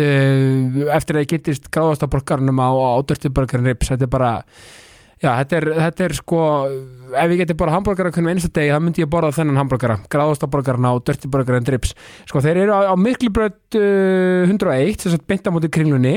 eftir 0.00 1.18
að 1.18 1.24
ég 1.24 1.34
getist 1.36 1.68
gráðastaborgarnum 1.74 2.58
á, 2.60 2.70
á 2.70 3.28
Burger 3.28 3.60
and 3.60 3.70
Ribs, 3.70 3.90
þetta 3.92 4.08
er 4.08 4.12
bara 4.12 4.32
já, 5.22 5.30
þetta 5.40 5.56
er, 5.58 5.66
þetta 5.78 6.04
er 6.04 6.14
sko 6.18 6.40
ef 7.14 7.32
ég 7.32 7.40
geti 7.42 7.56
bara 7.58 7.74
hambúrgara 7.76 8.12
hvernig 8.14 8.34
einsta 8.34 8.50
degi 8.54 8.72
þá 8.74 8.82
myndi 8.82 9.04
ég 9.04 9.10
borða 9.10 9.32
þennan 9.36 9.60
hambúrgara, 9.62 9.98
gráðastaborgarna 10.12 10.94
og 10.96 11.04
Dirty 11.06 11.30
Burger 11.30 11.58
and 11.58 11.70
Ribs, 11.72 11.94
sko 12.28 12.42
þeir 12.44 12.64
eru 12.64 12.76
á, 12.76 12.80
á 12.92 12.94
Miklubröð 12.98 13.78
uh, 13.80 14.50
101 14.50 15.04
þess 15.04 15.18
að 15.18 15.26
beinta 15.30 15.54
mútið 15.54 15.74
kringlunni 15.78 16.16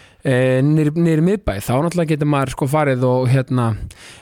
nýri, 0.21 0.91
nýri 0.93 1.23
miðbæ 1.25 1.55
þá 1.65 1.71
náttúrulega 1.81 2.11
getur 2.13 2.29
maður 2.29 2.53
sko 2.53 2.67
farið 2.69 3.05
og 3.09 3.27
hérna 3.31 3.67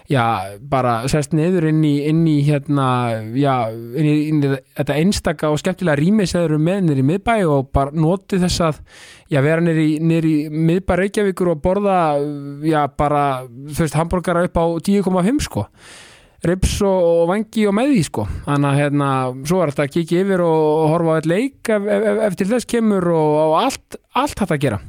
já, 0.08 0.24
bara 0.72 0.94
sest 1.12 1.34
niður 1.36 1.68
inn 1.74 1.82
í, 1.84 1.94
inn 2.08 2.22
í 2.30 2.38
hérna 2.48 2.88
já, 3.36 3.56
inn 3.70 4.08
í, 4.08 4.16
inn 4.32 4.44
í 4.46 4.52
þetta 4.80 5.00
einstaka 5.02 5.52
og 5.52 5.60
skemmtilega 5.60 6.00
rými 6.00 6.28
sem 6.30 6.46
eru 6.46 6.60
með 6.64 6.86
nýri 6.88 7.06
miðbæ 7.10 7.36
og 7.52 7.72
bara 7.76 7.92
noti 7.92 8.40
þess 8.40 8.64
að 8.70 8.84
já, 9.28 9.42
vera 9.44 9.64
nýri, 9.66 9.90
nýri 10.00 10.36
miðbæ 10.54 10.96
Reykjavíkur 11.04 11.52
og 11.56 11.64
borða 11.66 12.00
já, 12.64 12.86
bara, 12.96 13.26
þú 13.50 13.84
veist, 13.84 14.00
hambúrgara 14.00 14.46
upp 14.48 14.62
á 14.62 14.66
10,5 14.80 15.44
sko 15.50 15.68
rips 16.48 16.78
og, 16.88 17.08
og 17.10 17.24
vangi 17.32 17.66
og 17.68 17.76
með 17.76 17.94
því 17.94 18.04
sko. 18.08 18.26
Þannig 18.46 18.70
að 18.70 18.80
hérna, 18.80 19.10
svo 19.50 19.60
er 19.64 19.74
þetta 19.74 19.88
að 19.88 19.96
kíkja 19.96 20.22
yfir 20.24 20.44
og 20.46 20.86
horfa 20.94 21.16
á 21.16 21.18
eitt 21.20 21.30
leik 21.30 21.72
ef, 21.76 21.90
ef, 21.98 22.22
eftir 22.30 22.52
þess 22.54 22.70
kemur 22.70 23.10
og, 23.12 23.34
og 23.44 23.58
allt 23.64 24.00
allt 24.20 24.42
hægt 24.42 24.56
að 24.56 24.64
gera. 24.64 24.80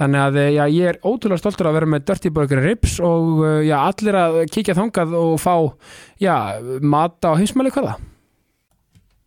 Þannig 0.00 0.24
að 0.24 0.40
já, 0.56 0.64
ég 0.74 0.88
er 0.92 1.02
ótrúlega 1.04 1.40
stoltur 1.40 1.70
að 1.70 1.78
vera 1.78 1.92
með 1.94 2.08
Dirty 2.08 2.32
Burger 2.34 2.64
rips 2.64 2.96
og 3.04 3.44
já, 3.64 3.76
allir 3.82 4.18
að 4.20 4.40
kíkja 4.52 4.76
þangað 4.80 5.14
og 5.20 5.36
fá 5.42 5.54
já, 6.22 6.34
mata 6.80 7.34
og 7.34 7.40
heimsmæli 7.40 7.72
hvaða 7.74 7.96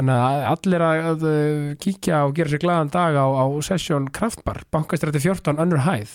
þannig 0.00 0.20
að 0.24 0.42
allir 0.48 0.84
að 0.86 1.24
kíkja 1.82 2.24
og 2.24 2.36
gera 2.38 2.52
sér 2.52 2.62
glaðan 2.62 2.92
dag 2.94 3.16
á, 3.20 3.26
á 3.28 3.44
sessjón 3.64 4.08
Kraftbar, 4.14 4.62
bankastrætti 4.72 5.20
14 5.20 5.60
önnur 5.60 5.84
hæð. 5.84 6.14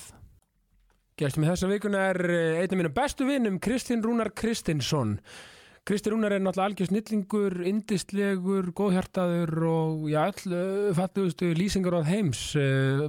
Gæstum 1.20 1.46
í 1.46 1.50
þessa 1.52 1.70
vikuna 1.70 2.08
er 2.12 2.20
einn 2.64 2.72
af 2.72 2.80
mínum 2.80 2.96
bestu 2.96 3.28
vinnum 3.28 3.60
Kristinn 3.64 4.02
Rúnar 4.04 4.34
Kristinsson. 4.36 5.20
Kristinn 5.86 6.16
Rúnar 6.16 6.34
er 6.34 6.42
náttúrulega 6.42 6.72
algjör 6.72 6.90
snillingur 6.90 7.60
indistlegur, 7.70 8.72
góðhjartaður 8.76 9.54
og 9.70 10.10
já, 10.10 10.24
all 10.26 10.98
fattuðustu 10.98 11.54
lýsingar 11.56 12.02
á 12.02 12.10
heims 12.10 12.42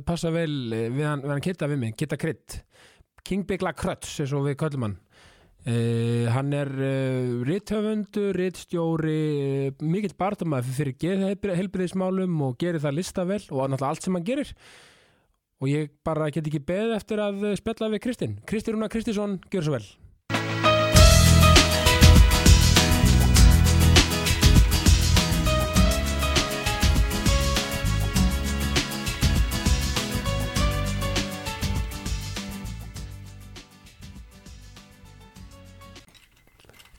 passa 0.07 0.31
vel 0.35 0.53
við 0.93 1.03
hann, 1.09 1.25
hann 1.25 1.43
kitta 1.43 1.71
við 1.73 1.83
mig, 1.87 1.97
kitta 1.97 2.21
krydd. 2.21 2.61
King 3.27 3.49
Bigla 3.49 3.73
Kröts, 3.75 4.21
eins 4.21 4.37
og 4.37 4.45
við 4.47 4.61
kallum 4.61 4.91
hann 4.91 5.01
Uh, 5.67 6.29
hann 6.31 6.53
er 6.55 6.69
uh, 6.71 7.43
rithöfundur, 7.43 8.37
rithstjóri 8.39 9.17
uh, 9.67 9.81
mikill 9.83 10.15
barndamæð 10.15 10.69
fyrir 10.77 10.95
geðhelbriðismálum 11.03 12.39
og 12.47 12.55
gerir 12.61 12.79
það 12.85 13.01
listavel 13.01 13.41
og 13.51 13.65
náttúrulega 13.73 13.91
allt 13.91 14.07
sem 14.07 14.15
hann 14.15 14.29
gerir. 14.31 14.55
Og 15.59 15.73
ég 15.73 15.91
bara 16.07 16.31
get 16.31 16.47
ekki 16.47 16.63
beð 16.63 16.95
eftir 17.01 17.19
að 17.25 17.49
spjalla 17.59 17.91
við 17.97 18.05
Kristinn. 18.07 18.41
Kristi 18.47 18.77
Rúna 18.77 18.93
Kristinsson, 18.93 19.41
gjör 19.51 19.67
svo 19.67 19.75
vel 19.81 19.89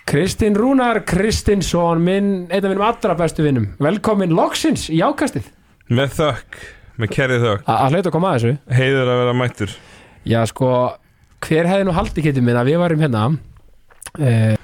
Kristinn 0.08 0.56
Rúnar 0.56 1.02
Kristinsson 1.04 2.00
minn, 2.00 2.28
einn 2.48 2.64
af 2.64 2.70
minnum 2.72 2.86
allra 2.88 3.16
bestu 3.20 3.44
vinnum 3.44 3.66
velkomin 3.84 4.32
loksins 4.36 4.86
í 4.88 5.02
ákastið. 5.04 5.50
Með 5.92 6.14
þökk, 6.22 6.60
með 7.02 7.12
kerrið 7.12 7.44
þökk. 7.44 7.66
Að 7.74 7.92
hlauta 7.92 8.08
að 8.08 8.16
koma 8.16 8.30
að 8.32 8.38
þessu. 8.38 8.54
Heiður 8.78 9.12
að 9.12 9.20
vera 9.22 9.34
mættur. 9.36 9.76
Já 10.28 10.38
sko, 10.48 10.72
hver 11.44 11.70
hefði 11.72 11.90
nú 11.90 11.98
haldið 11.98 12.30
getur 12.30 12.48
minn 12.48 12.60
að 12.60 12.72
við 12.72 12.80
varum 12.86 13.04
hérna 13.04 13.26
uh, 13.34 14.56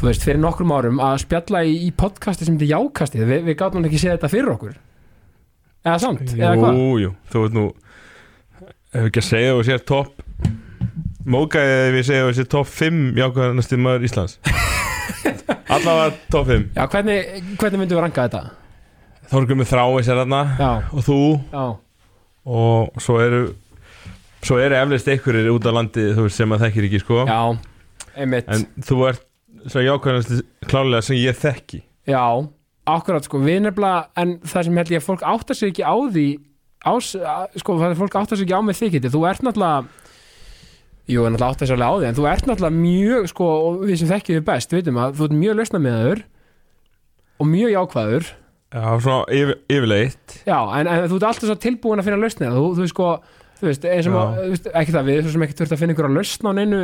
þú 0.00 0.08
veist, 0.08 0.24
fyrir 0.24 0.40
nokkrum 0.40 0.72
árum 0.72 1.04
að 1.04 1.20
spjalla 1.26 1.64
í, 1.68 1.76
í 1.84 1.92
podcasti 1.92 2.48
sem 2.48 2.56
þetta 2.56 2.70
er 2.70 2.74
jákastið? 2.74 3.28
Vi, 3.28 3.40
við 3.50 3.60
gátum 3.60 3.84
ekki 3.84 4.00
séð 4.00 4.16
þetta 4.16 4.32
fyrir 4.32 4.52
okkur. 4.56 4.76
Eða 5.84 6.00
samt, 6.06 6.24
eða 6.32 6.56
hvað? 6.56 6.80
Jú, 6.80 6.92
jú, 7.04 7.16
þú 7.32 7.44
veit 7.44 7.58
nú 7.60 7.70
Ef 8.94 9.08
ekki 9.08 9.20
að 9.20 9.26
segja 9.26 9.54
og 9.58 9.64
sér 9.66 9.80
topp 9.84 10.23
Mókaðið 11.24 11.86
ef 11.88 11.94
ég 11.96 12.06
segja 12.10 12.32
sér 12.36 12.48
topp 12.52 12.68
5 12.68 12.96
jákvæðanastir 13.16 13.80
maður 13.80 14.02
Íslands. 14.04 14.34
Allavega 15.74 16.10
topp 16.28 16.50
5 16.50 16.66
Já, 16.76 16.84
hvernig, 16.92 17.38
hvernig 17.60 17.80
myndum 17.80 17.96
við 17.96 18.02
ranka 18.04 18.26
þetta? 18.26 18.42
Þorgur 19.30 19.56
með 19.56 19.70
þrái 19.70 20.02
sér 20.04 20.20
þarna 20.20 20.40
Já, 20.58 20.70
og 20.92 21.06
þú. 21.06 21.18
Já, 21.54 21.64
og 22.44 23.00
svo 23.00 23.16
eru 23.24 23.40
svo 24.44 24.58
eru 24.60 24.76
eflist 24.76 25.08
einhverjir 25.08 25.48
út 25.54 25.64
á 25.64 25.72
landi 25.72 26.10
þú 26.12 26.26
veist 26.26 26.42
sem 26.42 26.52
að 26.52 26.66
þekkir 26.66 26.88
ekki 26.90 27.00
sko. 27.00 27.22
Já 27.24 27.40
einmitt. 28.20 28.52
En 28.52 28.68
þú 28.84 29.00
ert 29.08 29.24
svo 29.72 29.80
jákvæðanasti 29.80 30.40
klálega 30.68 31.08
sem 31.08 31.18
ég 31.22 31.40
þekki. 31.40 31.80
Já, 32.10 32.20
akkurat 32.84 33.24
sko, 33.24 33.40
við 33.40 33.62
nefnilega 33.64 34.06
en 34.20 34.36
það 34.44 34.68
sem 34.68 34.80
held 34.82 34.92
ég 34.92 35.00
að 35.00 35.08
fólk 35.08 35.24
áttar 35.32 35.56
sig 35.56 35.72
ekki 35.72 35.88
á 35.88 35.96
því 35.96 36.28
að, 36.84 37.04
sko, 37.64 37.78
það 37.80 37.88
er 37.88 38.00
fólk 38.04 38.18
áttar 38.20 38.36
sig 38.36 38.44
ekki 38.44 38.60
á 38.60 38.62
með 38.68 38.82
þykiti, 38.82 39.12
þú 39.14 39.24
ert 39.30 39.46
náttúrulega 39.46 40.03
Jú, 41.04 41.20
er 41.20 41.34
náttúrulega 41.34 41.50
áttar 41.52 41.68
sig 41.68 41.76
alveg 41.76 41.90
á 41.90 41.94
því 42.00 42.06
en 42.08 42.16
þú 42.16 42.26
ert 42.30 42.46
náttúrulega 42.48 42.76
mjög, 42.80 43.26
sko, 43.28 43.48
og 43.66 43.82
við 43.84 43.98
sem 44.00 44.08
þekkjum 44.08 44.38
við 44.38 44.44
best, 44.48 44.72
veitum 44.72 45.00
að 45.02 45.18
þú 45.18 45.26
ert 45.26 45.36
mjög 45.42 45.58
lausna 45.58 45.80
með 45.84 45.98
þur 46.04 46.22
og 47.44 47.48
mjög 47.50 47.72
jákvæður. 47.74 48.28
Já, 48.74 48.84
svona 49.04 49.18
yfir, 49.38 49.58
yfirleitt. 49.70 50.36
Já, 50.48 50.56
en, 50.78 50.88
en 50.90 51.08
þú 51.10 51.18
ert 51.18 51.26
alltaf 51.28 51.50
svo 51.50 51.56
tilbúin 51.60 52.00
að 52.00 52.08
finna 52.08 52.20
lausnir 52.22 52.54
þú, 52.56 52.62
þú 52.78 52.86
veist 52.86 52.94
sko, 52.94 53.08
þú 53.60 53.68
veist, 53.68 53.84
eins 53.90 54.08
og 54.08 54.16
þú 54.38 54.46
veist, 54.54 54.70
ekki 54.80 54.94
það 54.96 55.10
við, 55.10 55.20
þú 55.26 55.34
sem 55.34 55.44
ekki 55.46 55.58
þurft 55.60 55.76
að 55.76 55.82
finna 55.82 55.94
ykkur 55.94 56.08
að 56.08 56.16
lausna 56.16 56.54
á 56.54 56.58
neinu, 56.58 56.80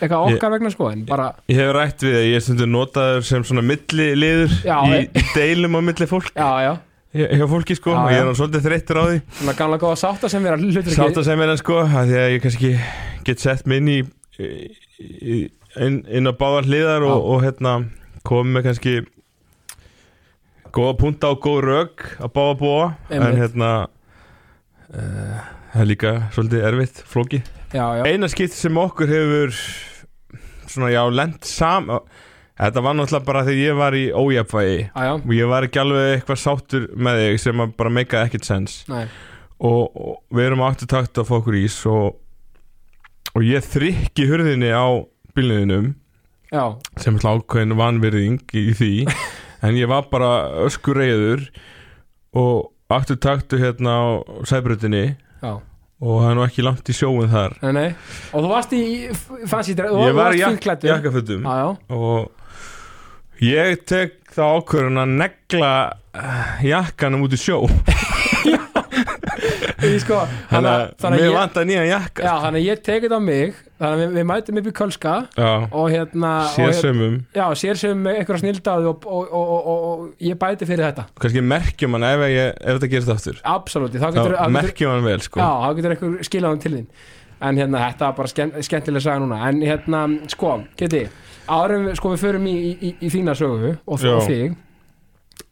eitthvað 0.00 0.26
okkar 0.32 0.54
vegna 0.56 0.74
sko, 0.74 0.90
en 0.90 1.06
bara, 1.06 1.30
Ég 1.52 1.62
hef 1.62 1.72
rætt 1.76 2.04
við 2.04 2.18
að 2.18 2.26
ég 2.26 2.36
er 2.40 2.44
stundur 2.48 2.70
notaður 2.72 3.26
sem 3.30 3.46
svona 3.46 3.64
milliliður 3.70 4.58
í, 4.66 5.00
í 5.06 5.24
deilum 5.36 5.78
á 5.78 5.80
milli 5.86 6.10
fólk 6.10 6.32
já, 6.34 6.50
já 6.66 6.72
hjá 7.16 7.46
fólki 7.50 7.76
sko. 7.78 7.94
Og 7.96 8.12
ég 8.12 8.22
er 8.22 8.28
nú 8.28 8.36
svolítið 8.38 8.68
þreyttur 8.68 9.00
á 9.00 9.04
því. 9.08 9.18
Svona 9.40 9.56
gamla 9.58 9.80
góða 9.82 9.98
sátta 10.02 10.30
sem 10.32 10.46
vera 10.46 10.60
hlutur 10.60 10.96
Sátt 10.96 11.20
að 11.20 11.28
segja 11.28 11.40
mér 11.40 11.54
en 11.54 11.60
sko 11.62 11.80
að 11.84 12.12
því 12.12 12.20
að 12.22 12.30
ég 12.34 12.46
kannski 12.46 12.72
get 13.26 13.42
sett 13.42 13.66
mig 13.66 13.82
inn 13.82 13.92
í, 13.92 13.98
í 14.38 15.40
inn, 15.86 16.00
inn 16.06 16.30
á 16.30 16.32
báðar 16.36 16.70
hliðar 16.70 17.08
og, 17.08 17.28
og 17.34 17.44
hérna 17.46 17.76
komið 18.26 18.56
með 18.56 18.66
kannski 18.70 18.96
góða 20.76 20.96
punta 21.00 21.32
og 21.32 21.42
góð 21.44 21.60
rög 21.66 22.08
að 22.20 22.32
báða 22.36 22.56
búa. 22.62 22.88
En 23.10 23.28
hérna 23.40 23.74
uh, 24.92 25.44
það 25.76 25.82
er 25.82 25.90
líka 25.90 26.14
svolítið 26.34 26.64
erfitt 26.70 27.02
flóki 27.08 27.42
já, 27.74 27.84
já, 27.98 28.02
eina 28.08 28.28
skipt 28.32 28.54
sem 28.56 28.78
okkur 28.80 29.10
hefur 29.10 29.58
svona 30.66 30.92
já 30.92 31.02
lent 31.12 31.46
sam 31.48 31.90
þetta 32.56 32.84
var 32.86 32.96
náttúrulega 32.98 33.28
bara 33.28 33.44
þegar 33.46 33.62
ég 33.62 33.78
var 33.80 33.96
í 33.96 34.04
ójafvægi 34.12 34.78
já, 34.82 35.02
já, 35.08 35.12
og 35.16 35.32
ég 35.36 35.50
var 35.52 35.66
ekki 35.68 35.82
alveg 35.82 36.12
eitthvað 36.14 36.42
sáttur 36.42 36.86
með 36.96 37.22
þig 37.22 37.40
sem 37.44 37.64
bara 37.76 37.92
meikaði 37.92 38.30
ekkert 38.30 38.48
sens 38.48 38.78
og, 38.86 39.82
og 39.92 40.16
við 40.36 40.48
erum 40.50 40.64
áttu 40.66 40.88
takt 40.90 41.20
að 41.20 41.28
fá 41.30 41.36
okkur 41.40 41.58
ís 41.58 41.78
og, 41.90 42.16
og 43.34 43.46
ég 43.46 43.64
þrykki 43.64 44.28
hurðinni 44.30 44.72
á 44.72 44.86
bílniðinum 45.36 45.94
já, 46.52 46.64
sem 47.00 47.18
ákveðin 47.20 47.76
vanvirðing 47.78 48.56
í 48.56 48.70
því. 48.76 48.94
En 49.64 49.72
ég 49.74 49.88
var 49.88 50.04
bara 50.12 50.52
öskur 50.66 50.98
reyður 51.00 51.46
og 52.36 52.68
áttu 52.92 53.16
taktu 53.18 53.56
hérna 53.58 53.94
á 53.96 54.04
sæbrutinni 54.46 55.16
já, 55.40 55.52
og 56.02 56.20
það 56.20 56.30
er 56.30 56.36
nú 56.36 56.44
ekki 56.44 56.64
langt 56.66 56.90
í 56.92 56.96
sjóun 56.96 57.30
þar. 57.32 57.56
Nei, 57.62 57.72
nei. 57.76 57.88
Og 58.32 58.44
þú 58.44 58.50
varst 58.52 58.74
í 58.76 58.82
þú 59.88 60.02
ég 60.04 60.16
var 60.16 60.36
í 60.36 60.42
jak 60.42 60.66
já, 60.66 61.68
og 61.96 63.40
ég 63.44 63.84
tek 63.88 64.18
þá 64.36 64.42
ákvörðun 64.58 65.02
að 65.02 65.14
negla 65.22 65.72
eh, 66.16 66.66
jakkanum 66.68 67.24
út 67.26 67.36
í 67.36 67.40
sjó. 67.40 67.62
Sko 70.02 70.22
þannig 70.50 70.70
að 70.72 70.86
mér 71.04 71.20
að 71.20 71.22
ég, 71.22 71.34
vantar 71.36 71.66
nýjan 71.68 71.88
jakka. 71.90 72.36
Þannig 72.44 72.60
að 72.60 72.66
ég 72.66 72.84
tekið 72.86 73.16
á 73.16 73.20
mig 73.22 73.58
þannig 73.76 73.92
að 73.96 74.00
við, 74.02 74.14
við 74.16 74.26
mætum 74.30 74.60
upp 74.60 74.68
í 74.70 74.72
Kölska 74.78 75.14
já, 75.36 75.50
og 75.70 75.90
hérna 75.92 76.30
og, 76.44 76.54
sér 76.54 76.72
hérna- 76.78 77.08
já, 77.36 77.44
sér 77.60 77.80
sem 77.80 78.00
með 78.06 78.20
einhverja 78.20 78.42
snildaði 78.44 78.88
og, 78.92 79.04
og, 79.06 79.34
og, 79.36 79.68
og, 79.72 80.06
ég 80.24 80.38
bæti 80.40 80.68
fyrir 80.68 80.86
þetta. 80.88 81.06
Kannski 81.20 81.44
merkjum 81.44 81.98
hann 81.98 82.08
ef, 82.08 82.24
ég, 82.32 82.56
ef 82.56 82.78
þetta 82.78 82.90
gerist 82.94 83.12
aftur. 83.16 83.40
Absolutt, 83.44 84.00
merkjum 84.56 84.94
hann 84.94 85.06
vel 85.06 85.20
sko. 85.24 85.40
Já, 85.42 85.50
þá 85.66 85.78
getur 85.80 85.96
einhver 85.96 86.28
skilað 86.30 86.54
hann 86.54 86.64
til 86.64 86.74
þín. 86.78 86.88
En 87.46 87.58
hérna, 87.60 87.82
þetta 87.90 88.06
var 88.08 88.14
bara 88.16 88.32
skemmt, 88.32 88.54
skemmtilega 88.64 89.04
saga 89.04 89.20
núna. 89.20 89.42
En 89.50 89.58
hérna, 89.60 90.06
sko, 90.32 90.54
geti 90.80 91.02
Árum, 91.46 91.90
sko, 91.94 92.14
við 92.14 92.22
förum 92.24 92.46
í, 92.50 92.54
í, 92.74 92.94
í 93.06 93.10
þína 93.12 93.34
sögu 93.38 93.76
Og, 93.86 94.00
þig 94.00 94.56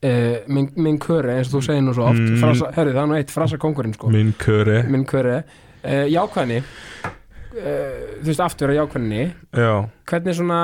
uh, 0.03 0.39
minn, 0.51 0.71
minn 0.81 0.99
köri, 1.03 1.37
eins 1.37 1.51
og 1.53 1.59
þú 1.59 1.63
segir 1.69 1.85
nú 1.85 1.95
svo 1.95 2.09
oft 2.09 2.19
Mm. 2.25 2.41
frasa, 2.41 2.71
Herri, 2.75 2.95
það 2.97 3.03
er 3.03 3.11
nú 3.13 3.19
eitt 3.19 3.31
frasa 3.35 3.59
kongurinn, 3.61 3.95
sko. 3.95 4.11
Minn 4.11 4.33
köri 4.39 4.81
Minn 4.91 5.05
köri 5.07 5.37
uh, 5.39 6.07
Jákvæðni. 6.11 6.59
uh, 6.65 7.21
Þú 7.55 8.27
veist, 8.27 8.43
aftur 8.43 8.73
að 8.73 8.81
jákvæðni 8.81 9.23
já, 9.55 9.73
Hvernig 10.11 10.35
svona 10.35 10.61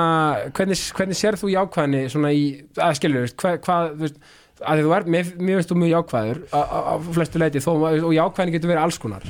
Hvernig, 0.57 0.81
hvernig 0.97 1.19
sér 1.19 1.37
þú 1.39 1.51
jákvæðni 1.53 2.01
svona 2.11 2.31
í 2.35 2.43
Að 2.75 2.97
skilur, 2.99 3.31
hvað, 3.39 3.59
hvað 3.63 3.91
þú 3.93 4.05
veist 4.05 4.21
að 4.61 4.83
þú 4.85 4.93
er, 4.95 5.07
mér, 5.09 5.31
veist 5.57 5.71
þú 5.71 5.77
mjög 5.81 5.93
jákvæður 5.95 6.41
á, 6.53 6.59
á, 6.61 6.77
á 6.93 6.95
flestu 7.15 7.41
leiti, 7.41 7.61
þó, 7.63 7.71
og 7.81 8.13
jákvæðin 8.13 8.53
getur 8.55 8.71
verið 8.71 8.83
alls 8.83 8.99
konar. 9.01 9.25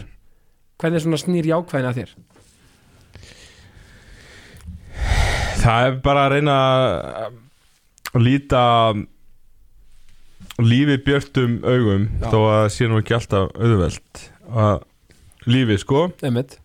Hvernig 0.82 1.04
svona 1.06 1.20
snýr 1.22 1.48
jákvæðin 1.52 1.90
að 1.90 2.00
þér? 2.02 2.14
Það 5.62 5.88
er 5.88 5.98
bara 6.04 6.26
að 6.26 6.36
reyna 6.36 6.58
að 7.22 8.20
líta 8.20 8.64
lífi 10.62 10.98
björtum 11.06 11.60
augum 11.64 12.10
Já. 12.10 12.28
þó 12.28 12.40
að 12.42 12.56
það 12.58 12.72
sé 12.76 12.90
nú 12.90 13.00
ekki 13.00 13.18
alltaf 13.18 13.54
auðvelt 13.56 14.26
að 14.52 14.84
lífi 15.48 15.78
sko. 15.82 16.08
Einmitt. 16.26 16.58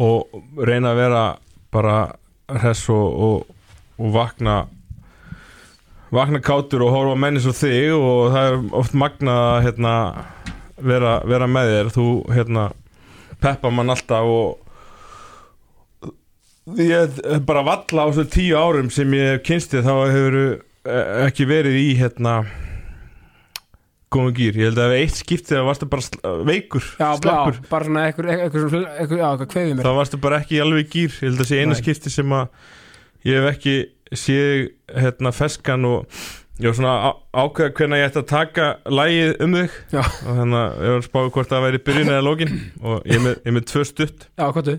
Og 0.00 0.64
reyna 0.64 0.94
að 0.94 1.00
vera 1.00 1.24
bara 1.70 1.96
hress 2.50 2.88
og, 2.90 3.08
og, 3.26 3.56
og 4.00 4.14
vakna 4.14 4.62
vakna 6.10 6.40
kátur 6.42 6.82
og 6.86 6.94
horfa 6.94 7.14
á 7.14 7.22
menni 7.22 7.42
svo 7.42 7.52
þig 7.54 7.92
og 7.94 8.32
það 8.34 8.48
er 8.48 8.56
oft 8.80 8.96
magna 8.98 9.36
að 9.52 9.60
hérna, 9.68 9.92
vera, 10.80 11.12
vera 11.28 11.46
með 11.50 11.74
þér. 11.74 11.92
Þú 11.94 12.06
hérna, 12.34 12.64
peppa 13.40 13.70
mann 13.70 13.92
alltaf 13.94 14.26
og 14.26 14.66
ég 16.78 17.20
hef 17.20 17.44
bara 17.46 17.66
valla 17.66 18.06
á 18.06 18.10
þessu 18.10 18.26
tíu 18.30 18.58
árum 18.58 18.90
sem 18.94 19.14
ég 19.16 19.36
hef 19.36 19.46
kynstið 19.46 19.86
þá 19.86 19.94
hefur 20.14 20.34
ekki 21.26 21.44
verið 21.48 21.78
í 21.78 21.88
hérna 21.98 22.34
góðum 24.10 24.34
gýr, 24.34 24.56
ég 24.58 24.66
held 24.70 24.80
að 24.82 24.92
ef 24.96 25.04
eitt 25.04 25.20
skiptið 25.20 25.56
það 25.56 25.68
varstu 25.70 25.88
bara 25.92 26.02
sl 26.06 26.34
veikur, 26.48 26.86
Já, 26.98 27.08
slappur. 27.20 27.60
já, 27.60 27.68
bara 27.70 27.86
svona 27.88 28.04
eitthvað, 28.08 28.30
eitthvað, 28.34 28.66
eitthvað, 28.74 29.22
eitthvað, 29.22 29.46
kveðið 29.54 29.72
mér. 29.78 29.86
Þá 29.86 29.96
varstu 30.00 30.20
bara 30.24 30.40
ekki 30.42 30.60
alveg 30.64 30.90
gýr 30.90 31.14
ég 31.14 31.24
held 31.28 31.44
að 31.44 31.50
sé 31.52 31.60
eina 31.62 31.74
Nei. 31.76 31.80
skipti 31.82 32.10
sem 32.14 32.34
að 32.34 32.48
ég 33.30 33.38
hef 33.38 33.48
ekki 33.54 33.74
séð 34.18 34.64
hérna 35.04 35.30
feskan 35.36 35.86
og 35.86 36.20
ég 36.60 36.66
var 36.72 36.76
svona 36.80 36.94
ákveða 37.40 37.74
hvernig 37.78 38.02
ég 38.02 38.08
ætti 38.10 38.20
að 38.20 38.28
taka 38.34 38.66
lægið 38.90 39.30
um 39.46 39.54
þig. 39.60 39.78
Já. 39.94 40.02
og 40.02 40.40
þannig 40.40 40.58
að 40.60 40.82
ég 40.84 40.96
var 40.96 41.06
spáði 41.06 41.32
hvort 41.36 41.52
það 41.54 41.64
væri 41.68 41.82
byrjun 41.86 42.10
eða 42.16 42.26
lókin 42.26 42.52
og 42.82 43.06
ég 43.06 43.14
er 43.16 43.22
með, 43.28 43.38
ég 43.46 43.56
með 43.56 43.68
tvö 43.70 43.84
stutt. 43.88 44.26
Já, 44.34 44.46
hvað 44.50 44.66
þú? 44.72 44.74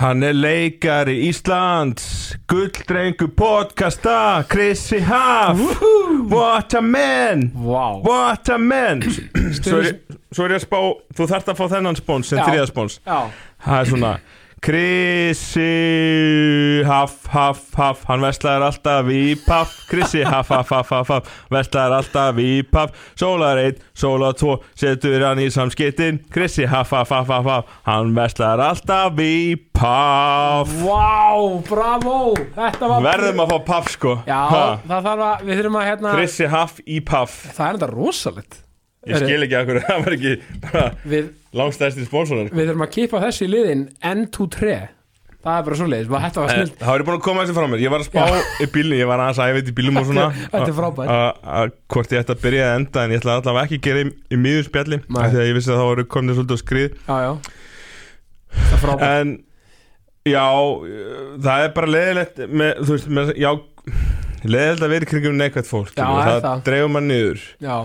Hann 0.00 0.22
er 0.22 0.32
leikari 0.32 1.18
Íslands. 1.28 2.34
Gulldrengu 2.48 3.28
podcasta 3.36 4.42
Chrissy 4.48 5.00
Huff 5.04 5.82
What 6.30 6.74
a 6.74 6.80
man! 6.80 7.50
Vá 7.54 8.00
What 8.02 8.48
a 8.48 8.58
man! 8.58 9.02
Svo 9.02 9.82
er, 9.82 9.98
svo 10.32 10.46
er 10.46 10.54
ég 10.56 10.62
að 10.62 10.64
spá 10.64 10.78
Þú 11.12 11.26
þarft 11.34 11.52
að 11.52 11.60
fá 11.60 11.64
þennan 11.74 11.98
spóns 12.00 12.32
sem 12.32 12.40
þriðaspóns 12.40 12.96
Það 13.04 13.76
er 13.78 13.90
svona 13.92 14.14
Chrissy 14.62 15.64
Huff, 16.86 17.26
Huff, 17.32 17.72
Huff 17.74 18.04
Hann 18.06 18.22
vestlaður 18.22 18.68
alltaf 18.68 19.08
í 19.10 19.34
paff 19.42 19.72
Chrissy 19.90 20.22
Huff, 20.22 20.52
Huff, 20.54 20.70
Huff, 20.70 20.92
Huff, 20.94 21.10
Huff 21.10 21.32
Vestlaður 21.50 21.96
alltaf 21.98 22.38
í 22.38 22.62
paff 22.70 22.94
Sólar 23.18 23.58
1, 23.64 23.80
sólar 23.98 24.36
2 24.38 24.54
Setur 24.78 25.26
hann 25.26 25.42
í 25.42 25.48
samskiptin 25.50 26.20
Chrissy 26.30 26.68
Huff, 26.70 26.94
Huff, 26.94 27.10
Huff, 27.10 27.32
Huff, 27.34 27.50
Huff 27.50 27.76
Hann 27.90 28.14
vestlaður 28.14 28.64
alltaf 28.70 29.18
í 29.26 29.34
paff 29.74 30.70
vá, 30.78 31.42
bravo 31.66 32.18
Þetta 32.54 32.92
var 32.94 33.06
Verðum 33.10 33.42
að 33.42 33.54
fá 33.56 33.58
paff 33.72 33.90
sko 33.96 34.16
Já, 34.30 34.40
Ha. 34.52 34.64
það 34.86 35.08
þarf 35.10 35.26
að, 35.32 35.46
við 35.50 35.58
þurfum 35.62 35.80
að 35.82 35.88
hérna 35.90 36.14
Chrissy 36.18 36.52
Huff 36.54 36.78
í 36.86 37.02
paff 37.12 37.40
Það 37.50 37.66
er 37.66 37.80
þetta 37.80 37.90
rosalegt 37.98 38.62
Ég 39.10 39.18
skil 39.18 39.42
ekki 39.42 39.56
að 39.58 39.64
hverju 39.68 39.84
það 39.88 40.02
var 40.06 40.14
ekki 40.16 40.32
bara 40.62 40.82
Við, 41.10 41.30
langstæðstir 41.58 42.04
spónsonar 42.06 42.50
við 42.54 42.68
þurfum 42.68 42.84
að 42.86 42.90
kippa 42.94 43.22
þessu 43.24 43.46
í 43.48 43.52
liðin 43.56 43.80
N2-3 44.12 44.76
Það 45.42 45.56
er 45.58 45.64
bara 45.66 45.76
svoleiðis, 45.80 46.06
bara 46.12 46.22
þetta 46.28 46.42
var 46.44 46.52
snill 46.54 46.68
Það 46.78 46.90
var 46.92 47.02
ég 47.02 47.06
búin 47.08 47.16
að 47.18 47.22
koma 47.26 47.42
þessi 47.42 47.54
frá 47.56 47.64
mér. 47.72 47.80
Ég 47.82 47.90
var 47.90 48.02
að 48.04 48.06
spá 48.06 48.60
í 48.62 48.66
bílni, 48.70 48.98
ég 49.00 49.08
var 49.10 49.22
aðeins 49.24 49.40
að 49.42 49.48
æfa 49.56 49.62
í 49.66 49.74
bílum 49.74 49.96
og 49.98 50.04
svona. 50.06 50.26
Þetta 50.52 50.68
er 50.70 50.76
frábært. 50.76 51.10
að- 51.10 51.48
að 51.56 51.72
Hvort 51.90 52.12
ég 52.14 52.20
ætti 52.22 52.34
að 52.36 52.44
byrja 52.44 52.68
að 52.68 52.74
enda 52.78 53.02
En 53.02 53.10
ég 53.16 53.18
ætla 53.24 53.34
allavega 53.40 53.64
ekki 53.66 53.78
að 53.80 53.88
gera 53.88 54.04
í, 54.04 54.12
í 54.30 54.38
miður 54.38 54.68
spjalli 54.68 54.98
Nei. 55.02 55.18
af 55.24 55.32
Því 55.32 55.40
að 55.42 55.48
ég 55.50 55.56
vissi 55.58 55.72
að 55.74 55.80
það 55.80 55.88
voru 55.90 56.04
komin 56.14 56.36
svolítið 56.38 56.54
á 56.54 56.62
skrið. 56.62 56.94
Já, 57.08 57.16
já. 57.26 57.32
Það 58.52 58.76
er 58.76 58.82
frábært. 58.84 59.16
En 59.18 59.34
já, 60.30 60.46
það 61.48 61.64
er 61.66 61.74
bara 61.80 61.90
leðilegt 61.96 62.38
með, 62.62 62.70
Þú 62.86 62.94
veist, 62.94 63.10
með, 63.18 63.32
já 63.42 63.50
Leðilegt 64.46 64.86
að 64.86 64.94
vera 64.94 65.06
í 65.06 65.10
kringum 65.10 65.36
neikvægt 65.42 65.70
fólk 65.72 65.90
Já, 65.98 66.06
Það 66.06 66.38
það. 66.46 66.62
dreifur 66.70 66.94
mann 66.94 67.10
niður. 67.10 67.42
Já. 67.66 67.76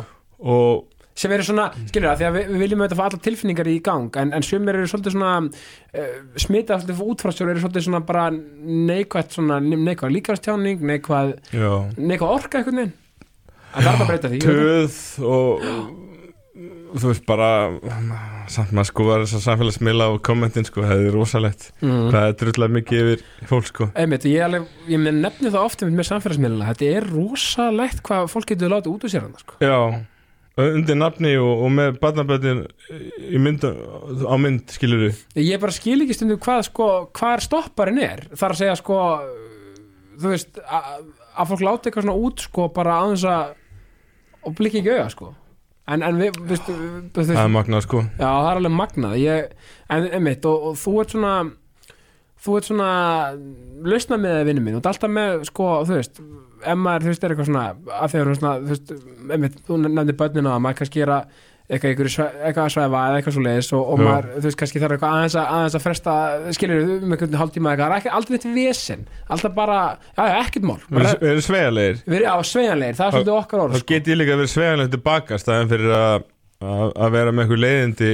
Og 0.45 0.85
sem 1.17 1.33
eru 1.33 1.45
svona, 1.47 1.67
skilur 1.89 2.11
það, 2.11 2.19
því 2.19 2.27
að 2.27 2.37
við, 2.37 2.49
við 2.51 2.63
viljum 2.63 2.83
auðvitað 2.83 2.99
fá 2.99 3.05
allar 3.07 3.23
tilfinningar 3.27 3.71
í 3.71 3.77
gang, 3.85 4.19
en, 4.21 4.33
en 4.37 4.45
sumir 4.45 4.77
eru 4.77 4.89
svolítið 4.91 5.15
svona 5.15 5.33
uh, 5.41 6.17
smita 6.37 6.77
svolítið 6.77 7.03
útfrástur 7.07 7.51
eru 7.51 7.63
svolítið 7.63 7.87
svona 7.87 8.03
bara 8.05 8.27
neikvætt 8.31 9.37
svona 9.37 9.59
neikvæð 9.63 10.15
líkastjáning, 10.17 10.83
neikvæð 10.91 11.35
já. 11.57 11.71
neikvæð 11.97 12.35
orka 12.35 12.61
einhvern 12.61 12.83
veginn. 12.83 12.97
En 13.77 13.83
það 13.83 13.89
er 13.89 13.97
bara 13.97 14.05
að 14.05 14.11
breyta 14.13 14.29
því 14.31 14.43
Töð 14.45 14.99
og 15.27 15.65
þú 16.97 17.09
veist 17.11 17.25
bara 17.27 17.49
samt 18.49 18.71
maður 18.73 18.89
sko 18.89 19.05
var 19.07 19.23
þess 19.23 19.37
að 19.37 19.43
samfélagsmiðla 19.45 20.07
og 20.13 20.21
kommentin 20.25 20.65
sko, 20.65 20.85
það 20.87 21.03
er 21.03 21.15
rosalegt. 21.15 21.65
Mm. 21.83 22.07
hvað 22.11 22.27
er 22.27 22.37
drullega 22.41 22.75
mikið 22.77 23.01
yfir 23.01 23.25
fólk 23.49 23.69
sko. 23.69 23.89
Einmitt, 23.97 24.27
ég, 24.29 24.43
alveg, 24.45 24.69
ég 24.89 25.01
með 25.03 25.19
nefni 25.25 25.51
það 25.53 25.67
ofta 25.67 25.89
með 25.91 26.09
samfélagsmiðluna 26.11 26.69
þetta 26.71 26.91
er 26.93 27.09
rosalegt 27.11 28.03
hvað 28.07 28.29
fólk 28.33 28.53
getur 28.53 28.73
látið 28.73 28.93
út 28.93 29.07
úr 29.07 29.13
sér 29.13 29.25
hann 29.27 29.35
sko. 29.41 29.59
Já, 29.61 29.77
undir 30.57 30.97
nafni 30.97 31.35
og, 31.37 31.63
og 31.67 31.73
með 31.77 31.99
barnaböndin 32.01 32.63
í 33.29 33.41
mynd, 33.41 33.65
á 33.67 34.35
mynd 34.41 34.73
skilur 34.73 35.03
við 35.05 35.43
ég 35.45 35.61
bara 35.61 35.75
skil 35.75 35.99
ekki 36.03 36.17
stundum 36.17 36.41
hvað 36.41 36.63
sko, 36.71 36.87
hvað 37.17 37.43
stopparinn 37.45 38.01
er. 38.01 38.25
Þar 38.33 38.55
að 38.55 38.61
segja 38.63 38.77
sko 38.79 39.01
þú 40.17 40.33
veist 40.33 40.61
að, 40.63 41.03
fólk 41.51 41.65
láti 41.65 41.89
eitthvað 41.89 42.07
svona 42.07 42.25
út 42.27 42.47
sko 42.47 42.69
bara 42.73 43.01
aðeins 43.03 43.27
að 43.29 43.53
og 44.47 44.55
blikki 44.57 44.81
ekki 44.81 44.95
auga 44.95 45.11
sko. 45.13 45.29
En, 45.87 46.03
en 46.03 46.17
við, 46.19 46.35
við, 46.49 46.65
við, 46.67 46.81
við, 47.15 47.29
Það 47.31 47.45
er 47.45 47.53
magnað 47.53 47.85
sko. 47.85 48.01
Já, 48.17 48.27
það 48.27 48.49
er 48.49 48.59
alveg 48.59 48.73
magnað. 48.75 49.15
Ég, 49.21 49.53
en, 49.93 50.07
einmitt, 50.17 50.47
og, 50.49 50.65
og 50.71 50.79
þú 50.81 50.93
ert 51.03 51.13
svona 51.15 51.33
þú 52.43 52.57
ert 52.59 52.67
svona 52.67 52.89
lausna 53.87 54.19
með 54.21 54.35
það 54.35 54.49
vinnu 54.49 54.63
minn, 54.63 54.75
þú 54.77 54.81
ert 54.81 54.89
alltaf 54.91 55.13
með 55.13 55.45
sko, 55.49 55.69
þú 55.87 55.95
veist, 55.97 56.21
ef 56.63 56.79
maður, 56.79 57.05
þú 57.07 57.13
veist, 57.13 57.23
er 57.27 57.35
eitthvað 57.35 57.51
svona 57.51 57.67
að 58.01 58.15
þegar 58.15 58.39
svona, 58.39 58.55
þú 58.63 58.73
veist, 58.73 58.95
einmitt 59.35 59.61
þú 59.67 59.77
nefndir 59.85 60.17
börnina 60.23 60.55
að 60.55 60.65
maður 60.65 60.79
kannski 60.81 61.03
er 61.05 61.13
að 61.17 61.37
eitthvað, 61.67 61.97
eitthvað, 62.47 62.61
að 62.63 62.71
svæfa 62.71 62.99
eða 63.09 63.17
eitthvað 63.19 63.33
svo 63.35 63.41
leiðis 63.43 63.69
og, 63.75 63.81
og 63.91 63.99
Já. 63.99 64.05
maður, 64.07 64.27
þú 64.37 64.43
veist, 64.47 64.57
kannski 64.61 64.81
þarf 64.83 64.95
eitthvað 64.95 65.15
aðeins 65.17 65.35
að, 65.35 65.47
aðeins 65.57 65.75
að 65.77 65.83
fresta, 65.83 66.13
skilur 66.55 66.79
við 66.79 66.93
um 67.03 67.15
einhvern 67.15 67.37
hálftíma 67.41 67.73
eitthvað, 67.73 67.95
það 67.97 68.07
er 68.07 68.15
aldrei 68.19 68.35
neitt 68.37 68.47
vesen. 68.55 69.03
Alltaf 69.35 69.55
bara, 69.57 69.79
já, 70.15 70.21
já, 70.31 70.37
ekkert 70.45 70.67
mál. 70.69 70.77
Við 70.87 71.09
erum- 71.27 71.43
sveigjanlegir. 71.49 71.99
Við 72.07 72.19
erum 72.21 72.39
á 72.39 72.43
sveigjanlegir, 72.47 72.97
það 73.01 73.07
er 73.09 73.15
svolítið 73.17 73.35
okkar 73.35 73.63
orð 73.65 73.75
Þá 73.75 73.85
get 73.91 74.07
ég 74.13 74.19
líka 74.21 74.37
verið 74.39 74.53
sveigjanleg 74.53 74.91
tilbaka 74.95 75.39
staðan 75.43 75.71
fyrir 75.73 75.95
að, 75.97 76.27
að, 76.63 76.85
að 76.95 77.15
vera 77.17 77.33
með 77.35 77.43
eitthvað 77.43 77.63
leiðindi 77.65 78.11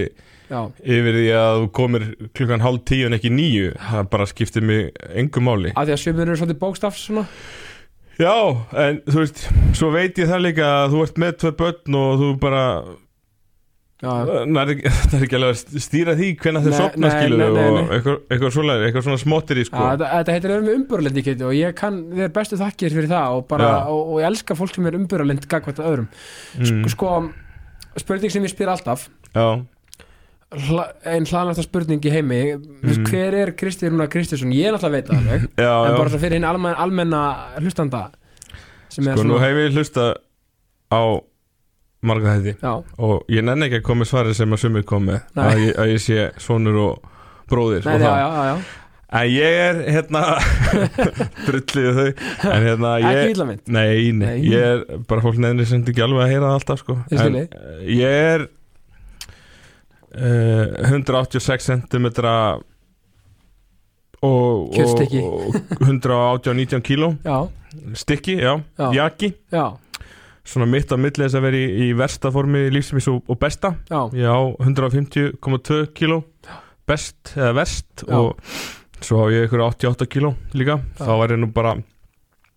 já, 0.50 0.60
yfir 0.98 1.20
því 1.20 1.28
að 1.44 1.60
þú 1.62 1.68
komir 1.78 2.08
klukkan 2.34 2.66
hálf 2.66 2.82
tíu 2.90 3.06
en 3.12 3.18
ekki 3.20 3.32
níu. 3.38 3.70
Það 3.78 4.10
bara 4.18 4.28
skiptir 4.34 4.66
mig 4.66 4.90
engu 5.14 5.46
máli. 5.46 5.76
Af 5.78 5.86
því 5.86 5.94
að 5.94 6.02
sömur 6.08 6.26
eru 6.26 6.42
svolítið 6.42 6.62
bókstafs 6.66 7.06
svona 7.06 7.28
Já, 8.22 8.34
en 8.78 9.00
þú 9.08 9.22
veist 9.24 9.46
svo 9.74 9.90
veit 9.94 10.20
ég 10.22 10.30
það 10.30 10.44
líka 10.46 10.68
að 10.84 10.92
þú 10.94 11.00
ert 11.08 11.24
með 11.24 11.40
tvö 11.42 11.52
börn 11.62 11.98
og 11.98 12.20
þú 12.22 12.28
bara 12.44 12.66
já, 14.04 14.12
það 14.12 14.60
er 14.62 14.72
ekki, 14.74 14.92
er 15.18 15.36
alveg 15.40 15.50
að 15.50 15.82
stýra 15.88 16.16
því 16.20 16.30
hvenær 16.44 16.68
þau 16.68 16.76
sopna 16.78 17.10
nei, 17.10 17.34
og 17.48 17.94
eitthvað, 17.96 18.20
eitthvað 18.28 18.56
svoleiðir, 18.58 18.86
eitthvað 18.88 19.08
svona 19.08 19.22
smottir 19.24 19.62
í 19.64 19.66
sko. 19.70 19.86
þetta, 19.94 20.12
þetta 20.20 20.38
heitir 20.38 20.54
að 20.54 20.68
með 20.68 20.80
umbúralendi 20.82 21.26
kiti 21.26 21.48
og 21.48 21.58
ég 21.58 21.78
kann 21.80 22.00
þér 22.14 22.34
bestu 22.38 22.60
þakkir 22.62 22.98
fyrir 23.00 23.12
það 23.16 23.40
og, 23.40 23.46
bara, 23.50 23.72
og, 23.90 24.14
og 24.14 24.22
ég 24.22 24.30
elska 24.30 24.60
fólk 24.60 24.78
sem 24.78 24.90
er 24.92 25.00
umbúralend 25.00 25.50
gagvært 25.50 25.82
að 25.82 25.92
öðrum. 25.92 26.10
Mm, 26.60 26.84
sko, 26.94 27.14
spurning 28.04 28.34
sem 28.34 28.46
ég 28.46 28.54
spyr 28.54 28.74
alltaf. 28.76 29.08
Já, 29.34 29.48
hla, 30.68 30.88
ein 31.10 31.28
hlaðnasta 31.30 31.66
spurning 31.66 32.04
í 32.06 32.12
heimi. 32.14 32.42
Mm. 32.58 33.06
Hver 33.08 33.38
er 33.42 33.54
Kristi 33.58 33.90
Rúna 33.90 34.08
Kristinsson? 34.12 34.54
Ég 34.56 34.70
er 34.70 34.76
náttúrulega 34.76 35.00
veit 35.00 35.10
það 35.10 35.22
alveg 35.22 35.48
já, 35.58 35.72
en 35.74 35.94
já. 35.94 35.98
bara 35.98 36.14
svo 36.14 36.22
fyrir 36.22 36.38
hinn 36.40 36.48
almenna, 36.50 36.76
almenna 36.84 37.24
hlustanda 37.62 38.04
Sko 38.94 39.02
nú 39.02 39.16
svona 39.18 39.42
hef 39.42 39.62
ég 39.64 39.74
hlusta 39.78 40.06
á 40.94 41.02
marga 42.04 42.38
þætti 42.38 42.54
já, 42.60 42.74
og 43.08 43.34
ég 43.34 43.46
nenni 43.48 43.70
ekki 43.70 43.82
að 43.82 43.88
koma 43.88 44.04
með 44.04 44.12
svarið 44.12 44.38
sem 44.38 44.54
að 44.54 44.64
sumir 44.66 44.86
kom 44.88 45.10
með 45.10 45.20
Nei. 45.34 45.44
að 45.44 45.64
ég, 45.64 45.74
að 45.82 45.92
ég 45.94 46.04
sé 46.04 46.30
sonur 46.44 46.80
og 46.84 47.12
bróðir 47.50 47.88
nei, 47.88 47.96
og 47.96 48.04
já, 48.04 48.10
það. 48.14 48.48
já. 48.52 48.80
En 49.14 49.28
ég 49.30 49.56
er 49.62 49.80
hérna 49.94 50.22
drullið 51.46 51.98
þau. 52.00 52.08
En 52.50 52.64
hérna 52.66 52.94
ég 53.04 53.42
Nei, 53.70 54.10
nei, 54.18 54.32
ég 54.50 54.64
er 54.72 55.04
bara 55.06 55.22
fólk 55.22 55.38
nefnir 55.38 55.70
sem 55.70 55.84
ekki 55.86 56.02
alveg 56.02 56.24
að 56.26 56.32
heyra 56.32 56.48
það 56.48 56.56
alltaf 56.58 56.82
sko. 56.82 56.96
En 57.14 57.38
ég 57.86 58.18
er 58.34 58.48
186 60.16 61.70
cm 61.70 62.06
og, 62.24 62.64
og, 64.24 64.74
Kjötstykki. 64.76 65.22
og 65.24 65.56
118-19 65.82 66.84
kíló. 66.86 67.14
Já, 67.26 67.50
já, 68.78 68.92
jaki. 68.94 69.34
Já, 69.52 69.66
svona 70.46 70.68
mitt 70.70 70.92
á 70.92 70.98
milli 71.00 71.26
þess 71.26 71.40
að 71.40 71.46
vera 71.48 71.58
í, 71.60 71.66
í 71.88 71.88
versta 71.98 72.32
formi 72.32 72.68
lífsmis 72.72 73.08
og, 73.12 73.24
og 73.28 73.40
besta. 73.42 73.76
Já, 73.90 74.06
ég 74.14 74.30
á 74.30 74.40
150,2 74.64 75.82
kíló. 75.98 76.22
Best 76.88 77.34
eða 77.38 77.54
verst 77.62 78.04
og 78.12 78.36
svo 79.04 79.24
á 79.24 79.32
ég 79.32 79.48
ykkur 79.48 79.64
88 79.70 80.08
kíló 80.12 80.34
líka. 80.54 80.82
Þá 81.00 81.12
var 81.20 81.32
ég 81.36 81.40
nú 81.40 81.50
bara 81.56 81.78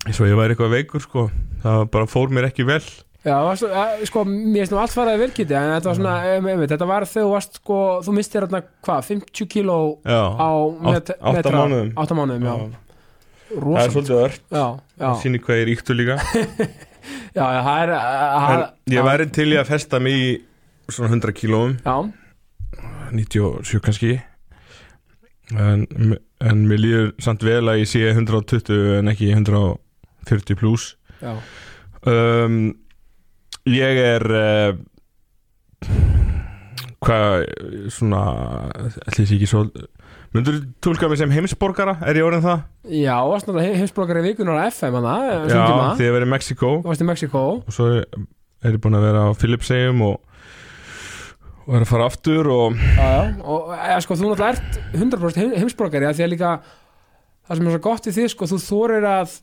eins 0.07 0.21
og 0.23 0.29
ég 0.31 0.39
væri 0.39 0.55
eitthvað 0.55 0.75
veikur 0.75 1.03
sko 1.03 1.27
það 1.65 1.85
bara 1.95 2.07
fór 2.11 2.31
mér 2.35 2.49
ekki 2.51 2.67
vel 2.69 2.83
já 3.27 3.37
varst, 3.43 3.65
að, 3.67 4.03
sko, 4.09 4.23
mér 4.31 4.61
finnst 4.63 4.73
nú 4.75 4.79
allt 4.83 4.95
faraði 4.95 5.23
velkiti 5.25 5.57
en 5.59 5.73
þetta 5.75 5.91
var 5.91 5.97
svona, 5.99 6.15
um, 6.37 6.49
um, 6.53 6.65
þetta 6.71 6.87
var 6.89 7.07
þegar 7.11 7.27
þú 7.27 7.33
varst 7.35 7.59
sko, 7.61 7.79
þú 8.07 8.15
mistir 8.17 8.45
hérna, 8.47 8.61
hvað, 8.87 9.07
50 9.11 9.49
kíló 9.55 9.79
já, 10.07 10.21
á 10.39 10.51
met, 10.87 11.11
átta 11.17 11.33
metra, 11.41 11.63
mánuðum. 11.65 11.91
átta 12.05 12.19
mánuðum, 12.21 12.47
já, 12.47 12.55
það 13.57 13.81
er 13.83 13.95
svolítið 13.97 14.21
ört. 14.27 14.41
Já, 14.51 14.65
já, 15.03 15.09
sýnir 15.23 15.43
hvað 15.47 15.59
ég 15.61 15.67
er 15.67 15.73
íktu 15.77 15.97
líka. 15.99 16.17
Já, 17.37 17.45
já, 17.53 17.59
það 17.63 17.81
er 17.85 17.91
að- 17.95 18.63
ég 18.91 19.05
væri 19.07 19.27
til 19.31 19.45
í 19.53 19.57
að 19.61 19.69
festa 19.69 19.99
mig 20.03 20.15
í 20.17 20.31
svona 20.91 21.11
100 21.13 21.35
kílóum. 21.37 21.75
Já, 21.85 21.97
97 23.13 23.79
kannski. 23.85 24.15
En, 25.55 25.85
en 26.43 26.65
mér 26.67 26.81
líður 26.83 27.13
samt 27.23 27.45
vel 27.47 27.61
að 27.71 27.83
ég 27.85 27.91
sé 27.93 28.01
120 28.11 28.97
en 28.99 29.13
ekki 29.13 29.29
140 29.37 30.59
pluss 30.59 30.97
já, 31.23 31.37
um, 32.11 32.57
ég 33.67 34.03
er 34.05 34.25
uh, 34.31 34.79
hvað 37.07 37.47
svona 37.93 38.23
ætli 39.07 39.25
ég 39.25 39.33
ekki 39.39 39.49
svo 39.51 39.65
myndur 40.35 40.59
þú 40.59 40.63
tólka 40.85 41.09
mig 41.11 41.21
sem 41.21 41.33
heimsborgara? 41.33 41.97
Er 42.07 42.19
ég 42.19 42.27
orðin 42.27 42.45
það? 42.45 42.63
já, 42.91 43.17
náttúrulega 43.17 43.81
heimsbrókari 43.81 44.25
vikunar 44.27 44.63
á 44.63 44.69
FM 44.71 44.99
hana, 45.01 45.17
já, 45.49 45.67
því 45.99 46.09
að 46.09 46.17
vera 46.17 46.29
í 46.29 46.31
Mexiko 46.33 46.73
þú 46.81 46.91
varst 46.91 47.05
í 47.05 47.09
Mexiko 47.09 47.45
og 47.57 47.75
svo 47.75 47.91
er 47.97 48.73
ég 48.75 48.81
búin 48.83 48.99
að 48.99 49.07
vera 49.09 49.27
á 49.27 49.31
Philipsheim 49.39 50.03
og, 50.07 50.17
og 51.67 51.77
er 51.79 51.87
að 51.87 51.91
fara 51.93 52.09
aftur 52.11 52.51
og 52.53 52.79
já, 52.79 53.07
já, 53.07 53.21
og 53.43 53.75
eða, 53.77 54.01
sko, 54.05 54.19
þú 54.19 54.33
náttúrulega 54.33 54.55
ert 54.57 54.81
100% 54.95 55.43
heim, 55.43 55.55
heimsbrókari 55.63 56.09
af 56.09 56.19
því 56.19 56.27
að 56.27 56.33
líka 56.35 56.55
það 57.47 57.61
sem 57.61 57.69
er 57.69 57.77
svo 57.77 57.85
gott 57.91 58.11
í 58.11 58.17
því, 58.17 58.27
sko, 58.33 58.51
þú 58.51 58.63
þorir 58.67 59.11
að 59.13 59.39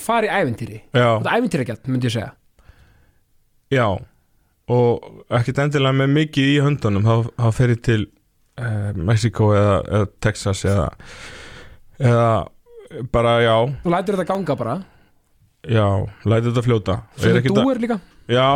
fara 0.00 0.30
í 0.30 0.46
þetta 0.94 1.34
er 1.34 1.42
æventýragjart, 1.42 1.90
myndi 1.90 2.08
ég 2.08 2.16
segja 2.16 2.32
já 3.72 3.86
og 4.72 5.06
ekkert 5.36 5.58
endilega 5.64 5.96
með 5.98 6.12
mikið 6.16 6.48
í 6.52 6.58
höndunum 6.64 7.04
þá, 7.08 7.14
fer 7.56 7.72
ég 7.74 7.80
til 7.84 8.00
uh, 8.60 8.92
Mexiko 8.96 9.50
eða, 9.58 9.74
eða 9.88 10.10
Texas 10.22 10.62
eða, 10.68 10.86
eða 12.00 12.28
bara 13.12 13.34
já. 13.42 13.56
Þú 13.82 13.92
lætur 13.96 14.16
þetta 14.20 14.28
ganga 14.30 14.56
bara. 14.60 14.76
Já, 15.66 15.86
læti 16.28 16.48
þetta 16.50 16.64
fljóta. 16.66 16.96
Og 17.16 17.26
ég 17.26 17.28
er 17.28 17.32
svo 17.32 17.40
ekkert 17.42 17.56
þú 17.58 17.62
að- 17.64 17.74
er 17.74 17.82
líka. 17.84 17.98
Já, 18.32 18.46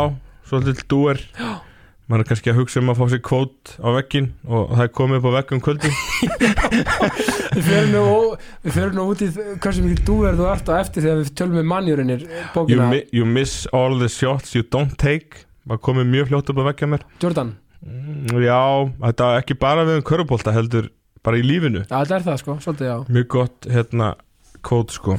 svolítið 0.49 0.81
dúer 0.91 1.21
maður 2.07 2.23
er 2.23 2.29
kannski 2.29 2.51
að 2.53 2.59
hugsa 2.61 2.79
um 2.81 2.91
að 2.93 2.99
fá 3.01 3.05
sér 3.11 3.21
kvót 3.27 3.73
á 3.83 3.89
veggin 3.97 4.29
og 4.47 4.71
það 4.73 4.83
er 4.85 4.91
komið 4.99 5.19
upp 5.19 5.27
á 5.27 5.31
veggum 5.37 5.61
kvöldi 5.65 5.91
við 7.57 7.67
förum 7.67 7.91
nú, 7.93 8.05
við 8.63 8.77
förum 8.77 8.97
nú 8.97 9.05
út 9.11 9.23
í 9.25 9.29
hversu 9.35 9.93
dúver 10.07 10.37
þú 10.39 10.49
ert 10.53 10.71
á 10.71 10.73
eftir 10.79 11.05
þegar 11.05 11.21
við 11.23 11.31
tölum 11.37 11.59
með 11.59 11.69
mannjúrinir 11.73 12.25
you, 12.25 12.41
bókina. 12.55 12.89
Mi 12.93 13.03
you 13.11 13.27
miss 13.27 13.67
all 13.75 13.99
the 13.99 14.09
shots 14.11 14.55
you 14.55 14.63
don't 14.63 14.95
take. 15.01 15.45
Maður 15.67 15.83
komið 15.89 16.11
mjög 16.13 16.29
fljótt 16.31 16.51
upp 16.53 16.61
á 16.63 16.69
veggja 16.71 16.91
mér. 16.95 17.07
Jordan, 17.23 17.55
Mm, 17.87 18.41
Já, 18.41 18.89
þetta 19.03 19.27
er 19.31 19.43
ekki 19.43 19.55
bara 19.61 19.83
við 19.87 19.99
um 19.99 20.05
körubólta 20.07 20.53
heldur 20.55 20.89
bara 21.23 21.37
í 21.39 21.43
lífinu. 21.45 21.83
Já 21.85 21.99
þetta 22.01 22.15
er 22.17 22.25
það 22.25 22.39
sko, 22.41 22.55
svolítið 22.63 22.89
já. 22.89 22.95
Mjög 23.13 23.27
gott 23.35 23.67
hérna 23.69 24.07
kvót 24.65 24.95
sko. 24.95 25.17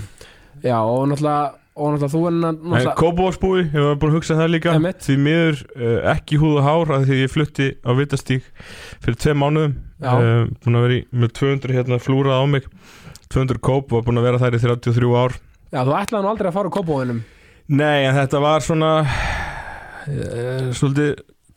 Já 0.64 0.76
og 0.82 1.06
náttúrulega, 1.12 1.52
og 1.78 1.94
náttúrulega 1.94 2.10
þú 2.12 2.20
er 2.26 2.36
náttúrulega 2.42 2.94
kópavórsbúi, 2.98 3.60
ég 3.64 3.84
var 3.86 3.98
búin 4.00 4.10
að 4.10 4.16
hugsa 4.18 4.36
það 4.38 4.50
líka 4.50 4.72
Einmitt. 4.74 5.00
því 5.06 5.16
miður 5.22 5.60
uh, 5.76 5.98
ekki 6.12 6.38
húð 6.42 6.56
og 6.58 6.66
hár 6.66 6.92
að 6.96 7.04
því 7.08 7.18
ég 7.20 7.32
flutti 7.32 7.68
á 7.86 7.90
Vitastík 7.98 8.48
fyrir 9.04 9.18
tvei 9.22 9.34
mánuðum. 9.38 9.76
Uh, 9.98 10.46
búin 10.64 10.78
að 10.78 10.86
vera 10.86 10.96
í, 10.96 11.00
með 11.22 11.34
200 11.38 11.76
hérna 11.78 12.00
flúrað 12.02 12.42
á 12.42 12.44
mig. 12.50 12.68
200 13.30 13.62
kóp 13.62 13.92
og 13.94 14.06
búin 14.06 14.20
að 14.20 14.28
vera 14.28 14.40
þær 14.42 14.58
í 14.58 14.62
33 14.64 15.12
ár. 15.22 15.36
Já 15.74 15.80
þú 15.84 15.96
ætlaði 16.00 16.24
nú 16.24 16.32
aldrei 16.32 16.48
að 16.50 16.56
fara 16.58 16.72
á 16.72 16.76
kópóinum 16.78 17.20
Nei, 17.68 17.98
en 18.08 18.16
þetta 18.16 18.40
var 18.40 18.64
svona 18.64 18.92
uh, 19.04 20.68
svolítið 20.72 21.10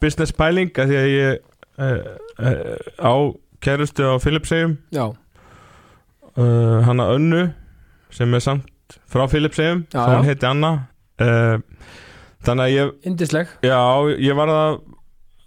business 0.03 0.35
pæling 0.35 0.73
að 0.75 0.91
því 0.91 0.99
að 0.99 1.11
ég 1.15 1.47
á 3.01 3.13
kærustu 3.63 4.05
á 4.05 4.15
Philipsheim 4.21 4.75
já, 4.93 5.05
hana 6.35 7.07
Önnu 7.15 7.45
sem 8.13 8.33
er 8.35 8.43
samt 8.43 8.70
frá 9.11 9.25
Philipsheim 9.31 9.85
þá 9.91 9.99
hann 10.07 10.27
heiti 10.29 10.47
Anna. 10.49 10.71
Uh, 11.21 11.59
þannig 12.45 12.63
að 12.65 12.73
ég 12.75 13.09
indisleg 13.11 13.51
já, 13.65 13.77
ég 14.17 14.37
var 14.39 14.49
að 14.53 14.79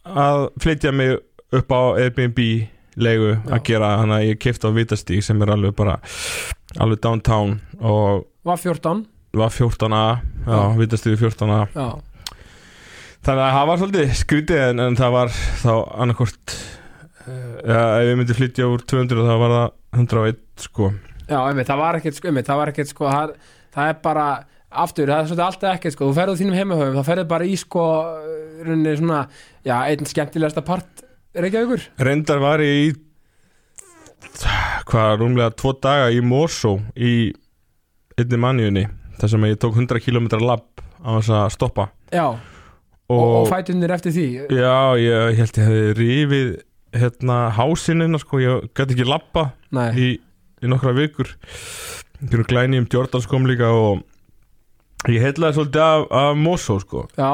að 0.05 0.45
flytja 0.61 0.93
mig 0.95 1.17
upp 1.55 1.73
á 1.73 1.83
Airbnb 1.97 2.39
leigu 2.95 3.33
Já. 3.35 3.57
að 3.57 3.63
gera. 3.67 3.89
Þannig 4.03 4.17
að 4.21 4.27
ég 4.29 4.39
kipti 4.45 4.69
á 4.71 4.77
Vitastík 4.77 5.25
sem 5.27 5.41
er 5.43 5.51
alveg 5.55 5.75
bara 5.75 5.97
alveg 6.79 7.01
downtown 7.03 7.57
og 7.81 8.27
var 8.47 8.61
14 8.61 9.05
var 9.35 9.51
14a 9.51 10.03
já. 10.47 10.59
Vitastík 10.79 11.19
14a 11.19 11.65
já, 11.75 11.89
Þannig 13.25 13.43
að 13.47 13.55
það 13.57 13.67
var 13.71 13.81
svolítið 13.81 14.15
skrítið 14.21 14.63
en, 14.69 14.83
en 14.85 14.99
það 15.01 15.15
var 15.17 15.33
þá 15.65 15.73
annarkort 16.05 16.55
ja, 17.27 17.81
ef 17.99 18.11
ég 18.11 18.19
myndi 18.21 18.37
flytja 18.37 18.69
úr 18.69 18.85
200 18.85 19.27
þá 19.27 19.35
var 19.41 19.55
það 19.57 19.69
101 20.05 20.41
sko 20.67 20.91
Já, 21.35 21.39
einmitt, 21.43 21.69
það 21.71 21.81
var 21.83 21.99
ekkert 21.99 22.19
sko, 22.19 22.31
einmitt, 22.31 22.49
það 22.49 22.61
var 22.61 22.73
ekkert 22.73 22.93
sko, 22.93 23.09
það, 23.11 23.33
það 23.75 23.91
er 23.91 24.03
bara 24.05 24.27
aftur, 24.85 25.11
það 25.11 25.17
er 25.17 25.31
svolítið 25.31 25.47
alltaf 25.49 25.79
ekkert 25.79 25.97
sko, 25.97 26.09
þú 26.11 26.19
ferðu 26.19 26.37
þínum 26.41 26.59
heimahöfum, 26.61 26.99
það 27.01 27.09
ferðu 27.11 27.25
bara 27.35 27.49
í 27.49 27.57
sko 27.59 27.87
rauninni 28.65 28.95
svona, 29.01 29.25
já, 29.67 29.75
einn 29.83 30.11
skemmtilegasta 30.11 30.65
part 30.67 31.05
Reykjavíkur. 31.35 31.83
Reyndar 32.07 32.39
var 32.39 32.63
ég 32.63 32.77
í 32.79 32.91
hvað, 34.87 35.17
rúmlega 35.19 35.51
tvo 35.59 35.73
daga 35.83 36.11
í 36.15 36.21
Mosó 36.23 36.77
í 36.95 37.33
einni 38.15 38.39
manniunni 38.41 38.85
þar 39.19 39.33
sem 39.33 39.47
ég 39.49 39.59
tók 39.63 39.75
100 39.75 40.03
km 40.05 40.29
lapp 40.45 40.83
á 41.03 41.19
þess 41.19 41.33
að 41.35 41.49
stoppa. 41.57 41.89
Já, 42.15 42.29
og, 42.31 43.19
og, 43.19 43.35
og, 43.41 43.49
fætunir 43.51 43.95
eftir 43.95 44.15
því? 44.15 44.29
Já, 44.55 44.77
ég 45.03 45.41
held 45.41 45.59
ég 45.59 45.69
hefði 45.69 45.97
rífið 45.99 46.55
hérna 46.95 47.39
hásinina 47.57 48.21
sko, 48.23 48.39
ég 48.43 48.71
gæti 48.71 48.95
ekki 48.95 49.09
lappa 49.11 49.49
í, 49.99 50.15
í 50.65 50.71
nokkra 50.73 50.95
vikur. 50.97 51.31
Einhverjum 52.23 52.49
glæni 52.49 52.81
um 52.81 52.89
Jordans 52.91 53.29
kom 53.31 53.47
líka 53.49 53.69
og 53.75 54.03
ég 55.13 55.21
heitlaði 55.25 55.59
svolítið 55.59 55.85
af, 55.85 56.07
af 56.23 56.41
Mosó 56.41 56.79
sko. 56.81 57.05
Já, 57.19 57.31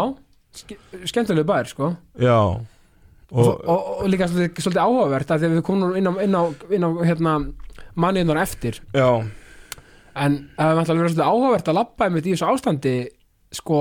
ske- 0.59 0.81
skemmtilegu 1.07 1.47
bær 1.49 1.71
sko. 1.71 1.93
Já. 2.19 2.37
Og, 3.31 3.47
og, 3.47 3.53
og, 3.63 3.91
og 4.03 4.09
líka 4.11 4.27
svolítið, 4.27 4.65
svolítið 4.65 4.83
áhugavert 4.83 5.31
að 5.37 5.45
við 5.53 5.61
komum 5.67 5.95
inn 5.99 6.11
á, 6.11 6.13
inn 6.25 6.35
á, 6.35 6.43
inn 6.75 6.87
á 6.87 6.91
hérna, 7.07 7.35
manniðunar 7.95 8.43
eftir. 8.43 8.81
Já, 8.91 9.23
en 10.19 10.39
það 10.57 10.73
er 10.73 10.81
alltaf 10.83 10.97
svolítið 10.99 11.27
áhugavert 11.29 11.71
að 11.71 11.79
labba 11.79 12.09
einmitt 12.09 12.27
í 12.27 12.35
þessu 12.35 12.49
ástandi 12.51 12.95
sko 13.55 13.79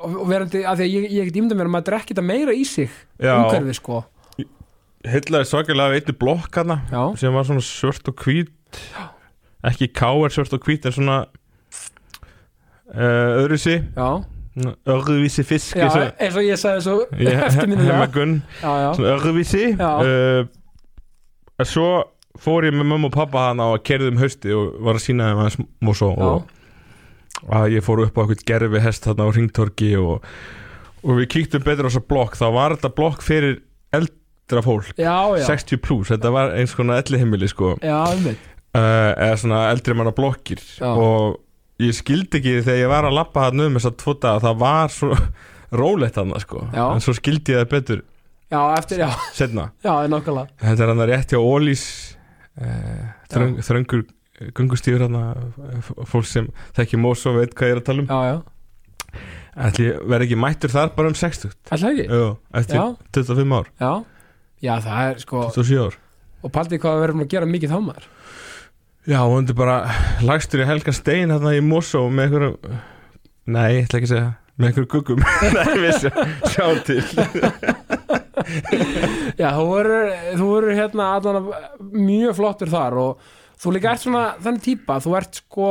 og, 0.00 0.16
verandi, 0.28 0.62
að 0.64 0.80
því 0.80 0.86
að 0.86 0.94
ég, 0.94 1.06
ég 1.18 1.28
get 1.28 1.36
ímynda 1.40 1.58
mér 1.58 1.68
að 1.68 1.74
maður 1.74 1.88
drekki 1.90 2.14
þetta 2.14 2.24
meira 2.24 2.54
í 2.56 2.64
sig 2.64 2.88
já. 3.20 3.34
umhverfi 3.36 3.76
sko 3.76 4.00
heitlaði 5.08 5.48
svakalega 5.48 5.88
af 5.88 5.96
einni 6.00 6.14
blokk 6.20 6.56
hana 6.60 6.80
já, 6.90 7.02
sem 7.20 7.32
var 7.34 7.46
svona 7.48 7.62
svört 7.64 8.08
og 8.12 8.16
hvít. 8.24 8.80
Ekki 9.64 9.88
káar 9.96 10.32
svört 10.34 10.52
og 10.56 10.60
hvít 10.66 10.86
en 10.88 10.92
svona 10.96 11.18
uh, 12.94 13.40
öðruvísi 13.40 13.76
já, 13.96 14.08
öðruvísi 14.90 15.44
fisk 15.46 15.76
eins 15.78 15.96
og- 15.96 16.14
eins 16.20 16.36
og 16.36 16.44
ég 16.46 16.60
sagði 16.60 16.84
svo 16.84 16.96
já, 17.16 18.86
svona 18.96 19.12
öðruvísi 19.16 19.64
uh, 19.80 20.46
en 21.60 21.68
svo 21.68 21.90
fór 22.40 22.64
ég 22.68 22.76
með 22.76 22.88
mömmu 22.92 23.10
og 23.10 23.14
pappa 23.16 23.48
hana 23.50 23.70
og 23.74 23.82
kerði 23.84 24.12
um 24.14 24.20
hausti 24.22 24.52
og 24.54 24.76
var 24.86 24.96
að 24.96 25.04
sína 25.08 25.30
þeim 25.30 25.40
aðeins 25.42 25.58
músó 25.84 26.12
já, 26.14 26.30
og 27.40 27.54
að 27.56 27.72
ég 27.76 27.84
fór 27.84 28.04
upp 28.06 28.16
á 28.16 28.22
eitthvað 28.24 28.46
gerfi 28.48 28.80
hest 28.84 29.06
þarna 29.08 29.26
á 29.28 29.34
ringtorki 29.36 29.90
og, 30.00 30.24
og 31.04 31.18
við 31.20 31.28
kíktum 31.34 31.62
betur 31.64 31.88
á 31.88 31.90
þessa 31.90 32.02
blokk. 32.10 32.34
Þá 32.36 32.46
var 32.52 32.74
þetta 32.76 32.90
blokk 32.96 33.22
fyrir 33.24 33.60
eldra 34.50 34.64
fólk. 34.66 34.90
Já, 34.98 35.14
já, 35.38 35.46
60 35.46 35.80
plus, 35.84 36.10
þetta 36.10 36.32
var 36.34 36.56
eins 36.58 36.74
konar 36.74 37.00
elli 37.04 37.20
heimili 37.20 37.48
sko. 37.50 37.76
Já, 37.82 38.02
uh, 38.10 38.34
eða 38.74 39.38
svona 39.38 39.62
eldri 39.70 39.96
manna 39.96 40.12
blokkir. 40.16 40.62
Og 40.90 41.38
ég 41.80 41.96
skildi 41.96 42.40
ekki 42.40 42.58
þegar 42.66 42.82
ég 42.82 42.92
var 42.92 43.08
að 43.08 43.16
lappa 43.16 43.48
hann 43.48 43.64
um 43.64 43.78
þess 43.78 43.90
að 43.90 43.98
tvo 44.02 44.16
daga 44.20 44.44
það 44.44 44.62
var 44.66 44.94
svo 44.94 45.18
rólegt 45.80 46.18
hann 46.20 46.34
sko. 46.42 46.66
En 46.74 47.04
svo 47.04 47.14
skildi 47.16 47.54
ég 47.54 47.62
það 47.62 47.74
betur 47.76 48.06
já, 48.50 48.60
eftir, 48.76 49.04
já, 49.04 49.10
setna 49.36 49.70
já, 49.86 49.92
nákvæmlega. 50.10 50.56
Þetta 50.60 50.84
er 50.86 50.92
hann 50.92 51.04
að 51.04 51.12
rétt 51.12 51.34
hjá 51.34 51.40
Ólís 51.40 51.84
uh, 52.60 53.04
þröng, 53.30 53.60
þröngur 53.66 54.06
gungustífur 54.56 55.04
hann 55.04 55.84
fólk 56.08 56.28
sem 56.28 56.48
þekki 56.76 57.00
mós 57.00 57.26
og 57.28 57.36
veit 57.40 57.52
hvað 57.54 57.70
ég 57.70 57.76
er 57.76 57.82
að 57.82 57.88
tala 57.90 58.04
um. 58.04 58.08
Já, 58.08 58.30
já, 58.30 58.38
ég 59.84 59.98
verði 60.08 60.28
ekki 60.30 60.38
mættur 60.40 60.72
þar 60.72 60.94
bara 60.96 61.10
um 61.10 61.16
60 61.18 61.50
alltaf 61.52 61.84
ekki? 61.90 62.06
Jú, 62.08 62.30
eftir 62.56 62.78
Já. 62.78 62.84
25 63.18 63.56
ár, 63.58 63.68
já, 63.82 63.90
já, 64.64 64.74
það 64.84 65.02
er 65.06 65.20
sko 65.24 65.44
27 65.56 65.82
ár. 65.86 65.98
og 66.44 66.54
paldið 66.54 66.82
hvað 66.82 66.96
við 66.96 67.04
verðum 67.06 67.24
að 67.24 67.32
gera 67.34 67.50
mikið 67.50 67.74
þá 67.74 67.78
maður? 67.88 68.08
Já, 69.08 69.20
og 69.24 69.38
er 69.40 69.56
bara 69.56 69.76
lagstur 70.28 70.60
í 70.60 70.68
Helga 70.68 70.92
Stein 70.92 71.32
hérna 71.32 71.54
í 71.56 71.62
Mosó 71.64 72.04
með 72.12 72.26
einhverjum 72.28 72.78
Nei, 73.50 73.66
ég 73.78 73.86
ætla 73.86 73.98
ekki 73.98 74.10
að 74.10 74.12
segja 74.12 74.30
með 74.60 74.68
einhverjum 74.68 74.90
guggum 74.92 75.22
Nei, 75.56 75.74
við 75.80 75.92
sjá, 75.96 76.10
sjá 76.52 76.66
til. 76.84 77.00
Já, 79.40 79.48
þú 79.56 79.66
verður, 79.72 80.14
þú 80.36 80.48
verður 80.52 80.78
hérna 80.78 81.08
allan 81.16 81.50
mjög 81.94 82.36
flottur 82.38 82.72
þar 82.72 82.98
og 83.00 83.28
þú 83.60 83.74
líka 83.76 83.94
ert 83.94 84.04
svona 84.04 84.24
þannig 84.40 84.64
típa, 84.64 84.98
þú 85.00 85.16
ert 85.18 85.40
sko 85.42 85.68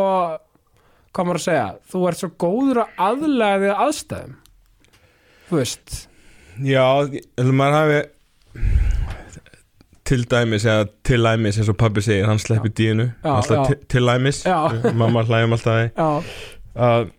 hvað 1.10 1.26
maður 1.30 1.40
að 1.40 1.46
segja, 1.46 1.68
þú 1.92 2.04
ert 2.10 2.22
svo 2.22 2.30
góður 2.42 2.82
að 2.84 3.02
aðlega 3.08 3.62
við 3.64 3.74
aðstæðum. 3.86 4.36
Þú 5.50 5.60
veist. 5.60 6.00
Já, 6.66 6.84
að 6.86 7.52
maður 7.56 7.78
hafi 7.80 8.00
til 10.10 10.26
dæmis 10.32 10.66
eða 10.66 10.88
til 11.06 11.22
læmis 11.22 11.60
eins 11.60 11.70
og 11.70 11.78
pabbi 11.78 12.02
segir, 12.02 12.26
hann 12.30 12.42
sleppi 12.42 12.72
dínu 12.74 13.08
alltaf 13.24 13.74
til, 13.90 14.10
Já. 14.46 14.60
mamma 14.98 15.24
hlægjum 15.28 15.54
alltaf 15.54 16.00
að 16.76 17.10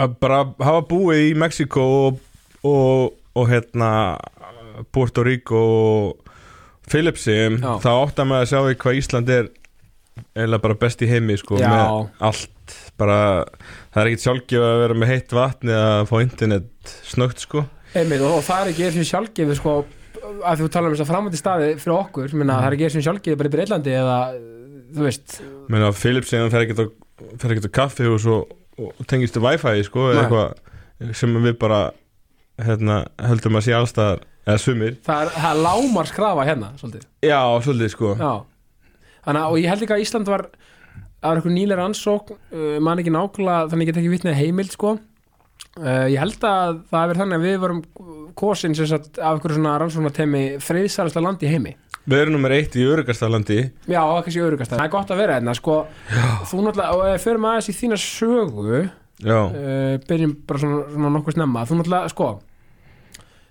að 0.00 0.16
bara 0.22 0.44
hafa 0.64 0.82
búið 0.88 1.30
í 1.30 1.32
Mexiko 1.38 1.86
og, 2.06 2.20
og, 2.64 3.16
og 3.36 3.48
hérna 3.50 3.90
Puerto 4.94 5.24
Rico 5.26 5.60
og 5.60 6.30
Philipsum, 6.90 7.60
Já. 7.60 7.74
þá 7.82 7.90
átt 7.92 8.22
að 8.22 8.30
maður 8.30 8.46
að 8.46 8.50
sjá 8.50 8.60
því 8.64 8.78
hvað 8.82 9.00
Ísland 9.00 9.34
er 9.34 9.50
eða 10.40 10.60
bara 10.62 10.78
best 10.80 11.04
í 11.04 11.08
heimi 11.10 11.36
sko, 11.40 11.60
með 11.60 12.08
allt. 12.30 12.56
Bara, 13.00 13.44
það 13.90 14.02
er 14.02 14.08
ekkit 14.10 14.24
sjálfgjöf 14.24 14.64
að 14.66 14.80
vera 14.84 14.96
með 14.98 15.10
heitt 15.10 15.32
vatn 15.34 15.70
eða 15.72 15.92
að 16.00 16.08
fá 16.10 16.16
internet 16.22 16.92
snögt 17.08 17.40
sko. 17.42 17.64
Einmitt, 17.96 18.22
og, 18.22 18.42
það 18.46 18.60
er 18.62 18.72
ekki 18.72 18.84
eins 18.86 18.98
og 19.00 19.08
sjálfgefið 19.08 19.58
sko 19.58 19.72
að 20.50 20.62
þú 20.62 20.68
tala 20.74 20.88
um 20.88 20.94
þess 20.94 21.04
að 21.04 21.10
framöndi 21.10 21.40
staði 21.40 21.68
fyrir 21.80 21.96
okkur, 21.96 22.34
minna, 22.36 22.58
það 22.60 22.68
er 22.68 22.76
ekki 22.76 22.86
eins 22.88 22.98
og 22.98 23.06
sjálfgefið 23.06 23.40
bara 23.40 23.50
í 23.50 23.54
Breitlandi 23.54 23.94
eða, 23.98 24.16
þú 24.96 25.06
veist. 25.06 25.36
Menn 25.72 25.86
að 25.86 25.98
Philipsum 26.00 26.52
fer 26.52 26.64
ekkit 26.66 26.82
á, 26.82 26.86
á 27.70 27.76
kaffihús 27.80 28.28
og, 28.30 28.54
og 28.80 29.02
tengist 29.10 29.36
til 29.36 29.44
Wi-Fi 29.44 29.84
sko, 29.86 30.10
eða 30.12 30.24
eitthvað 30.24 31.14
sem 31.20 31.36
við 31.40 31.58
bara 31.60 31.82
hérna, 32.60 33.02
höldum 33.24 33.60
að 33.60 33.66
sé 33.66 33.76
allstaðar 33.76 34.24
eða 34.46 34.60
sumir. 34.60 34.96
Það 35.06 35.26
er, 35.26 35.34
það 35.36 35.50
er 35.50 35.62
lámar 35.66 36.10
skrafa 36.10 36.48
hérna, 36.48 36.72
svolítið. 36.80 37.06
Já, 37.24 37.40
svolítið 37.64 37.94
sko. 37.94 38.14
Já, 38.20 38.32
þannig 39.26 39.44
að, 39.44 39.54
og 39.54 39.60
ég 39.60 39.72
held 39.72 39.86
ekki 39.86 39.96
að 39.96 40.04
Ísland 40.04 40.32
var 40.32 40.48
það 41.20 41.28
var 41.28 41.40
eitthvað 41.40 41.56
nýlega 41.56 41.78
rannsókn 41.80 42.36
uh, 42.36 42.76
man 42.82 43.00
ekki 43.00 43.12
nákvæmlega, 43.12 43.70
þannig 43.70 43.86
ég 43.86 43.90
get 43.90 44.00
ekki 44.00 44.12
vitnið 44.14 44.38
heimild 44.40 44.74
sko 44.74 44.94
uh, 45.78 46.06
ég 46.10 46.18
held 46.20 46.46
að 46.46 46.80
það 46.90 47.06
verið 47.12 47.22
þannig 47.22 47.38
að 47.38 47.46
við 47.46 47.60
vorum 47.64 47.80
kosin 48.40 48.74
sem 48.78 48.90
sagt 48.90 49.20
af 49.20 49.36
eitthvað 49.36 49.56
svona 49.58 49.76
rannsóknartemi 49.82 50.44
friðsælasta 50.64 51.22
land 51.24 51.46
í 51.46 51.52
heimi. 51.52 51.76
Við 52.10 52.22
erum 52.24 52.38
nummer 52.38 52.54
eitt 52.56 52.74
í 52.80 52.84
örugastaflandi 52.88 53.58
Já, 53.90 54.00
kannski 54.00 54.40
örugast 54.42 54.72
það 54.72 54.86
er 54.86 54.92
gott 54.94 55.10
að 55.12 55.20
vera 55.20 55.34
hérna 55.36 55.54
sko. 55.54 55.82
Þú 56.48 56.62
náttúrulega, 56.64 56.94
og 56.96 57.02
ef 57.06 57.18
við 57.18 57.26
förum 57.26 57.50
aðeins 57.50 57.68
í 57.70 57.76
þína 57.76 57.98
sögu. 58.00 58.84
Já, 59.20 59.40
uh, 59.40 59.96
byrjum 60.08 60.38
bara 60.48 60.62
svona, 60.62 60.86
svona 60.94 61.10
nokkuð 61.18 61.36
snemma. 61.36 61.66
Þú 61.68 61.82
náttúrulega, 61.82 62.14
sko 62.14 62.30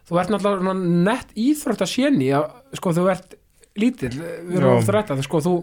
þú 0.10 0.18
ert 0.18 0.32
náttúrulega 0.34 0.74
nett 1.06 1.36
íþrótt 1.38 1.84
að 1.86 1.92
séni 1.92 2.32
sko, 2.78 2.94
þú 2.98 3.06
ert 3.14 3.36
lítill. 3.80 4.16
Við 4.18 4.58
erum 4.58 4.74
Já. 4.74 4.78
ofta 4.82 4.96
rætt 4.96 5.14
að 5.14 5.22
sko, 5.28 5.42
þú, 5.46 5.54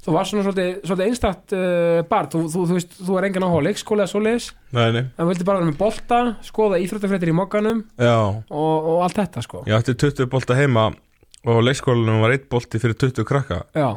þú 0.00 0.14
var 0.16 0.28
svona 0.28 0.44
svolítið, 0.46 0.70
svolítið 0.88 1.06
einstakt 1.10 1.54
uh, 1.56 2.00
barn, 2.08 2.28
þú, 2.32 2.42
þú, 2.52 2.64
þú 2.70 2.76
veist, 2.78 2.94
þú 3.04 3.18
er 3.20 3.26
engan 3.28 3.44
á 3.44 3.50
leikskóla 3.66 4.04
eða 4.06 4.12
svoleiðis, 4.14 4.46
nei, 4.76 4.86
nei. 4.96 5.02
En 5.20 5.28
vildi 5.28 5.46
bara 5.48 5.60
vera 5.60 5.68
með 5.70 5.78
bolta 5.80 6.20
skoða 6.46 6.78
íþróttafréttir 6.84 7.32
í 7.32 7.36
mokkanum 7.36 7.82
Já, 8.00 8.14
og, 8.16 8.88
og 8.94 9.02
allt 9.06 9.18
þetta, 9.20 9.44
sko. 9.44 9.62
Ég 9.68 9.76
átti 9.76 9.96
20 10.00 10.30
bolta 10.32 10.56
heima 10.58 10.86
og 11.44 11.60
leikskólanum 11.64 12.20
var 12.24 12.34
eitt 12.36 12.48
bolti 12.52 12.80
fyrir 12.80 12.96
20 13.00 13.28
krakka. 13.28 13.62
Já, 13.76 13.90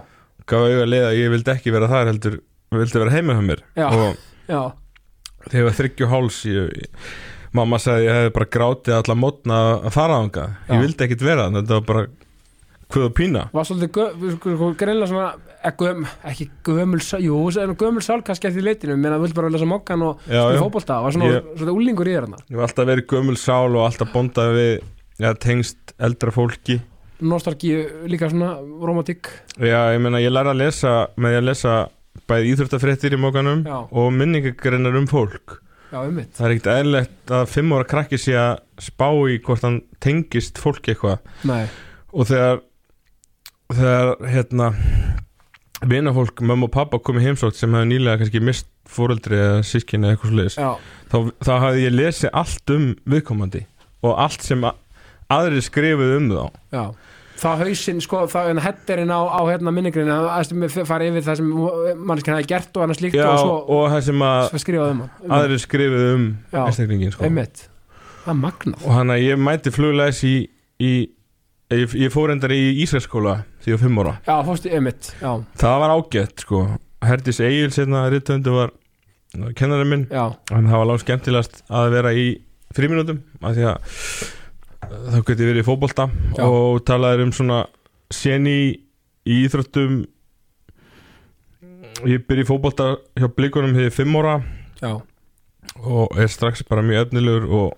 Gaf 0.44 0.60
auðvitað 0.66 0.90
leið 0.92 1.06
að 1.08 1.18
ég 1.22 1.30
vildi 1.32 1.52
ekki 1.54 1.72
vera 1.72 1.88
þar 1.92 2.10
heldur 2.12 2.34
vildi 2.74 3.00
vera 3.00 3.14
heima 3.16 3.36
hjá 3.38 3.44
mér. 3.48 3.62
Já. 3.80 3.88
og 3.88 4.18
já, 4.54 4.62
þegar 5.46 5.62
ég 5.62 5.68
var 5.70 5.78
þryggju 5.78 6.10
háls 6.12 6.40
ég, 6.50 6.74
ég, 6.84 7.08
mamma 7.56 7.80
sagði 7.80 8.02
að 8.02 8.08
ég 8.10 8.18
hefði 8.20 8.34
bara 8.40 8.50
grátið 8.58 8.98
alla 8.98 9.16
mótna 9.24 9.62
að 9.78 9.96
fara 9.96 10.20
ánga 10.20 10.46
Já. 10.68 10.74
ég 10.74 10.84
vildi 10.84 11.06
ekkit 11.08 11.24
vera, 11.24 11.48
þetta 11.56 11.78
var 11.80 11.88
bara 11.94 12.04
hvað 12.94 13.08
að 13.08 13.14
pína. 13.18 13.46
Var 13.56 13.66
svolítið 13.70 13.92
gö- 13.96 14.34
sko, 14.36 14.72
greinlega 14.78 15.10
svona 15.10 15.30
göm, 15.80 16.06
ekki 16.28 16.50
gömul, 16.68 17.00
jú, 17.24 17.38
gömul 17.80 18.02
sál 18.04 18.22
kannski 18.26 18.48
eftir 18.50 18.66
leitinu, 18.66 18.98
menn 19.00 19.14
að 19.16 19.22
vildi 19.24 19.38
bara 19.38 19.50
lesa 19.54 19.66
mokkan 19.70 20.02
og 20.04 20.20
spila 20.26 20.54
já. 20.54 20.60
fótbolta, 20.60 21.02
var 21.04 21.12
svona 21.16 21.30
Ég- 21.32 21.46
svolítið 21.56 21.78
úlingur 21.78 22.08
í 22.10 22.14
þér 22.16 22.26
hérna 22.28 22.40
ég 22.50 22.56
var 22.60 22.68
alltaf 22.68 22.88
verið 22.90 23.08
gömul 23.14 23.38
sál 23.40 23.76
og 23.78 23.86
alltaf 23.88 24.12
bondað 24.14 24.54
við 24.58 24.74
ja, 25.20 25.34
tengst 25.34 25.94
eldra 26.00 26.32
fólki. 26.36 26.82
Nostalgíu, 27.24 28.08
líka 28.12 28.28
svona 28.30 28.58
romantík. 28.60 29.30
Já, 29.58 29.94
ég 29.96 30.02
meina, 30.04 30.20
ég 30.20 30.34
læra 30.34 30.52
að 30.52 30.60
lesa 30.66 31.08
með 31.16 31.38
að 31.40 31.46
lesa 31.48 31.76
bæði 32.28 32.52
íþróttafréttir 32.56 33.14
í 33.16 33.20
mókanum 33.22 33.64
Já. 33.66 33.78
og 33.90 34.12
minningagreinar 34.14 34.98
um 35.00 35.08
fólk. 35.08 35.60
Já, 35.94 36.02
ummitt 36.10 36.34
Það 36.34 36.46
er 36.46 36.54
ekkert 36.56 36.72
eðlilegt 36.74 37.32
að 37.38 37.48
fimm 37.54 37.72
ára 37.78 37.86
krakki 37.86 38.18
sé 38.18 38.34
að 38.34 38.60
spá 38.82 39.08
í 39.30 39.40
hvort 39.46 39.62
hann 39.62 39.82
tengist 40.02 40.58
fólki 40.58 40.96
eitthvað. 40.96 41.20
Og 42.14 42.28
þegar 42.28 42.62
þegar 43.74 44.16
hérna 44.30 44.68
vinafólk, 45.90 46.42
mamma 46.46 46.68
og 46.70 46.74
pappa 46.74 47.00
komið 47.04 47.28
heimsótt 47.30 47.58
sem 47.60 47.74
hefði 47.76 47.90
nýlega 47.92 48.22
kannski 48.22 48.42
mist 48.44 48.68
fóreldri 48.94 49.40
eða 49.40 49.64
sískinni 49.68 50.08
eða 50.10 50.16
eitthvað 50.18 50.34
sliðis 50.34 50.58
já, 50.60 50.70
þá, 51.12 51.18
þá 51.44 51.52
hafði 51.66 51.86
ég 51.88 51.96
lesið 51.98 52.34
allt 52.44 52.74
um 52.76 52.86
viðkomandi 53.14 53.64
og 54.04 54.16
allt 54.26 54.46
sem 54.46 54.64
a- 54.68 54.76
aðrir 55.34 55.64
skrifuð 55.66 56.16
um 56.18 56.30
þá. 56.32 56.46
Já. 56.74 56.84
Þá 57.44 57.50
hausinn, 57.64 58.00
sko, 58.04 58.22
þá 58.30 58.52
en 58.54 58.60
hetterinn 58.64 59.12
á, 59.12 59.20
á 59.26 59.42
hérna 59.50 59.72
minningrinu, 59.74 60.14
að 60.32 60.86
fara 60.88 61.08
yfir 61.10 61.26
það 61.26 61.40
sem 61.40 61.50
mannskjana 62.08 62.40
hefði 62.40 62.52
gert 62.54 62.78
og 62.78 62.86
annars 62.86 63.02
líkt 63.04 63.18
Já, 63.18 63.26
og 63.32 63.42
svo, 63.42 63.56
og 63.74 63.88
það 63.92 64.04
sem 64.08 64.24
að 64.28 64.44
svo 64.52 64.62
skrifaði 64.64 64.94
um 64.94 65.02
um 65.04 65.34
aðrir 65.40 65.64
skrifuð 65.64 66.06
um 66.14 66.28
einstaklingin 66.54 67.16
sko. 67.16 67.24
það 67.26 67.42
er 67.42 67.60
og 68.78 68.92
hann 68.96 69.12
að 69.12 69.24
ég 69.26 69.42
mæti 69.42 69.74
flugleis 69.74 70.22
í, 70.24 70.36
í 70.80 70.94
ég, 71.82 71.96
ég 72.06 72.14
fór 72.14 72.32
endar 72.34 72.54
í 72.56 72.62
Ísraelskóla 72.84 73.36
því 73.64 73.74
var 73.76 73.82
fimm 73.82 74.00
ára. 74.04 74.14
Já, 74.28 74.36
fórstu, 74.48 74.72
já, 74.72 75.34
það 75.60 75.82
var 75.84 75.94
ágætt 75.98 76.46
sko. 76.46 76.64
Herdís 77.04 77.42
Egil 77.44 77.74
sérna 77.76 78.06
rittöndi 78.12 78.54
var 78.54 78.72
kennarinn 79.58 79.90
minn. 79.90 80.08
Já, 80.12 80.30
en 80.54 80.70
það 80.70 80.80
var 80.80 80.90
langt 80.90 81.04
skemmtilegast 81.04 81.62
að 81.74 81.92
vera 81.98 82.14
í 82.16 82.26
fríminútum 82.74 83.22
af 83.42 83.56
því 83.58 83.68
að 83.70 84.00
þá 84.84 85.20
geti 85.28 85.48
verið 85.48 85.62
í 85.62 85.68
fótbolta 85.68 86.08
Já. 86.38 86.44
og 86.48 86.82
talaður 86.88 87.28
um 87.28 87.34
svona 87.36 87.62
seni 88.14 88.58
í 89.24 89.40
íþróttum. 89.46 90.04
Ég 92.10 92.26
byrja 92.28 92.46
í 92.46 92.50
fótbolta 92.50 92.90
hjá 93.20 93.30
blikunum 93.32 93.78
er 93.80 93.94
fimm 93.94 94.16
ára 94.20 94.40
já, 94.82 94.98
og 95.80 96.18
er 96.20 96.30
strax 96.32 96.66
bara 96.68 96.84
mjög 96.84 97.08
efnilegur 97.08 97.46
og, 97.48 97.78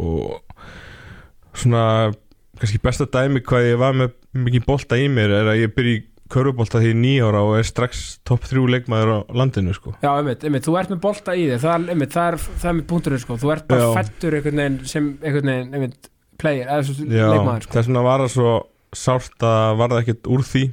og 0.00 1.56
svona 1.58 2.12
kannski 2.60 2.80
besta 2.84 3.08
dæmi 3.08 3.42
hvað 3.46 3.68
ég 3.70 3.80
var 3.80 3.96
með 3.96 4.14
mikið 4.46 4.66
bolta 4.68 4.98
í 5.00 5.08
mér 5.12 5.32
er 5.40 5.52
að 5.54 5.62
ég 5.64 5.74
byrja 5.76 5.98
í 5.98 6.06
körfubolta 6.30 6.80
því 6.82 6.92
nýjára 6.94 7.42
og 7.42 7.56
er 7.58 7.66
strax 7.66 8.02
topp 8.26 8.44
þrjú 8.46 8.66
leikmaður 8.70 9.10
á 9.10 9.18
landinu 9.34 9.74
sko. 9.74 9.94
Já, 9.98 10.12
einmitt, 10.12 10.44
einmitt 10.46 10.66
þú 10.66 10.76
ert 10.78 10.92
með 10.92 11.00
bolta 11.02 11.34
í 11.34 11.46
þig, 11.48 11.62
það 11.64 11.88
einmitt, 11.94 12.14
það 12.14 12.28
er, 12.28 12.36
það 12.46 12.70
er 12.70 12.76
með 12.78 12.86
punkturinn, 12.92 13.22
sko, 13.24 13.38
þú 13.40 13.52
ert 13.56 13.66
bara 13.70 13.86
Já. 13.86 13.90
fættur 13.98 14.36
einhvern 14.38 14.62
veginn 14.62 14.78
sem, 14.92 15.08
einhvern 15.24 15.50
veginn, 15.52 15.72
einmitt 15.74 16.10
player, 16.40 16.68
eða 16.68 16.86
svo 16.86 17.08
Já, 17.10 17.26
leikmaður, 17.34 17.66
sko. 17.66 17.74
þess 17.74 17.90
vegna 17.90 18.04
var 18.06 18.24
það 18.24 18.32
svo 18.36 18.54
sárt 19.00 19.46
að 19.50 19.74
var 19.80 19.94
það 19.94 20.04
ekkert 20.04 20.30
úr 20.36 20.46
því 20.46 20.64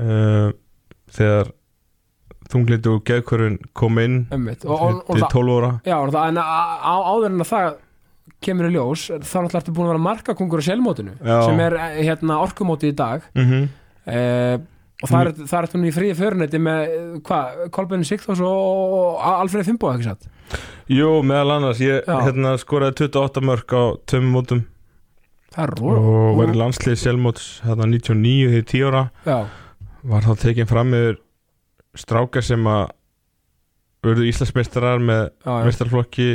uh, 0.00 0.48
þegar 1.18 1.52
þunglindi 2.52 2.92
og 2.92 3.04
geðkvörun 3.08 3.60
kom 3.76 4.00
inn. 4.02 4.18
Einmitt, 4.32 4.64
og, 4.68 4.76
og, 4.76 4.98
og 5.06 5.16
til 5.16 5.24
það 5.26 5.36
12 5.36 5.56
ára. 5.58 5.72
Já, 5.88 5.96
og 6.00 6.12
það, 6.12 6.32
en 6.32 6.40
áður 6.42 7.28
en 7.30 7.44
að 7.44 7.52
það 7.52 7.72
kemur 8.42 8.68
í 8.68 8.74
ljós, 8.74 9.06
þá 9.10 9.36
náttúrulega 9.44 9.60
ertu 9.60 9.74
búin 9.76 9.86
að 9.86 9.92
vera 9.92 10.04
markakongur 10.08 10.62
á 10.62 10.64
selmótinu, 10.66 11.14
Já. 11.20 11.38
sem 11.46 11.62
er 11.62 11.78
eh, 11.78 12.02
hérna 12.08 12.40
orkumóti 12.42 12.90
í 12.90 12.96
dag. 12.98 13.24
Mm 13.36 13.48
-hmm. 13.48 13.68
eh, 14.06 14.58
og 15.02 15.10
það 15.10 15.20
er, 15.20 15.32
það 15.40 15.56
er 15.58 15.68
ertu 15.68 15.78
nú 15.78 15.88
í 15.88 15.94
fríði 15.94 16.18
föruneti 16.18 16.58
með, 16.62 16.80
eh, 16.82 17.20
hvað, 17.26 17.70
Kolbeinn 17.70 18.04
Sigþós 18.06 18.42
og, 18.46 19.22
Alfreð 19.22 19.70
Fimbo, 19.70 19.92
ekki 19.92 20.10
satt? 20.10 20.28
Jú, 20.90 21.22
meðal 21.22 21.56
annars 21.56 21.80
ég 21.80 22.04
hérna, 22.06 22.56
skoraði 22.58 23.06
28 23.06 23.40
mörg 23.40 23.66
á 23.72 23.82
tveimum 24.06 24.32
mótum. 24.36 24.64
Og 25.56 26.38
var 26.38 26.48
í 26.48 26.56
landslið 26.56 26.96
sjálfmóts 26.96 27.60
hérna 27.66 27.86
99 27.86 28.48
þegar 28.48 28.68
10 28.72 28.88
ára. 28.88 29.10
Já, 29.26 29.46
var 30.02 30.22
þá 30.22 30.32
tekinn 30.40 30.68
fram 30.68 30.94
yfir 30.96 31.18
strákar 31.94 32.44
sem 32.44 32.64
að 32.66 32.90
verðu 34.02 34.26
Íslandsmeistarar 34.26 35.02
með 35.02 35.28
meistarflokki 35.46 36.28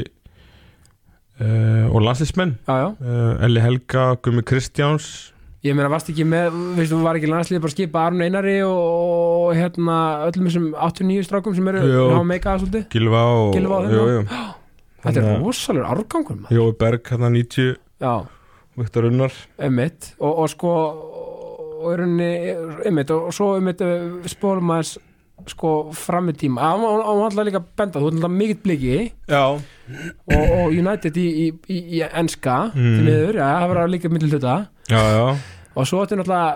uh, 1.41 1.88
og 1.91 2.04
já. 2.67 2.88
uh, 3.00 3.45
Elli 3.45 3.63
Helga, 3.63 4.15
Gummi 4.21 4.43
Kristjáns 4.43 5.34
Ég 5.65 5.73
meina, 5.73 5.89
varst 5.89 6.12
ekki 6.12 6.23
með, 6.28 6.54
veistu, 6.78 7.00
var 7.02 7.17
ekki 7.17 7.30
landslið 7.32 7.63
bara 7.63 7.73
skipa 7.73 8.04
Arn 8.08 8.21
Einari 8.21 8.60
og, 8.63 8.78
og 8.78 9.56
hérna 9.58 9.97
öllum 10.28 10.47
þessum 10.47 10.67
89 10.78 11.26
strákum 11.26 11.56
sem 11.58 11.67
eru 11.71 11.82
Jú. 11.82 12.06
hafa 12.13 12.28
meikað 12.30 12.62
svolítið 12.63 12.86
Gilva 12.93 13.23
og 13.34 13.58
Gylfa 13.58 13.80
og 13.82 13.91
jú, 13.91 14.06
já. 14.06 14.13
jú. 14.13 14.23
Þetta 15.08 15.23
er 15.23 15.43
árgangur 15.88 16.39
maður 16.43 16.60
Jói 16.60 16.78
Berg 16.80 17.12
hérna 17.12 17.32
90 17.34 17.73
Já, 18.04 18.13
Viktor 18.78 19.10
Unnar 19.10 19.34
og, 20.21 20.32
og 20.32 20.52
sko 20.54 20.73
og 21.78 21.93
og 23.13 23.34
svo 23.36 23.54
einmitt 23.58 23.82
eh, 23.86 24.08
spólum 24.30 24.71
aðeins 24.73 24.97
sko 25.47 25.91
fram 25.95 26.30
í 26.32 26.34
tíma. 26.36 26.62
Hann 26.71 26.82
var 26.82 27.04
alltaf 27.08 27.45
líka 27.47 27.60
að 27.62 27.67
benda, 27.78 28.00
þú 28.02 28.08
ert 28.10 28.17
alltaf 28.17 28.34
mikill 28.34 28.62
bliki. 28.63 28.97
Og, 29.38 29.62
og 30.34 30.73
United 30.73 31.13
í, 31.21 31.28
í, 31.45 31.47
í, 31.71 31.78
í 32.00 32.02
enska 32.08 32.58
Mm. 32.76 33.04
miður, 33.06 33.36
já, 33.39 33.47
það 33.62 33.67
var 33.76 33.88
líka 33.93 34.10
middil 34.12 34.32
hluta. 34.34 34.56
Já, 34.89 35.02
já. 35.13 35.28
Og 35.78 35.86
svo 35.88 36.02
þetta 36.04 36.17
náttúrulega 36.23 36.52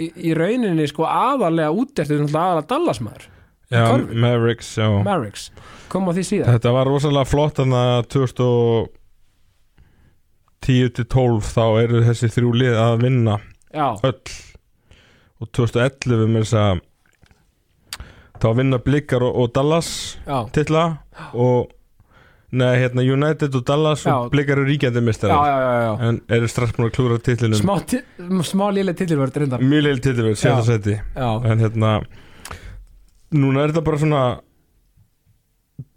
í, 0.00 0.06
í 0.28 0.34
rauninni 0.36 0.86
sko 0.88 1.04
aðalega 1.06 1.70
úteftir 1.76 2.18
náttúrulega 2.22 2.46
aðalega 2.48 2.70
Dallasmaður, 2.72 3.24
Já. 3.70 3.82
Mavericks, 4.14 4.68
já. 4.78 4.86
Mavericks. 5.02 5.50
Kom 5.90 6.06
á 6.06 6.12
því 6.14 6.22
síðan 6.28 6.52
Þetta 6.54 6.70
var 6.76 6.86
rosalega 6.86 7.26
flott 7.26 7.56
þannig 7.58 7.82
að 7.82 8.06
2010 10.66 10.92
til 10.96 11.06
12 11.06 11.40
þá 11.54 11.64
eru 11.82 12.02
þessi 12.06 12.28
þrjú 12.34 12.52
lið 12.62 12.76
að 12.82 12.94
vinna 13.04 13.36
Já, 13.74 13.88
öll. 14.06 14.30
Og 15.42 15.50
2011 15.52 16.30
með 16.32 16.46
þess 16.46 16.56
að 16.62 16.80
þá 18.42 18.50
vinna 18.58 18.78
Blikkar 18.82 19.24
og, 19.26 19.34
og 19.42 19.52
Dallas 19.56 19.90
já, 20.26 20.38
titla. 20.54 20.84
Og 21.32 21.72
neða 22.56 22.76
hérna 22.80 23.04
United 23.04 23.54
og 23.58 23.64
Dallas 23.66 24.04
Já. 24.06 24.14
og 24.14 24.30
Blikkar 24.32 24.60
eru 24.60 24.68
ríkjandi 24.68 25.02
mistarar 25.04 26.00
en 26.06 26.20
eru 26.32 26.48
strax 26.50 26.74
búin 26.76 26.90
að 26.90 26.94
klúra 26.96 27.18
titlinum. 27.22 27.58
Smá, 27.58 27.74
smá 28.46 28.66
léleg 28.74 28.98
tilverð 29.00 29.40
reyndar. 29.42 29.64
Mjög 29.64 29.86
leil 29.86 30.02
titilverð, 30.02 30.36
Já. 30.36 30.42
setja 30.44 30.62
seti 30.70 30.98
en 31.16 31.64
hérna 31.64 31.96
núna 33.34 33.64
er 33.64 33.74
þetta 33.74 33.84
bara 33.88 34.02
svona 34.02 34.22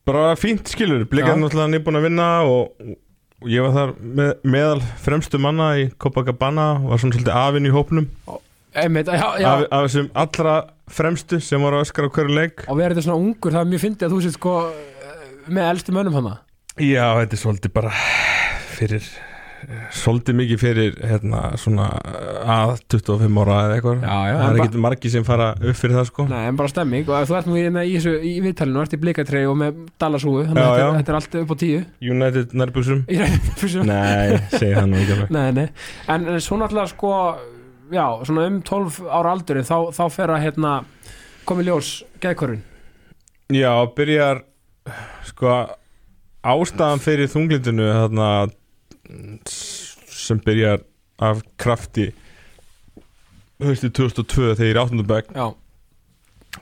bara 0.09 0.33
fínt 0.39 0.71
skilur 0.73 1.05
Blikkar 1.09 1.37
er 1.37 1.43
náttúrulega 1.43 1.75
nýbúin 1.75 1.99
að 1.99 2.07
vinna 2.09 2.29
og, 2.49 2.73
og 3.43 3.53
ég 3.53 3.65
var 3.67 3.75
þar 3.77 3.95
með, 4.01 4.31
meðal 4.43 4.83
fremstu 5.05 5.41
manna 5.41 5.71
í 5.77 5.89
Copacabana 6.01 6.71
og 6.79 6.93
var 6.95 7.03
svona 7.03 7.19
svolítið 7.19 7.41
afinn 7.45 7.69
í 7.69 7.75
hópnum. 7.75 8.09
Af 8.79 9.85
þessum 9.85 10.09
allra 10.17 10.55
fremstu 10.93 11.39
sem 11.43 11.61
voru 11.63 11.79
að 11.79 11.87
öskara 11.87 12.09
á 12.09 12.13
hverju 12.17 12.35
leik. 12.35 12.65
Og 12.67 12.79
verður 12.79 12.99
þetta 12.99 13.07
svona 13.07 13.23
ungur, 13.23 13.55
það 13.55 13.63
er 13.65 13.71
mjög 13.73 13.83
fyndið 13.85 14.07
að 14.07 14.15
þú 14.15 14.21
sétt 14.25 14.37
sko 14.39 14.53
með 15.49 15.71
elstu 15.71 15.95
mönnum 15.95 16.19
hana 16.19 16.37
Já, 16.79 17.03
þetta 17.19 17.35
er 17.35 17.41
svolítið 17.41 17.71
bara 17.75 17.89
fyrir 18.77 19.07
svolítið 19.91 20.37
mikið 20.39 20.59
fyrir 20.61 20.93
hérna 21.03 21.41
svona 21.59 21.89
að 22.47 22.77
25 22.93 23.41
ára 23.43 23.57
eða 23.65 23.75
eitthvað. 23.75 24.05
Já, 24.05 24.15
já, 24.29 24.35
það 24.39 24.53
er 24.53 24.61
ekki 24.63 24.81
margir 24.85 25.13
sem 25.13 25.25
fara 25.27 25.49
upp 25.57 25.79
fyrir 25.81 25.97
það 25.97 26.07
sko. 26.07 26.25
Nei, 26.31 26.41
en 26.47 26.59
bara 26.61 26.71
stemming 26.71 27.11
og 27.11 27.27
þú 27.27 27.37
ert 27.39 27.49
nú 27.49 27.59
í, 27.59 27.65
í, 27.67 27.99
í 28.29 28.33
viðtalinu, 28.45 28.83
ert 28.85 28.95
í 28.95 29.01
blikatrey 29.03 29.49
og 29.49 29.59
með 29.59 29.83
dalasúgu, 30.01 30.45
þannig 30.47 30.63
að 30.63 30.75
þetta, 30.79 30.95
þetta 30.97 31.13
er 31.13 31.19
allt 31.19 31.37
upp 31.41 31.53
á 31.53 31.55
tíu. 31.65 31.83
United 32.15 32.57
nærbúsum 32.61 33.05
Nei, 33.91 34.39
segi 34.55 34.73
það 34.77 34.91
nú 34.93 35.01
ekki 35.03 35.17
alveg. 35.17 35.33
Nei, 35.35 35.47
nei. 35.59 35.67
En, 36.07 36.29
en 36.35 36.43
svo 36.43 36.59
náttúrulega 36.61 36.93
sko 36.95 37.13
já, 37.91 38.05
svona 38.25 38.47
um 38.49 38.61
12 38.65 39.01
ára 39.09 39.33
aldurinn 39.35 39.67
þá, 39.67 39.91
þá 39.95 40.03
fer 40.13 40.33
að 40.33 40.43
hérna 40.45 40.73
komi 41.49 41.65
ljós 41.67 41.99
geðkörfin 42.21 42.63
Já, 43.49 43.73
byrjar 43.97 44.43
sko 45.25 45.53
ástæðan 46.45 47.01
fyrir 47.03 47.31
þunglindinu 47.31 47.87
þarna 47.89 48.29
sem 50.13 50.41
byrjar 50.45 50.83
af 51.19 51.41
krafti 51.59 52.11
höstu 53.59 53.89
2002 53.91 54.53
þegar 54.53 54.67
ég 54.67 54.75
er 54.75 54.81
áttundabæk 54.83 55.33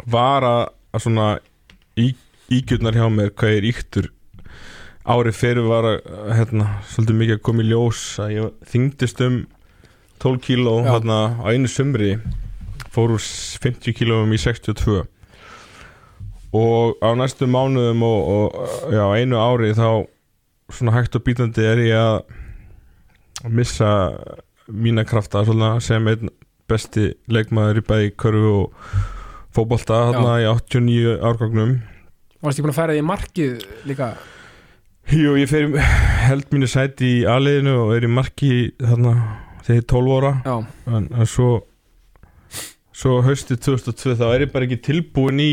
var 0.09 0.47
að, 0.47 0.63
að 0.95 1.03
svona 1.03 1.27
í, 1.99 2.13
ígjurnar 2.53 2.97
hjá 2.97 3.09
mér 3.13 3.33
hvað 3.37 3.53
ég 3.53 3.59
er 3.59 3.69
íktur 3.73 4.09
árið 5.07 5.37
fyrir 5.37 5.67
var 5.67 5.85
að 5.91 6.33
hérna, 6.35 6.71
svolítið 6.89 7.19
mikið 7.21 7.37
að 7.37 7.45
koma 7.47 7.63
í 7.63 7.69
ljós 7.69 8.01
að 8.23 8.33
ég 8.33 8.65
þyngdist 8.71 9.21
um 9.27 9.37
12 10.23 10.41
kíló 10.45 10.79
hérna, 10.85 11.37
á 11.41 11.45
einu 11.53 11.69
sumri 11.69 12.17
fór 12.93 13.13
úr 13.15 13.21
50 13.21 13.93
kílóum 13.97 14.33
í 14.33 14.39
62 14.41 15.03
og 16.57 16.97
á 17.03 17.09
næstu 17.19 17.47
mánuðum 17.49 18.03
og, 18.07 18.19
og 18.33 18.93
já, 18.95 19.03
einu 19.19 19.37
ári 19.41 19.73
þá 19.77 20.07
svona 20.73 20.95
hægt 20.95 21.15
og 21.15 21.23
bítandi 21.27 21.65
er 21.67 21.83
ég 21.85 21.99
að 21.99 23.51
missa 23.53 23.91
mína 24.67 25.05
krafta 25.07 25.45
svona, 25.45 25.77
sem 25.83 26.07
einn 26.09 26.31
besti 26.67 27.13
leikmaður 27.31 27.81
í 27.81 27.85
bæði 27.87 28.15
körfu 28.19 28.55
og 28.63 28.95
fótbolta 29.55 30.01
þarna 30.09 30.39
í 30.43 30.49
89 30.49 31.21
árgangnum 31.23 31.77
varst 32.41 32.59
ég 32.59 32.65
búin 32.65 32.73
að 32.73 32.79
færa 32.79 32.95
því 32.95 33.05
markið 33.07 33.67
líka? 33.89 34.11
Jú, 35.07 35.37
ég 35.39 35.49
fer 35.49 35.69
held 36.27 36.49
mínu 36.51 36.67
sæti 36.69 37.21
í 37.21 37.25
aðliðinu 37.29 37.75
og 37.85 37.93
er 37.95 38.07
í 38.07 38.11
marki 38.11 38.51
þarna 38.81 39.13
þegar 39.67 39.77
ég 39.77 39.83
er 39.83 39.89
12 39.91 40.15
ára. 40.17 40.31
Já, 40.47 40.55
en, 40.97 41.09
en 41.11 41.27
svo 41.29 41.49
svo 42.97 43.19
haustið 43.21 43.59
2002 43.67 44.15
þá 44.17 44.23
er 44.33 44.45
ég 44.47 44.53
bara 44.55 44.65
ekki 44.65 44.79
tilbúin 44.87 45.37
í 45.43 45.51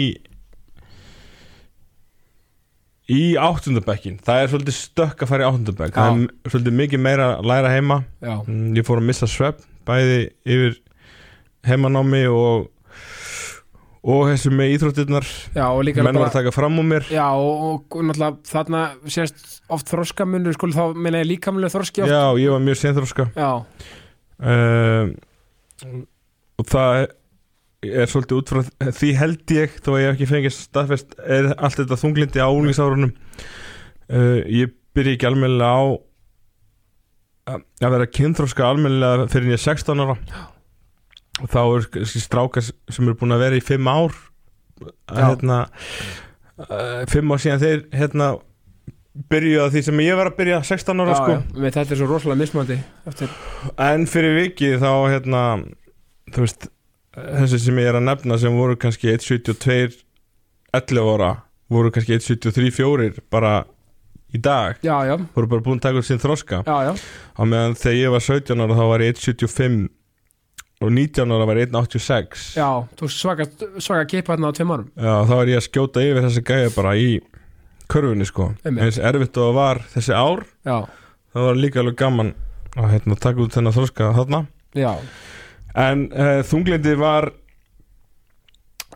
í 3.12 3.34
áttundabekkin. 3.36 4.16
Það 4.24 4.42
er 4.42 4.52
svolítið 4.52 4.76
stökk 4.78 5.24
að 5.26 5.28
fara 5.34 5.44
í 5.44 5.48
áttundabekk. 5.50 5.96
Það 5.98 6.20
er 6.24 6.54
svolítið 6.54 6.76
mikið 6.78 7.02
meira 7.04 7.26
að 7.36 7.48
læra 7.50 7.72
heima. 7.74 7.98
Já, 8.24 8.36
Mm, 8.48 8.70
ég 8.78 8.86
fór 8.86 9.02
að 9.02 9.08
missa 9.10 9.26
svepp 9.28 9.60
bæði 9.84 10.30
yfir 10.48 10.78
heimanámi 11.68 12.22
og 12.32 12.70
og 14.04 14.26
þessu 14.28 14.50
með 14.52 14.72
íþróttirnar. 14.76 15.28
Menn 16.04 16.18
var 16.20 16.28
að 16.28 16.32
taka 16.36 16.50
fram 16.52 16.76
úr 16.80 16.84
mér. 16.84 17.06
Já, 17.08 17.24
og, 17.32 17.84
og 17.88 18.02
náttúrulega 18.04 18.36
þarna 18.50 18.80
sést 19.08 19.62
oft 19.72 19.88
þroskamunur, 19.88 20.52
sko, 20.52 20.68
þá 20.76 20.92
meina 20.96 21.22
ég 21.22 21.30
líkamlega 21.30 21.72
þroski 21.72 22.02
oft. 22.04 22.12
já, 22.12 22.24
ég 22.36 22.50
var 22.52 22.60
mjög 22.60 22.80
senþróska 22.82 23.26
Já, 23.32 23.64
uh, 24.42 25.04
og 26.58 26.70
það 26.70 27.04
er 27.84 28.08
svolítið 28.08 28.38
út 28.38 28.52
frá 28.52 28.90
því 28.96 29.10
held 29.18 29.54
ég 29.54 29.76
þó 29.84 29.90
að 29.92 30.00
ég 30.00 30.08
hef 30.08 30.16
ekki 30.16 30.30
fengið 30.30 30.56
staðfest 30.56 31.14
er 31.20 31.50
allt 31.54 31.78
þetta 31.82 32.00
þunglindi 32.00 32.40
á 32.40 32.48
úlingsárunum 32.48 33.12
uh, 33.12 34.40
ég 34.48 34.72
byrja 34.96 35.18
ekki 35.18 35.28
almennilega 35.28 35.74
á 35.74 35.84
að 37.84 37.92
vera 37.92 38.08
kynþróska 38.08 38.64
almennilega 38.64 39.28
fyrir 39.32 39.56
er 39.58 39.60
16 39.60 40.00
ára 40.00 40.16
og 41.42 41.50
þá 41.50 41.60
er 41.64 42.06
strákar 42.08 42.64
sem 42.64 43.04
eru 43.04 43.18
búin 43.20 43.34
að 43.36 43.44
vera 43.44 43.58
í 43.58 43.64
5 43.64 43.90
ár 43.90 44.14
að, 44.14 45.18
Já. 45.18 45.24
hérna, 45.28 45.58
uh, 46.64 47.02
5 47.10 47.34
ár 47.34 47.42
síðan 47.42 47.62
þeir 47.62 47.84
hérna 47.94 48.30
byrjuðu 49.30 49.62
að 49.62 49.74
því 49.76 49.82
sem 49.86 50.00
ég 50.02 50.18
var 50.18 50.30
að 50.30 50.38
byrja 50.40 50.60
16 50.66 51.02
ára 51.04 51.14
já, 51.14 51.18
sko. 51.20 51.34
já, 51.38 51.70
þetta 51.76 51.84
er 51.84 52.00
svo 52.00 52.08
rosalega 52.10 52.40
mismandi 52.40 52.78
eftir, 53.06 53.34
En 53.78 54.06
fyrir 54.10 54.38
vikið 54.40 54.80
þá 54.82 54.90
hérna 55.12 55.42
þú 56.34 56.46
veist 56.46 56.68
þessi 57.14 57.60
sem 57.68 57.78
ég 57.78 57.92
er 57.92 58.00
að 58.00 58.08
nefna 58.08 58.38
sem 58.42 58.56
voru 58.58 58.76
kannski 58.80 59.12
1.72 59.14 60.00
11 60.74 61.12
ára 61.14 61.30
voru 61.70 61.92
kannski 61.94 62.18
1.73 62.18 62.72
4 62.74 63.24
bara 63.30 63.54
í 64.34 64.40
dag. 64.42 64.80
Já, 64.82 64.96
já, 65.06 65.14
voru 65.34 65.50
bara 65.50 65.62
búin 65.62 65.78
að 65.78 65.86
taka 65.86 66.00
út 66.02 66.08
sín 66.08 66.18
þroska. 66.22 66.64
Já, 66.66 66.90
já, 66.90 66.92
á 67.38 67.42
meðan 67.46 67.76
þegar 67.78 68.00
ég 68.00 68.14
var 68.14 68.24
17 68.26 68.64
ára 68.64 68.78
þá 68.78 68.84
var 68.90 69.04
ég 69.04 69.14
1.75 69.14 69.84
og 70.84 70.90
19 70.90 71.34
ára 71.36 71.46
var 71.48 71.60
ég 71.60 71.70
1.86 71.70 72.58
já 72.58 72.68
Þú 72.98 73.08
svaka, 73.14 73.46
svaka 73.78 74.08
kipa 74.10 74.34
hérna 74.34 74.50
á 74.50 74.56
tveim 74.58 74.74
árum. 74.74 74.90
Já, 74.98 75.14
þá 75.30 75.34
var 75.38 75.52
ég 75.52 75.60
að 75.60 75.66
skjóta 75.68 76.02
yfir 76.02 76.26
þessi 76.26 76.44
gæja 76.50 76.74
bara 76.74 76.96
í 76.98 77.08
körfunni 77.94 78.26
sko. 78.28 78.50
Eins 78.66 78.98
erfitt 78.98 79.38
og 79.42 79.54
var 79.56 79.80
þessi 79.94 80.14
ár 80.18 80.44
Já, 80.66 80.76
það 81.34 81.48
var 81.48 81.62
líka 81.62 81.80
alveg 81.84 81.96
gaman 82.02 82.34
að 82.74 82.90
hérna, 82.96 83.16
taka 83.22 83.44
út 83.44 83.54
þennan 83.54 83.76
þroska 83.76 84.10
þarna. 84.18 84.44
Já, 84.74 84.92
En 85.74 86.06
uh, 86.14 86.38
þunglindi 86.46 86.92
var 86.98 87.32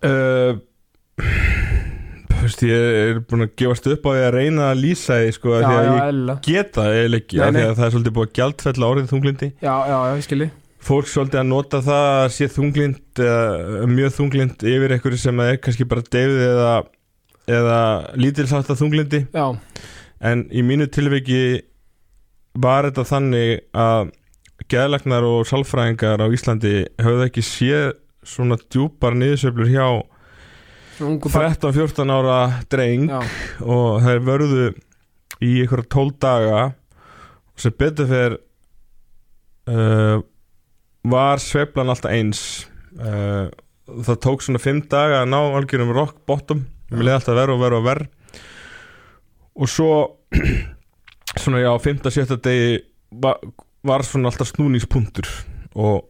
uh, 0.06 0.58
ég 2.62 2.70
er 2.78 3.18
búin 3.26 3.44
að 3.44 3.56
gefast 3.58 3.88
upp 3.90 4.06
á 4.06 4.10
því 4.14 4.22
að 4.22 4.34
reyna 4.36 4.68
að 4.70 4.82
lýsa 4.84 5.18
því 5.18 5.32
sko, 5.34 5.56
já, 5.58 5.66
því 5.66 5.74
að 5.74 5.88
ég 5.88 6.30
geta 6.46 6.84
eiginlega 6.92 7.24
ekki 7.24 7.40
Nei, 7.40 7.50
nei. 7.56 7.60
að 7.64 7.74
það 7.74 7.84
er 7.88 7.94
svolítið 7.96 8.14
búið 8.18 8.28
að 8.28 8.36
gjaldfella 8.38 8.90
orðið 8.92 9.10
þunglindi 9.12 9.48
Já, 9.50 9.74
já, 9.74 9.96
já, 9.98 10.12
ég 10.14 10.26
skilji 10.28 10.48
Fólk 10.88 11.10
svolítið 11.10 11.40
að 11.42 11.48
nota 11.50 11.80
það 11.84 12.06
að 12.14 12.28
sé 12.36 12.48
þunglind 12.54 13.22
eða 13.26 13.88
mjög 13.90 14.14
þunglind 14.20 14.62
yfir 14.70 14.94
einhverju 14.94 15.18
sem 15.20 15.42
er 15.42 15.58
kannski 15.58 15.88
bara 15.90 16.06
deyfið 16.06 16.44
eða, 16.46 16.70
eða 17.48 17.80
lítilsátt 18.20 18.70
að 18.72 18.82
þunglindi 18.82 19.22
Já, 19.32 19.46
en 20.20 20.46
í 20.52 20.64
mínu 20.66 20.88
tilviki 20.92 21.42
var 22.58 22.88
þetta 22.88 23.06
þannig 23.08 23.64
að 23.76 24.12
geðlagnar 24.68 25.26
og 25.26 25.46
sálfræðingar 25.48 26.24
á 26.24 26.26
Íslandi 26.34 26.74
höfðu 27.00 27.26
ekki 27.28 27.44
séð 27.46 27.92
svona 28.26 28.58
djúpar 28.68 29.16
niðursöflur 29.16 29.70
hjá 29.70 29.86
svona 30.98 31.14
ungu 31.14 31.30
barn. 31.32 31.54
13-14 31.54 32.12
ára 32.12 32.38
dreng 32.70 33.06
Já, 33.08 33.20
og 33.62 34.02
þeir 34.04 34.24
vörðu 34.26 34.66
í 35.44 35.52
einhverja 35.62 35.86
12 35.94 36.16
daga. 36.22 36.64
Og 37.54 37.62
sem 37.62 37.76
betur 37.78 38.08
fyrir 38.10 38.36
uh, 39.70 40.18
var 41.08 41.42
sveiflan 41.42 41.92
alltaf 41.94 42.14
eins. 42.14 42.42
Uh, 42.98 43.46
það 43.86 44.20
tók 44.26 44.44
svona 44.44 44.62
5 44.62 44.82
daga 44.90 45.22
að 45.22 45.30
ná 45.32 45.38
algjörum 45.60 45.94
rock 45.94 46.18
bottom 46.28 46.66
mér 46.90 47.06
leiði 47.06 47.16
alltaf 47.18 47.38
verð 47.38 47.54
og 47.54 47.62
verð 47.62 47.78
og 47.78 47.86
verð 47.88 48.06
og 49.58 49.70
svo 49.72 49.90
svona 51.42 51.62
já, 51.62 51.72
5-7 51.82 52.38
degi 52.44 52.78
var, 53.10 53.40
var 53.86 54.04
svona 54.06 54.30
alltaf 54.30 54.50
snúningspunktur. 54.52 55.28
Og, 55.78 56.04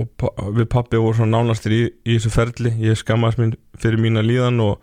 og 0.00 0.24
við 0.56 0.66
pappi 0.72 1.00
voru 1.00 1.16
svona 1.18 1.38
nánastir 1.38 1.74
í, 1.74 1.82
í 2.04 2.16
þessu 2.16 2.32
ferli. 2.34 2.74
Ég 2.82 2.98
skammaðist 2.98 3.40
mín 3.40 3.54
fyrir 3.80 4.02
mína 4.02 4.24
líðan 4.24 4.60
og 4.64 4.82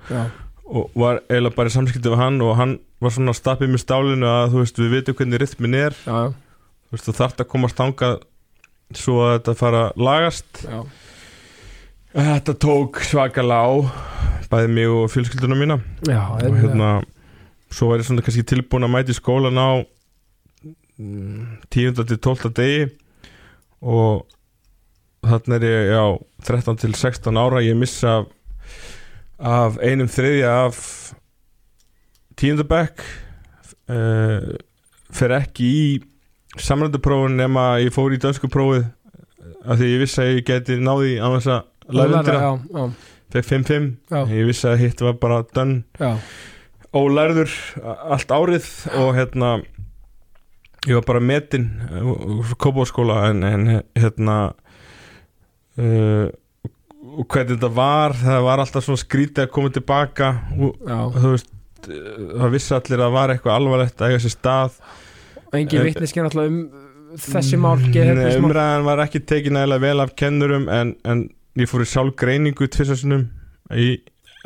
og 0.72 0.94
var 0.96 1.20
eiginlega 1.28 1.58
bara 1.58 1.68
í 1.72 1.74
samskipti 1.74 2.12
við 2.12 2.22
hann. 2.22 2.40
Og 2.46 2.56
hann 2.60 2.78
var 3.04 3.14
svona 3.16 3.34
að 3.34 3.42
stappið 3.42 3.74
með 3.74 3.84
stálinu 3.84 4.30
að 4.30 4.54
þú 4.54 4.62
veist 4.64 4.82
við 4.82 4.94
vitum 4.96 5.18
hvernig 5.20 5.42
rytmin 5.42 5.80
er. 5.82 5.98
Já, 6.06 6.20
þú 6.32 6.96
veist 6.96 7.10
þú 7.10 7.16
þarft 7.20 7.44
að 7.44 7.50
komast 7.52 7.80
þangað 7.80 8.20
svo 9.02 9.18
að 9.26 9.34
þetta 9.36 9.58
fara 9.60 9.84
lagast. 10.00 10.64
Já. 10.64 10.80
Þetta 12.12 12.56
tók 12.60 13.00
svakalega 13.08 13.64
á 13.64 13.72
bæði 14.52 14.72
mig 14.76 14.90
og 14.92 15.08
fjölskylduna 15.14 15.56
mína 15.56 15.78
Já, 16.10 16.36
og 16.36 16.58
hérna 16.60 16.90
svo 17.72 17.88
var 17.88 18.02
ég 18.02 18.08
svona 18.10 18.24
kannski 18.26 18.44
tilbúin 18.44 18.84
að 18.84 18.92
mæti 18.92 19.16
skólan 19.16 19.56
á 19.56 19.80
mm, 21.00 21.64
10. 21.72 22.04
til 22.04 22.20
12. 22.20 22.52
degi 22.58 22.90
og 23.80 24.28
þarna 25.24 25.60
er 25.62 25.68
ég 25.70 25.94
já 25.94 26.04
13 26.52 26.82
til 26.84 26.96
16 27.00 27.40
ára 27.40 27.64
ég 27.64 27.80
missa 27.80 28.18
af, 28.20 28.28
af 29.40 29.80
einum 29.80 30.12
þriðja 30.12 30.52
af 30.68 30.84
tíundabæk 32.36 33.08
uh, 33.88 34.52
fer 35.12 35.38
ekki 35.40 35.72
í 35.80 35.84
samrænduprófun 36.60 37.40
nema 37.40 37.78
ég 37.80 37.96
fór 37.96 38.12
í 38.12 38.20
dönsku 38.20 38.52
prófið 38.52 38.90
af 39.64 39.78
því 39.80 39.94
ég 39.94 40.02
vissi 40.04 40.20
að 40.20 40.34
ég 40.34 40.48
geti 40.48 40.82
náði 40.82 41.20
á 41.24 41.32
þess 41.38 41.56
að 41.56 41.68
læra 41.98 42.22
undir 42.22 42.38
það. 42.38 42.44
Já, 42.46 42.80
já, 42.80 42.86
fekk 43.36 43.50
5-5 43.52 43.90
já, 44.12 44.22
ég 44.38 44.50
vissi 44.50 44.68
að 44.72 44.82
hitt 44.86 45.04
var 45.06 45.14
bara 45.22 45.42
dönn 45.56 45.76
já, 46.00 46.12
ólærður 47.02 47.54
allt 48.12 48.34
árið 48.36 48.68
og 49.00 49.14
hérna 49.16 49.52
ég 50.90 50.98
var 50.98 51.06
bara 51.08 51.22
metinn 51.24 51.70
kópáskóla 52.60 53.30
en, 53.30 53.44
en 53.48 53.66
hérna 53.96 54.38
uh, 55.80 56.28
og 57.12 57.26
hvernig 57.28 57.58
þetta 57.58 57.72
var 57.76 58.16
það 58.18 58.46
var 58.48 58.62
alltaf 58.64 58.86
svona 58.86 59.02
skrítið 59.02 59.44
að 59.46 59.52
koma 59.56 59.72
tilbaka. 59.74 60.28
Og 60.62 61.18
þú 61.18 61.32
veist 61.34 61.50
það 61.88 62.54
vissi 62.54 62.76
allir 62.78 63.00
að 63.02 63.04
það 63.08 63.16
var 63.18 63.34
eitthvað 63.34 63.58
alvarlegt 63.58 64.02
að 64.04 64.12
eiga 64.14 64.22
sér 64.22 64.34
stað. 64.36 64.78
Og 65.48 65.58
engin 65.60 65.82
En- 65.82 65.88
vitneskja 65.90 66.26
náttúrulega 66.28 66.54
um 66.54 67.20
þessi 67.22 67.58
mál, 67.60 67.76
umræðan 67.82 68.86
var 68.88 69.02
ekki 69.04 69.20
tekin 69.28 69.58
nægilega 69.58 69.84
vel 69.84 70.04
af 70.06 70.14
kennurum 70.16 70.70
en, 70.72 70.94
en 71.04 71.26
ég 71.60 71.70
fór 71.70 71.84
í 71.84 71.90
sjálf 71.90 72.16
greiningu 72.20 72.68
tvisarsinum 72.72 73.28
í 73.76 73.90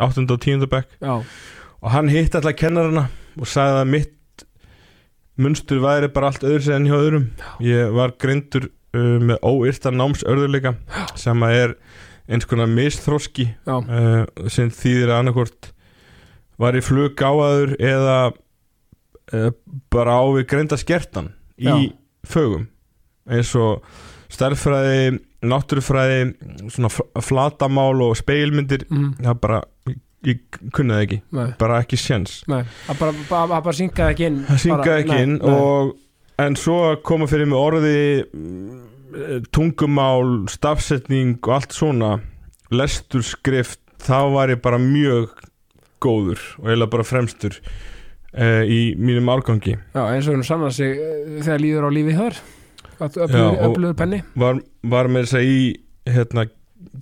8. 0.01 0.25
og 0.25 0.39
10. 0.41 0.65
bekk 0.71 0.95
Já, 1.01 1.19
og 1.81 1.91
hann 1.93 2.09
hitt 2.11 2.35
alltaf 2.35 2.57
kennarana 2.59 3.07
og 3.35 3.49
sagði 3.49 3.83
að 3.83 3.91
mitt 3.93 4.45
munstur 5.41 5.81
væri 5.83 6.09
bara 6.15 6.31
allt 6.31 6.45
öðru 6.47 6.63
sér 6.63 6.77
enn 6.79 6.89
hjá 6.89 6.95
öðrum 6.97 7.27
ég 7.63 7.93
var 7.95 8.15
greindur 8.21 8.69
uh, 8.95 9.17
með 9.19 9.39
óyrta 9.43 9.91
námsörðuleika 9.91 10.75
sem 11.19 11.45
að 11.45 11.59
er 11.59 11.75
eins 12.25 12.47
konar 12.49 12.71
misþróski 12.71 13.49
já, 13.51 13.75
uh, 13.75 14.49
sem 14.49 14.71
þýðir 14.73 15.11
að 15.11 15.19
annarkvort 15.21 15.71
var 16.61 16.77
í 16.79 16.83
flug 16.83 17.17
gáðaður 17.19 17.75
eða 17.83 18.17
uh, 18.31 19.51
bara 19.93 20.17
á 20.17 20.23
við 20.37 20.47
greinda 20.53 20.79
skertan 20.79 21.33
í 21.59 21.67
Já. 21.67 21.75
fögum 22.27 22.67
eins 23.29 23.51
og 23.59 23.83
stærðfræði 24.35 25.19
náttúrufræði 25.45 26.19
svona 26.73 26.91
fl- 26.91 27.23
flatamál 27.23 28.01
og 28.05 28.15
speilmyndir 28.19 28.85
mm, 28.89 29.11
það 29.21 29.39
bara, 29.43 29.61
ég, 30.27 30.41
það 30.75 30.95
ekki 30.99 31.19
nei, 31.37 31.47
bara 31.61 31.79
ekki 31.83 31.99
sjens 32.01 32.41
nei. 32.51 32.63
Það 32.87 33.01
bara, 33.03 33.15
bara, 33.29 33.61
bara 33.69 33.77
syngaði 33.77 34.15
ekki 34.15 34.27
inn. 34.29 34.41
það 34.49 34.61
syngaði 34.65 35.05
ekki 35.05 35.21
inn 35.27 35.37
nei. 35.39 35.55
og, 35.55 35.95
en 36.45 36.59
svo 36.59 36.79
koma 37.07 37.29
fyrir 37.31 37.47
mig 37.51 37.61
orði 37.61 37.97
mm, 38.25 38.85
tungumál 39.55 40.45
stafsetning 40.51 41.37
og 41.45 41.57
allt 41.59 41.75
svona 41.75 42.15
lestur 42.75 43.23
skrift 43.23 43.79
þá 44.05 44.17
var 44.33 44.51
ég 44.51 44.61
bara 44.63 44.79
mjög 44.81 45.31
góður 46.03 46.41
og 46.59 46.67
eiginlega 46.67 46.91
bara 46.91 47.07
fremstur 47.07 47.55
uh, 48.35 48.63
í 48.67 48.95
mínum 48.99 49.29
árgangi 49.31 49.77
Já, 49.77 50.01
eins 50.11 50.27
og 50.27 50.35
hún 50.37 50.45
sannar 50.47 50.73
sig 50.75 50.97
eh, 50.99 51.39
þegar 51.45 51.63
líður 51.63 51.87
á 51.87 51.89
lífi 51.95 52.17
þar. 52.17 52.41
Já, 52.99 53.47
Öflugur, 53.67 53.95
penni. 53.99 54.21
var, 54.35 54.59
var 54.83 55.07
með 55.11 55.25
þess 55.27 55.39
að 55.39 55.49
í 55.49 55.57
hérna 56.15 56.45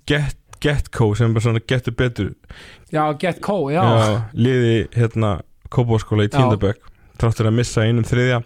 get, 0.10 0.38
Getco 0.64 1.10
sem 1.20 1.34
er 1.36 1.44
svona 1.44 1.60
getur 1.68 1.96
betur 2.00 2.30
Já, 2.94 3.04
Get 3.20 3.42
Co, 3.44 3.70
já. 3.74 3.84
liði 4.34 4.88
hérna 4.96 5.42
Kópáskóla 5.74 6.28
í 6.28 6.30
Já. 6.32 6.38
tíndabökk 6.40 6.90
tráttur 7.20 7.50
að 7.50 7.58
missa 7.60 7.84
einum 7.86 8.06
þriðja 8.08 8.42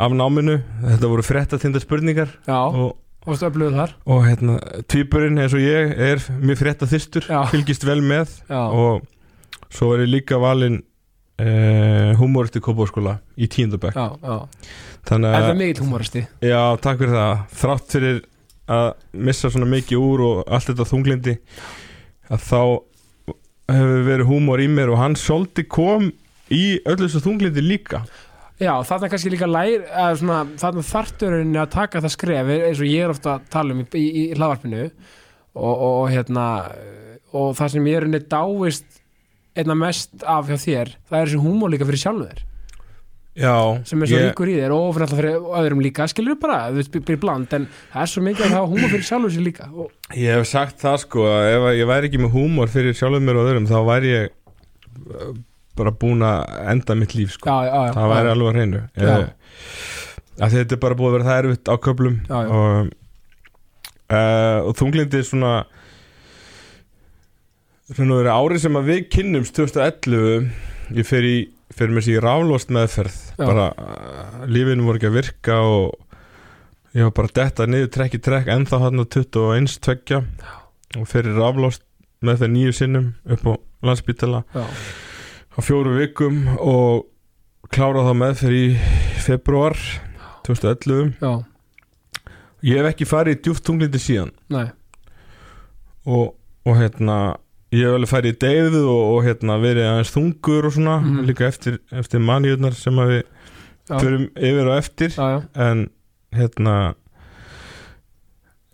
af 0.00 0.12
náminu, 0.16 0.58
þetta 0.84 1.08
voru 1.12 1.24
fréttatinda 1.26 1.80
spurningar 1.82 2.30
Já, 2.48 2.58
og, 2.70 2.94
og 3.26 3.36
öflugur 3.40 3.74
þar. 3.76 3.94
og 4.06 4.22
hérna 4.28 4.58
tvíburinn 4.88 5.40
eins 5.42 5.52
og 5.56 5.60
ég 5.64 5.96
er 5.96 6.22
mjög 6.40 6.60
Já. 7.28 7.42
fylgist 7.52 7.84
vel 7.88 8.00
með 8.04 8.36
Já, 8.48 8.62
og 8.68 9.02
svo 9.70 9.92
er 9.96 10.04
ég 10.06 10.12
líka 10.14 10.38
valinn 10.40 10.80
uh, 11.40 12.12
humoristi 12.20 12.62
Kópáskóla 12.64 13.18
í 13.36 13.48
já. 13.48 14.36
þannig 15.08 15.30
Er 15.30 15.42
það 15.44 15.50
að, 15.50 15.58
mikill 15.62 15.84
humoristi? 15.84 16.24
já, 16.44 16.62
takk 16.84 17.02
fyrir 17.02 17.16
það 17.16 17.44
þrátt 17.62 17.96
fyrir 17.96 18.22
að 18.70 18.88
missa 19.26 19.50
svona 19.50 19.66
mikið 19.70 19.98
úr 19.98 20.24
og 20.28 20.40
allt 20.46 20.70
þetta 20.70 20.88
þunglindi 20.92 21.36
að 22.30 22.44
þá 22.46 22.60
hefur 23.70 24.02
verið 24.06 24.28
húmor 24.30 24.62
í 24.62 24.68
mér 24.70 24.92
og 24.94 25.00
hann 25.00 25.16
svolítið 25.18 25.68
kom 25.70 26.10
í 26.50 26.64
öllu 26.84 27.06
þessu 27.06 27.24
þunglindi 27.26 27.64
líka 27.64 28.04
Já, 28.60 28.74
þarna 28.84 29.06
er 29.06 29.12
kannski 29.14 29.30
líka 29.32 29.46
lær 29.48 29.84
að 29.88 30.18
svona, 30.20 30.38
þarna 30.60 30.82
þarturinn 30.84 31.54
að 31.56 31.70
taka 31.72 32.02
það 32.04 32.12
skref 32.12 32.50
eins 32.58 32.82
og 32.82 32.90
ég 32.90 33.06
er 33.06 33.12
ofta 33.14 33.38
að 33.38 33.46
tala 33.54 33.72
um 33.72 33.80
í, 33.80 33.86
í, 33.96 34.08
í 34.20 34.24
hlaðvarpinu 34.36 34.82
og, 34.84 35.70
og, 35.70 35.94
og 36.02 36.10
hérna 36.12 36.44
og 37.32 37.54
það 37.56 37.72
sem 37.72 37.88
ég 37.88 37.96
er 37.96 38.06
unni 38.08 38.20
dáist 38.20 38.99
einna 39.58 39.74
mest 39.78 40.22
af 40.22 40.48
hjá 40.50 40.56
þér 40.60 40.94
það 41.10 41.18
er 41.20 41.26
þessi 41.26 41.42
húmor 41.42 41.72
líka 41.72 41.88
fyrir 41.88 42.02
sjálfu 42.04 42.28
þér. 42.28 42.46
Já, 43.40 43.54
sem 43.86 44.02
er 44.02 44.10
svo 44.10 44.18
ég, 44.18 44.24
líkur 44.32 44.50
í 44.50 44.56
þér 44.58 44.72
og 44.74 44.96
alltaf 44.98 45.12
fyrir 45.20 45.36
öðrum 45.60 45.82
líka, 45.84 46.06
skilur 46.10 46.36
bara, 46.42 46.64
þú 46.72 46.80
veist, 46.80 46.96
byrja 46.96 47.20
bland 47.22 47.52
en 47.56 47.68
það 47.92 48.02
er 48.02 48.10
svo 48.10 48.22
mikið 48.26 48.46
að 48.48 48.56
hafa 48.56 48.70
húmor 48.72 48.90
fyrir 48.90 49.06
sjálfu 49.06 49.30
sér 49.36 49.44
líka. 49.46 49.68
Og, 49.70 49.92
ég 50.18 50.34
hef 50.34 50.48
sagt 50.50 50.82
það 50.82 50.96
sko 51.04 51.28
að 51.30 51.46
ef 51.52 51.66
að 51.70 51.78
ég 51.78 51.90
væri 51.92 52.10
ekki 52.10 52.20
með 52.24 52.34
húmor 52.34 52.72
fyrir 52.72 52.98
sjálfum 52.98 53.28
mér 53.28 53.38
og 53.38 53.46
öðrum 53.52 53.68
þá 53.70 53.76
væri 53.86 54.10
ég 54.10 54.34
uh, 55.14 55.30
bara 55.78 55.94
búin 56.02 56.26
að 56.26 56.56
enda 56.74 56.98
mitt 56.98 57.14
líf 57.16 57.36
sko. 57.36 57.48
Já, 57.48 57.70
já, 57.70 57.80
já, 57.86 57.94
það 57.96 58.12
væri 58.16 58.28
já, 58.28 58.34
alveg 58.34 58.50
að 58.50 58.58
hreinu. 58.58 58.82
Já. 58.98 59.14
að 60.40 60.56
þetta 60.58 60.76
er 60.76 60.82
bara 60.82 60.98
búið 60.98 61.10
að 61.12 61.16
vera 61.16 61.28
það 61.30 61.42
erfitt 61.44 61.70
á 61.70 61.74
köflum 61.86 62.18
Já, 62.26 62.36
já. 62.40 62.50
og, 62.58 62.90
uh, 64.10 64.58
og 64.66 64.74
þunglindi 64.82 65.22
er 65.22 65.30
svona 65.30 65.54
svona 67.94 68.20
verið 68.20 68.36
árið 68.36 68.62
sem 68.64 68.78
að 68.78 68.90
við 68.90 69.00
kynnumst 69.14 69.56
2011 69.58 70.50
ég 70.98 71.08
fer 71.08 71.26
í 71.26 71.36
fyrir 71.74 71.94
mér 71.94 72.04
sér 72.04 72.18
í 72.18 72.22
rálost 72.24 72.72
meðferð. 72.74 73.18
Já. 73.38 73.44
bara 73.46 73.66
lífinu 74.50 74.86
voru 74.86 74.98
ekki 75.00 75.10
að 75.10 75.18
virka 75.18 75.58
og 75.64 76.96
ég 76.96 77.06
var 77.06 77.14
bara 77.16 77.34
detta 77.40 77.66
niður 77.70 77.92
trekk 77.94 78.18
í 78.18 78.22
trekk 78.26 78.50
ennþá 78.50 78.80
hann 78.84 79.02
á 79.02 79.04
21 79.06 79.78
tveggja. 79.86 80.24
Og 80.98 81.06
fyrir 81.08 81.38
rálost 81.38 81.84
meðferð 82.26 82.52
nýju 82.56 82.76
sinnum 82.76 83.12
upp 83.30 83.46
á 83.46 83.52
landsbítala 83.86 84.42
já, 84.52 84.64
á 85.56 85.58
fjóru 85.64 85.94
vikum 85.96 86.42
og 86.58 87.06
klára 87.72 88.02
þá 88.04 88.12
meðferð 88.18 88.58
í 88.58 88.66
februar 89.24 89.78
2011 90.44 91.14
já, 91.22 91.30
ég 92.66 92.80
hef 92.80 92.90
ekki 92.90 93.08
farið 93.08 93.38
í 93.38 93.40
djúft 93.46 93.64
tunglindi 93.64 94.02
síðan. 94.02 94.34
Nei. 94.52 94.66
Og, 96.04 96.34
og 96.66 96.76
hérna 96.76 97.38
ég 97.72 97.84
hef 97.86 97.94
alveg 97.94 98.10
farið 98.10 98.32
í 98.34 98.38
deyðu 98.42 98.80
og, 98.90 99.02
og 99.14 99.24
hérna 99.28 99.58
verið 99.62 99.86
aðeins 99.90 100.14
þungur 100.14 100.66
og 100.66 100.72
svona 100.74 100.96
Mhm. 101.00 101.20
líka 101.28 101.46
eftir, 101.46 101.78
eftir 101.92 102.20
manjurnar 102.20 102.74
sem 102.74 102.94
við 102.94 103.22
Já. 103.90 103.98
förum 104.00 104.28
yfir 104.36 104.66
og 104.70 104.78
eftir 104.78 105.08
já, 105.10 105.26
já, 105.30 105.42
en 105.54 105.90
hérna 106.34 106.94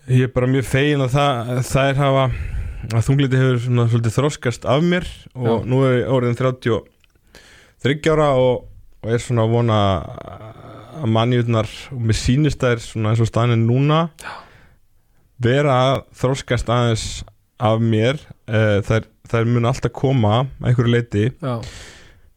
ég 0.08 0.22
er 0.24 0.32
bara 0.34 0.46
mjög 0.46 0.64
fegin 0.64 1.00
að 1.04 1.10
það, 1.16 1.60
það 1.66 1.88
er 1.90 2.00
hafa 2.00 2.24
að 2.86 3.06
þunglindi 3.08 3.40
hefur 3.40 3.60
svona 3.64 3.86
svolítið 3.90 4.16
þroskast 4.16 4.64
af 4.70 4.82
mér 4.86 5.06
og 5.34 5.46
Já. 5.46 5.66
nú 5.66 5.80
er 5.84 5.94
ég 6.02 6.10
orðin 6.12 6.36
33 6.38 8.10
ára 8.12 8.28
og, 8.38 8.66
og 9.02 9.10
er 9.12 9.18
svona 9.24 9.42
að 9.46 9.50
vona 9.56 9.78
að 11.02 11.10
mannjurnar 11.12 11.68
og 11.92 12.00
mér 12.00 12.16
sýnist 12.16 12.60
þær 12.62 12.80
svona 12.80 13.10
eins 13.12 13.20
og 13.20 13.28
staðin 13.28 13.66
núna 13.68 14.06
vera 15.42 15.74
að 15.92 16.04
þroskast 16.16 16.70
aðeins 16.72 17.06
af 17.60 17.80
mér 17.82 18.20
uh, 18.50 18.78
þær, 18.86 19.08
þær 19.30 19.50
mun 19.50 19.68
alltaf 19.70 19.94
koma 19.96 20.36
að 20.42 20.70
einhverju 20.70 20.92
leiti 20.92 21.24
já, 21.30 21.56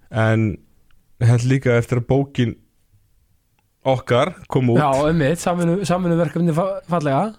en 0.09 0.49
held 1.19 1.45
líka 1.49 1.75
eftir 1.77 2.01
að 2.01 2.09
bókin 2.09 2.55
okkar 3.89 4.33
kom 4.51 4.73
út. 4.73 4.79
Já, 4.79 5.35
samvinnu, 5.39 5.81
samvinnu 5.87 6.17
verkefni 6.19 6.55
fallega. 6.55 7.29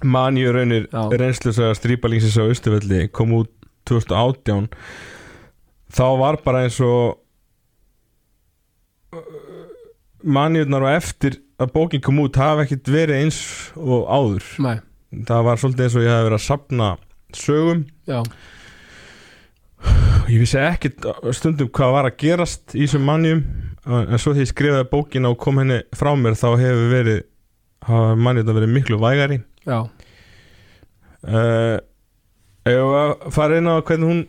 Mani 0.00 0.46
og 0.48 0.54
raunir 0.56 0.86
Já. 0.88 1.02
reynslusaga 1.12 1.74
strípalingsins 1.76 2.38
á 2.40 2.48
Östufelli 2.48 3.08
kom 3.12 3.34
út 3.36 3.50
2018 3.88 4.70
þá 5.92 6.06
var 6.20 6.38
bara 6.44 6.62
eins 6.64 6.78
og 6.80 7.18
maniurnar 10.24 10.86
og 10.86 10.94
eftir 10.94 11.40
að 11.60 11.72
bókin 11.74 12.04
kom 12.04 12.20
út 12.22 12.38
hafa 12.40 12.64
ekkert 12.64 12.88
verið 12.88 13.24
eins 13.24 13.40
og 13.76 14.06
áður. 14.08 14.46
Nei, 14.64 14.76
það 15.28 15.46
var 15.48 15.60
svolítið 15.60 15.86
eins 15.86 15.96
og 15.98 16.06
ég 16.06 16.14
hef 16.14 16.26
verið 16.28 16.38
að 16.38 16.46
sapna 16.46 16.90
sögum 17.36 17.82
já, 18.10 18.20
ég 20.30 20.38
vissi 20.42 20.58
ekkert 20.60 21.06
stundum 21.34 21.70
hvað 21.74 21.92
var 21.96 22.08
að 22.10 22.16
gerast 22.20 22.74
í 22.76 22.84
þessum 22.84 23.06
mannjum 23.08 23.40
en 23.90 24.18
svo 24.20 24.34
því 24.36 24.44
ég 24.44 24.50
skrifaði 24.52 24.88
bókina 24.92 25.30
og 25.32 25.38
kom 25.40 25.58
henni 25.62 25.80
frá 25.96 26.12
mér 26.18 26.36
þá 26.38 26.48
hefur 26.60 26.90
verið 26.92 27.22
mannjurnar 28.20 28.58
verið 28.58 28.74
miklu 28.74 28.98
vægari. 29.00 29.38
Já. 29.66 29.78
Uh, 31.24 31.78
Ef 32.68 32.76
að 32.76 33.30
fara 33.32 33.56
inn 33.56 33.68
á 33.72 33.80
hvernig 33.80 34.10
hún 34.10 34.20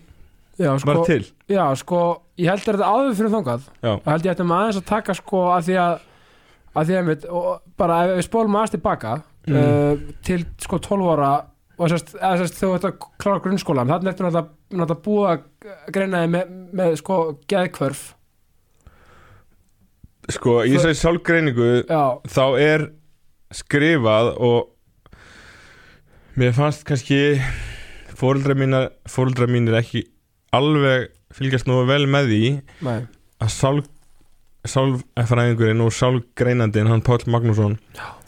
Já, 0.62 0.72
sko, 0.80 0.88
var 0.94 1.02
til? 1.08 1.26
já, 1.52 1.64
sko, 1.80 2.00
ég 2.40 2.48
held 2.52 2.62
að 2.64 2.68
þetta 2.78 2.88
áður 2.96 3.16
fyrir 3.18 3.34
þangað. 3.34 3.66
Já. 3.84 3.92
og 3.98 4.08
held 4.12 4.26
ég 4.28 4.32
ættum 4.36 4.54
aðeins 4.56 4.80
að 4.80 4.86
taka 4.92 5.16
sko 5.18 5.42
að 5.52 5.68
því 5.68 5.76
að 5.84 6.08
að 6.72 6.88
því 6.92 6.96
að 7.02 7.26
og 7.36 7.48
bara 7.82 7.98
ef 8.08 8.14
við 8.22 8.26
spólum 8.30 8.58
aðeins 8.62 8.76
tilbaka 8.78 9.18
Mm. 9.42 9.56
uh, 9.58 10.02
til 10.22 10.44
sko 10.62 10.78
12 10.78 11.08
ára 11.16 11.30
og 11.82 11.92
sérst, 11.92 12.14
sérst 12.14 12.58
þú 12.60 12.72
ert 12.76 12.88
að 12.88 12.98
klára 13.22 13.42
grunnskólan 13.44 13.90
þannig 13.90 14.12
ertu 14.14 14.26
náttúrulega, 14.28 14.98
búið 15.06 15.30
að 15.32 15.46
greina 15.96 16.24
þig 16.24 16.34
með, 16.36 16.58
með 16.82 16.98
sko 17.02 17.22
geðkvörf 17.52 18.04
Sko, 20.32 20.60
í 20.64 20.76
þessari 20.76 21.00
sjálfgreiningu 21.00 21.70
já, 21.90 22.04
þá 22.30 22.46
er 22.62 22.84
skrifað 23.58 24.30
og 24.38 24.70
mér 26.40 26.54
fannst 26.56 26.86
kannski 26.88 27.42
mínar 28.22 28.92
fóreldra 29.10 29.50
mínir 29.50 29.80
ekki 29.80 30.06
alveg 30.54 31.10
fylgjast 31.34 31.68
nú 31.68 31.82
vel 31.90 32.06
með 32.12 32.30
því 32.30 32.44
nei, 32.86 33.00
að 33.42 33.54
sálf 33.56 33.90
sálfræðingurinn 34.70 35.82
og 35.82 35.90
sálgreinandinn 35.96 36.90
hann 36.92 37.02
Páll 37.02 37.26
Magnússon 37.26 37.80
Já. 37.98 38.21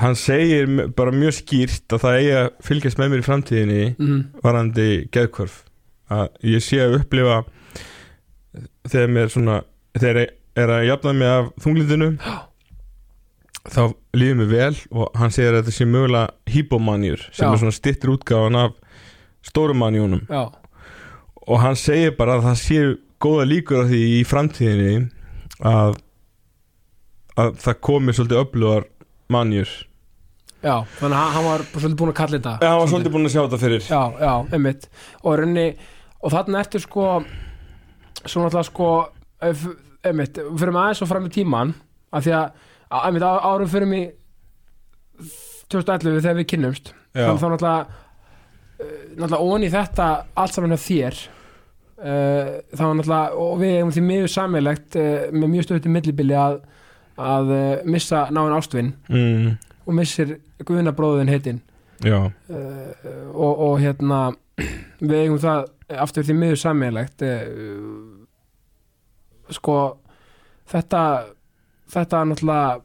Hann 0.00 0.16
segir 0.16 0.68
bara 0.96 1.12
mjög 1.12 1.34
skýrt 1.42 1.92
að 1.92 2.04
það 2.04 2.18
eigi 2.18 2.36
að 2.38 2.46
fylgjast 2.64 3.00
með 3.00 3.10
mér 3.12 3.22
í 3.22 3.26
framtíðinni 3.26 3.82
mm, 3.92 4.20
varandi 4.44 4.86
geðkvörf 5.12 5.58
að 6.12 6.24
ég 6.48 6.64
sé 6.64 6.80
að 6.84 6.96
upplifa 7.00 7.42
þegar 8.88 9.12
mér 9.16 9.32
svona 9.32 9.58
þegar 9.98 10.22
ég 10.22 10.32
er 10.62 10.72
að 10.72 10.86
jafna 10.88 11.12
mig 11.16 11.32
af 11.32 11.50
þunglindinu 11.64 12.08
þá 13.74 13.82
líður 14.16 14.38
mér 14.40 14.50
vel 14.52 14.74
og 14.90 15.20
hann 15.20 15.34
segir 15.34 15.52
að 15.52 15.60
þetta 15.60 15.76
sé 15.76 15.88
mögulega 15.88 16.54
hypomanjur 16.54 17.26
sem 17.28 17.46
Já. 17.46 17.50
er 17.52 17.62
svona 17.62 17.76
stittur 17.76 18.14
útgáfan 18.16 18.58
af 18.62 18.78
stórumanjunum 19.46 20.24
já, 20.30 20.44
og 21.46 21.60
hann 21.62 21.76
segir 21.78 22.16
bara 22.16 22.38
að 22.38 22.48
það 22.48 22.58
sé 22.62 22.80
góða 23.22 23.46
líkur 23.50 23.84
á 23.84 23.90
því 23.90 24.02
í 24.16 24.24
framtíðinni 24.26 24.96
að 25.68 26.00
að 27.40 27.54
það 27.62 27.78
komi 27.86 28.12
svolítið 28.12 28.40
öflugar 28.42 28.86
manjur. 29.32 29.70
Já 30.62 30.76
þannig 31.00 31.18
að 31.18 31.32
hann- 31.34 31.46
var 31.48 31.64
svolítið 31.72 31.98
búin 31.98 32.12
að 32.12 32.18
kalla 32.20 32.38
þetta 32.38 32.52
Já, 32.62 32.68
hann 32.70 32.78
var 32.82 32.90
svolítið. 32.92 33.12
búin 33.16 33.26
að 33.26 33.34
sjá 33.34 33.42
þetta 33.42 33.62
fyrir. 33.64 33.82
Já, 33.88 34.02
já, 34.20 34.34
einmitt. 34.54 34.88
Og 35.24 35.38
raunni, 35.40 35.66
og 36.22 36.30
þarna 36.32 36.60
ertu 36.62 36.80
sko 36.82 37.06
svo 38.22 38.44
náttúrulega 38.44 38.68
sko 38.70 38.90
einmitt, 39.42 40.38
fyrir 40.38 40.72
með 40.74 40.82
aðeins 40.84 41.02
og 41.02 41.08
fram 41.10 41.26
í 41.26 41.32
tíman 41.34 41.74
af 42.12 42.24
því 42.24 42.32
að, 42.38 42.62
að 42.92 43.06
einmitt, 43.08 43.26
árum 43.26 43.72
fyrir 43.72 43.90
mig 43.90 44.12
2011 45.72 46.22
þegar 46.22 46.38
við 46.38 46.48
kynnumst 46.52 46.92
þannig 47.12 47.42
þá 47.42 47.48
náttúrulega 49.16 49.42
ón 49.52 49.64
í 49.66 49.70
þetta 49.72 50.08
allt 50.38 50.56
saman 50.56 50.74
hjá 50.74 50.82
þér. 50.86 51.22
Uh, 52.02 52.48
þá 52.74 52.82
náttúrulega 52.98 53.38
og 53.38 53.58
við 53.60 53.74
hefum 53.76 53.92
því 53.94 54.02
miður 54.08 54.32
sammeilegt 54.32 54.96
uh, 54.98 55.26
með 55.30 55.52
mjög 55.52 55.66
stöðutum 55.68 55.94
millibili 55.94 56.34
að 56.34 56.56
að 57.20 57.52
uh, 57.52 57.82
missa 57.84 58.26
náinn 58.30 58.56
ástvinn 58.56 58.92
mm, 59.08 59.50
og 59.86 59.98
missir 59.98 60.38
guðnabróðin 60.64 61.32
heitinn 61.32 61.60
já, 62.04 62.18
uh, 62.28 62.92
og, 63.32 63.52
og 63.68 63.76
hérna 63.82 64.22
við 65.02 65.18
eigum 65.18 65.42
það 65.42 65.66
aftur 66.02 66.26
því 66.26 66.38
miður 66.38 66.62
sammeilegt 66.62 67.26
uh, 67.26 67.82
sko 69.52 69.76
þetta 70.72 71.02
þetta 71.92 72.24
náttúrulega 72.30 72.80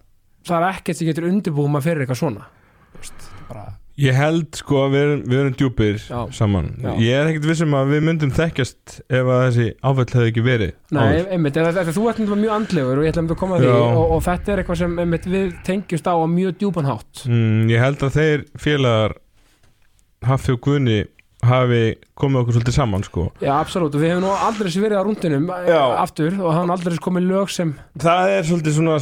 það 0.47 0.63
er 0.63 0.77
ekkert 0.77 0.99
sem 0.99 1.09
getur 1.09 1.27
undirbúið 1.29 1.71
maður 1.71 1.87
fyrir 1.87 2.03
eitthvað 2.03 2.21
svona. 2.21 2.47
Þú 2.93 3.01
veist, 3.01 3.27
bara, 3.49 3.65
Ég 3.97 4.13
held 4.13 4.53
sko 4.59 4.83
að 4.83 4.91
við 4.93 5.03
erum, 5.03 5.21
við 5.25 5.39
erum 5.41 5.53
djúpir 5.57 5.95
Já. 6.03 6.17
saman. 6.37 6.67
Já. 6.83 6.89
Ég 7.01 7.15
er 7.17 7.29
ekkert 7.31 7.47
vissum 7.49 7.73
að 7.73 7.93
við 7.95 8.03
myndum 8.05 8.33
þekkjast 8.37 8.97
ef 9.09 9.31
að 9.33 9.41
þessi 9.47 9.65
áfæll 9.81 10.05
hefði 10.11 10.27
ekki 10.31 10.43
verið 10.45 10.73
nei, 10.93 11.23
einmitt, 11.33 11.57
þú 11.97 12.03
ert 12.11 12.21
mjög 12.27 12.53
andlegur 12.59 13.01
og 13.01 13.07
ég 13.07 13.15
ætla 13.15 13.23
að 13.25 13.39
koma 13.41 13.57
því 13.63 13.71
og, 13.73 14.01
og 14.05 14.21
þetta 14.27 14.53
er 14.53 14.61
eitthvað 14.61 14.81
sem 14.83 14.99
einmitt, 15.01 15.25
við 15.33 15.49
tengjumst 15.65 16.09
á 16.09 16.13
á 16.13 16.25
mjög 16.29 16.59
djúpan 16.61 16.89
hátt. 16.91 17.23
Mm, 17.25 17.65
Ég 17.73 17.81
held 17.81 18.05
að 18.05 18.19
þeir 18.19 18.45
félagar 18.61 19.17
Haffi 20.27 20.53
og 20.53 20.61
Guðni 20.67 20.99
hafi 21.47 21.81
komið 22.17 22.43
okkur 22.43 22.57
svolítið 22.57 22.77
saman 22.77 23.05
sko. 23.05 23.27
Já, 23.41 23.53
absolutt, 23.57 23.97
og 23.97 24.01
við 24.03 24.13
hefum 24.13 24.25
nú 24.25 24.31
aldrei 24.33 24.71
sér 24.73 24.85
verið 24.87 25.01
á 25.01 25.03
rúndinum 25.05 25.49
eh, 25.53 25.67
Já. 25.73 25.81
aftur 26.03 26.37
og 26.41 26.53
hann 26.53 26.73
aldrei 26.73 26.97
komið 27.01 27.29
lög 27.29 27.53
sem 27.53 27.73
Það 28.01 28.33
er 28.33 28.47
svolítið 28.49 28.77
svona 28.79 28.97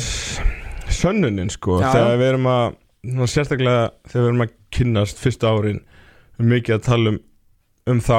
sönnunin 0.95 1.51
sko. 1.53 1.79
Þegar 1.83 2.19
við 2.19 2.29
erum 2.33 2.51
að 2.51 2.75
sérstaklega 3.31 3.89
þegar 4.09 4.23
við 4.23 4.29
erum 4.31 4.45
að 4.45 4.53
kynnast 4.75 5.21
fyrsta 5.23 5.51
árin 5.55 5.81
mikið 6.41 6.77
að 6.79 6.85
tala 6.89 7.13
um 7.15 7.19
um 7.87 7.99
þá 8.01 8.15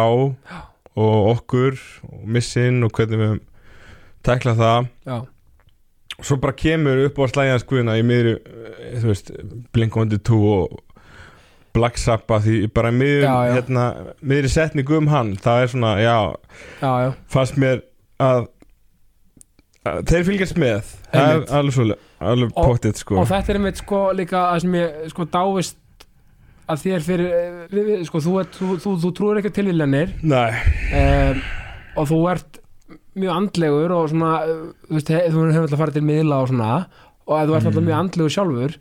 og 0.97 1.25
okkur 1.35 1.75
og 2.09 2.21
missin 2.37 2.85
og 2.87 2.93
hvernig 2.97 3.19
við 3.21 3.33
tekla 4.25 4.55
það. 4.57 4.87
Já, 5.07 5.17
svo 6.23 6.37
bara 6.41 6.55
kemur 6.57 7.03
upp 7.09 7.19
á 7.19 7.25
slæðans 7.33 7.67
guðina 7.69 7.97
í 7.99 8.05
miðri, 8.07 8.37
eh, 8.47 8.95
þú 9.03 9.11
veist 9.11 9.33
Blink-182 9.75 10.39
og 10.55 10.79
Black 11.77 11.99
Sabbath 12.01 12.47
í 12.49 12.63
bara 12.73 12.93
Já, 13.27 13.35
já. 13.51 13.55
hérna, 13.59 13.85
miðri 14.23 14.49
setningu 14.55 14.97
um 15.03 15.11
hann. 15.13 15.35
Það 15.37 15.63
er 15.63 15.73
svona, 15.75 15.91
já, 16.01 16.17
já, 16.81 16.93
já, 17.05 17.11
fannst 17.29 17.59
mér 17.61 17.83
að, 18.23 18.47
að 19.85 20.01
þeir 20.13 20.25
fylgjast 20.31 20.57
með. 20.63 20.95
Alveg 21.13 21.75
svo 21.77 21.91
alveg 22.21 22.53
Og- 22.57 22.71
pottið 22.71 22.97
sko. 23.03 23.19
og 23.21 23.29
þetta 23.29 23.53
er 23.53 23.59
einmitt 23.61 23.83
sko 23.83 24.01
líka 24.17 24.47
að 24.55 24.61
sem 24.65 24.73
ég 24.79 25.11
sko 25.13 25.27
dáist 25.27 25.77
að 26.73 26.83
þér 26.83 27.05
fyrir 27.07 27.33
eh, 27.71 28.05
sko 28.09 28.21
þú, 28.25 28.37
þú, 28.57 28.69
þú, 28.83 28.95
þú 29.05 29.11
trúir 29.19 29.39
ekki 29.41 29.53
á 29.55 29.57
tilvílanir 29.61 30.15
Nei, 30.27 30.51
um, 31.01 31.41
og 32.01 32.09
þú 32.11 32.19
ert 32.33 32.61
mjög 33.17 33.33
andlegur 33.39 33.95
og 33.97 34.09
svona 34.13 34.33
uh, 34.45 34.57
þú 34.91 34.99
veist, 34.99 35.13
he- 35.15 35.25
þú 35.33 35.45
hefur 35.49 35.63
alltaf 35.67 35.81
farið 35.85 35.99
til 36.01 36.05
miðla 36.11 36.41
og 36.43 36.51
svona 36.51 36.71
og 37.27 37.35
að 37.39 37.49
þú 37.53 37.57
ert 37.59 37.69
alltaf 37.71 37.87
mjög 37.87 37.99
andlegur 38.01 38.35
sjálfur. 38.37 38.75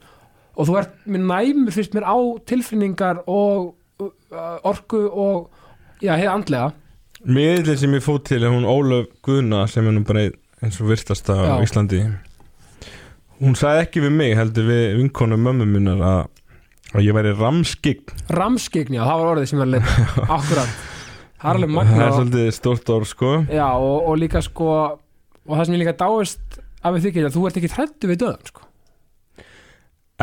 Og 0.55 0.67
þú 0.69 0.75
ert 0.79 0.91
mjög 1.09 1.23
næmur 1.29 1.73
fyrst 1.75 1.95
mér 1.97 2.05
á 2.07 2.15
tilfinningar 2.47 3.21
og 3.27 3.71
uh, 4.01 4.57
orku 4.69 4.99
og 5.09 5.49
já, 6.03 6.13
hefði 6.15 6.29
andlega. 6.33 6.67
Miðlinn 7.25 7.79
sem 7.81 7.95
ég 7.97 8.03
fótt 8.05 8.27
til 8.29 8.43
er 8.45 8.53
hún 8.53 8.67
Ólöf 8.69 9.07
Guðna 9.25 9.63
sem 9.71 9.87
er 9.89 9.95
nú 9.97 10.03
bara 10.05 10.27
ein- 10.27 10.37
eins 10.61 10.77
og 10.81 10.91
virtasta 10.91 11.33
á 11.33 11.57
Já. 11.57 11.65
Íslandi. 11.65 12.03
Hún 13.41 13.57
sagði 13.59 13.81
ekki 13.87 14.03
við 14.05 14.13
mig 14.15 14.35
heldur 14.37 14.67
við 14.69 14.83
vinkonu 15.01 15.35
mömmu 15.41 15.65
minnar 15.67 16.03
að, 16.07 16.21
að 16.95 17.05
ég 17.05 17.15
væri 17.17 17.31
ramskign 17.35 18.13
ramskign, 18.39 18.95
já, 18.95 19.01
það 19.03 19.21
var 19.21 19.31
orðið 19.33 19.49
sem 19.51 19.61
var 19.61 19.71
leitt 19.73 19.95
akkurat, 20.37 20.75
það 21.41 21.49
er 21.49 21.51
alveg 21.51 21.69
það 21.69 21.75
magna 21.79 21.97
er 21.97 22.07
og, 22.07 22.19
svolítið 22.19 22.51
stórt 22.55 22.93
orð 22.95 23.09
sko. 23.11 23.33
Já, 23.51 23.67
og, 23.73 23.97
og 23.99 24.21
líka 24.21 24.43
sko 24.45 24.69
og 24.75 25.51
það 25.51 25.65
sem 25.67 25.77
ég 25.77 25.83
líka 25.83 25.97
dáist 25.99 26.59
af 26.85 26.95
því 26.95 27.03
þykir 27.07 27.27
að 27.27 27.35
þú 27.35 27.45
ert 27.49 27.59
ekki 27.61 27.73
hrættu 27.75 28.11
við 28.11 28.21
döðan 28.23 28.49
sko. 28.51 28.65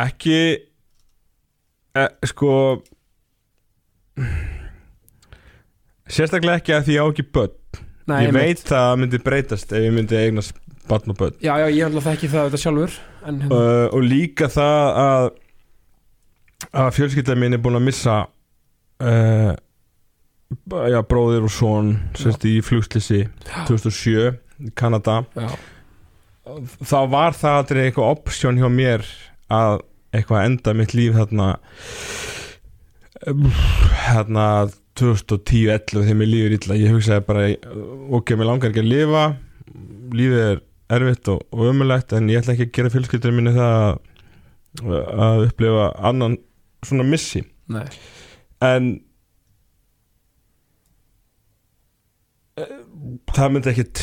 ekki 0.02 0.38
e, 1.98 2.06
sko 2.30 2.52
sérstaklega 6.12 6.60
ekki 6.60 6.76
að 6.76 6.88
því 6.88 6.96
ég 6.96 7.04
á 7.04 7.06
ekki 7.08 7.28
börn. 7.32 7.58
Nei, 8.10 8.18
ég 8.26 8.34
veit 8.34 8.64
það 8.66 8.88
að 8.88 8.98
myndi 9.04 9.22
breytast 9.22 9.72
ef 9.72 9.84
ég 9.84 9.94
myndi 9.94 10.18
eignast 10.18 10.56
barn 10.88 11.12
og 11.12 11.18
börn. 11.20 11.36
Já, 11.44 11.54
já, 11.60 11.68
ég 11.70 11.84
er 11.84 11.88
alltaf 11.88 12.08
þekki 12.10 12.32
það 12.32 12.48
þetta 12.48 12.62
sjálfur 12.64 12.98
en, 13.30 13.38
uh, 13.46 13.86
og 13.94 14.02
líka 14.02 14.48
það 14.50 15.00
að 15.04 15.28
að 16.72 16.94
fjölskylda 16.96 17.36
mín 17.38 17.56
er 17.56 17.62
búin 17.62 17.78
að 17.78 17.86
missa 17.88 18.16
uh, 19.02 19.52
já, 20.92 20.98
bróðir 21.08 21.46
og 21.46 21.52
son 21.52 21.94
sérst 22.18 22.46
í 22.48 22.58
flugslisi 22.64 23.26
2007 23.68 24.32
í 24.62 24.72
Kanada. 24.78 25.22
Já, 25.36 25.48
þá 26.82 26.98
var 27.12 27.38
það 27.38 27.58
aldrei 27.60 27.82
eitthvað 27.86 28.12
option 28.16 28.60
hjá 28.60 28.68
mér 28.72 29.06
að 29.52 29.82
eitthvað 30.12 30.46
enda 30.48 30.76
mitt 30.76 30.94
líf 30.96 31.16
þarna 31.16 31.48
þarna 33.22 34.46
2010-11 34.98 36.02
þegar 36.02 36.18
mér 36.18 36.28
líður 36.28 36.58
illa. 36.58 36.76
Ég 36.76 36.92
hugsaði 36.92 37.24
bara 37.28 37.48
ok, 38.12 38.34
mér 38.36 38.48
langar 38.50 38.72
ekki 38.72 38.84
að 38.84 38.92
lifa 38.92 39.24
lífið 40.12 40.42
er 40.44 40.62
erfitt 40.92 41.28
og, 41.32 41.44
og 41.54 41.68
ömulegt 41.70 42.12
en 42.16 42.28
ég 42.30 42.42
ætla 42.42 42.54
ekki 42.56 42.68
að 42.68 42.74
gera 42.76 42.92
fjölskyldur 42.92 43.34
minni 43.34 43.54
það 43.56 43.76
að, 44.82 44.96
að 45.26 45.44
upplifa 45.46 45.86
annan 46.10 46.36
svona 46.86 47.04
missi. 47.06 47.42
Nei. 47.72 47.84
En 48.62 48.88
eh, 52.58 52.74
það 53.34 53.54
myndi 53.56 53.72
ekkit 53.72 54.02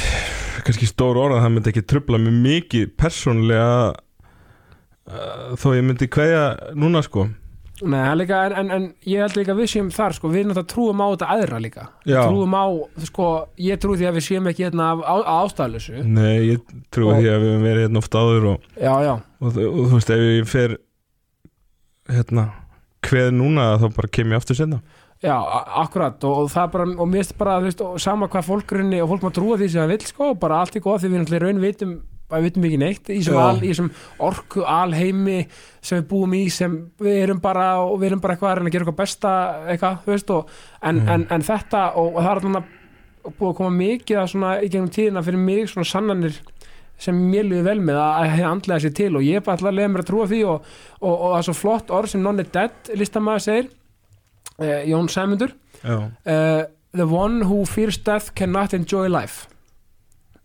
kannski 0.65 0.88
stór 0.89 1.17
orða, 1.21 1.41
það 1.43 1.53
myndi 1.55 1.71
ekki 1.73 1.86
trubla 1.88 2.19
mig 2.21 2.34
mikið 2.43 2.89
persónlega 2.99 3.69
uh, 3.95 5.53
þó 5.59 5.69
ég 5.77 5.86
myndi 5.88 6.09
kveðja 6.11 6.41
núna 6.75 7.03
sko. 7.05 7.30
Nei, 7.80 8.01
líka, 8.19 8.41
en, 8.49 8.55
en, 8.59 8.71
en 8.75 8.88
ég 9.07 9.21
held 9.23 9.38
líka 9.39 9.53
að 9.53 9.61
við 9.61 9.69
séum 9.71 9.88
þar, 9.95 10.11
sko, 10.17 10.27
við 10.34 10.49
náttúrulega 10.49 10.67
trúum 10.73 10.99
á 10.99 11.07
þetta 11.13 11.30
aðra 11.38 11.59
líka. 11.63 11.86
Já. 12.03 12.17
trúum 12.27 12.51
á, 12.59 12.65
sko, 13.07 13.27
ég 13.63 13.80
trú 13.80 13.95
því 13.95 14.09
að 14.09 14.17
við 14.19 14.25
séum 14.25 14.49
ekki 14.51 14.65
hérna 14.67 14.89
af 14.97 15.03
á, 15.07 15.15
ástæðlösu 15.45 16.01
Nei, 16.03 16.34
ég 16.57 16.73
trúi 16.91 17.13
Og- 17.13 17.21
því 17.21 17.30
að 17.32 17.38
við 17.45 17.53
höfum 17.53 17.63
verið 17.69 17.86
hérna 17.88 18.01
oft 18.03 18.17
áður 18.19 18.49
og, 18.51 18.67
Já, 18.75 18.91
já, 19.07 19.13
og, 19.15 19.47
og, 19.47 19.61
og 19.63 19.80
þú 19.86 19.93
veist, 19.95 20.11
ef 20.17 20.25
ég 20.27 20.51
fer 20.51 20.75
hérna 22.11 22.45
kveð 23.06 23.32
núna 23.38 23.72
þá 23.82 23.88
bara 23.95 24.12
kem 24.12 24.34
ég 24.34 24.41
aftur 24.41 24.56
senna 24.60 24.82
já, 25.24 25.36
akkurat 25.84 26.24
og, 26.24 26.45
og 26.45 26.52
það 26.54 26.70
bara, 26.76 26.86
og 26.95 27.08
mér 27.12 27.24
finnst 27.24 27.38
bara, 27.39 27.58
þú 27.60 27.68
veist, 27.70 27.82
sama 28.06 28.28
hvað 28.32 28.47
fólk 28.47 28.72
runni 28.78 29.02
og 29.04 29.10
fólk 29.12 29.26
má 29.28 29.34
trúa 29.36 29.58
því 29.60 29.68
sem 29.74 29.82
það 29.84 29.91
vill, 29.93 30.06
sko, 30.14 30.30
bara 30.39 30.62
allt 30.64 30.76
er 30.80 30.84
góð 30.86 31.02
því 31.04 31.10
við 31.14 31.20
náttúrulega 31.24 31.45
raun 31.47 31.62
vitum 31.66 31.97
að 32.30 32.38
við 32.38 32.45
vitum 32.45 32.66
ekki 32.70 32.78
neitt 32.78 33.10
í 33.10 33.16
þessum 33.26 33.88
orku 34.22 34.62
alheimi 34.70 35.39
sem 35.82 35.97
við 35.97 36.08
búum 36.12 36.36
í 36.38 36.43
sem 36.54 36.76
við 37.02 37.16
erum 37.24 37.39
bara 37.41 37.80
og 37.82 37.95
við 38.00 38.12
erum 38.12 38.22
bara 38.22 38.36
eitthvað 38.36 38.52
að 38.52 38.60
reyna 38.60 38.70
að 38.70 38.76
gera 38.76 38.86
eitthvað 38.86 39.00
besta 39.02 39.32
eitthvað, 39.74 39.97
þú 40.06 40.14
veist, 40.14 40.30
og, 40.36 40.52
en, 40.84 40.95
Mhm. 41.00 41.10
en, 41.16 41.26
en 41.36 41.41
þetta 41.50 41.82
og, 41.97 42.12
og 42.16 42.22
það 42.22 42.30
er 42.30 42.41
alltaf 42.43 42.76
búið 43.39 43.50
að 43.50 43.58
koma 43.58 43.72
mikið 43.80 44.18
að 44.22 44.30
svona 44.32 44.52
í 44.64 44.70
gegnum 44.70 44.93
tíðina 44.93 45.24
fyrir 45.26 45.41
mig 45.50 45.68
svona 45.74 45.89
sannanir 45.89 46.38
sem 47.00 47.20
mér 47.32 47.47
líður 47.47 47.68
vel 47.70 47.84
með 47.89 48.00
að, 48.04 48.34
andlega 48.50 48.84
sér 48.84 48.95
til 48.97 49.10
og 49.16 49.26
ég 49.26 49.39
er 49.39 49.45
bara 49.45 49.58
alltaf 49.58 49.72
að 49.72 49.78
leiða 49.78 49.91
mér 49.93 50.04
að 50.04 50.10
trúa 50.10 50.30
því 50.30 50.39
og, 50.52 50.72
og, 51.00 51.14
og 51.14 51.28
það 51.28 51.38
er 51.39 51.47
svo 51.47 51.56
flott 51.60 51.93
orð 52.00 52.14
sem 52.14 52.24
non 52.26 52.43
er 52.43 52.50
dead 52.54 52.91
listamæður 53.00 53.45
segir 53.45 53.70
uh, 53.70 54.82
Jón 54.89 55.12
Sæmundur. 55.12 55.54
Uh, 55.84 56.66
the 56.97 57.08
one 57.08 57.45
who 57.47 57.64
fears 57.70 57.97
death 57.97 58.34
cannot 58.36 58.76
enjoy 58.76 59.08
life. 59.08 59.47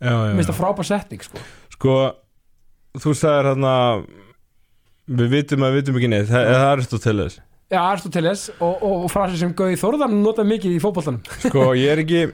Mér 0.04 0.36
finnst 0.36 0.52
það 0.52 0.60
frábær 0.60 0.86
setning 0.86 1.24
sko. 1.24 1.40
Sko, 1.72 1.96
þú 3.00 3.16
sagðir 3.16 3.50
hérna 3.52 3.74
við 5.08 5.34
vitum 5.38 5.64
að 5.64 5.74
við 5.74 5.82
vitum 5.82 5.98
ekki 6.00 6.12
neitt. 6.12 6.30
Það, 6.30 6.48
það 6.50 6.60
er 6.60 6.70
Aristoteles 6.74 7.42
já, 7.74 7.80
Aristoteles 7.80 8.46
og, 8.58 8.82
og, 8.82 9.04
frasi 9.12 9.38
sem 9.40 9.52
Gauði 9.56 9.78
Þórðan 9.80 10.16
nota 10.22 10.44
mikið 10.46 10.76
í 10.76 10.80
fótboltanum. 10.82 11.22
Sko, 11.42 11.70
ég 11.78 11.94
er 11.94 12.02
ekki 12.04 12.24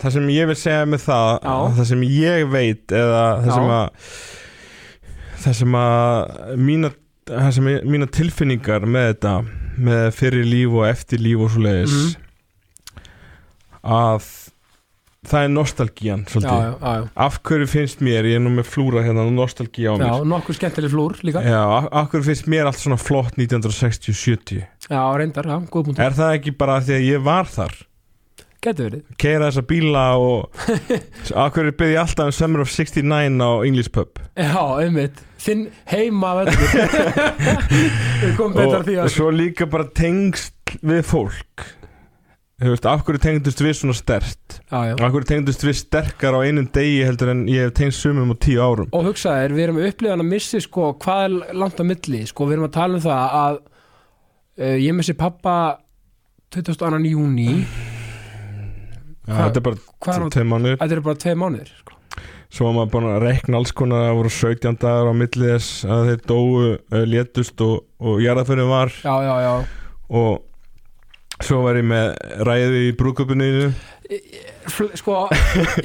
það 0.00 0.12
sem 0.16 0.28
ég 0.30 0.46
vil 0.50 0.56
segja 0.60 0.86
með 0.86 1.00
það 1.08 1.30
Já. 1.42 1.54
það 1.78 1.84
sem 1.90 2.02
ég 2.06 2.44
veit 2.52 2.92
eða 2.94 3.24
það 3.42 3.46
Já. 3.46 3.54
sem 3.56 3.70
að 3.76 3.88
það 5.46 5.56
sem 5.60 5.76
að 5.80 6.56
mína, 6.68 6.90
það 7.30 7.50
sem 7.58 7.70
ég, 7.72 7.84
mína 7.94 8.06
tilfinningar 8.18 8.86
með 8.86 9.08
þetta 9.12 9.34
með 9.90 10.06
fyrir 10.16 10.46
líf 10.48 10.76
og 10.80 10.86
eftir 10.88 11.18
líf 11.26 11.42
og 11.46 11.50
svo 11.54 11.64
leiðis 11.66 11.96
Mhm. 11.96 13.02
að 13.86 14.28
það 15.26 15.42
er 15.44 15.50
nostalgían 15.50 16.20
já, 16.22 16.30
svolítið 16.30 16.60
já, 16.62 16.70
já, 16.78 16.92
já. 17.00 17.08
af 17.26 17.38
hverju 17.42 17.66
finnst 17.70 18.00
mér, 18.06 18.26
ég 18.30 18.36
er 18.38 18.42
nú 18.44 18.52
með 18.54 18.68
flúra 18.70 19.02
hérna 19.02 19.24
nostalgía 19.34 19.90
á 19.90 19.94
já, 19.98 20.06
mér 20.06 20.26
nokkuð 20.30 20.58
skemmtileg 20.60 20.90
flúr 20.94 21.16
líka 21.26 21.42
Já, 21.42 21.58
af, 21.66 21.88
af 21.90 22.08
hverju 22.12 22.24
finnst 22.30 22.46
mér 22.50 22.66
allt 22.70 22.78
svona 22.78 22.98
flott 22.98 23.34
1960-70 23.36 24.62
já, 24.90 25.02
reyndar, 25.18 25.44
já, 25.50 25.58
góð 25.66 25.88
punktur 25.90 26.04
Er 26.06 26.14
það 26.14 26.34
ekki 26.38 26.54
bara 26.56 26.78
því 26.80 26.94
að 26.98 27.06
ég 27.10 27.24
var 27.26 27.50
þar 27.50 27.74
getur 28.66 28.88
verið. 28.90 29.04
Keira 29.22 29.48
þessa 29.50 29.64
bíla 29.70 30.04
og 30.22 30.66
hverju 31.54 31.76
byrði 31.78 31.94
ég 31.94 32.02
alltaf 32.02 32.30
um 32.30 32.36
Summer 32.36 32.64
of 32.64 32.72
69 32.72 33.40
á 33.40 33.50
English 33.66 33.94
Pub? 33.94 34.20
Já, 34.34 34.62
einmitt, 34.82 35.22
þinn 35.42 35.68
heima 35.92 36.34
við 36.42 38.36
komum 38.36 38.54
betur 38.56 38.80
að 38.80 38.90
því 38.90 38.98
og 38.98 39.06
að 39.06 39.14
svo 39.16 39.32
líka 39.34 39.70
bara 39.70 39.88
tengst 39.96 40.76
við 40.82 41.02
fólk. 41.06 41.66
Þú 42.56 42.70
veist, 42.72 42.86
hverju 42.88 43.20
tengdust 43.20 43.60
við 43.60 43.74
svona 43.76 43.94
stert 43.96 44.54
af 44.72 44.96
hverju 45.12 45.26
tengdust 45.28 45.60
við 45.62 45.74
sterkar 45.76 46.34
á 46.34 46.40
einum 46.40 46.64
degi 46.72 47.02
heldur 47.04 47.34
en 47.34 47.42
ég 47.52 47.66
hef 47.66 47.74
tengst 47.76 48.00
sumum 48.00 48.32
á 48.32 48.36
tíu 48.40 48.62
árum? 48.64 48.88
Og 48.96 49.10
hugsaðir, 49.10 49.52
við 49.52 49.66
erum 49.66 49.80
upplifan 49.84 50.24
að 50.24 50.30
missi 50.30 50.60
sko, 50.64 50.94
hvað 51.02 51.24
er 51.26 51.58
langt 51.60 51.78
á 51.78 51.84
milli? 51.84 52.22
Sko, 52.30 52.48
við 52.48 52.56
erum 52.56 52.68
að 52.70 52.76
tala 52.78 52.96
um 52.96 53.04
það 53.04 53.36
að 53.42 53.58
uh, 53.60 54.78
ég 54.80 54.96
missi 54.96 55.14
pappa 55.20 55.56
22. 56.56 57.02
júni 57.12 57.50
þetta 59.26 59.60
er 59.60 59.66
bara 59.66 60.16
er 60.16 60.32
tveim 60.36 60.50
mánir 60.54 60.80
þetta 60.80 60.96
eru 60.96 61.04
bara 61.06 61.20
tvei 61.22 61.36
mánuðir 61.38 61.70
sko. 61.72 61.96
svo 62.48 62.68
var 62.68 62.76
maður 62.78 62.92
búin 62.94 63.08
að 63.10 63.24
rekna 63.26 63.60
alls 63.60 63.74
konar 63.76 64.04
það 64.06 64.18
voru 64.20 64.34
17 64.38 64.80
dagar 64.84 65.10
á 65.10 65.14
milli 65.22 65.52
þess 65.52 65.86
að 65.96 66.10
þeir 66.10 66.26
dóu, 66.30 66.44
uh, 66.76 67.00
létust 67.06 67.64
og, 67.66 67.76
og 67.98 68.20
jarðaförðin 68.22 68.70
var. 68.70 68.92
Já, 69.02 69.14
já, 69.26 69.34
já. 69.42 69.54
Og 70.16 71.42
svo 71.44 71.62
var 71.66 71.76
ég 71.80 71.88
með 71.90 72.12
ræði 72.46 72.84
í 72.86 72.94
brúköpuninu 72.96 73.70
sko, 74.96 75.26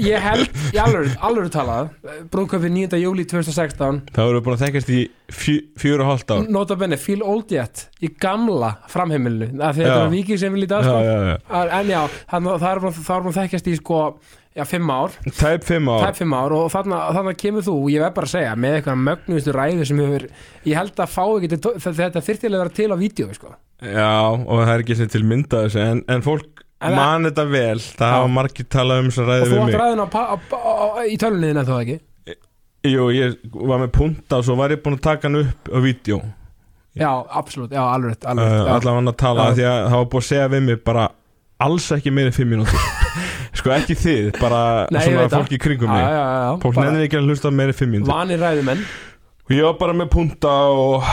ég 0.01 0.21
held 0.21 0.59
í 0.73 0.79
alveg, 0.81 1.13
alveg 1.23 1.51
talað 1.53 1.91
brúðköpið 2.33 2.73
9. 2.75 2.99
júli 3.01 3.25
2016 3.29 4.01
það 4.13 4.29
voru 4.29 4.43
búin 4.45 4.57
að 4.57 4.65
þekkast 4.65 4.91
í 4.93 4.99
fjögur 5.31 6.03
og 6.05 6.11
hálft 6.11 6.33
ár 6.33 6.51
nota 6.51 6.77
benni, 6.79 6.99
feel 7.01 7.21
old 7.25 7.53
yet 7.53 7.87
í 8.03 8.11
gamla 8.21 8.75
að 8.91 9.15
Já. 9.15 9.71
þetta 9.79 9.95
er 9.95 10.13
vikið 10.13 10.43
sem 10.43 10.53
við 10.53 10.65
lítið 10.65 10.77
að 10.77 10.85
sko. 10.89 10.99
já. 11.01 11.63
en 11.79 11.91
já, 11.95 12.01
að 12.03 12.51
það 12.51 12.69
er 12.69 12.85
bara, 12.85 12.93
það 12.99 13.17
er 13.17 13.25
bara 13.25 13.35
þekkjast 13.39 13.69
í 13.71 13.75
sko, 13.79 13.99
já, 14.57 14.63
fimm 14.69 14.93
ár 14.93 15.17
tæp 15.41 15.67
fimm 15.67 15.91
ár 15.91 16.07
tæp 16.07 16.21
fimm 16.21 16.37
ár 16.37 16.57
og 16.57 16.71
þannig, 16.73 17.35
kemur 17.41 17.67
þú 17.67 17.77
ég 17.93 18.05
verð 18.05 18.17
bara 18.19 18.29
að 18.29 18.35
segja, 18.35 18.55
með 18.55 18.79
eitthvað 18.79 19.05
mögnustu 19.09 19.55
ræðu 19.55 19.87
sem 19.89 20.01
hefur, 20.03 20.27
ég 20.67 20.81
held 20.81 21.05
að 21.05 21.13
fá 21.17 21.23
ekki 21.25 21.61
þetta 22.01 22.25
þyrftilega 22.25 22.65
vera 22.65 22.75
til 22.81 22.89
á 22.91 22.97
vídeo 23.01 23.31
sko. 23.37 23.55
já, 23.81 24.11
og 24.29 24.65
það 24.65 24.75
er 24.75 24.83
ekki 24.85 24.99
sem 24.99 25.13
til 25.15 25.23
mynda 25.27 25.65
þessu 25.65 25.85
en, 25.85 26.03
en 26.11 26.25
fólk 26.25 26.65
man 26.97 27.27
þetta 27.29 27.45
vel 27.51 27.79
það 27.79 28.13
hafa 28.15 28.27
margir 28.37 28.65
talað 28.73 28.99
um 29.03 29.09
þess 29.11 29.19
að 29.21 29.23
og 29.23 29.29
ræði 29.31 29.45
þú 29.45 29.51
við 29.53 29.61
átt 29.61 29.69
mig. 29.71 29.79
ræðin 29.81 30.01
á, 30.01 30.07
pa- 30.09 30.27
á, 30.27 30.35
á, 30.57 30.73
á, 30.81 31.01
í 31.05 31.17
tölunniðin 31.21 31.61
en 31.61 31.65
þá 31.69 31.75
ekki? 31.81 31.97
Jú, 32.89 33.03
ég 33.13 33.35
var 33.53 33.81
með 33.83 33.91
punta 33.93 34.39
og 34.41 34.45
svo 34.47 34.55
var 34.57 34.73
ég 34.73 34.81
búin 34.81 34.95
að 34.97 35.03
taka 35.05 35.27
hann 35.29 35.37
upp 35.43 35.69
á 35.69 35.77
vídeo. 35.85 36.17
Já, 36.97 37.11
absolutt, 37.29 37.71
já, 37.71 37.83
alveg 37.85 38.17
alveg 38.25 38.47
uh, 38.47 38.55
já. 38.65 38.71
allan 38.75 38.97
hann 38.99 39.11
að 39.13 39.17
tala 39.21 39.43
Já. 39.45 39.53
því 39.59 39.65
að 39.69 39.77
það 39.85 39.97
var 40.01 40.07
búin 40.11 40.23
að 40.23 40.27
segja 40.31 40.47
við 40.51 40.63
mig 40.65 40.79
bara 40.83 41.05
alls 41.61 41.91
ekki 41.95 42.11
meira 42.11 42.33
fimm 42.35 42.49
mínútur. 42.55 42.89
Sko 43.61 43.69
ekki 43.75 43.95
þið, 43.99 44.27
bara 44.41 44.61
Nei, 44.91 45.01
svona 45.05 45.27
fólk 45.29 45.53
í 45.53 45.59
kringum 45.61 45.91
mig. 45.93 46.01
já, 46.01 46.09
já, 46.17 46.25
já, 46.41 46.51
fólk 46.65 46.79
nefnir 46.81 47.05
ekki 47.05 47.19
að 47.21 47.29
hlusta 47.29 47.51
meira 47.53 47.75
fimm 47.77 47.93
mínútur. 47.95 48.11
Vanir 48.15 48.41
ræðumenn. 48.41 48.81
Og 49.45 49.53
ég 49.55 49.63
var 49.69 49.77
bara 49.79 49.93
með 50.01 50.09
punta 50.17 50.51
og 50.73 51.05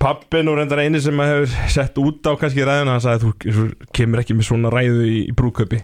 pappin 0.00 0.48
og 0.48 0.56
reyndar 0.58 0.80
eini 0.80 1.00
sem 1.04 1.18
hefur 1.20 1.50
sett 1.68 1.98
út 2.00 2.24
á 2.24 2.32
kannski 2.40 2.64
ræðuna. 2.64 2.94
Hann 2.96 3.04
sagði 3.04 3.32
þú, 3.52 3.66
kemur 3.96 4.22
ekki 4.22 4.36
með 4.38 4.48
svona 4.48 4.72
ræðu 4.72 5.04
í, 5.06 5.18
í 5.28 5.34
brúköpi 5.36 5.82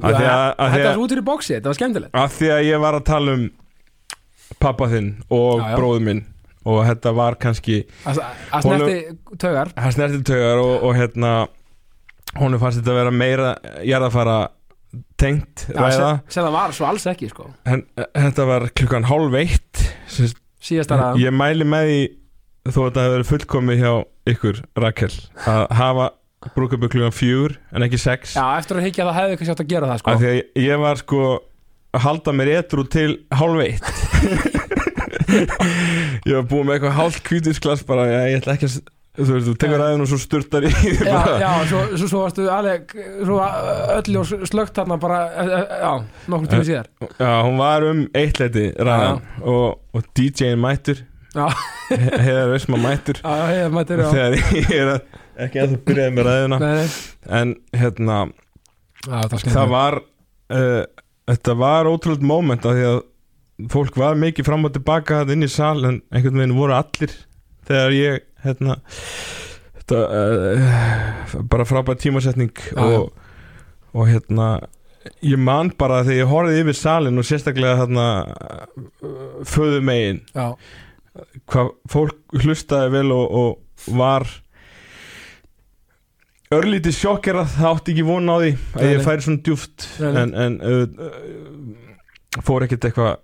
af 0.00 0.16
þetta 0.16 0.88
var 0.88 1.02
út 1.02 1.12
fyrir 1.14 1.26
bóksi, 1.26 1.54
þetta 1.58 1.70
var 1.72 1.78
skemmtilegt. 1.78 2.14
að 2.16 2.34
því 2.38 2.50
að 2.54 2.64
ég 2.68 2.82
var 2.86 2.96
að 2.98 3.06
tala 3.10 3.36
um 3.38 3.46
pappa 4.62 4.88
þinn 4.90 5.10
og 5.30 5.62
bróður 5.76 6.04
minn. 6.08 6.24
Og 6.68 6.82
þetta 6.84 7.12
var 7.16 7.36
kannski 7.40 7.78
að 8.04 8.18
að 8.52 8.66
Honum- 8.66 8.88
snerti 8.88 9.38
taugar. 9.40 9.70
það 9.76 9.92
snerti 9.96 10.18
taugar 10.28 10.58
og, 10.60 10.74
og 10.88 10.96
hérna 10.98 11.32
honum 12.36 12.60
fannst 12.60 12.80
þetta 12.82 12.92
að 12.92 12.98
vera 12.98 13.12
meira 13.14 13.52
jarðafara 13.88 14.38
tengt 15.20 15.66
ræða. 15.72 16.10
sem, 16.28 16.42
það 16.44 16.52
var 16.56 16.74
svo 16.76 16.88
alls 16.88 17.06
ekki 17.08 17.28
sko. 17.30 17.46
en 17.68 17.84
þetta 18.16 18.46
var 18.48 18.66
klukkan 18.76 19.04
hálf 19.08 19.34
eitt 19.40 19.84
síðast 20.60 20.92
að 20.92 21.00
ræða 21.04 21.22
ég 21.24 21.36
mæli 21.36 21.64
með 21.68 21.88
því 21.88 22.00
þó 22.74 22.80
að 22.82 22.88
þetta 22.88 23.04
hefur 23.06 23.26
fullkomið 23.32 23.82
hjá 23.82 23.92
ykkur 24.32 24.62
Rakel 24.84 25.12
að 25.48 25.62
hafa 25.78 26.08
brúkupu 26.54 26.90
klukkan 26.92 27.14
fjögur 27.14 27.56
en 27.74 27.86
ekki 27.86 27.98
sex. 28.00 28.36
Já, 28.38 28.44
eftir 28.60 28.78
að 28.78 28.88
higgja 28.88 29.06
það 29.08 29.18
hefði 29.18 29.38
kannski 29.38 29.54
átt 29.54 29.64
að 29.64 29.72
gera 29.72 29.90
það 29.90 30.02
sko. 30.02 30.12
af 30.12 30.22
því 30.22 30.34
að 30.34 30.66
ég 30.68 30.82
var 30.84 31.00
sko 31.02 31.22
að 31.88 32.04
halda 32.04 32.36
mér 32.36 32.52
etru 32.58 32.84
til 32.92 33.10
hálf 33.34 33.64
eitt. 33.64 33.86
Ég 36.28 36.32
var 36.38 36.46
búið 36.48 36.62
með 36.64 36.74
eitthvað 36.76 36.94
hálf 36.96 37.18
kvítisglas 37.26 37.82
bara, 37.88 38.06
já, 38.08 38.20
ég 38.32 38.38
ætla 38.40 38.54
ekki 38.56 38.68
að 38.70 38.78
þú 39.18 39.34
veist, 39.34 39.48
þú 39.48 39.54
tekur 39.58 39.82
aðeins 39.82 40.04
og 40.04 40.10
svo 40.12 40.18
sturtar 40.22 40.66
í 40.68 40.70
því 40.72 40.92
já, 40.94 41.10
bara. 41.10 41.34
já, 41.42 41.50
svo, 41.70 41.82
svo, 41.96 42.08
svo 42.12 42.22
varstu 42.22 42.46
alveg 42.54 42.94
svo 43.26 43.38
öll 43.96 44.18
og 44.20 44.32
slögt 44.50 44.78
þarna 44.78 44.98
bara, 45.02 45.20
eh, 45.32 45.52
eh, 45.58 45.76
já, 45.82 45.92
nokkur 46.30 46.52
tíma 46.52 46.66
síðar. 46.68 46.90
já, 47.10 47.30
hún 47.48 47.58
var 47.58 47.86
um 47.88 48.04
eitt 48.22 48.42
leiti 48.42 48.66
ræðan 48.78 49.22
og, 49.42 49.80
og 49.92 50.10
DJ-in 50.14 50.62
mættur 50.62 51.02
heiðar 51.88 52.52
Vesma 52.52 52.80
mættur. 52.82 53.22
Já, 53.22 53.48
ég 53.54 53.72
mættir 53.74 54.02
já, 54.02 54.08
þegar 54.12 54.38
ég 54.58 54.74
er 54.78 54.92
að 54.96 55.18
ekki 55.44 55.62
að 55.62 55.74
þú 55.74 55.80
byrjaði 55.86 56.14
með 56.16 56.28
ræðina 56.28 56.58
en 57.38 57.52
hérna 57.78 58.16
já, 59.06 59.18
það 59.30 59.44
það 59.54 59.74
var 59.74 59.98
uh, 60.02 60.82
þetta 61.30 61.56
var 61.60 61.90
ótrúlega 61.90 62.30
moment 62.30 62.66
af 62.66 62.76
því 62.76 62.86
að 62.88 62.98
fólk 63.72 63.98
var 63.98 64.18
mikið 64.18 64.46
fram 64.46 64.66
og 64.68 64.74
tilbaka 64.74 65.22
inn 65.34 65.46
í 65.46 65.50
sal 65.50 65.76
en 65.82 66.00
einhvern 66.14 66.42
veginn 66.42 66.58
voru 66.58 66.76
allir 66.78 67.14
þegar 67.68 67.94
ég 67.96 68.26
hérna 68.44 68.78
þetta, 69.78 70.02
uh, 70.02 71.38
bara 71.50 71.68
frábæð 71.68 72.02
tímasetning 72.06 72.64
og, 72.78 73.12
og 73.94 74.10
hérna 74.10 74.50
ég 75.24 75.38
man 75.40 75.70
bara 75.78 76.02
þegar 76.06 76.22
ég 76.22 76.32
horfði 76.32 76.60
yfir 76.64 76.78
salin 76.78 77.20
og 77.20 77.26
sérstaklega 77.26 77.78
hérna 77.82 78.08
föðu 79.48 79.80
megin 79.86 80.22
já, 80.34 80.54
hvað 81.48 81.72
fólk 81.90 82.38
hlustaði 82.42 82.92
vel 82.96 83.08
og, 83.14 83.38
og 83.40 83.94
var 83.98 84.28
örlítið 86.54 86.96
sjokkera 86.96 87.44
það 87.48 87.70
átti 87.72 87.94
ekki 87.94 88.06
vona 88.08 88.36
á 88.36 88.38
því 88.40 88.52
að 88.78 88.92
ég 88.92 89.02
færi 89.04 89.24
svona 89.26 89.42
djúft 89.44 89.88
en, 90.00 90.34
en 90.44 90.60
uh, 90.64 90.84
uh, 90.88 92.38
fór 92.44 92.64
ekkert 92.64 92.88
eitthvað 92.88 93.18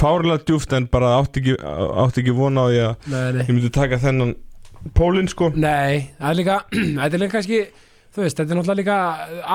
fárlega 0.00 0.44
djúft 0.46 0.72
en 0.76 0.86
bara 0.90 1.16
átti 1.18 1.42
ekki, 1.42 1.56
átti 1.60 2.22
ekki 2.22 2.36
vona 2.36 2.64
á 2.64 2.68
því 2.70 2.80
að 2.86 3.10
nei, 3.12 3.26
nei. 3.36 3.42
ég 3.44 3.52
myndi 3.52 3.72
taka 3.74 4.00
þennan 4.00 4.34
pólinn 4.96 5.28
sko. 5.28 5.50
Nei, 5.52 6.10
það 6.18 6.30
er 6.30 6.38
líka 6.38 6.58
þetta 7.00 7.10
er 7.10 7.22
líka 7.22 7.34
kannski, 7.36 7.60
þú 8.14 8.24
veist, 8.24 8.38
þetta 8.38 8.46
er 8.46 8.60
náttúrulega 8.60 8.80
líka 8.80 8.98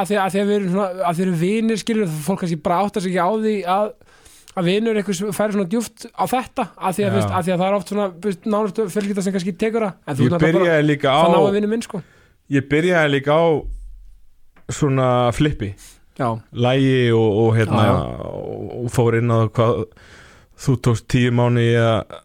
að 0.02 0.12
því 0.12 0.20
að, 0.22 0.34
því 0.34 0.42
að 0.42 0.50
við 0.50 0.58
erum 0.58 0.74
svona, 0.76 0.90
að 1.10 1.16
því 1.16 1.26
erum 1.26 1.40
vinir 1.42 1.82
skilur, 1.82 2.18
fólk 2.28 2.44
kannski 2.44 2.60
bara 2.68 2.82
áttar 2.84 3.06
sig 3.06 3.16
ekki 3.16 3.26
á 3.26 3.32
því 3.34 3.56
að, 3.76 3.90
að 4.56 4.70
vinur 4.70 5.00
einhvers 5.00 5.22
færi 5.36 5.56
svona 5.56 5.68
djúft 5.72 6.06
á 6.16 6.24
þetta, 6.32 6.68
að 6.76 6.98
því 6.98 7.06
að, 7.06 7.10
Já. 7.10 7.16
veist, 7.16 7.30
að, 7.30 7.46
því 7.48 7.54
að 7.56 7.62
það 7.62 7.68
er 7.68 7.78
oft 7.80 7.92
svona, 7.92 8.08
veist, 8.26 8.48
nánustu 8.54 8.88
fjölgita 8.94 9.26
sem 9.26 9.36
kannski 9.36 9.56
tekur 9.60 9.88
þú 10.20 10.30
ég 10.30 10.46
byrjaði 10.46 10.88
líka 10.88 11.16
á 11.16 11.24
minn, 11.74 11.86
sko. 11.86 12.02
Ég 12.56 12.68
byrjaði 12.72 13.14
líka 13.18 13.36
á 13.36 13.46
svona 14.76 15.10
flippi. 15.36 15.74
Já, 16.16 16.30
lægi 16.56 17.12
og, 17.12 17.40
og 17.44 17.50
hérna 17.58 17.82
Já, 17.84 17.96
og, 18.24 18.70
og 18.86 18.92
fór 18.96 19.18
inn 19.20 19.34
á 19.36 19.52
hvað 19.52 19.82
þú 20.64 20.76
tókst 20.88 21.10
tíu 21.12 21.34
mánu 21.36 21.60
í 21.60 21.74
að 21.76 22.16
að 22.16 22.25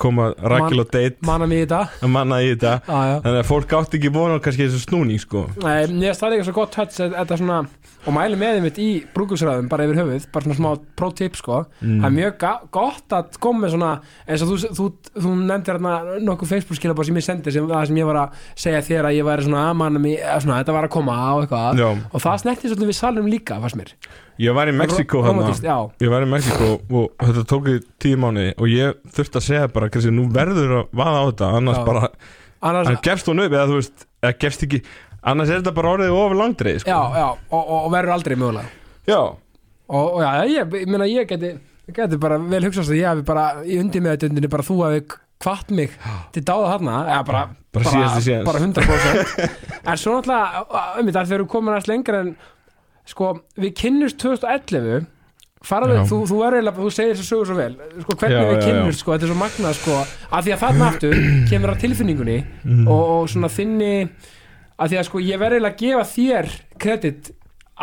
koma 0.00 0.30
Rakel 0.38 0.80
og 0.82 0.90
date. 0.90 1.16
manna 1.26 1.46
í 1.48 1.60
þetta. 1.64 1.80
Manna 2.14 2.38
í 2.42 2.50
þetta. 2.54 2.72
Þannig 2.88 3.38
að 3.42 3.46
fólk 3.48 3.74
átti 3.78 3.98
ekki 4.00 4.10
vona 4.14 4.38
kannski 4.42 4.66
þessu 4.66 4.80
snúning 4.84 5.20
sko. 5.22 5.44
Nei, 5.62 5.86
finnst 5.86 6.22
það 6.24 6.34
líka 6.34 6.46
svo 6.48 6.54
gott 6.56 6.72
touch 6.74 6.96
svona, 7.38 7.60
og 8.08 8.14
mæli 8.16 8.38
með 8.40 8.58
þeim 8.58 8.68
í 8.82 8.88
brúkusræðum 9.14 9.68
bara 9.70 9.86
yfir 9.86 10.00
höfuð, 10.02 10.26
bara 10.34 10.46
svona 10.48 10.58
smá 10.58 10.70
pro 10.98 11.10
tip 11.18 11.36
sko, 11.38 11.64
Mm. 11.78 12.00
það 12.02 12.06
er 12.08 12.14
mjög 12.18 12.46
gott 12.74 13.14
að 13.14 13.38
koma 13.42 13.64
með 13.66 13.74
svona, 13.76 13.90
eins 14.26 14.42
og 14.42 14.48
þú, 14.50 14.56
þú, 14.78 14.86
þú 15.18 15.32
nefndir 15.46 15.76
hérna 15.78 16.20
nokkuð 16.26 16.48
Facebook 16.54 16.78
skilabóð 16.80 17.06
sem 17.10 17.18
ég 17.20 17.26
sendi 17.26 17.52
sem 17.54 17.68
sem 17.68 17.96
ég 18.00 18.06
var 18.08 18.18
að 18.24 18.38
segja 18.58 18.80
þér 18.86 19.08
að 19.10 19.18
ég 19.18 19.26
væri 19.28 19.46
svona 19.46 19.66
að 19.70 19.76
manna 19.82 20.02
mig, 20.02 20.18
svona, 20.42 20.58
þetta 20.62 20.74
var 20.78 20.88
að 20.88 20.94
koma 20.94 21.14
á 21.18 21.30
eitthvað. 21.42 21.78
Já, 21.82 21.88
og 22.12 22.24
það 22.24 22.40
snerti 22.42 22.70
svolítið 22.72 22.90
við 22.92 22.98
salum 22.98 23.30
líka, 23.30 23.60
fannst 23.62 23.78
mér 23.78 23.94
ég 24.38 24.54
var 24.56 24.70
í 24.70 24.74
Mexiko 24.76 25.22
Já, 25.26 25.76
Ég 26.02 26.12
var 26.12 26.24
í 26.26 26.28
Mexiko 26.30 26.68
og 27.00 27.24
þetta 27.24 27.44
tók 27.50 27.68
í 27.72 27.76
tíu 28.02 28.18
mánuði 28.20 28.52
og 28.58 28.70
ég 28.72 28.98
þurfti 29.16 29.40
að 29.40 29.46
segja 29.48 29.70
bara 29.74 29.90
kannski 29.92 30.12
nú 30.14 30.28
verður 30.34 30.74
að 30.82 30.92
vaða 31.00 31.20
á 31.20 31.24
þetta 31.30 31.50
annars 31.58 31.80
Já. 31.80 31.84
bara, 31.88 32.10
annars, 32.60 32.90
hann 32.92 33.00
gefst 33.08 33.30
hún 33.30 33.44
upp 33.44 33.52
eða 33.58 33.68
þú 33.72 33.78
veist, 33.80 34.06
eða 34.22 34.34
gefst 34.44 34.66
ekki 34.68 34.82
annars 35.28 35.50
er 35.52 35.60
þetta 35.62 35.74
bara 35.78 35.94
orðið 35.96 36.14
ofur 36.18 36.38
langdreið 36.42 36.82
sko. 36.84 36.90
já, 36.90 37.00
já 37.18 37.28
og, 37.28 37.62
og, 37.62 37.78
og 37.84 37.88
verður 37.96 38.14
aldrei 38.14 38.36
mögulega 38.38 38.68
já, 39.08 39.20
og, 39.88 40.04
og 40.04 40.20
já, 40.22 40.30
ég, 40.54 40.76
ég 40.82 40.92
meina 40.92 41.08
ég 41.10 41.30
geti 41.30 41.54
geti 41.96 42.18
bara 42.20 42.38
vel 42.38 42.62
hugsast 42.68 42.92
að 42.92 43.00
ég 43.00 43.08
hafi 43.10 43.24
bara 43.26 43.48
í 43.64 43.78
undir 43.80 44.04
með 44.04 44.22
þetta 44.28 44.52
bara 44.52 44.66
þú 44.66 44.78
hafi 44.84 45.02
kvart 45.38 45.70
mig 45.74 45.92
til 46.34 46.42
dáða 46.46 46.74
þarna 46.76 46.98
eða 47.06 47.24
bara, 47.28 47.42
Bara 47.74 47.84
séns. 48.18 48.44
bara 48.46 48.58
100% 48.64 49.42
en 49.86 49.98
svo 50.00 50.14
náttúrulega, 50.16 50.62
um 50.98 51.06
þetta 51.10 51.22
þegar 51.28 51.42
við 51.44 51.50
komum 51.52 51.70
aðeins 51.74 51.90
lengra 51.90 52.22
en 52.24 52.30
sko, 53.08 53.30
við 53.58 53.72
kynnust 53.80 54.18
2011 54.22 55.06
faraðu, 55.68 56.02
þú, 56.06 56.18
þú 56.30 56.36
er 56.46 56.56
eiginlega, 56.58 56.78
þú 56.84 56.90
segir 56.94 57.16
þessu 57.16 57.26
sögur 57.32 57.48
svo 57.50 57.56
vel. 57.58 57.72
Sko, 58.04 58.14
hvernig 58.20 58.36
Já, 58.38 58.48
við 58.52 58.60
kynnust, 58.62 59.00
sko, 59.02 59.14
þetta 59.16 59.26
er 59.26 59.32
svo 59.32 59.38
magnað 59.40 59.78
sko, 59.80 59.96
að 60.38 60.44
því 60.46 60.52
að 60.54 60.60
þarna 60.62 60.90
aftur 60.92 61.16
kemur 61.50 61.72
að 61.72 61.80
tilfinningunni 61.82 62.36
Mm. 62.68 62.84
og, 62.86 63.02
og 63.16 63.28
svona 63.32 63.50
þinni 63.50 63.90
að 64.78 64.92
því 64.92 64.98
að 65.00 65.06
sko, 65.08 65.22
ég 65.24 65.40
verði 65.42 65.58
eiginlega 65.58 65.74
að 65.74 65.82
gefa 65.82 66.04
þér 66.12 66.50
kredit, 66.84 67.30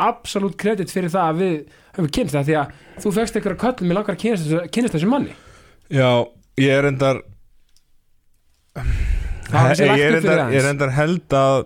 absolutt 0.06 0.56
kredit 0.62 0.92
fyrir 0.94 1.12
það 1.12 1.28
að 1.34 1.42
við 1.42 1.56
höfum 1.98 2.10
kynst 2.16 2.36
það 2.38 2.48
því 2.50 2.56
að 2.62 2.74
þú 3.04 3.12
fegst 3.18 3.36
einhverja 3.40 3.62
köllum 3.66 3.90
með 3.92 3.98
langar 4.00 4.16
að 4.16 4.24
kynnast 4.72 4.96
þessu, 4.96 5.10
manni. 5.12 5.36
Já, 5.92 6.10
ég 6.64 6.72
er 6.80 6.88
endar 6.94 7.22
kannski 9.52 9.88
ég 9.88 10.04
er 10.10 10.18
endar, 10.20 10.42
ég 10.52 10.60
er 10.64 10.70
endar 10.72 10.92
held 10.96 11.36
að 11.38 11.66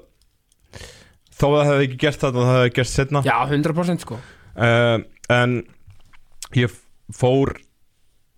þó 1.40 1.48
að 1.48 1.56
það 1.56 1.70
hefði 1.72 1.88
ekki 1.88 2.00
gert 2.04 2.22
þetta 2.26 2.46
það 2.46 2.58
hefði 2.58 2.76
gert 2.78 2.92
setna 2.92 3.24
Já, 3.26 3.36
100% 3.48 4.06
sko. 4.06 4.20
Uh, 4.60 4.98
en 5.32 5.58
ég 6.58 6.74
fór 7.16 7.56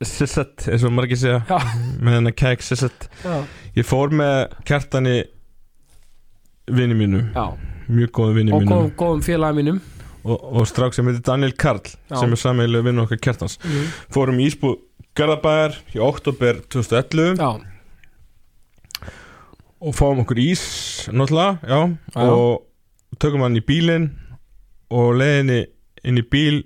sisset, 0.05 0.65
eins 0.71 0.83
og 0.87 0.93
margir 0.95 1.19
segja. 1.21 1.41
Já, 1.49 1.59
með 2.01 2.17
hennar 2.19 2.35
kæk 2.37 2.63
sisset. 2.65 3.07
Já, 3.21 3.41
ég 3.77 3.85
fór 3.87 4.13
með 4.17 4.55
kjartani 4.65 5.17
vini 6.71 6.95
mínu, 6.97 7.23
já. 7.35 7.45
mjög 7.89 8.13
góðu 8.17 8.37
vini 8.37 8.53
og 8.53 8.63
mínu 8.63 8.71
góðum, 8.71 8.93
góðum 8.97 9.25
félaga 9.25 9.57
mínum. 9.57 9.81
Og, 10.21 10.37
og 10.37 10.67
strák 10.69 10.93
sem 10.93 11.07
heitir 11.09 11.23
Daniel 11.25 11.53
Karl 11.57 11.81
sem 11.89 12.33
er 12.35 12.37
sameiginlega 12.37 12.85
vinn 12.85 13.01
okkar 13.01 13.17
kjartans. 13.25 13.57
Mm. 13.65 13.87
fórum 14.13 14.37
í 14.41 14.45
Ísbú 14.51 14.75
Garðabæðar 15.17 15.79
í 15.95 16.01
oktober 16.05 16.59
2011 16.71 17.41
Já, 17.41 17.49
og 19.81 19.95
fáum 19.97 20.21
okkur 20.21 20.41
ís 20.43 20.61
náttúrulega, 21.09 21.57
já, 21.65 21.79
Já. 22.13 22.21
og 22.29 22.67
tökum 23.19 23.41
hann 23.45 23.57
í 23.59 23.63
bílinn 23.65 24.09
og 24.91 25.13
leiðinni 25.19 25.59
inn 26.07 26.17
í 26.19 26.23
bíl 26.31 26.61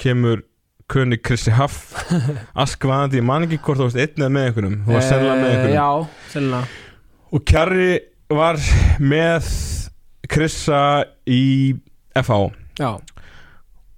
kemur 0.00 0.42
kunni 0.90 1.16
Krissi 1.22 1.52
Haff 1.54 1.94
askvaðandi, 2.64 3.20
ég 3.20 3.26
man 3.26 3.44
ekki 3.46 3.60
hvort 3.62 3.78
þú 3.78 3.86
varst 3.88 4.00
einn 4.02 4.18
eða 4.24 4.32
með 4.34 4.46
einhvernum, 4.48 4.78
þú 4.86 4.96
var 4.96 5.04
sennilega 5.06 5.36
með 5.38 5.50
Eh, 5.50 5.54
einhvernum. 5.54 5.76
Já, 5.76 6.32
sennilega. 6.32 6.66
Og 7.30 7.44
Kjarri 7.46 7.90
var 8.30 8.58
með 8.98 9.50
Krissa 10.30 10.80
í 11.30 11.42
FH 12.18 12.40
Já, 12.80 12.90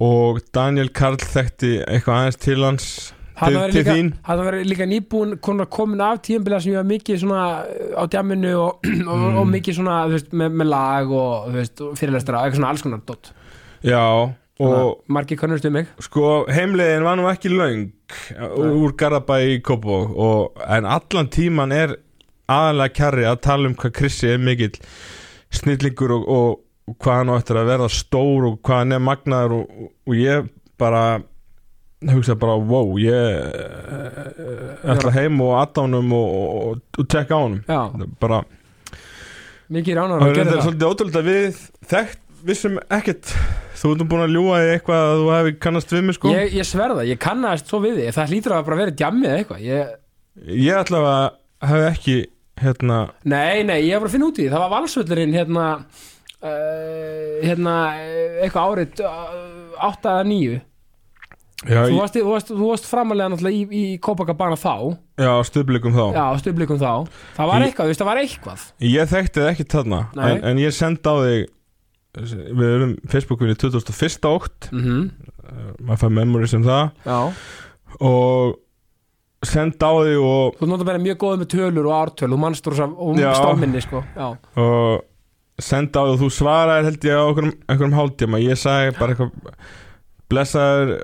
og 0.03 0.41
Daniel 0.57 0.89
Karl 0.97 1.17
þekkti 1.21 1.75
eitthvað 1.87 2.19
aðeins 2.19 2.41
til 2.43 2.59
hans 2.65 2.87
Hann 3.43 3.57
var 3.59 3.73
líka, 3.75 4.65
líka 4.71 4.87
nýbúin 4.87 5.37
komin, 5.43 6.01
af 6.05 6.21
tíðanbila 6.27 6.61
sem 6.63 6.73
ég 6.73 6.79
var 6.81 6.89
mikið 6.91 7.23
svona 7.25 7.47
uh, 7.63 7.97
á 7.99 8.03
djamminu 8.13 8.53
og, 8.61 8.87
og, 9.11 9.17
Mm. 9.23 9.39
og 9.41 9.49
mikið 9.51 9.79
svona 9.81 9.97
veist, 10.11 10.31
með, 10.33 10.55
með 10.61 10.71
lag 10.71 11.11
og 11.11 11.59
fyrirlestra, 11.99 12.45
eitthvað 12.45 12.61
svona 12.61 12.71
alls 12.73 12.87
konar 12.87 13.03
dot 13.09 13.33
Já, 13.83 14.05
margir 15.11 15.39
kannast 15.41 15.67
um 15.67 15.73
mig. 15.75 15.89
Sko 15.99 16.45
heimleiðin 16.47 17.03
var 17.03 17.17
nú 17.19 17.27
ekki 17.31 17.51
löng 17.51 17.89
úr 18.63 18.95
Garðabæ 19.01 19.39
í 19.57 19.61
Kópó 19.65 19.99
og, 20.07 20.61
en 20.69 20.87
allan 20.87 21.31
tíman 21.33 21.75
er 21.75 21.97
aðalega 22.53 22.95
kjarri 22.99 23.27
að 23.27 23.41
tala 23.49 23.71
um 23.71 23.75
hvað 23.79 23.97
Krissi 23.99 24.31
er 24.35 24.43
mikill 24.43 24.77
snillingur 25.53 26.15
og, 26.19 26.29
og, 26.29 26.61
og 26.89 26.99
hvað 27.03 27.19
hann 27.21 27.33
á 27.33 27.39
eftir 27.41 27.61
að 27.61 27.71
verða 27.73 27.91
stór 27.93 28.49
og 28.51 28.61
hvað 28.63 28.83
hann 28.83 28.97
er 28.97 29.05
magnaður 29.09 29.57
og 29.63 30.17
ég 30.17 30.49
bara 30.81 31.05
hugsa 32.11 32.35
bara, 32.39 32.57
wow, 32.59 32.91
ég 33.01 33.13
uh, 33.13 34.91
ætla 34.95 35.13
heim 35.15 35.39
og 35.45 35.55
aðdánum 35.61 36.13
og, 36.17 36.35
og, 36.41 36.83
og 36.99 37.09
tekka 37.13 37.39
á 37.39 37.43
Já, 37.69 37.81
bara, 38.23 38.43
mikið 39.73 39.99
ránar 40.01 40.19
það 40.19 40.27
að 40.27 40.33
er 40.33 40.41
gera 40.41 40.53
það. 40.57 40.65
svolítið 40.67 40.91
ótrúlega 40.91 41.25
við 41.29 41.63
þekkt 41.93 42.21
vissum 42.43 42.79
ekkert. 42.91 43.33
Þú 43.79 43.93
ert 43.95 44.05
búin 44.11 44.25
að 44.25 44.35
ljúga 44.35 44.59
í 44.63 44.71
eitthvað 44.75 45.05
að 45.07 45.21
þú 45.21 45.29
hefði 45.37 45.53
kannast 45.63 45.93
við 45.95 46.05
mig 46.07 46.17
sko. 46.19 46.33
Ég, 46.35 46.55
ég 46.59 46.67
sverða, 46.67 47.05
ég 47.07 47.21
kannast 47.23 47.71
svo 47.71 47.79
við 47.83 48.01
því 48.01 48.15
það 48.19 48.33
hlýtur 48.35 48.55
að 48.57 48.65
bara 48.67 48.81
vera 48.83 48.95
djammið 48.99 49.37
eitthvað. 49.37 49.63
Ég, 49.67 49.93
Ég 50.43 50.79
ætla 50.81 51.01
að 51.05 51.25
hafa 51.69 51.89
ekki 51.91 52.17
hérna, 52.63 52.99
Nei, 53.29 53.63
nei, 53.69 53.83
ég 53.85 54.01
var 54.01 54.09
að 54.09 54.15
finna 54.15 54.29
út 54.31 54.41
í 54.41 54.49
Það 54.49 54.63
var 54.63 54.73
valsvöllurinn 54.73 55.35
hérna 55.37 55.65
uh, 55.77 57.39
hérna 57.43 57.75
eh, 58.01 58.39
eitthvað 58.45 58.73
árið 58.73 59.03
uh, 59.07 59.89
8 59.91 60.13
eða 60.15 60.27
9 60.31 60.61
já, 61.67 61.79
Þú 61.87 61.93
ég, 61.93 61.99
varst, 62.01 62.19
þú 62.19 62.31
varst, 62.33 62.53
þú 62.53 62.69
varst 62.73 62.87
framalega 62.91 63.33
náttúrulega 63.33 63.59
í, 63.59 63.81
í 63.83 63.99
Copacabana 64.03 64.59
þá. 64.59 64.75
Já 65.23 65.33
stöðblikum 65.49 65.95
þá. 65.97 66.05
Já, 66.17 66.25
stuðblikum 66.43 66.81
þá. 66.83 66.93
Það 67.39 67.51
var 67.53 67.59
Í- 67.63 67.67
eitthvað, 67.69 67.85
þú 67.89 67.93
veist, 67.93 68.03
það 68.03 68.11
var 68.13 68.23
eitthvað. 68.23 68.65
Ég 68.93 69.13
þekkti 69.13 69.43
það 69.45 69.51
ekki 69.53 69.69
þarna 69.77 70.01
en, 70.29 70.41
en 70.51 70.63
ég 70.63 70.75
sendi 70.77 71.03
á 71.07 71.15
þig 71.23 71.51
við 72.13 72.67
erum 72.69 72.97
Facebookunni 73.09 73.55
2001. 73.57 74.27
ótt. 74.29 74.69
Mm 74.73 75.11
maður 75.83 76.01
fær 76.05 76.13
memories 76.17 76.55
um 76.57 76.67
það. 76.67 76.91
Já, 77.07 77.19
og 78.09 78.59
sendi 79.47 79.83
á 79.83 79.93
þig 80.07 80.21
og, 80.23 80.59
þú 80.61 80.69
notar 80.71 80.89
bara 80.89 81.03
mjög 81.03 81.19
góð 81.23 81.41
með 81.43 81.51
tölur 81.57 81.89
og 81.91 81.97
ártöl 81.99 82.31
og 82.33 82.43
mannstur 82.43 82.77
og, 82.87 83.19
stálminni 83.19 83.83
sko. 83.85 84.05
Já, 84.17 84.29
og 84.63 85.63
sendi 85.63 85.99
á 85.99 86.03
þig 86.07 86.15
og 86.15 86.21
þú 86.23 86.31
svaraðir 86.39 86.91
held 86.91 87.09
ég 87.09 87.19
á 87.19 87.25
einhverjum, 87.27 87.97
hálftíma. 87.99 88.43
Ég 88.43 88.61
sagði 88.61 88.95
bara 88.99 89.17
eitthvað 89.17 89.57
blessaður 90.33 90.97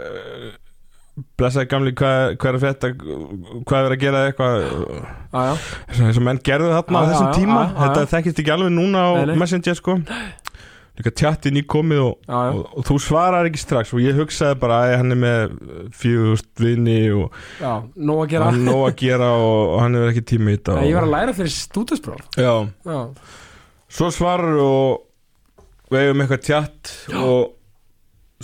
blessaður 1.38 1.68
gamli 1.72 1.92
hvað, 1.98 2.34
hvað 2.38 2.48
er 2.52 2.56
að 2.58 2.64
fetta 2.64 2.90
hvað 3.68 3.86
er 3.88 3.94
að 3.96 4.02
gera 4.04 4.24
eitthvað? 4.28 4.66
Eins 5.98 6.18
og 6.20 6.26
menn 6.28 6.38
gerðu 6.46 6.68
þarna 6.76 7.00
á 7.02 7.08
þessum 7.12 7.32
tíma. 7.34 7.62
já, 7.62 7.70
já, 7.72 7.80
þetta 7.86 8.10
þekkist 8.12 8.42
ekki 8.44 8.52
alveg 8.54 8.76
núna 8.76 9.02
á 9.02 9.10
Nei. 9.26 9.34
Messenger 9.40 9.78
sko. 9.80 9.96
Líka 10.98 11.12
tjatti 11.14 11.52
nýkomið 11.54 12.00
og, 12.02 12.14
já, 12.26 12.38
og, 12.58 12.62
og 12.80 12.86
þú 12.88 12.94
svarar 13.02 13.46
ekki 13.46 13.60
strax 13.62 13.92
og 13.94 14.00
ég 14.02 14.16
hugsaði 14.18 14.56
bara 14.58 14.78
að 14.86 14.94
hann 14.98 15.14
er 15.14 15.20
með 15.22 15.52
fjögust 15.94 16.48
vini 16.58 16.96
og 17.14 17.36
Nóg 17.94 18.24
að 18.24 18.32
gera. 18.32 18.48
er 18.50 18.58
nóg 18.66 18.82
að 18.88 18.96
gera 19.04 19.28
og, 19.44 19.60
og 19.74 19.76
hann 19.84 19.98
hefur 19.98 20.10
ekki 20.14 20.24
tími 20.32 20.54
í 20.54 20.58
þetta 20.58 20.78
Ég 20.88 20.96
var 20.98 21.06
að 21.06 21.14
læra 21.14 21.36
fyrir 21.38 21.54
stúdinspróf 21.54 22.24
já, 22.34 22.50
svo 23.98 24.10
svarar 24.14 24.58
og 24.58 25.04
við 25.94 26.02
eigum 26.08 26.24
eitthvað 26.26 26.42
tjatt 26.50 26.92
og 27.22 27.54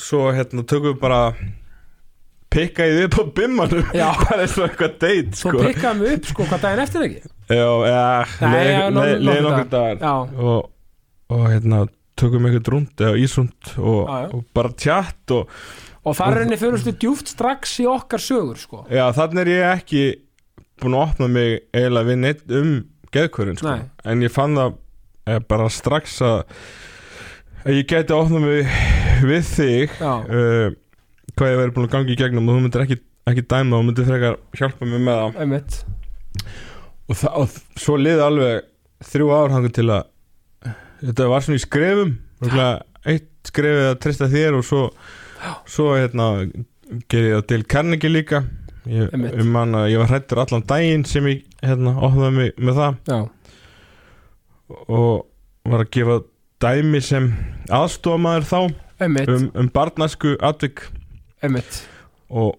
svo 0.00 0.24
hérna 0.34 0.64
tökum 0.66 0.92
við 0.94 1.00
bara 1.02 1.20
pikkaði 2.54 2.94
þið 2.98 3.04
upp 3.08 3.16
á 3.18 3.24
bimmanum. 3.38 3.86
Það 3.94 4.42
er 4.44 4.50
svo 4.52 4.66
eitthvað 4.68 4.92
date 5.02 5.38
svo 5.40 5.50
sko. 5.54 5.62
pikkaði 5.66 6.00
mig 6.00 6.12
upp 6.18 6.28
sko 6.30 6.46
hvað 6.50 6.62
daginn 6.64 6.82
eftir 6.84 7.06
ekki? 7.08 7.32
Já, 7.50 7.70
Nei, 8.44 9.08
leið 9.20 9.40
nokkur- 9.48 9.70
dagar 9.72 10.04
og, 10.38 10.68
og 11.34 11.42
hérna 11.50 11.80
tökum 12.20 12.46
eitthvað 12.46 12.70
rúnd 12.76 13.02
eða 13.04 13.18
ísrúnd 13.24 13.72
og, 13.78 14.04
Já, 14.06 14.20
já. 14.22 14.28
og 14.38 14.44
bara 14.54 14.72
tjatt 14.84 15.34
og 15.34 15.58
og 16.04 16.12
þar 16.18 16.34
er 16.36 16.42
henni 16.44 16.58
fyrirstu 16.60 16.92
djúft 17.00 17.30
strax 17.32 17.78
í 17.80 17.86
okkar 17.88 18.20
sögur 18.20 18.58
sko. 18.60 18.82
Já 18.92 19.06
þannig 19.16 19.40
er 19.46 19.50
ég 19.54 19.68
ekki 19.80 20.02
búin 20.82 20.94
að 20.98 21.04
opna 21.08 21.28
mig 21.32 21.62
eiginlega 21.72 22.10
við 22.10 22.18
neitt 22.20 22.42
um 22.60 22.72
geðkvörun 23.14 23.56
sko. 23.58 23.72
Nei. 23.72 23.86
en 24.04 24.22
ég 24.26 24.32
fann 24.34 24.54
það 24.58 24.74
eh, 25.32 25.38
bara 25.48 25.68
strax 25.72 26.18
að, 26.22 26.42
að 27.64 27.78
ég 27.80 27.88
geti 27.88 28.12
opnað 28.14 28.44
mig 28.44 28.74
við 29.22 29.50
þig 29.50 29.96
uh, 30.02 30.74
hvað 31.34 31.50
ég 31.50 31.60
verið 31.60 31.74
búin 31.76 31.88
að 31.88 31.92
ganga 31.96 32.14
í 32.14 32.18
gegnum 32.20 32.48
og 32.48 32.56
þú 32.56 32.64
myndir 32.64 32.84
ekki, 32.84 32.98
ekki 33.30 33.46
dæma 33.50 33.78
og 33.78 33.86
myndir 33.88 34.08
frekar 34.08 34.38
hjálpa 34.58 34.88
mér 34.88 35.04
með 35.08 35.20
það. 35.20 35.38
Einmitt. 35.44 35.78
Og, 37.04 37.16
það, 37.20 37.38
og 37.42 37.80
svo 37.84 37.98
liði 38.00 38.24
alveg 38.24 38.70
þrjú 39.04 39.30
ár 39.34 39.54
hangur 39.54 39.74
til 39.74 39.88
að 39.92 40.10
þetta 41.04 41.28
var 41.32 41.44
svona 41.44 41.60
í 41.60 41.64
skrefum 41.64 42.16
eitt 43.04 43.30
skrefið 43.44 43.90
að 43.90 44.00
treysta 44.00 44.30
þér 44.32 44.58
og 44.58 44.64
svo 44.64 44.84
svo 45.68 45.94
hérna 45.96 46.28
gerði 47.10 47.30
ég 47.30 47.38
það 47.38 47.48
til 47.50 47.64
Carnegie 47.68 48.12
líka. 48.12 48.44
Ég, 48.88 49.12
um 49.16 49.56
hann 49.56 49.76
að 49.78 49.90
ég 49.94 50.02
var 50.02 50.10
hrættur 50.10 50.42
allan 50.42 50.64
daginn 50.68 51.06
sem 51.08 51.26
ég 51.30 51.44
hérna 51.64 51.94
opnaði 52.04 52.34
mig 52.36 52.58
með 52.60 52.80
það. 52.80 52.98
Já, 53.08 53.18
og 54.84 55.24
var 55.68 55.84
að 55.84 55.92
gefa 55.96 56.18
dæmi 56.64 57.00
sem 57.04 57.30
aðstofamaður 57.72 58.48
þá 58.48 58.58
um, 59.00 59.50
um 59.54 59.70
barnasku 59.74 60.36
atvik. 60.44 60.86
Og, 62.30 62.54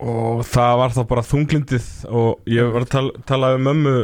og 0.00 0.44
það 0.48 0.78
var 0.80 0.94
þá 0.96 1.02
bara 1.10 1.26
þunglindið 1.26 1.88
og 2.08 2.50
ég 2.50 2.72
var 2.74 2.86
að 2.86 2.94
tala, 2.94 3.24
tala 3.28 3.54
um 3.58 3.68
mömmu 3.68 3.96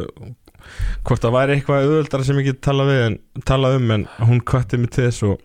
hvort 1.07 1.23
það 1.23 1.35
væri 1.35 1.55
eitthvað 1.57 1.87
auðvöldara 1.87 2.27
sem 2.27 2.41
ég 2.41 2.51
get 2.51 2.61
tala 2.63 2.85
við 2.89 3.01
en 3.07 3.17
tala 3.49 3.73
um 3.79 3.95
en 3.95 4.05
hún 4.29 4.43
kvætti 4.47 4.79
mig 4.79 4.93
til 4.95 5.07
þess 5.09 5.25
og 5.27 5.41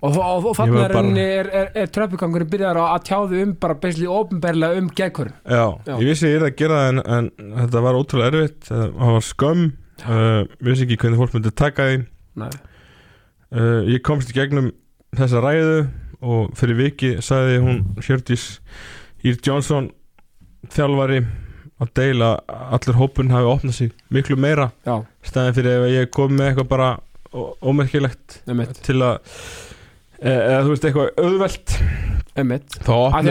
og, 0.00 0.16
og, 0.16 0.46
var 0.56 0.94
er, 0.96 1.48
er, 1.48 1.70
er, 1.76 1.90
tröppugangurinn 1.92 2.48
byrjar 2.52 2.78
að 2.80 3.02
tjáðu 3.08 3.42
um 3.44 3.54
bara 3.60 3.76
beisli 3.82 4.08
ofnberlega 4.08 4.80
um 4.80 4.88
geðkvörn 4.96 5.34
já, 5.44 5.64
Já. 5.86 5.94
ég 5.96 6.06
vissi 6.08 6.30
ég 6.30 6.38
er 6.38 6.46
að 6.46 6.56
gera 6.60 6.78
það 6.80 6.90
en, 6.92 7.02
en 7.16 7.30
þetta 7.58 7.84
var 7.84 7.98
ótrúlega 7.98 8.30
erfitt. 8.32 8.60
Það 8.70 9.14
var 9.16 9.26
skömm. 9.26 9.66
Uh, 10.00 10.42
vissi 10.64 10.86
ekki 10.86 10.96
hvernig 11.02 11.20
fólk 11.20 11.34
myndi 11.36 11.52
taka 11.52 11.88
því. 11.90 11.98
Uh, 13.50 13.80
ég 13.90 14.00
komst 14.06 14.32
í 14.32 14.36
gegnum 14.36 14.70
þessa 15.18 15.42
ræðu 15.44 15.78
og 16.20 16.50
fyrir 16.58 16.78
viki 16.78 17.12
sagði 17.24 17.60
hún 17.64 17.78
Hjördís 18.04 18.46
Ír 19.24 19.38
Johnson 19.44 19.90
þjálfari 20.72 21.22
að 21.80 21.92
deila 21.96 22.30
að 22.44 22.74
allur 22.76 22.98
hópun 23.00 23.32
hafi 23.32 23.48
opnað 23.48 23.76
sig 23.78 23.92
miklu 24.12 24.36
meira. 24.40 24.68
Já, 24.84 25.00
staðin 25.24 25.56
fyrir 25.56 25.78
ef 25.78 25.92
ég 25.94 26.10
kom 26.12 26.34
með 26.36 26.50
eitthvað 26.50 26.70
bara 26.74 26.90
ómerkilegt 27.64 28.40
til 28.84 28.98
að 29.00 29.20
e- 30.20 30.34
eða 30.34 30.62
þú 30.66 30.74
veist 30.74 30.88
eitthvað 30.88 31.22
auðvelt 31.24 31.76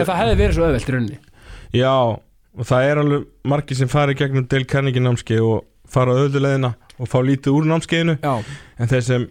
það 0.10 0.20
hefði 0.22 0.40
verið 0.40 0.56
svo 0.56 0.66
öðvelt 0.66 0.90
í 0.90 0.94
rauninni. 0.96 1.20
Já 1.78 1.94
og 2.50 2.66
það 2.66 2.88
er 2.88 3.00
alveg 3.04 3.26
margir 3.52 3.78
sem 3.78 3.90
fara 3.90 4.14
í 4.14 4.18
gegnum 4.18 4.48
Dale 4.50 4.66
Carnegie 4.66 5.04
námskeið 5.04 5.46
og 5.46 5.60
fara 5.90 6.16
auðvöldleðina 6.18 6.72
og 6.98 7.10
fá 7.10 7.18
lítið 7.22 7.54
úr 7.54 7.68
námskeiðinu. 7.70 8.18
Já, 8.18 8.58
en 8.78 8.90
þeir 8.90 9.06
sem 9.06 9.28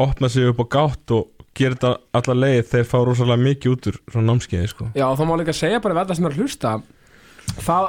opna 0.00 0.30
sig 0.30 0.46
upp 0.48 0.62
á 0.62 0.66
gátt 0.78 1.16
og 1.16 1.39
gera 1.54 1.74
þetta 1.74 1.92
alla 2.20 2.34
leið 2.44 2.60
þeir 2.70 2.84
fá 2.90 2.98
rosalega 3.04 3.42
mikið 3.44 3.72
út 3.74 3.88
úr 3.90 3.96
svona 4.12 4.26
námskeiði 4.32 4.68
sko. 4.70 4.88
já, 4.94 5.06
þá 5.18 5.22
má 5.26 5.34
líka 5.40 5.52
segja 5.56 5.80
bara 5.82 5.94
við 5.96 6.02
alla 6.04 6.14
sem 6.18 6.26
er 6.28 6.34
að 6.36 6.40
hlusta 6.40 6.74
það, 7.60 7.88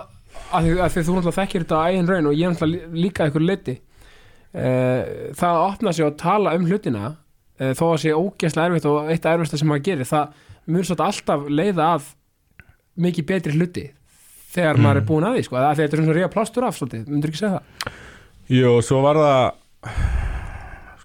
að 0.51 0.65
því, 0.65 0.71
að 0.81 0.91
því 0.95 1.03
þú 1.05 1.15
náttúrulega 1.17 1.37
þekkir 1.41 1.65
þetta 1.65 1.77
á 1.77 1.85
eigin 1.91 2.09
raun 2.09 2.29
og 2.31 2.37
ég 2.39 2.51
náttúrulega 2.51 2.91
lí- 2.91 3.03
líka 3.05 3.27
ykkur 3.29 3.45
liti 3.45 3.75
uh, 3.77 5.01
það 5.37 5.51
að 5.51 5.65
opna 5.67 5.93
sig 5.93 6.05
og 6.07 6.17
tala 6.19 6.55
um 6.57 6.65
hlutina 6.67 7.03
uh, 7.11 7.71
þó 7.77 7.85
að 7.93 7.99
sé 8.05 8.15
ógeðslega 8.17 8.71
erfitt 8.71 8.89
og 8.91 9.11
eitt 9.13 9.25
erfista 9.31 9.61
sem 9.61 9.69
maður 9.71 9.85
gerir 9.91 10.09
það 10.09 10.35
mun 10.71 10.85
svolítið 10.87 11.07
alltaf 11.07 11.47
leiða 11.51 11.87
að 11.95 12.09
mikið 13.01 13.25
betri 13.31 13.55
hluti 13.57 13.85
þegar 14.51 14.75
Mm. 14.75 14.83
maður 14.83 14.97
er 14.99 15.05
búin 15.07 15.23
að 15.29 15.37
því 15.37 15.43
sko, 15.47 15.55
að 15.55 15.69
því 15.77 15.83
þetta 15.85 15.95
er 15.95 16.01
svona 16.01 16.15
ríða 16.17 16.31
plástur 16.33 16.65
af 16.67 16.75
svolítið, 16.75 17.05
myndur 17.07 17.29
ekki 17.31 17.39
segja 17.39 17.59
það 17.61 17.99
Jú, 18.51 18.71
svo 18.83 18.97
var 19.05 19.15
það 19.21 19.43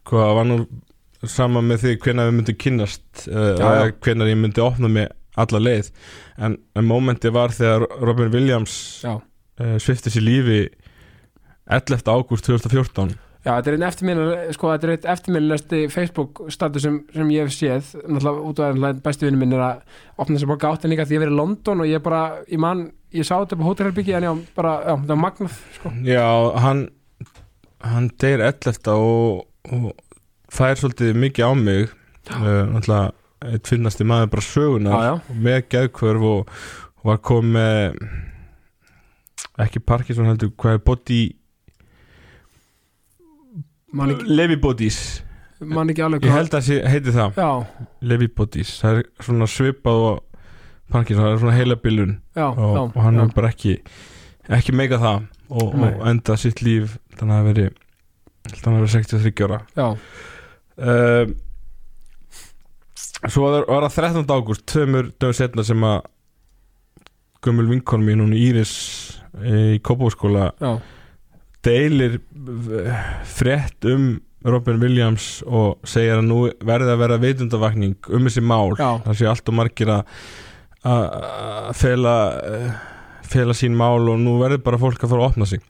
sko, 0.01 0.17
það 0.19 0.35
var 0.41 0.49
nú 0.51 0.57
sama 1.25 1.62
með 1.64 1.85
því 1.85 1.95
hvenær 2.05 2.31
við 2.31 2.39
myndum 2.39 2.59
kynnast 2.61 3.27
uh, 3.31 3.55
já. 3.57 3.93
hvenær 4.05 4.31
ég 4.31 4.41
myndi 4.41 4.64
opna 4.64 4.91
mig 4.93 5.12
alla 5.37 5.61
leið 5.61 5.93
en, 6.41 6.57
en 6.77 6.89
momenti 6.89 7.33
var 7.33 7.55
þegar 7.57 7.87
Robin 8.05 8.33
Williams 8.33 8.75
uh, 9.09 9.21
svifti 9.83 10.12
sér 10.12 10.27
lífi 10.27 10.64
11. 11.67 12.05
ágúst 12.07 12.47
2014 12.49 13.17
Já, 13.47 13.53
þetta 13.61 13.71
er 13.71 13.77
einn 13.77 14.55
sko, 14.57 14.73
þetta 14.73 14.87
er 14.89 14.93
einn 14.97 15.05
eftirminnilegsti 15.12 15.81
Facebook 15.93 16.41
status 16.51 16.83
sem, 16.83 16.97
sem 17.14 17.29
ég 17.31 17.47
hef 17.47 17.55
séð, 17.55 17.93
náttúrulega 18.03 18.49
út 18.49 18.62
af 18.64 18.81
að 18.89 19.03
bestu 19.05 19.29
vinnu 19.29 19.39
minn 19.39 19.55
er 19.55 19.62
að 19.62 20.01
opna 20.19 20.41
sér 20.41 20.51
bara 20.51 20.62
gátt 20.64 20.83
en 20.83 20.91
líka 20.91 21.07
því 21.07 21.14
ég 21.14 21.21
hef 21.21 21.25
verið 21.29 21.37
í 21.37 21.39
London 21.39 21.85
og 21.85 21.91
ég 21.93 22.03
bara, 22.03 22.23
ég 22.51 22.62
man, 22.64 22.83
ég 23.14 23.29
sá 23.29 23.37
þetta 23.37 23.61
á 23.62 23.67
hótelherbyggi 23.69 24.17
en 24.19 24.27
já, 24.27 24.33
bara, 24.59 24.73
já, 24.83 24.93
það 24.97 25.12
var 25.12 25.21
magnað, 25.23 25.61
sko. 25.77 25.95
Já, 26.09 26.27
hann 26.64 26.83
hann 27.87 28.11
deyr 28.19 28.43
11. 28.49 28.91
og, 28.97 29.47
og 29.71 29.87
fær 30.57 30.81
svolítið 30.81 31.19
mikið 31.23 31.49
á 31.49 31.53
mig 31.59 31.87
uh, 31.87 32.65
náttúrulega 32.73 33.13
eitt 33.47 33.69
finnasti 33.69 34.07
maður 34.09 34.31
bara 34.33 34.45
sögunar 34.47 34.95
Já, 34.97 35.09
já. 35.11 35.41
með 35.47 35.59
geðkvörf 35.75 36.29
og, 36.31 36.55
var 37.07 37.21
komið 37.23 38.01
ekki 39.63 39.79
Parkinson 39.87 40.27
heldur 40.27 40.51
hvað 40.59 40.79
er 40.79 40.81
body 40.87 41.21
Levi 44.27 44.57
bodies. 44.61 45.23
Man 45.63 45.89
ekki 45.89 46.03
alveg 46.05 46.27
ég 46.27 46.35
held 46.35 46.53
að 46.53 46.65
sé, 46.67 46.81
heiti 46.85 47.15
það. 47.15 47.39
Já, 47.41 47.87
Levi 48.05 48.27
bodies, 48.29 48.75
það 48.83 48.99
er 48.99 49.07
svona 49.25 49.47
svipað 49.49 50.03
og 50.11 50.43
Parkinson, 50.93 51.23
það 51.25 51.33
er 51.33 51.41
svona 51.41 51.55
heila 51.57 51.79
bilun 51.81 52.13
já, 52.37 52.45
og, 52.51 52.77
og 52.91 52.99
hann 53.01 53.23
er 53.23 53.33
bara 53.35 53.53
ekki 53.55 53.79
ekki 54.53 54.75
meika 54.77 54.99
það. 55.01 55.25
Og, 55.47 55.77
og 55.79 56.03
enda 56.11 56.37
sitt 56.43 56.61
líf 56.67 56.97
þannig 57.17 57.37
að 57.39 57.49
veri 57.53 57.67
þannig 58.51 58.75
að 58.75 58.81
veri 58.83 58.93
63 58.99 59.47
ára. 59.47 59.61
Já, 59.79 59.89
uh, 60.81 61.24
svo 63.27 63.47
var, 63.47 63.66
var 63.68 63.89
það 63.89 64.12
13. 64.24 64.29
ágúst 64.37 64.66
tveimur 64.68 65.11
dögum 65.16 65.37
setna 65.37 65.64
sem 65.66 65.87
að 65.87 66.05
gömul 67.47 67.68
vinkonum 67.70 68.09
mín, 68.11 68.22
hún 68.24 68.37
Íris 68.37 68.74
í 69.37 69.79
Kópavóskóla 69.85 70.51
já, 70.59 70.72
deilir 71.66 72.18
eh, 72.18 73.05
frétt 73.29 73.87
um 73.91 74.16
Robin 74.47 74.79
Williams 74.81 75.41
og 75.47 75.83
segir 75.89 76.20
að 76.20 76.29
nú 76.29 76.41
verði 76.66 76.93
að 76.93 77.01
vera 77.03 77.20
veitundavakning 77.22 78.11
um 78.14 78.29
þessi 78.29 78.45
mál 78.47 78.77
Já. 78.79 79.01
það 79.05 79.18
sé 79.18 79.31
allt 79.31 79.51
og 79.51 79.59
margir 79.59 79.93
að 79.93 80.03
fela 81.77 82.16
eh, 82.47 82.74
fela 83.27 83.57
sín 83.59 83.74
mál 83.79 84.07
og 84.07 84.20
nú 84.22 84.37
verður 84.39 84.62
bara 84.68 84.81
fólk 84.81 85.03
að 85.03 85.12
fara 85.12 85.24
að 85.24 85.33
opna 85.33 85.49
sig 85.51 85.64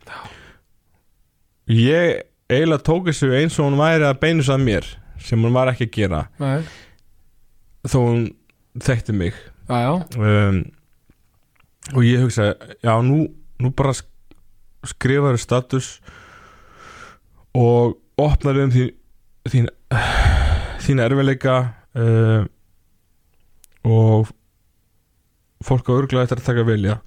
ég 1.72 2.26
eiginlega 2.50 2.86
tók 2.86 3.10
þessu 3.10 3.32
eins 3.36 3.58
og 3.58 3.68
hún 3.68 3.78
væri 3.80 4.06
að 4.06 4.20
beinu 4.22 4.46
að 4.46 4.64
mér 4.64 4.88
sem 5.26 5.42
hún 5.42 5.54
var 5.56 5.70
ekki 5.72 5.88
að 5.88 5.94
gera. 5.96 6.22
Nei, 6.38 6.66
þó 7.88 7.98
hún 8.02 8.26
þekkti 8.82 9.14
mig. 9.16 9.38
Um, 9.68 10.60
og 11.94 12.04
ég 12.06 12.22
hugsa 12.22 12.52
já 12.84 12.92
nú, 13.02 13.24
nú 13.62 13.72
bara 13.74 13.94
sk 13.96 14.06
skrifaður 14.86 15.40
status 15.42 15.86
og 17.56 17.96
opnar 18.20 18.60
um 18.62 18.70
þín 18.70 18.92
þín, 19.50 19.68
þín 20.84 21.02
erfiðleika 21.02 21.56
uh, 21.98 22.44
og 23.86 24.30
fólk 25.66 25.90
á 25.90 25.96
örglega 25.96 26.26
eftir 26.26 26.42
að 26.42 26.48
taka 26.50 26.66
velja 26.68 26.98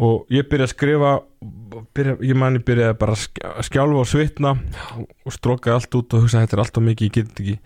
og 0.00 0.30
ég 0.32 0.48
byrja 0.48 0.68
að 0.68 0.74
skrifa 0.74 1.12
byrja, 1.94 2.16
ég 2.24 2.36
man 2.38 2.56
ég 2.58 2.64
byrjaði 2.68 2.98
bara 3.00 3.12
að 3.16 3.22
skj- 3.26 3.48
að 3.52 3.66
skjálfa 3.68 4.00
og 4.02 4.08
svitna 4.10 4.52
og, 4.98 5.32
strókaði 5.34 5.74
allt 5.76 5.94
út 6.00 6.14
og 6.16 6.24
hugsaði 6.24 6.46
þetta 6.46 6.56
er 6.58 6.62
allt 6.64 6.78
of 6.80 6.86
mikið, 6.86 7.08
ég 7.08 7.12
get 7.18 7.42
ekki. 7.42 7.56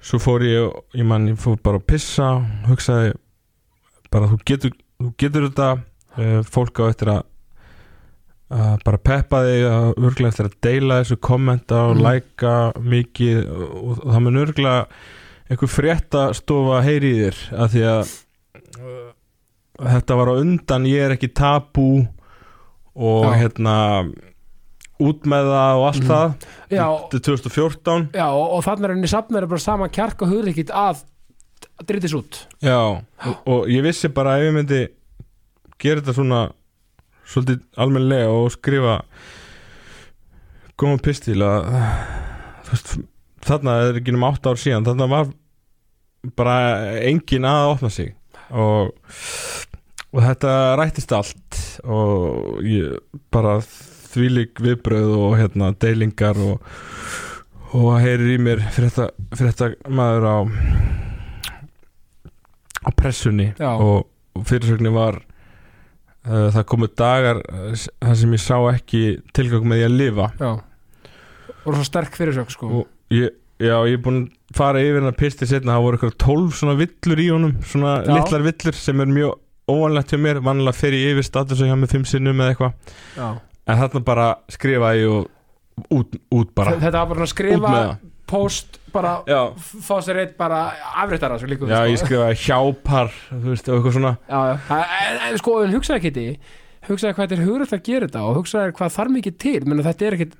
Svo 0.00 0.18
fór 0.22 0.44
ég, 0.46 0.78
ég 0.96 1.04
man 1.06 1.28
ég 1.28 1.36
fór 1.40 1.58
bara 1.62 1.80
að 1.80 1.86
pissa 1.92 2.30
hugsaði 2.68 3.12
bara 4.10 4.30
þú 4.30 4.38
getur, 4.48 4.72
þú 5.00 5.12
getur 5.20 5.48
þetta. 5.50 5.70
Uh, 6.18 6.40
fólk 6.42 6.80
á 6.82 6.90
eftir 6.90 7.06
að 7.12 7.20
að 8.50 8.80
bara 8.82 8.98
peppa 8.98 9.44
þig 9.46 9.60
að 9.70 9.84
örglega 10.08 10.30
eftir 10.32 10.46
að 10.48 10.54
deila 10.66 10.96
þessu 11.04 11.16
kommenta 11.22 11.84
og 11.86 11.92
Mm. 11.94 12.00
læka 12.02 12.54
mikið 12.82 13.36
og, 13.46 14.00
það 14.10 14.22
mun 14.24 14.40
örglega 14.42 14.80
einhver 15.50 15.70
fréttastofa 15.70 16.80
heyri 16.82 17.12
í 17.14 17.20
þér 17.20 17.38
að 17.62 17.68
því 17.76 17.84
að 17.92 18.10
uh, 18.80 19.12
þetta 19.94 20.16
var 20.18 20.32
á 20.34 20.40
undan 20.42 20.88
ég 20.90 21.04
er 21.06 21.14
ekki 21.14 21.30
tabú 21.30 21.86
og 22.96 23.24
Já. 23.24 23.32
hérna 23.44 23.74
út 25.00 25.22
með 25.24 25.46
það 25.48 25.78
og 25.80 25.84
allt 25.88 26.02
Mhm. 26.02 26.10
það. 26.10 26.34
Já, 26.70 26.86
er 27.14 27.20
2014 27.24 28.08
já 28.12 28.26
og, 28.28 28.46
og 28.56 28.64
þannig 28.64 28.84
er 28.84 28.94
henni 28.94 29.08
safnir 29.08 29.46
bara 29.48 29.58
sama 29.58 29.88
kjark 29.88 30.22
og 30.22 30.28
hugreikit 30.28 30.70
að 30.70 31.04
dritis 31.86 32.12
út. 32.14 32.46
Já, 32.62 32.76
og, 33.26 33.36
og 33.46 33.66
ég 33.72 33.82
vissi 33.82 34.08
bara 34.12 34.36
ef 34.38 34.44
ég 34.50 34.54
myndi 34.54 34.80
gera 35.80 36.00
þetta 36.02 36.14
svona 36.14 36.40
svolítið 37.30 37.60
almennlega 37.78 38.28
og 38.28 38.50
skrifa 38.52 38.98
góðan 40.80 41.00
pistil 41.04 41.40
að 41.44 41.68
þarna 43.46 43.74
er 43.88 43.98
ekki 44.00 44.14
um 44.14 44.24
8 44.28 44.50
ár 44.52 44.60
síðan 44.60 44.84
þarna 44.86 45.08
var 45.10 45.30
bara 46.36 46.56
engin 47.08 47.46
að 47.48 47.70
opna 47.74 47.90
sig. 47.92 48.14
Og, 48.50 48.90
og 50.10 50.22
þetta 50.24 50.52
rættist 50.80 51.12
allt 51.14 51.58
og 51.86 52.60
ég 52.66 52.98
bara 53.32 53.58
þvílík 54.10 54.58
viðbröð 54.62 55.12
og 55.14 55.36
hérna 55.38 55.70
deilingar 55.78 56.38
og, 56.42 56.64
og 57.78 57.90
heyrir 58.02 58.34
í 58.34 58.38
mér 58.42 58.62
frétta, 58.74 59.10
frétta 59.38 59.70
maður 59.86 60.26
á 60.26 60.36
á 62.80 62.90
pressunni 62.96 63.52
Já. 63.60 63.74
og, 63.76 64.08
fyrirsögnin 64.46 64.94
var 64.94 65.18
uh, 65.20 66.48
það 66.54 66.64
komu 66.70 66.88
dagar 66.96 67.42
uh, 67.44 67.74
þar 68.00 68.18
sem 68.22 68.34
ég 68.34 68.42
sá 68.42 68.56
ekki 68.72 69.02
tilgang 69.36 69.66
með 69.68 69.82
því 69.82 69.86
að 69.86 69.96
lifa 70.00 70.28
já 70.40 70.50
og 71.60 71.76
svo 71.76 71.84
sterk 71.84 72.16
fyrirsök 72.16 72.52
sko 72.54 72.70
og 72.80 73.12
ég, 73.12 73.34
já, 73.60 73.74
ég 73.84 73.98
er 73.98 74.02
búinn 74.02 74.22
að 74.24 74.56
fara 74.56 74.80
yfir 74.82 75.00
hennar 75.02 75.16
pisti 75.18 75.46
setna, 75.46 75.76
það 75.76 75.84
voru 75.84 75.98
eitthvað 75.98 76.16
12 76.24 76.54
svona 76.56 76.76
villur 76.78 77.20
í 77.20 77.28
honum 77.30 77.56
svona 77.68 77.98
Já. 78.00 78.14
litlar 78.16 78.46
villur 78.46 78.78
sem 78.80 79.02
er 79.04 79.12
mjög 79.12 79.34
óvanlegt 79.70 80.14
hjá 80.14 80.20
mér, 80.20 80.42
vanlega 80.44 80.76
fer 80.76 80.96
ég 80.98 81.14
yfir 81.14 81.26
statusa 81.26 81.68
hjá 81.68 81.76
með 81.78 81.96
5 81.96 82.12
sinnum 82.12 82.42
eða 82.42 82.54
eitthvað. 82.54 82.96
Já. 83.16 83.28
en 83.70 83.82
þarna 83.82 84.04
bara 84.06 84.28
skrifa 84.50 84.94
ég 84.98 85.16
og 85.16 85.90
út, 85.96 86.16
út 86.34 86.54
bara. 86.56 86.78
Þetta 86.78 87.02
var 87.02 87.12
bara 87.14 87.26
að 87.26 87.32
skrifa 87.34 87.74
post 88.30 88.78
bara 88.94 89.16
fá 89.58 89.96
sér 90.06 90.20
eitt 90.22 90.36
bara 90.38 90.70
líka 91.50 91.66
já, 91.66 91.80
sko. 91.80 91.90
ég 91.90 92.00
skrifaði 92.04 92.36
hjápar 92.44 93.10
þú 93.30 93.46
veist, 93.48 93.68
og 93.68 93.78
eitthvað 93.78 93.96
svona. 93.96 94.16
Já, 94.28 94.40
já. 94.50 94.78
En, 94.78 95.22
en 95.28 95.38
sko, 95.40 95.56
hugsaði 95.66 96.00
ekki 96.00 96.12
því 96.14 96.26
hugsaði 96.88 97.16
hvað 97.16 97.26
þetta 97.26 97.36
er 97.36 97.48
hugrætt 97.48 97.74
að 97.76 97.84
gera 97.86 98.08
þetta 98.08 98.22
og 98.26 98.38
hugsaði 98.40 98.76
hvað 98.78 98.94
þarf 98.96 99.14
mikið 99.16 99.36
til. 99.44 99.58
Menn 99.66 99.84
þetta 99.84 100.06
er 100.06 100.16
ekkit 100.16 100.36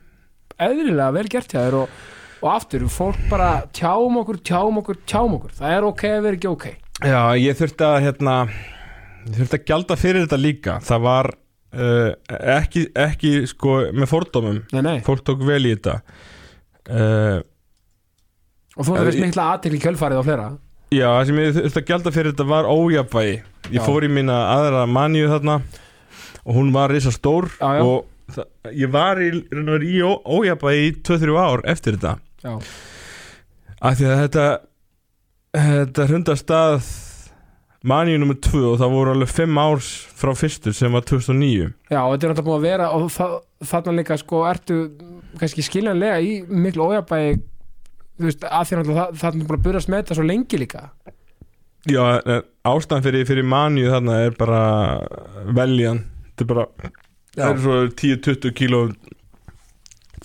eðlilega 0.61 1.15
vel 1.17 1.27
gert 1.33 1.55
hjá 1.55 1.61
þér 1.61 1.79
og, 1.83 1.97
og 2.41 2.51
aftur, 2.55 2.87
fólk 2.93 3.23
bara 3.31 3.51
tjáum 3.77 4.21
okkur, 4.23 4.41
tjáum 4.51 4.81
okkur, 4.83 5.01
tjáum 5.09 5.39
okkur. 5.39 5.57
Það 5.59 5.77
er 5.77 5.89
ok 5.91 6.05
að 6.11 6.23
vera 6.27 6.41
ekki 6.41 6.51
ok. 6.51 6.69
Já, 7.01 7.23
ég 7.41 7.57
þurfti 7.57 7.87
að 7.87 7.99
hérna 8.07 8.37
ég 9.29 9.37
þurfti 9.41 9.59
að 9.61 9.65
gjalda 9.71 9.97
fyrir 10.01 10.25
þetta 10.25 10.39
líka. 10.41 10.79
Það 10.87 11.05
var 11.07 11.31
uh, 11.31 12.11
ekki, 12.57 12.87
ekki 12.95 13.33
sko 13.51 13.77
með 13.93 14.11
fordómum. 14.11 14.61
Nei, 14.73 14.83
nei. 14.87 14.97
fólk 15.07 15.25
tók 15.27 15.45
vel 15.47 15.63
í 15.69 15.75
þetta. 15.77 15.99
Uh, 16.91 17.39
og 18.77 18.87
þú 18.89 18.97
Er- 18.97 19.09
veist 19.11 19.21
mikla 19.23 19.49
aðtekli 19.55 19.81
kjölfarið 19.83 20.23
á 20.23 20.25
fleira? 20.27 20.49
Já, 20.91 21.07
það 21.07 21.27
sem 21.29 21.39
ég 21.39 21.53
þurfti 21.55 21.81
að 21.83 21.89
gjalda 21.93 22.11
fyrir 22.17 22.33
þetta 22.33 22.47
var 22.51 22.67
ójafvægi 22.67 23.35
ég 23.71 23.77
Já. 23.77 23.83
fór 23.87 24.07
í 24.07 24.09
mína 24.11 24.39
aðra 24.57 24.87
manju 24.91 25.29
þarna 25.31 25.59
og 26.41 26.57
hún 26.57 26.73
var 26.75 26.91
risa 26.91 27.13
stór 27.15 27.47
Já, 27.61 27.77
já. 27.79 27.83
og 27.85 28.33
það, 28.35 28.49
ég 28.81 28.91
var 28.91 29.21
í, 29.23 29.29
raun 29.53 29.69
og 29.69 29.77
veru 29.77 29.87
í 29.93 30.01
ó, 30.03 30.11
ójafvægi 30.41 30.89
í 30.89 30.97
2-3 31.07 31.37
ár 31.45 31.63
eftir 31.71 31.99
þetta. 31.99 32.17
Já, 32.43 32.57
af 33.87 34.01
því 34.01 34.09
að 34.11 34.23
þetta 34.25 34.47
þetta 35.61 36.09
hrunda 36.11 36.37
stað 36.41 36.91
manju 37.85 38.19
nummer 38.21 38.37
2 38.37 38.61
og 38.73 38.79
það 38.81 38.91
voru 38.93 39.13
alveg 39.15 39.29
5 39.33 39.59
árs 39.63 39.87
frá 40.21 40.35
fyrstu 40.37 40.73
sem 40.77 40.93
var 40.93 41.01
2009 41.09 41.73
já, 41.91 42.01
og 42.05 42.13
þetta 42.13 42.27
er 42.27 42.35
náttúrulega 42.35 42.49
búið 42.51 42.59
að 42.59 42.67
vera 42.69 42.91
og 42.93 43.07
þarna 43.71 43.95
líka 43.97 44.19
sko 44.21 44.43
ertu 44.51 44.77
kannski 45.41 45.63
skiljanlega 45.65 46.19
í 46.21 46.35
miklu 46.49 46.91
ójabægi 46.91 47.39
þú 48.21 48.27
veist, 48.29 48.45
að 48.45 48.67
því 48.69 48.77
það 48.77 49.29
er 49.31 49.39
búin 49.41 49.57
að 49.57 49.65
byrjast 49.65 49.89
með 49.89 50.03
þetta 50.03 50.15
svo 50.19 50.27
lengi 50.29 50.59
líka? 50.61 50.83
Já, 51.89 52.03
en 52.21 52.43
ástæðan 52.69 53.03
fyrir, 53.07 53.25
fyrir 53.25 53.47
manju 53.49 53.89
þarna 53.89 54.17
er 54.27 54.35
bara 54.37 54.59
veljan. 55.57 56.03
Þetta 56.37 56.45
er 56.45 56.49
bara 56.51 56.67
það 57.33 57.55
er 57.55 57.63
svo 57.65 57.77
10-20 58.03 58.53
kíló 58.59 58.81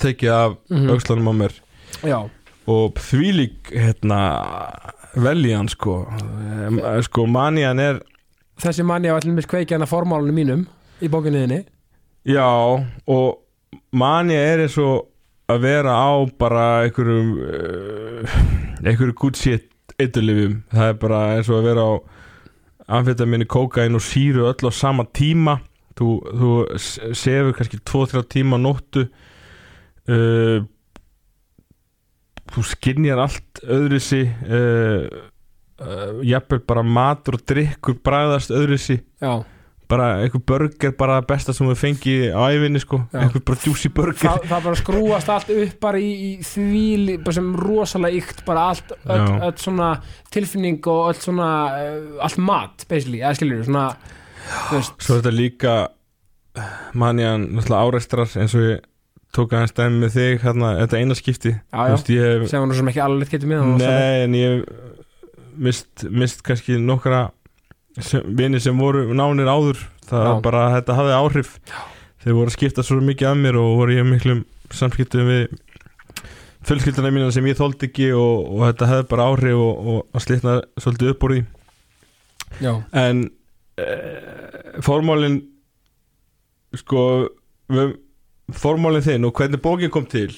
tekið 0.01 0.31
af 0.35 0.57
Mhm. 0.69 0.89
aukslanum 0.91 1.31
á 1.31 1.33
mér. 1.39 1.53
Já, 2.03 2.29
og 2.67 2.95
þvílík 2.99 3.71
hérna 3.71 4.19
veljan 5.15 5.69
sko. 5.71 6.01
Em, 6.65 6.79
sko 7.05 7.25
manjan 7.29 7.79
er 7.79 8.01
þessi 8.61 8.85
manni 8.87 9.11
á 9.11 9.15
allir 9.17 9.35
með 9.35 9.49
kveikja 9.51 9.79
hana 9.79 9.89
formálunum 9.89 10.35
mínum 10.35 10.65
í 11.03 11.09
bókinniðinni 11.11 11.63
já 12.31 12.47
og 12.47 13.41
manja 13.91 14.39
er 14.39 14.65
eins 14.65 14.77
og 14.81 15.09
að 15.51 15.65
vera 15.67 15.93
á 15.93 16.13
bara 16.39 16.65
einhverjum 16.85 17.33
uh, 17.43 18.37
einhverju 18.81 19.17
good 19.19 19.39
shit 19.39 19.67
eitulifum 20.01 20.61
það 20.71 20.93
er 20.93 21.01
bara 21.03 21.23
eins 21.35 21.51
og 21.51 21.59
að 21.59 21.67
vera 21.69 21.83
á 21.85 21.93
amfetaminni, 22.87 23.47
kókain 23.49 23.97
og 23.97 24.03
síru 24.03 24.45
öll 24.49 24.69
á 24.69 24.71
sama 24.73 25.05
tíma. 25.13 25.59
Þú, 25.95 26.09
þú 26.39 26.49
sefur 27.15 27.55
kannski 27.55 27.79
2-3 27.87 28.25
tíma 28.29 28.59
nóttu. 28.61 29.07
Uh, 30.05 30.65
þú 32.55 32.65
skinnjar 32.71 33.21
allt 33.25 33.63
öðruðsi 33.63 34.21
uh, 34.25 35.25
uh, 35.81 36.23
jafnvel 36.25 36.61
bara 36.67 36.85
matur 36.87 37.39
og 37.39 37.45
drikkur 37.49 37.99
bræðast 38.05 38.53
öðruðsi 38.55 39.01
bara 39.89 40.07
einhver 40.23 40.41
burger 40.41 40.93
bara 40.97 41.19
besta 41.25 41.53
sem 41.53 41.67
við 41.69 41.77
fengi 41.77 42.15
á 42.33 42.41
æfinni 42.49 42.81
sko. 42.81 43.01
Já. 43.11 43.19
einhver 43.21 43.43
bara 43.45 43.59
juicy 43.61 43.91
burger. 43.93 44.23
Það, 44.23 44.47
það 44.49 44.63
bara 44.67 44.79
skrúast 44.79 45.29
allt 45.29 45.51
upp 45.55 45.75
bara 45.83 46.01
í, 46.01 46.11
í 46.15 46.31
því 46.45 47.17
bara 47.19 47.37
sem 47.37 47.51
rosalega 47.59 48.21
ykt 48.21 48.41
bara 48.47 48.63
allt, 48.71 48.95
öll, 49.03 49.27
öll 49.49 49.57
svona 49.61 49.91
tilfinning 50.33 50.79
og 50.91 51.11
öll 51.11 51.21
svona 51.21 51.51
uh, 51.75 51.99
allt 52.25 52.41
mat, 52.41 52.87
basically, 52.89 53.21
eða 53.21 53.35
skilur 53.37 53.61
svona, 53.67 53.85
svo 54.71 54.81
er 54.81 55.21
þetta 55.21 55.35
líka 55.35 55.77
náttúrulega 56.95 57.81
áreistrar 57.83 58.37
eins 58.39 58.55
og 58.57 58.69
ég 58.69 58.83
tók 59.35 59.55
aðeins 59.55 59.75
dæmi 59.75 60.01
með 60.03 60.13
þig 60.15 60.43
hérna, 60.45 60.73
þetta 60.81 60.99
eina 61.01 61.17
skipti. 61.19 61.53
Já, 61.55 61.79
já, 61.79 61.95
veist, 61.95 62.11
ég 62.13 62.27
hef 62.29 62.51
sem 62.51 62.65
var 62.65 62.79
sem 62.79 62.91
ekki 62.91 63.03
alveg 63.03 63.33
getur 63.33 63.51
með 63.51 63.65
Nei, 63.81 64.21
en 64.25 64.37
ég 64.39 64.63
mist, 65.55 66.05
mist 66.11 66.43
kannski 66.45 66.79
nokkra 66.81 67.27
vini 68.35 68.59
sem 68.59 68.79
voru 68.79 69.05
nánir 69.15 69.49
áður. 69.49 69.83
Það 70.05 70.25
Já. 70.27 70.33
bara, 70.45 70.63
þetta 70.75 70.97
hafði 70.99 71.15
áhrif. 71.17 71.53
Þeir 72.23 72.37
voru 72.37 72.51
að 72.51 72.57
skipta 72.57 72.85
svo 72.85 72.99
mikið 73.01 73.29
af 73.29 73.39
mér 73.39 73.57
og 73.61 73.71
voru 73.79 73.95
ég 73.95 74.07
miklum 74.07 74.43
samskiptum 74.73 75.29
við 75.29 75.43
fjölskylduna 76.65 77.11
mína 77.13 77.31
sem 77.33 77.45
ég 77.45 77.57
þóldi 77.57 77.89
ekki 77.89 78.09
og, 78.17 78.47
og 78.55 78.63
þetta 78.69 78.89
hefði 78.89 79.07
bara 79.11 79.27
áhrif 79.29 79.61
og, 79.61 79.89
og 79.93 80.17
að 80.17 80.25
slitna 80.25 80.55
svolítið 80.81 81.11
upp 81.13 81.25
úr 81.27 81.35
því. 81.35 81.41
Já, 82.63 82.71
en 82.97 83.21
e, 83.81 83.87
formálin 84.85 85.37
sko 86.75 87.03
við, 87.71 87.95
formálin 88.53 89.05
þinn 89.05 89.27
og 89.27 89.33
hvernig 89.37 89.61
bókin 89.63 89.93
kom 89.93 90.05
til? 90.09 90.29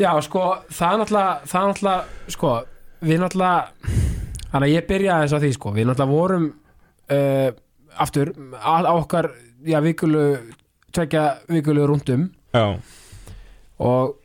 Já, 0.00 0.12
sko 0.24 0.46
það 0.72 0.94
er 0.94 1.02
náttúrulega, 1.02 1.34
það 1.50 1.60
er 1.60 1.68
náttúrulega 1.70 2.32
sko, 2.34 2.54
við 3.02 3.22
náttúrulega 3.22 3.92
þannig 4.52 4.66
að 4.66 4.74
ég 4.74 4.88
byrjaði 4.88 5.26
þess 5.26 5.36
að 5.36 5.44
því, 5.44 5.52
sko, 5.58 5.74
við 5.76 5.88
náttúrulega 5.88 6.16
vorum 6.16 6.48
uh, 7.12 7.50
aftur 8.02 8.32
á, 8.56 8.72
á 8.82 8.92
okkar, 8.94 9.30
já, 9.68 9.78
vikulu 9.84 10.24
tvekja 10.92 11.24
vikulu 11.48 11.86
rúndum. 11.88 12.26
Já, 12.52 12.66
og 13.82 14.18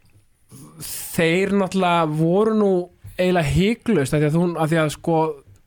þeir 0.84 1.56
náttúrulega 1.58 2.08
voru 2.12 2.56
nú 2.58 2.72
eiginlega 3.18 3.54
hygglust 3.54 4.14
af 4.14 4.22
því 4.22 4.28
að 4.30 4.36
þú, 4.36 4.48
af 4.62 4.72
því 4.72 4.82
að 4.82 4.92
sko 4.94 5.18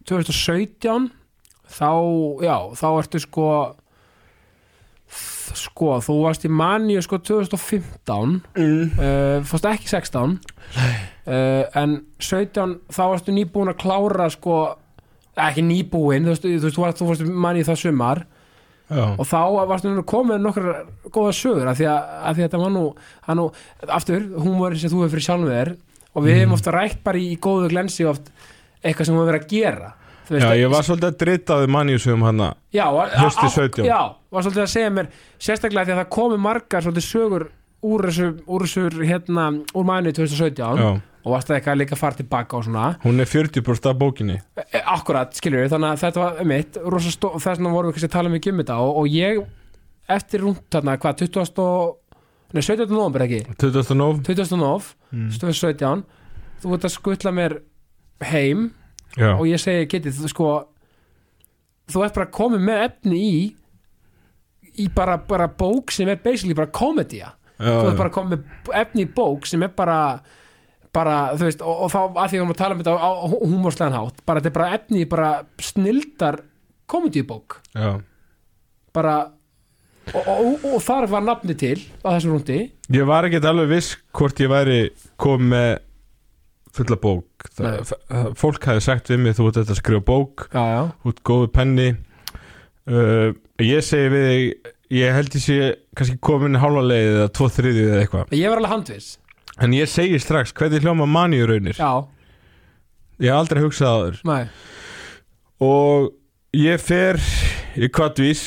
2017 0.09 1.09
þá, 1.71 1.93
já, 2.47 2.57
þá 2.79 2.87
ertu 2.91 3.23
sko 3.23 3.47
sko, 5.11 5.97
þú 6.05 6.17
varst 6.25 6.45
í 6.47 6.51
manju 6.53 7.03
sko 7.03 7.19
2015 7.27 8.37
mm. 8.55 8.99
uh, 8.99 9.39
fórst 9.49 9.67
ekki 9.71 9.91
16 9.91 10.37
uh, 10.37 11.65
en 11.81 11.97
17 12.23 12.77
þá 12.93 13.03
varstu 13.03 13.35
nýbúin 13.35 13.73
að 13.73 13.81
klára 13.83 14.29
sko 14.31 14.61
ekki 15.41 15.65
nýbúin, 15.65 16.27
þú 16.27 16.35
veist, 16.35 16.45
þú, 16.45 16.53
veist, 16.67 16.77
þú, 16.77 16.85
varst, 16.85 17.01
þú 17.01 17.09
fórst 17.11 17.25
í 17.25 17.35
manju 17.47 17.67
það 17.67 17.81
sumar 17.83 18.23
já. 18.91 19.05
og 19.09 19.23
þá 19.27 19.39
varstu 19.71 19.95
komið 20.11 20.43
nokkur 20.45 20.71
góða 21.15 21.37
sögur 21.39 21.71
af 21.71 21.79
því 21.79 21.89
að, 21.91 22.11
af 22.21 22.37
því 22.37 22.43
að 22.43 22.49
þetta 22.49 22.63
var 22.65 22.75
nú, 22.75 22.85
að 23.27 23.41
nú 23.41 23.47
aftur, 23.99 24.27
húmor 24.45 24.77
sem 24.79 24.93
þú 24.93 25.05
hefur 25.05 25.15
fyrir 25.17 25.27
sjálfum 25.29 25.55
þér 25.55 25.73
og 26.11 26.25
við 26.27 26.33
Mm. 26.35 26.41
hefum 26.43 26.57
ofta 26.59 26.75
rætt 26.75 27.03
bara 27.07 27.19
í, 27.19 27.31
í 27.35 27.39
góðu 27.39 27.71
glensi 27.71 28.07
oft 28.11 28.31
eitthvað 28.83 29.07
sem 29.07 29.15
við 29.15 29.21
hefur 29.21 29.33
verið 29.33 29.45
að 29.45 29.53
gera 29.55 29.93
já, 30.31 30.49
ég 30.57 30.71
var 30.71 30.87
svolítið 30.87 31.09
að 31.11 31.21
dritaði 31.25 31.71
manjusum 31.75 32.23
hann 32.27 32.43
haustið 32.47 33.49
á- 33.51 33.57
17. 33.57 33.87
já, 33.89 34.01
var 34.31 34.47
svolítið 34.47 34.65
að 34.65 34.73
segja 34.75 34.91
mér 34.95 35.11
sérstaklega 35.39 35.89
því 35.89 35.97
að 35.97 36.03
það 36.03 36.11
komi 36.17 36.39
margar 36.39 36.85
svolítið 36.87 37.07
sögur 37.09 37.47
úr 37.81 38.09
þessu, 38.09 38.29
úr 38.47 38.67
þessu 38.67 39.07
hérna, 39.09 39.47
úr 39.75 39.87
mænu 39.89 40.13
2017 40.13 40.81
Já, 40.81 40.91
og 41.25 41.33
varst 41.35 41.49
það 41.49 41.57
eitthvað 41.57 41.79
líka 41.81 41.97
að 41.97 42.03
fara 42.03 42.19
tilbaka 42.19 42.59
og 42.59 42.67
svona 42.67 42.89
hún 43.05 43.21
er 43.21 43.29
40% 43.29 43.89
af 43.91 43.99
bókinni 44.01 44.37
e, 44.61 44.83
akkurat, 44.85 45.33
skiljur 45.37 45.71
þannig 45.73 45.95
að 45.95 46.03
þetta 46.05 46.25
var 46.25 46.45
mitt, 46.49 46.79
rosa 46.85 47.13
stó, 47.15 47.33
þess 47.37 47.57
vegna 47.57 47.73
vorum 47.75 47.91
við 47.91 47.97
kannski 47.99 48.11
að 48.11 48.17
tala 48.19 48.35
mikið 48.35 48.53
um 48.55 48.63
þetta 48.63 48.79
og, 48.85 49.01
og 49.01 49.09
ég 49.15 49.43
eftir 50.11 50.45
rúnt 50.45 50.63
þarna, 50.73 50.99
hvað, 51.01 51.25
20 51.25 51.65
og 51.65 51.97
nei, 52.57 52.63
17. 52.63 52.87
november 52.91 53.25
ekki 53.27 53.43
20. 53.63 53.97
nóf 54.01 54.23
20. 54.29 54.61
nov, 54.61 54.93
mm. 55.13 55.31
2017 55.41 56.05
þú 56.61 56.77
ert 56.77 56.89
að 56.89 56.97
skutla 56.97 57.33
mér 57.33 57.61
heim 58.29 58.71
Já, 59.19 59.33
og 59.35 59.47
ég 59.49 59.59
segi, 59.59 59.89
getið, 59.91 60.21
þú 60.21 60.31
sko 60.31 60.51
þú 61.91 62.05
ert 62.07 62.19
bara 62.19 62.33
komið 62.35 62.67
með 62.67 62.83
efni 62.87 63.21
í 63.21 63.41
í 64.81 64.87
bara, 64.95 65.17
bara 65.19 65.49
bók 65.51 65.91
sem 65.95 66.09
er 66.09 66.21
basically 66.23 66.55
bara 66.57 66.71
komedía 66.71 67.33
þú 67.59 67.89
ert 67.91 67.99
bara 67.99 68.13
komið 68.15 68.37
með 68.37 68.77
efni 68.83 69.07
í 69.07 69.11
bók 69.17 69.49
sem 69.51 69.65
er 69.67 69.73
bara 69.77 69.99
bara, 70.95 71.17
þú 71.39 71.47
veist, 71.47 71.61
og, 71.63 71.83
og 71.87 71.91
þá 71.93 71.99
að 72.03 72.15
því 72.15 72.23
að 72.23 72.33
við 72.33 72.41
erum 72.41 72.55
að 72.55 72.61
tala 72.61 72.75
um 72.75 72.81
þetta 72.81 72.95
á, 72.99 73.11
á 73.11 73.27
húmorslegan 73.31 73.99
hátt 73.99 74.23
bara 74.27 74.41
þetta 74.41 74.51
er 74.51 74.57
bara 74.57 74.79
efni 74.79 75.03
í 75.03 75.11
bara 75.11 75.29
snildar 75.63 76.41
komedíubók 76.91 77.61
já. 77.75 77.91
bara 78.95 79.19
og, 80.15 80.25
og, 80.27 80.65
og, 80.65 80.81
þar 80.83 81.07
var 81.13 81.23
nafni 81.27 81.55
til 81.59 81.77
á 82.03 82.09
þessu 82.17 82.33
rúndi. 82.33 82.59
Ég 82.91 83.07
var 83.07 83.29
ekkert 83.29 83.47
alveg 83.47 83.71
viss 83.77 83.95
hvort 84.17 84.43
ég 84.43 84.51
væri 84.51 84.81
komið 85.21 85.79
fulla 86.77 86.99
bók. 87.03 87.49
Þa, 87.57 87.71
Fólk 88.39 88.67
hefði 88.71 88.85
sagt 88.87 89.11
við 89.13 89.23
mig 89.25 89.39
þú 89.39 89.49
ert 89.51 89.63
að 89.65 89.79
skrifa 89.81 90.05
bók. 90.07 90.47
Já, 90.55 90.63
já, 90.75 90.83
ert 91.11 91.23
góðu 91.27 91.51
penni. 91.55 91.89
Uh, 92.91 93.33
Ég 93.61 93.85
segi 93.85 94.09
við 94.09 94.71
ég 94.91 95.13
held 95.15 95.35
ég 95.37 95.43
sé 95.45 95.57
kannski 95.99 96.17
komin 96.25 96.57
hálfa 96.59 96.83
leið 96.87 97.11
eða 97.19 97.33
tvo 97.37 97.49
þriðið 97.53 97.91
eða 97.91 97.99
eitthvað. 98.05 98.33
Ég 98.39 98.51
var 98.51 98.63
alveg 98.63 98.73
handviss. 98.73 99.11
En 99.61 99.75
ég 99.77 99.91
segi 99.91 100.21
strax 100.23 100.55
hvernig 100.57 100.83
hljóma 100.85 101.07
manni 101.11 101.43
raunir? 101.47 101.77
Já, 101.79 102.07
Ég 103.21 103.29
hef 103.29 103.37
aldrei 103.37 103.61
hugsað 103.61 104.15
næ, 104.25 104.47
og 105.61 106.07
ég 106.57 106.81
fer 106.81 107.19
í 107.77 107.91
kvartvís 107.93 108.41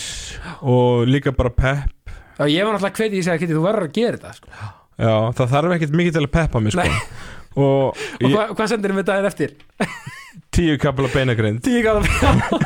og 0.66 1.06
líka 1.06 1.30
bara 1.38 1.52
pepp. 1.54 2.10
Ég 2.50 2.66
var 2.66 2.74
náttúrulega 2.74 2.98
hvetið 2.98 3.20
ég 3.20 3.28
segi, 3.28 3.44
getið, 3.44 3.60
þú 3.60 3.66
verður 3.68 3.86
að 3.86 3.94
gera 4.00 4.18
þetta 4.18 4.34
sko. 4.40 4.72
Það 4.98 5.54
þarf 5.54 5.76
ekkert 5.78 5.96
mikið 6.00 6.18
til 6.18 6.24
að 6.26 6.34
peppa 6.34 6.64
mig 6.64 6.74
sko. 6.74 6.88
Og 7.54 7.94
og 7.94 8.30
hva, 8.34 8.50
hvað 8.54 8.70
sendir 8.72 8.96
við 8.98 9.10
daginn 9.10 9.30
eftir? 9.30 9.58
tíu 10.54 10.78
kapla 10.82 11.10
beinagrind. 11.14 11.64
Tíu 11.66 11.82
gæða 11.84 12.04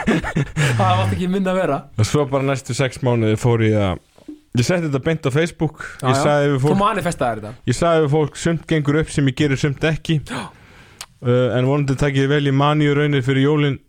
það 0.78 1.00
var 1.00 1.08
ekki 1.08 1.30
minna 1.32 1.54
að 1.54 1.60
vera. 1.62 1.80
Og 1.98 2.08
svo 2.08 2.26
bara 2.30 2.48
næstu 2.48 2.76
sex 2.78 3.02
mánuði 3.06 3.40
fór 3.40 3.64
ég 3.68 3.78
að 3.80 4.04
ég 4.58 4.66
setti 4.68 4.88
þetta 4.88 5.04
beint 5.06 5.28
á 5.28 5.32
Facebook. 5.34 5.84
Já, 6.02 6.10
ég 6.12 6.20
sagði 6.22 6.52
við 6.52 6.58
þú 6.58 6.76
fólk, 6.76 7.50
ég 7.70 7.78
sagði 7.78 8.06
við 8.06 8.14
fólk 8.16 8.40
sumt 8.42 8.68
gengur 8.70 9.02
upp 9.02 9.12
sem 9.14 9.32
ég 9.32 9.38
gerir 9.40 9.62
sumt 9.62 9.88
ekki. 9.88 10.20
Uh, 10.28 11.50
en 11.58 11.70
vonandi 11.70 11.98
takk 11.98 12.18
ég 12.20 12.30
vel 12.30 12.44
í 12.46 12.54
maníu 12.54 12.94
raunir 12.98 13.24
fyrir 13.26 13.48
jólin 13.48 13.80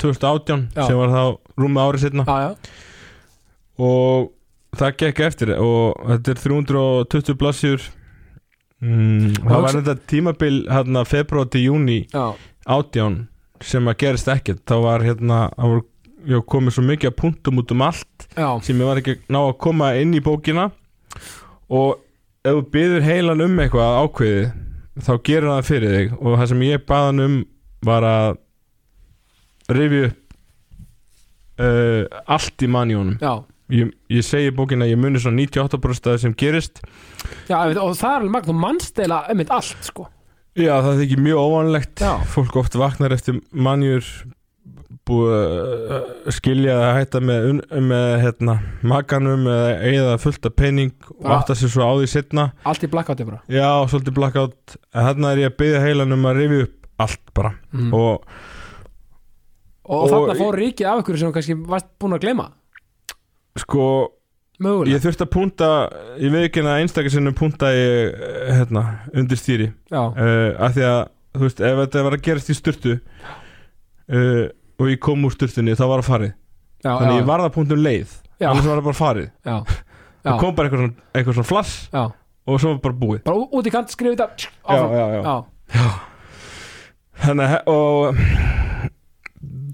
2018 0.00 0.70
Já. 0.74 0.86
sem 0.88 0.96
var 0.98 1.12
þá 1.12 1.24
rúmi 1.60 1.78
árið 1.78 2.02
setna 2.02 2.24
já, 2.26 2.48
já, 2.48 2.78
og 3.84 4.32
það 4.78 4.96
gekk 5.02 5.20
eftir. 5.28 5.52
Og 5.60 6.00
þetta 6.14 6.34
er 6.34 6.42
320 6.46 7.38
blassjur 7.40 7.84
mm, 8.84 9.40
það 9.42 9.64
var 9.64 9.76
þetta 9.78 9.94
tímabil 10.10 10.58
hérna 10.70 11.04
februar 11.08 11.48
til 11.52 11.64
júni 11.64 11.98
já, 12.12 12.34
átján 12.68 13.24
sem 13.64 13.88
að 13.88 13.98
gerist 14.02 14.30
ekkert. 14.32 14.62
Þá 14.68 14.76
var 14.84 15.04
hérna 15.06 15.38
var, 15.56 15.84
komið 16.50 16.76
svo 16.76 16.84
mikið 16.84 17.10
að 17.10 17.18
punktum 17.20 17.60
út 17.62 17.74
um 17.74 17.84
allt 17.86 18.26
já, 18.36 18.48
sem 18.64 18.80
ég 18.80 18.90
var 18.90 19.00
ekki 19.00 19.18
ná 19.32 19.40
að 19.42 19.56
koma 19.64 19.94
inn 20.00 20.14
í 20.16 20.22
bókina. 20.24 20.68
Og 21.72 21.96
ef 22.44 22.58
þú 22.58 22.66
byður 22.74 23.08
heilan 23.08 23.46
um 23.46 23.62
eitthvað 23.64 23.98
ákveðið 24.04 24.52
þá 25.04 25.14
gerir 25.26 25.50
það 25.50 25.70
fyrir 25.70 25.96
þig. 25.98 26.18
Og 26.20 26.38
það 26.38 26.50
sem 26.52 26.66
ég 26.68 26.86
baðan 26.90 27.24
um 27.24 27.40
var 27.84 28.08
að 28.08 28.28
rifja 29.74 30.10
upp 30.10 30.20
uh, 31.64 32.22
allt 32.36 32.64
í 32.64 32.70
manjónum 32.70 33.18
já 33.22 33.34
ég, 33.72 33.92
ég 34.12 34.24
segi 34.26 34.50
í 34.50 34.54
bókina 34.56 34.84
að 34.84 34.92
ég 34.94 35.00
muni 35.00 35.20
svona 35.22 35.40
98% 35.40 36.06
af 36.08 36.12
það 36.14 36.20
sem 36.26 36.34
gerist. 36.36 36.82
Já, 37.48 37.56
og 37.80 37.94
það 37.96 38.10
er 38.10 38.20
alveg 38.20 38.34
magn 38.36 38.52
og 38.54 38.60
mannstela 38.60 39.22
einmitt 39.30 39.50
allt, 39.54 39.76
sko. 39.86 40.08
Já 40.54 40.76
það 40.84 41.00
þykir 41.02 41.22
mjög 41.24 41.38
óvanlegt. 41.48 41.98
Já. 42.04 42.12
fólk 42.30 42.56
oft 42.60 42.74
vaknar 42.78 43.12
eftir 43.16 43.40
manjur 43.50 44.04
búið 45.04 45.32
að 45.92 46.32
skilja 46.32 46.74
að 46.80 46.94
hætta 46.96 47.20
með, 47.20 47.48
með 47.84 48.06
hérna, 48.22 48.54
maganum 48.88 49.42
eða 49.52 49.74
eigða 49.90 50.14
fullt 50.22 50.46
af 50.48 50.54
pening 50.56 50.94
og 51.18 51.26
átta 51.34 51.56
sér 51.58 51.72
svo 51.74 51.84
á 51.84 51.92
því 51.98 52.06
setna 52.08 52.46
Allt 52.64 52.86
í 52.86 52.88
blackouti 52.88 53.26
bara. 53.28 53.42
Já, 53.52 53.68
svolítið 53.90 54.16
blackout. 54.16 54.76
Þarna 54.96 55.34
er 55.34 55.42
ég 55.42 55.50
að 55.52 55.58
byggja 55.60 55.82
heilan 55.84 56.16
um 56.16 56.24
að 56.30 56.38
rifja 56.40 56.62
upp 56.68 56.88
allt 57.04 57.34
bara. 57.36 57.52
Mm. 57.74 57.92
og 57.92 58.24
Og, 59.84 59.98
og 59.98 60.02
og- 60.04 60.10
þarna 60.14 60.38
fór 60.40 60.56
ríkið 60.62 60.86
af 60.88 61.02
ykkur 61.02 61.18
sem 61.20 61.28
þú 61.28 61.34
kannski 61.36 61.56
varst 61.68 61.90
búin 62.00 62.16
að 62.16 62.22
gleyma 62.24 62.46
sko 63.58 63.86
Mögulega. 64.62 64.94
ég 64.94 65.02
þurfti 65.02 65.24
að 65.24 65.32
punta 65.34 65.68
ég 66.22 66.34
veit 66.34 66.44
ekki 66.48 66.62
að 66.62 66.80
einstakar 66.82 67.14
sinnum 67.14 67.36
punta 67.38 67.70
ég 67.74 68.14
eh, 68.14 68.52
hérna, 68.60 68.84
undir 69.14 69.40
stýri. 69.40 69.70
Uh, 69.90 70.54
af 70.62 70.76
því 70.76 70.86
að 70.88 71.00
þú 71.34 71.46
veist, 71.46 71.64
ef 71.66 71.80
þetta 71.82 72.04
var 72.06 72.16
að 72.16 72.24
gerast 72.28 72.52
í 72.52 72.56
styrtu 72.58 72.94
uh, 72.94 74.44
og 74.78 74.90
ég 74.90 75.00
kom 75.02 75.26
úr 75.26 75.34
styrtunni 75.34 75.74
þá 75.74 75.84
var 75.86 76.02
það 76.02 76.10
farið. 76.10 76.36
Já, 76.84 76.92
þannig 76.92 77.16
já, 77.16 77.18
ég 77.18 77.28
varða 77.32 77.54
punktum 77.54 77.82
leið. 77.82 78.14
Já. 78.38 78.48
annars 78.50 78.68
var 78.68 78.78
það 78.78 78.88
bara 78.90 79.00
farið. 79.00 79.28
Það 80.24 80.38
kom 80.40 80.54
bara 80.56 80.68
eitthvað 80.70 80.80
svona, 80.80 81.02
eitthvað 81.12 81.34
svona 81.36 81.48
flass 81.50 81.72
og 82.00 82.54
svo 82.56 82.70
var 82.70 82.78
bara 82.80 82.94
búið. 82.96 83.18
Bara 83.26 83.42
út 83.58 83.66
í 83.68 83.72
kant, 83.74 83.90
skrifið 83.92 84.22
þetta 84.22 85.84
þannig 87.24 87.52
að 87.52 87.68
og 87.70 88.22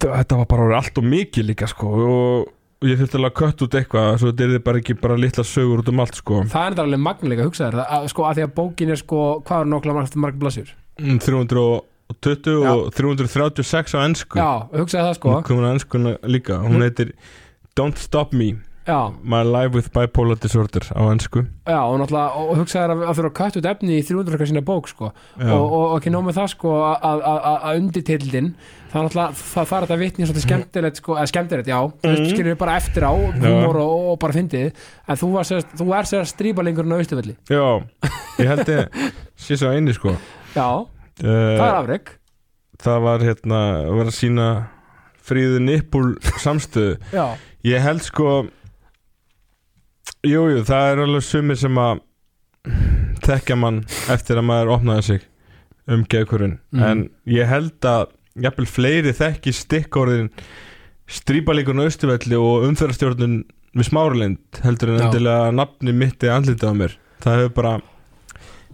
þetta 0.01 0.41
var 0.41 0.49
bara 0.51 0.78
allt 0.81 0.99
og 1.01 1.07
mikið 1.07 1.47
líka 1.53 1.68
sko 1.70 1.91
og 2.01 2.51
og 2.81 2.89
ég 2.89 2.97
þurfti 3.01 3.18
alveg 3.18 3.31
að 3.33 3.39
kött 3.43 3.62
út 3.66 3.74
eitthvað 3.76 4.07
svo 4.20 4.31
þetta 4.31 4.45
er 4.47 4.53
þið 4.55 4.62
bara 4.64 4.78
ekki 4.81 4.95
bara 5.03 5.16
litla 5.20 5.45
sögur 5.45 5.83
út 5.83 5.89
um 5.93 6.01
allt 6.01 6.14
sko. 6.16 6.39
Það 6.49 6.62
er 6.66 6.70
þetta 6.74 6.85
alveg 6.87 7.03
magnilega 7.05 7.43
að 7.45 7.51
hugsa 7.51 7.66
þér. 7.70 7.81
Að, 7.85 8.07
sko, 8.14 8.24
að 8.24 8.39
því 8.39 8.45
að 8.47 8.55
bókin 8.57 8.91
er 8.95 9.01
sko, 9.03 9.20
hvað 9.45 9.61
er 9.66 9.70
nokkla 9.74 9.97
margt 9.99 10.16
marg 10.16 10.39
blassur 10.41 10.72
Mm, 11.01 11.18
320 11.20 12.62
Já. 12.64 12.72
og 12.74 12.91
336 12.93 13.95
á 13.97 13.99
ennsku 14.05 14.37
já, 14.41 14.49
hugsaði 14.74 15.05
það 15.07 15.14
sko. 15.20 15.35
Hún 15.49 15.64
hún 16.64 16.76
Mm. 16.76 16.83
heitir 16.89 17.12
Don't 17.78 17.97
Stop 17.99 18.33
Me 18.33 18.57
já, 18.91 18.99
My 19.22 19.41
Life 19.47 19.72
with 19.76 19.88
Bipolar 19.95 20.38
Disorder 20.43 20.82
á 20.91 21.03
ennsku 21.12 21.45
já, 21.47 21.78
og 21.86 21.97
náttúrulega 22.01 22.43
og 22.43 22.51
hugsaði 22.59 22.82
þér 22.82 22.93
að, 22.97 23.03
að 23.07 23.16
þurfa 23.20 23.30
að 23.30 23.36
kvætt 23.38 23.59
út 23.61 23.68
efni 23.70 23.97
í 24.01 24.03
300 24.09 24.34
eitthvað 24.34 24.51
sína 24.51 24.62
bók 24.66 24.91
sko. 24.91 25.11
Já. 25.38 25.53
og, 25.55 25.64
og, 25.70 25.84
og 25.93 25.97
ekki 26.01 26.12
nóg 26.14 26.24
með 26.26 26.38
það 26.41 26.49
sko 26.57 26.74
að- 26.91 27.07
að 27.11 27.24
að- 27.30 27.64
að 27.70 27.80
undirtildin 27.80 28.49
það 28.91 29.05
náttúrulega, 29.07 29.34
það, 29.41 29.66
það 29.70 29.76
er 29.78 29.86
þetta 29.86 29.99
vitni 30.01 30.26
svolítið 30.26 30.45
skemmtilegt 30.49 30.97
sko, 31.01 31.14
eða 31.20 31.30
skemmtilegt, 31.30 31.68
já, 31.70 31.78
þú 31.86 32.09
veist, 32.11 32.22
Mhm. 32.24 32.30
skilur 32.34 32.51
við 32.55 32.59
bara 32.59 32.76
eftir 32.80 33.07
á 33.07 33.12
humor 33.14 33.76
og, 33.78 33.93
og 34.11 34.18
bara 34.18 34.32
fyndið. 34.34 34.72
En 35.07 35.16
þú, 35.20 35.28
var, 35.36 35.45
þú 35.78 35.86
er 35.95 36.09
sér 36.11 36.26
stríbalingurinn 36.26 36.91
á 36.93 36.99
Austufelli 36.99 37.36
Já, 37.47 37.66
ég 38.43 38.49
held 38.51 38.66
ég 38.66 39.12
sé 39.38 39.57
svo 39.57 39.70
eini 39.70 39.95
sko. 39.95 40.16
Já, 40.57 40.66
uh, 40.82 41.22
það 41.22 41.68
er 41.68 41.78
afreg 41.78 42.11
það 42.80 43.03
var 43.05 43.18
hérna 43.20 43.61
var 43.95 44.07
að 44.11 44.16
sína 44.16 44.49
fríðu 45.22 45.61
nippul 45.62 46.16
samstöðu. 46.43 46.97
Já, 47.12 47.26
ég 47.68 47.82
held 47.84 48.03
sko 48.03 48.47
jújú, 50.27 50.57
jú, 50.57 50.63
það 50.69 50.93
er 50.93 51.03
alveg 51.07 51.25
sumir 51.27 51.57
sem 51.61 51.79
að 51.81 52.01
tekja 53.25 53.57
mann 53.57 53.83
eftir 54.13 54.41
að 54.41 54.47
maður 54.49 54.73
opnaði 54.77 55.03
sig 55.07 55.27
um 55.91 56.05
geðkurinn 56.05 56.59
Mhm. 56.73 56.83
en 56.91 57.11
ég 57.27 57.49
held 57.49 57.81
að 57.89 58.11
jafnvel 58.41 58.67
fleiri 58.71 59.13
þekki 59.17 59.53
stikkorðin 59.57 60.31
stríbalíkun 61.11 61.81
austuvelli 61.83 62.37
og 62.39 62.69
umferðarstjórnun 62.69 63.41
við 63.75 63.89
smáralind 63.89 64.61
heldur 64.63 64.93
en 64.95 65.01
endilega 65.09 65.51
nafni 65.55 65.93
mitt 65.95 66.19
eða 66.23 66.37
andlitið 66.41 66.71
á 66.71 66.75
mér. 66.75 66.95
Það 67.21 67.37
hefur 67.39 67.55
bara 67.55 67.73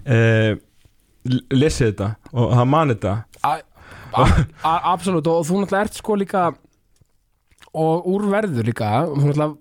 eh, 0.07 0.57
lesið 1.51 1.89
þetta 1.91 2.09
og 2.33 2.53
það 2.55 2.69
mani 2.69 2.95
þetta. 2.95 3.15
A- 4.17 4.93
absolutt 4.93 5.27
og 5.27 5.45
þú 5.49 5.63
náttúrulega 5.63 5.85
ert 5.89 5.95
sko 5.99 6.15
líka 6.17 6.45
og 7.77 8.07
úr 8.09 8.29
verður 8.33 8.65
líka 8.69 8.91
þú 9.09 9.17
náttúrulega 9.25 9.57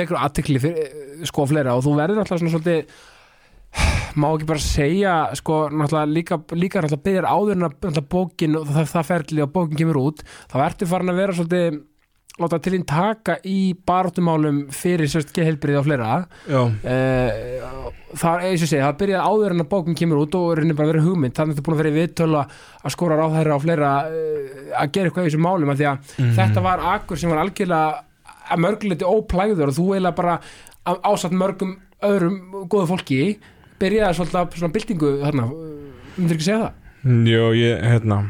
vekur 0.00 0.16
aðtekli 0.20 0.60
fyrir 0.62 1.26
sko 1.28 1.46
fleira 1.50 1.74
og 1.76 1.84
þú 1.84 1.96
verður 1.98 2.22
náttúrulega 2.22 2.40
svona 2.44 2.54
svolítið 2.54 3.08
má 4.18 4.26
ekki 4.34 4.46
bara 4.48 4.62
segja 4.64 5.12
sko 5.38 5.60
náttúrulega 5.70 6.10
líka, 6.16 6.40
líka 6.58 6.80
náttúrulega 6.82 7.04
byrjar 7.04 7.28
áður 7.30 7.60
en 7.60 7.68
að 7.68 8.00
bókin 8.10 8.56
og 8.58 8.66
það, 8.72 8.88
það 8.96 9.06
ferli 9.12 9.44
og 9.44 9.52
bókin 9.54 9.78
kemur 9.78 10.00
út 10.00 10.24
þá 10.50 10.56
ertu 10.64 10.88
farin 10.90 11.12
að 11.12 11.20
vera 11.22 11.36
svolítið 11.38 11.78
láta 12.40 12.56
til 12.64 12.72
þín 12.72 12.84
taka 12.88 13.34
í 13.44 13.56
baráttumálum 13.84 14.62
fyrir 14.72 15.10
sérst 15.12 15.32
geðheilbrið 15.36 15.76
og 15.76 15.84
fleira. 15.84 16.12
Eh, 16.88 17.66
það 18.16 18.36
er 18.38 18.44
eins 18.48 18.62
og 18.64 18.70
segja, 18.70 18.86
það 18.86 18.96
byrjaði 19.02 19.26
áður 19.28 19.54
en 19.56 19.64
að 19.66 19.68
bókin 19.74 19.98
kemur 19.98 20.22
út 20.22 20.36
og 20.38 20.62
henni 20.62 20.76
bara 20.78 20.88
verið 20.88 21.04
hugmynd. 21.10 21.34
Þannig 21.36 21.52
að 21.52 21.58
þetta 21.58 21.60
er 21.60 21.66
búin 21.68 21.76
að 21.76 21.82
vera 21.82 21.92
í 21.92 21.98
viðtölu 21.98 22.38
að 22.40 22.54
að 22.88 22.94
skora 22.96 23.18
ráðherra 23.20 23.58
og 23.58 23.64
fleira 23.66 23.90
eh, 24.08 24.70
að 24.72 24.92
gera 24.94 25.10
eitthvað 25.10 25.26
í 25.26 25.28
þessum 25.28 25.44
málum 25.50 25.74
að 25.74 25.82
Mhm. 25.84 26.32
þetta 26.40 26.62
var 26.64 26.86
akkur 26.94 27.20
sem 27.20 27.34
var 27.34 27.42
algjörlega 27.44 28.00
að 28.50 28.64
mörguleiti 28.66 29.08
óplæður 29.08 29.70
og 29.72 29.78
þú 29.78 29.86
eiginlega 29.94 30.18
bara 30.18 30.36
ásatt 30.84 31.36
mörgum 31.36 31.78
öðrum 32.04 32.66
góðu 32.72 32.90
fólki 32.94 33.22
byrjaði 33.80 34.18
svolítið 34.18 34.60
svona 34.60 34.74
byltingu 34.76 35.14
þarna, 35.22 35.48
myndir 36.16 36.36
ekki 36.36 36.48
segja 36.48 36.60
það? 36.66 36.76
Jó, 37.30 37.44
ég, 37.56 37.80
hérna 37.80 38.20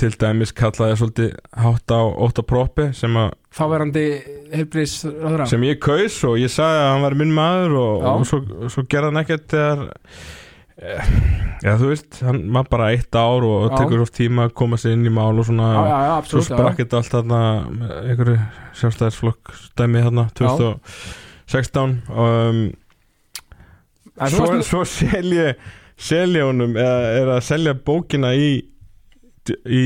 til 0.00 0.10
dæmis 0.16 0.52
kallaði 0.56 0.94
ég 0.94 1.00
svolítið 1.00 1.32
hátt 1.60 1.92
á 1.92 2.00
ótta 2.00 2.44
proppi 2.46 2.88
sem, 2.96 3.16
að, 3.20 3.34
Þáverandi 3.56 4.04
heilbriðs 4.54 4.94
ráðherra 5.04 5.48
sem 5.50 5.64
ég 5.66 5.80
kaus 5.82 6.16
og 6.28 6.38
ég 6.40 6.52
sagði 6.52 6.84
að 6.84 6.90
hann 6.94 7.04
var 7.04 7.16
minn 7.20 7.34
maður 7.36 7.76
og, 7.80 8.06
og 8.12 8.28
svo, 8.28 8.40
svo 8.72 8.86
gerði 8.88 9.10
hann 9.10 9.22
ekkert 9.24 9.48
þegar 9.52 9.82
já 10.80 11.72
þú 11.76 11.88
veist, 11.90 12.20
hann 12.24 12.38
var 12.54 12.68
bara 12.72 12.86
eitt 12.94 13.12
ár 13.20 13.44
og 13.44 13.66
Já. 13.70 13.74
tekur 13.82 14.00
oft 14.06 14.14
tíma 14.16 14.46
að 14.48 14.54
koma 14.56 14.78
sér 14.80 14.94
inn 14.96 15.04
í 15.10 15.12
mál 15.12 15.36
og 15.38 15.44
svona 15.48 15.66
já, 15.74 15.82
já, 15.84 15.98
svo 16.00 16.16
absolutt 16.22 16.48
já. 16.48 16.54
sprakk 16.56 16.78
þetta 16.80 17.00
allt 17.00 17.12
þarna 17.16 17.40
einhverju 18.08 18.36
sjálfstæðisflokk 18.80 19.52
stæmi 19.66 20.04
þarna 20.06 20.24
2016 20.40 21.98
og 22.08 22.32
um, 22.48 22.62
svo, 24.16 24.46
varst 24.46 24.56
nú- 24.56 24.66
svo 24.70 24.82
selja 24.88 25.52
selja 26.00 26.46
honum 26.48 26.72
eða 26.80 27.12
er 27.20 27.32
að 27.36 27.42
selja 27.50 27.74
bókina 27.76 28.32
í 28.40 28.50
í 29.66 29.84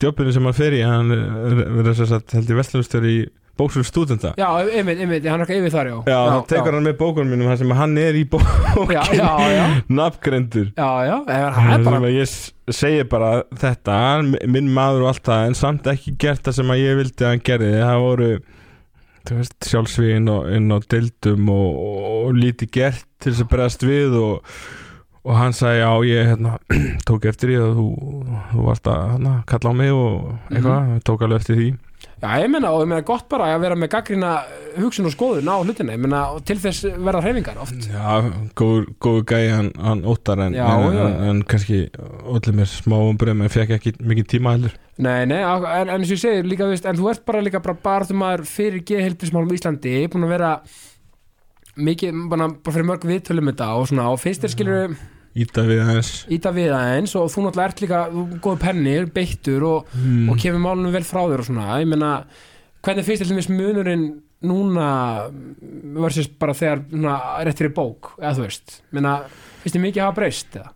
djópinu 0.00 0.32
sem 0.32 0.44
hann 0.46 0.54
fer 0.56 0.76
í 0.76 0.82
hann 0.86 1.10
verður 1.10 1.96
þess 1.98 2.12
að 2.14 2.34
held 2.38 2.50
ég 2.52 2.58
vestlunustjóri 2.60 3.12
í 3.18 3.22
bóksum 3.58 3.82
stúdenta. 3.84 4.30
Já, 4.38 4.46
einmitt, 4.62 5.00
einmitt, 5.02 5.24
hann 5.28 5.40
er 5.42 5.46
ekki 5.46 5.58
yfir 5.60 5.72
þar, 5.74 5.88
já 5.90 5.96
Já, 6.08 6.18
þá 6.30 6.46
tekur 6.52 6.76
hann 6.78 6.86
með 6.86 6.94
bókunum 7.00 7.32
mínum 7.34 7.50
þar 7.50 7.58
sem 7.60 7.74
hann 7.76 7.98
er 8.00 8.14
í 8.16 8.22
bók 8.30 8.46
Já, 8.94 9.02
já, 9.12 9.28
já, 9.52 9.64
nafngrendur 9.88 10.70
já, 10.76 10.88
já, 11.10 11.16
hann 11.58 11.74
er 11.74 11.84
bara 11.90 12.12
ég 12.14 12.32
segi 12.70 13.04
bara 13.10 13.32
þetta, 13.60 13.98
minn 14.48 14.70
maður 14.72 15.04
og 15.04 15.12
allt 15.12 15.24
það 15.26 15.46
en 15.50 15.58
samt 15.58 15.90
ekki 15.92 16.14
gert 16.22 16.46
það 16.46 16.56
sem 16.60 16.72
að 16.72 16.80
ég 16.84 16.98
vildi 17.02 17.24
að 17.26 17.32
hann 17.34 17.44
gerði. 17.50 17.70
Það 17.82 18.02
voru 18.06 18.30
sjálfsvíðin 19.30 20.30
og 20.32 20.46
inn 20.56 20.70
á 20.72 20.78
deildum 20.90 21.50
og, 21.52 21.80
og, 21.84 22.04
og 22.30 22.38
lítið 22.38 22.70
gert 22.78 23.04
til 23.20 23.32
þess 23.34 23.44
að 23.44 23.50
bregðast 23.52 23.84
við 23.86 24.16
og, 24.16 24.54
og 25.26 25.36
hann 25.36 25.52
sagði 25.56 25.82
já 25.82 25.90
ég 26.08 26.30
hérna, 26.32 26.54
tók 27.08 27.26
eftir 27.28 27.52
því 27.52 27.58
að 27.60 27.74
þú, 27.80 27.86
þú 28.54 28.64
varst 28.70 28.88
að 28.90 29.02
hérna, 29.12 29.34
kalla 29.50 29.74
á 29.74 29.74
mig 29.76 29.92
og 29.92 30.32
eitthvað, 30.48 30.80
Mhm. 30.80 31.02
tók 31.10 31.26
alveg 31.26 31.42
eftir 31.42 31.60
því 31.60 31.68
Já, 32.20 32.34
ég 32.42 32.50
meina, 32.52 32.68
og 32.76 32.82
ég 32.84 32.88
meina 32.90 33.04
gott 33.08 33.24
bara 33.32 33.46
að 33.54 33.62
vera 33.62 33.76
með 33.80 33.88
gaggrina 33.94 34.30
hugsun 34.76 35.08
og 35.08 35.12
skoðun 35.14 35.48
á 35.48 35.56
hlutina, 35.64 35.94
ég 35.96 36.02
meina, 36.02 36.18
og 36.34 36.42
til 36.44 36.58
þess 36.60 36.84
verða 37.00 37.22
hreyfingar 37.24 37.60
oft. 37.62 37.86
Já, 37.88 38.18
góður, 38.60 38.90
góður 39.00 39.24
gæi 39.30 39.46
hann, 39.54 39.70
hann 39.80 40.02
óttar 40.04 40.42
en, 40.44 40.56
Já, 40.58 40.66
en, 40.68 40.98
já. 40.98 41.04
en, 41.06 41.14
en 41.30 41.40
kannski 41.48 41.78
allir 42.28 42.58
mér 42.58 42.68
smá 42.68 42.98
umbreyðum 42.98 43.46
en 43.46 43.52
fekk 43.54 43.72
ekki 43.78 43.94
mikið 44.04 44.28
tíma 44.34 44.52
heldur 44.58 44.76
Nei, 45.00 45.24
nei, 45.30 45.38
en, 45.40 45.94
eins 45.94 46.10
og 46.10 46.18
ég 46.18 46.20
segir 46.20 46.44
líka, 46.44 46.68
veist, 46.68 46.84
en 46.84 46.98
þú 46.98 47.08
ert 47.14 47.24
bara 47.24 47.40
líka 47.40 47.62
bara 47.64 47.78
barðumæður 47.86 48.44
fyrir 48.50 48.84
geðheilbismálum 48.90 49.54
í 49.54 49.56
Íslandi, 49.56 49.94
búin 50.12 50.26
að 50.28 50.34
vera 50.34 50.50
mikið, 51.80 52.20
að 52.20 52.36
bara 52.36 52.74
fyrir 52.76 52.88
mörg 52.90 53.08
viðtölum 53.08 53.48
með 53.48 53.56
þetta 53.56 53.70
og 53.80 53.88
svona, 53.88 54.10
og 54.12 54.20
fyrst 54.20 54.44
er 54.44 54.52
skilur 54.52 54.98
Íta 55.30 55.62
við 55.62 55.84
aðeins 55.84 56.08
íta 56.34 56.50
við 56.54 56.72
aðeins 56.74 57.12
og 57.18 57.28
þú 57.30 57.44
náttúrulega 57.44 57.70
ert 57.70 57.82
líka 57.84 58.00
góð 58.42 58.56
pennir, 58.64 59.06
beittur 59.14 59.66
og, 59.68 59.92
mm. 59.94 60.24
og 60.32 60.40
kemur 60.42 60.64
málunum 60.64 60.96
vel 60.96 61.06
frá 61.06 61.20
þér 61.22 61.44
og 61.44 61.46
svona, 61.46 61.68
ég 61.78 61.86
meina 61.90 62.10
hvernig 62.82 63.06
finnst 63.06 63.22
þér 63.22 63.44
til 63.46 63.58
munurinn 63.60 64.04
núna 64.50 64.88
versus 66.00 66.30
bara 66.40 66.56
þegar 66.56 66.82
svona, 66.88 67.16
rétt 67.46 67.60
fyrir 67.60 67.74
bók, 67.76 68.14
eða 68.18 68.36
þú 68.38 68.46
veist 68.48 68.76
meina, 68.96 69.16
finnst 69.62 69.76
þér 69.76 69.84
mikið 69.86 70.02
að 70.02 70.08
hafa 70.08 70.18
breyst 70.18 70.60
eða? 70.60 70.72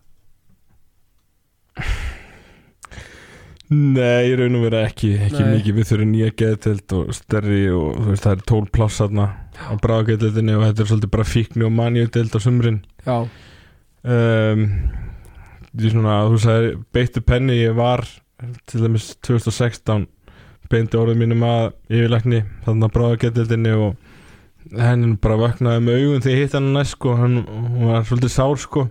Nei, 3.75 4.29
ég 4.29 4.35
raun 4.37 4.59
og 4.59 4.67
vera 4.67 4.83
ekki 4.85 5.15
ekki 5.25 5.41
Nei. 5.41 5.55
mikið, 5.57 5.75
við 5.75 5.87
þurfum 5.89 6.11
nýja 6.11 6.33
geðtelt 6.37 6.93
og 6.95 7.09
stærri 7.17 7.63
og 7.73 7.95
þú 7.97 8.11
veist 8.11 8.27
það 8.27 8.35
er 8.35 8.43
tól 8.51 8.67
pláss 8.77 9.01
þarna 9.01 9.25
á 9.57 9.73
bráðgeðteltinni 9.81 10.55
og 10.55 10.65
þetta 10.67 10.83
er 10.83 10.89
svolítið 10.91 11.11
bara 11.15 11.27
fíkni 11.27 11.65
og 11.65 11.73
manjöldelt 11.73 12.37
á 12.37 12.39
sumrin 12.45 12.79
Já, 13.01 13.17
um, 14.05 14.65
því 15.75 15.91
svona 15.91 16.19
þú 16.29 16.41
sagði 16.45 16.73
beittu 16.95 17.23
penni 17.25 17.57
ég 17.61 17.75
var 17.77 18.05
til 18.69 18.83
dæmis 18.83 19.13
2016 19.25 20.05
beinti 20.71 20.97
orðum 20.97 21.19
mínum 21.21 21.43
að 21.45 21.71
yfirlækni 21.93 22.39
þarna 22.65 22.89
bráðgeðteltinni 22.93 23.73
og 23.77 23.95
henni 24.81 25.11
bara 25.21 25.37
vaknaði 25.37 25.83
með 25.85 25.99
augun 26.01 26.23
þegar 26.25 26.35
ég 26.39 26.45
hitt 26.47 26.55
hann 26.57 26.71
næst 26.73 26.95
sko, 26.97 27.13
hann 27.19 27.35
var 27.85 28.07
svolítið 28.07 28.31
sár 28.33 28.55
sko. 28.57 28.87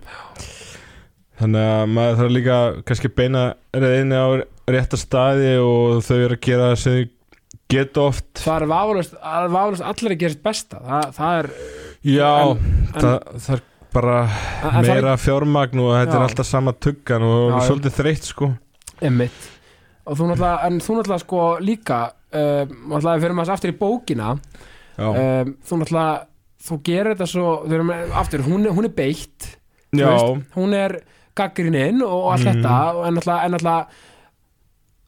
Þannig 1.35 1.65
að 1.67 1.89
maður 1.91 2.19
þarf 2.21 2.31
líka 2.31 2.57
kannski 2.87 3.09
að 3.11 3.15
beina 3.17 3.41
reyðinni 3.75 4.15
á 4.23 4.27
rétta 4.71 4.99
staði 4.99 5.49
og 5.59 5.99
þau 6.07 6.15
eru 6.21 6.37
að 6.37 6.43
gera 6.47 6.69
það 6.71 6.79
sem 6.79 6.95
þau 6.95 7.11
geta 7.75 8.05
oft. 8.05 8.29
Það 8.39 8.61
er 8.61 8.67
vafalust 8.71 9.83
allir 9.89 10.15
að 10.15 10.21
gera 10.23 10.35
sitt 10.37 10.45
besta 10.45 10.79
það, 10.85 11.09
það 11.17 11.39
er 11.41 11.49
já, 12.07 12.31
En- 12.31 12.95
það, 12.95 13.17
það 13.35 13.57
er 13.57 13.63
bara 13.95 14.19
það 14.61 14.87
meira 14.89 15.15
fjármagn 15.21 15.81
og 15.85 15.91
þetta 15.95 16.13
Já. 16.13 16.19
er 16.19 16.27
alltaf 16.27 16.49
sama 16.49 16.73
tuggan 16.75 17.23
og 17.25 17.41
Já, 17.49 17.55
já. 17.55 17.65
svolítið 17.69 17.97
þreytt 17.99 18.29
sko 18.29 18.51
einmitt 19.01 19.49
og 20.05 20.19
þú 20.19 20.27
náttúrulega, 20.29 20.67
en 20.69 20.79
þú 20.85 20.95
náttúrulega 20.99 21.23
sko 21.25 21.41
líka 21.65 21.99
uh, 22.11 22.63
náttúrulega 22.69 23.23
fyrir 23.25 23.35
maður 23.39 23.53
aftur 23.55 23.73
í 23.73 23.77
bókina 23.79 24.29
já, 24.95 25.07
um, 25.09 25.53
þú 25.65 25.79
náttúrulega 25.81 26.15
þú 26.65 26.79
gerir 26.87 27.11
þetta 27.13 27.27
svo, 27.29 27.49
þau 27.65 27.73
erum 27.77 27.91
aftur, 28.21 28.43
hún, 28.45 28.67
hún 28.73 28.87
er 28.89 28.93
beitt 28.97 29.47
þú 29.93 30.01
já, 30.01 30.07
veist, 30.11 30.47
hún 30.55 30.73
er 30.77 30.95
gaggrininn 31.37 31.99
og 32.05 32.31
allt 32.33 32.45
Mhm. 32.47 32.61
þetta 32.61 33.07
en 33.07 33.17
náttúrulega, 33.19 33.45
en 33.45 33.51
náttúrulega 33.51 33.87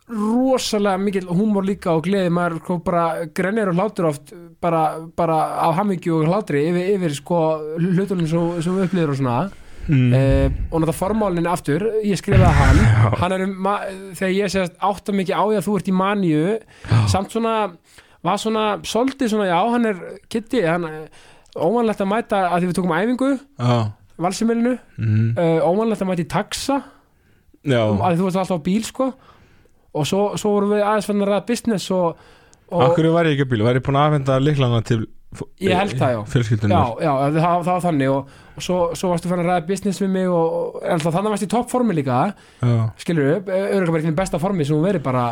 rosalega 0.07 0.97
mikil 1.01 1.27
húmor 1.27 1.65
líka 1.67 1.91
og 1.91 2.05
gleði 2.05 2.31
maður 2.31 2.61
sko 2.61 2.77
bara 2.85 3.05
grennir 3.35 3.71
og 3.73 3.75
hlátur 3.75 4.09
oft 4.13 4.31
bara, 4.63 4.83
bara 5.17 5.37
á 5.59 5.67
hamingju 5.75 6.21
og 6.21 6.29
hlátri 6.29 6.63
yfir, 6.69 6.93
yfir 6.95 7.15
sko 7.17 7.39
hlutunum 7.75 8.29
sem, 8.29 8.61
sem 8.63 8.77
við 8.77 8.87
upplýður 8.87 9.13
og 9.13 9.19
svona. 9.21 9.39
Mm. 9.87 10.11
eh, 10.11 10.47
og 10.71 10.81
náttúrulega 10.81 10.97
formálinn 10.97 11.47
aftur. 11.47 11.85
Ég 12.03 12.19
skrifaði 12.19 12.55
hann, 12.55 12.81
hann 13.21 13.35
er 13.35 13.45
um 13.45 13.69
þegar 14.15 14.33
ég 14.35 14.51
sést 14.51 14.79
átta 14.83 15.15
mikið 15.15 15.35
á 15.39 15.43
því 15.43 15.59
að 15.59 15.67
þú 15.67 15.77
ert 15.79 15.91
í 15.91 15.95
manju 15.95 16.41
samt 17.11 17.35
svona 17.35 17.55
var 18.25 18.41
svona, 18.41 18.65
svolítið 18.87 19.31
svona, 19.31 19.47
já, 19.47 19.59
hann 19.71 19.87
er 19.91 20.03
Kitty, 20.31 20.63
hann 20.67 20.87
óvanlegt 21.55 22.03
að 22.03 22.11
mæta 22.11 22.43
að 22.49 22.59
því 22.59 22.69
við 22.69 22.77
tókum 22.79 22.95
æfingu, 22.97 23.31
Já. 23.59 23.77
Valsimilinu 24.17 24.73
mm. 24.97 25.31
uh, 25.37 25.59
óvanlegt 25.67 26.03
að 26.03 26.09
mæta 26.11 26.23
í 26.23 26.31
taxa. 26.31 26.81
Um, 27.67 27.99
að 28.01 28.19
þú 28.19 28.27
varst 28.27 28.39
alltaf 28.41 28.63
á 28.63 28.65
bíl, 28.65 28.83
sko 28.87 29.11
og 29.97 30.07
svo, 30.09 30.23
svo 30.39 30.55
vorum 30.55 30.73
við 30.75 30.85
aðeins 30.85 31.09
fann 31.09 31.23
að 31.25 31.31
ræða 31.33 31.45
business 31.51 31.91
og, 31.95 32.25
og 32.71 32.87
Akkur 32.87 33.11
var 33.15 33.29
ég 33.29 33.37
ekki 33.37 33.47
á 33.47 33.51
bíl, 33.53 33.63
var 33.65 33.79
ég 33.79 33.85
búin 33.85 33.99
að 33.99 34.09
afhenda 34.11 34.39
liklana 34.43 34.81
til 34.87 35.05
Ég 35.59 35.75
held 35.75 35.97
það, 35.99 36.11
já. 36.13 36.19
Fjölskyldunar 36.31 36.71
já, 36.71 36.83
já, 37.03 37.09
það, 37.11 37.33
það, 37.35 37.57
það 37.67 37.73
var 37.73 37.81
þannig 37.83 38.11
og, 38.13 38.29
og 38.55 38.63
svo, 38.63 38.77
svo 38.95 39.09
varstu 39.11 39.29
fann 39.29 39.41
að 39.43 39.49
ræða 39.51 39.65
business 39.67 39.99
við 40.01 40.13
mig 40.13 40.29
og, 40.31 40.55
og 40.57 40.77
en 40.85 40.95
alltaf 40.95 41.17
þannig 41.17 41.33
varst 41.33 41.45
í 41.45 41.49
toppformi 41.51 41.97
líka. 41.97 42.19
Skilur 43.03 43.33
upp, 43.35 43.51
þinn 44.07 44.17
besta 44.17 44.39
formi 44.41 44.65
sem 44.65 44.77
hún 44.77 44.87
verið 44.87 45.03
bara 45.03 45.25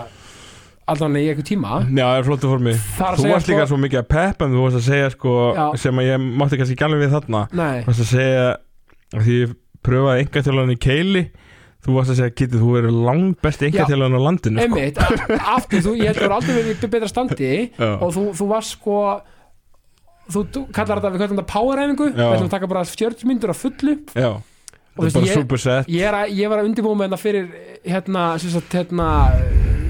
allan 0.91 1.17
í 1.17 1.23
eitthvað 1.29 1.47
tíma. 1.49 1.79
Já, 1.87 2.03
það 2.03 2.19
er 2.19 2.27
flottu 2.27 2.51
formi. 2.51 2.73
Að 2.75 3.15
Þú 3.17 3.23
segja 3.23 3.35
varst 3.35 3.49
líka 3.49 3.67
svo 3.71 3.79
mikið 3.81 4.01
að 4.01 4.09
peppa 4.11 4.49
Þú 4.51 4.61
varst 4.61 4.79
að 4.79 4.85
segja 4.89 5.11
sko 5.15 5.33
Já. 5.55 5.65
sem 5.81 6.01
að 6.01 6.09
ég 6.09 6.27
mátti 6.41 6.59
kannski 6.59 6.77
ekki 6.77 6.87
alveg 6.87 7.01
við 7.01 7.15
þarna. 7.15 7.41
Nei, 7.57 7.73
Þú 7.79 7.89
varst 7.89 8.03
að 8.05 8.11
segja 8.11 8.45
að 9.15 9.25
því 9.25 9.39
ég 9.39 9.55
pröfaði 9.85 10.25
engatjólan 10.25 10.73
í 10.75 10.77
keili 10.85 11.23
Þú 11.85 11.93
varst 11.99 12.09
að 12.15 12.17
segja 12.17 12.33
Kitty, 12.33 12.57
þú 12.57 12.69
verður 12.73 12.95
langt 13.05 13.41
besti 13.45 13.67
engatjólan 13.69 14.15
á 14.17 14.21
landinu 14.25 14.57
sko. 14.57 14.65
einmitt, 14.65 14.97
aftur 15.55 15.83
þú, 15.85 15.91
ég 16.01 16.07
held 16.09 16.17
að 16.17 16.23
þú 16.23 16.25
er 16.25 16.35
aldrei 16.39 16.55
verið 16.57 16.83
í 16.87 16.89
betra 16.95 17.09
standi 17.11 17.49
Já. 17.77 17.89
og 18.01 18.09
þú, 18.15 18.23
þú 18.39 18.47
varst 18.49 18.73
sko 18.79 18.95
þú, 20.33 20.43
þú 20.55 20.63
kallar 20.73 21.01
þetta, 21.03 21.11
við 21.13 21.21
kallum 21.21 21.37
þetta 21.39 21.51
poweræfingu 21.53 22.07
við 22.09 22.23
ætlum 22.25 22.47
að 22.49 22.55
taka 22.55 22.69
bara 22.73 22.83
40 22.89 23.29
myndur 23.29 23.53
á 23.53 23.55
fullu. 23.61 23.95
Já, 24.17 24.31
Og 24.95 25.03
er 25.05 25.11
bara 25.11 25.25
ég- 25.27 25.35
ég, 25.91 26.07
að, 26.15 26.33
ég 26.39 26.49
var 26.49 26.61
að 26.63 26.69
undirbúa 26.71 26.95
með 26.95 27.09
þetta 27.09 27.19
fyrir 27.19 27.47
hérna, 27.85 28.25
sem 28.39 28.49
sagt, 28.55 28.71
hérna 28.79 29.07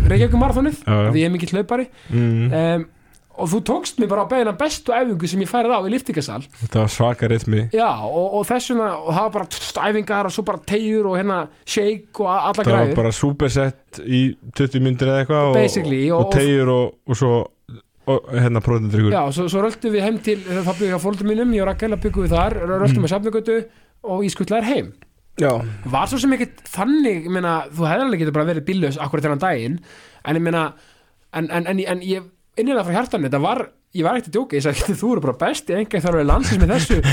Reykjavík 0.09 0.35
marathonið, 0.37 0.79
því 0.85 1.21
ég 1.21 1.25
er 1.25 1.31
mikill 1.33 1.53
hlaupari. 1.55 1.87
Mm. 2.11 2.51
um, 2.53 2.85
og 3.38 3.49
þú 3.51 3.59
tókst 3.67 3.97
mig 3.99 4.09
bara 4.11 4.23
á 4.23 4.31
beina 4.31 4.53
bestu 4.57 4.93
æfingu 4.95 5.27
sem 5.27 5.41
ég 5.43 5.49
færið 5.51 5.73
á 5.75 5.79
í 5.83 5.91
liftingasal 5.93 6.41
Þetta 6.61 6.83
var 6.83 6.91
svaka 6.93 7.27
ritmi 7.31 7.63
já, 7.75 7.88
og, 8.07 8.38
og 8.39 8.45
þessuna, 8.49 8.91
og 9.01 9.09
það 9.11 9.25
var 9.27 9.33
bara 9.39 9.49
tst, 9.55 9.79
æfingar 9.89 10.29
og 10.29 10.36
svo 10.36 10.45
bara 10.47 10.61
tegjur 10.71 11.09
og 11.11 11.17
hérna 11.19 11.39
shake 11.65 12.21
og 12.23 12.29
alla 12.31 12.53
Það 12.55 12.61
var 12.63 12.71
græður 12.71 12.99
bara 13.01 13.11
superset 13.19 13.99
í 14.05 14.21
20 14.55 14.86
myndir 14.86 15.11
eða 15.11 15.23
eitthvað 15.25 15.49
og, 15.49 15.57
Basically, 15.59 16.03
og, 16.11 16.25
og- 16.27 16.33
tegjur 16.38 16.71
og, 16.75 16.95
og 17.09 17.19
svo 17.21 17.33
og, 18.05 18.29
hérna 18.38 18.61
prótendryggur 18.61 19.15
Já, 19.15 19.23
svo, 19.33 19.47
svo 19.49 19.63
röldum 19.65 19.95
við 19.95 20.05
heim 20.05 20.21
til 20.23 20.38
það 20.45 20.71
byggði 20.79 20.93
á 20.95 21.01
fólkdum 21.01 21.31
mínum, 21.33 21.55
ég 21.57 21.63
og 21.65 21.69
Rakel 21.71 21.91
að 21.95 22.03
byggum 22.05 22.27
við 22.27 22.36
þar 22.38 22.57
röldum 22.69 23.07
við 23.07 23.13
safnugötu 23.15 23.55
og 24.05 24.21
ískutlaðir 24.27 24.67
heim. 24.69 24.91
Já, 25.41 25.49
var 25.89 26.05
svo 26.07 26.19
sem 26.21 26.31
ekkert 26.38 26.61
þannig 26.69 27.25
ég 27.25 27.33
meina, 27.33 27.55
þú 27.73 27.88
hefði 27.89 28.03
alveg 28.05 28.21
getur 28.21 28.36
bara 28.38 28.47
verið 28.51 28.67
bíllaus 28.69 28.99
akkurat 29.01 29.25
þennan 29.25 29.41
daginn 29.41 29.79
en 30.23 30.38
ég 30.38 30.43
meina, 30.45 30.61
en, 31.36 31.49
en, 31.49 31.65
en, 31.73 31.81
en 31.91 32.03
ég 32.05 32.29
innilega 32.59 32.85
frá 32.87 32.99
hjartanum, 32.99 33.27
þetta 33.29 33.43
var 33.43 33.65
ég 33.95 34.05
var 34.05 34.17
ekkert 34.17 34.31
að 34.31 34.37
djóka, 34.37 34.57
ég 34.57 34.65
sagði, 34.65 34.97
þú 34.99 35.11
eru 35.13 35.25
bara 35.25 35.39
besti 35.45 35.75
enga 35.77 36.03
þar 36.03 36.19
að 36.19 36.29
landsins 36.31 36.61
með 36.61 36.73
þessu. 36.75 37.01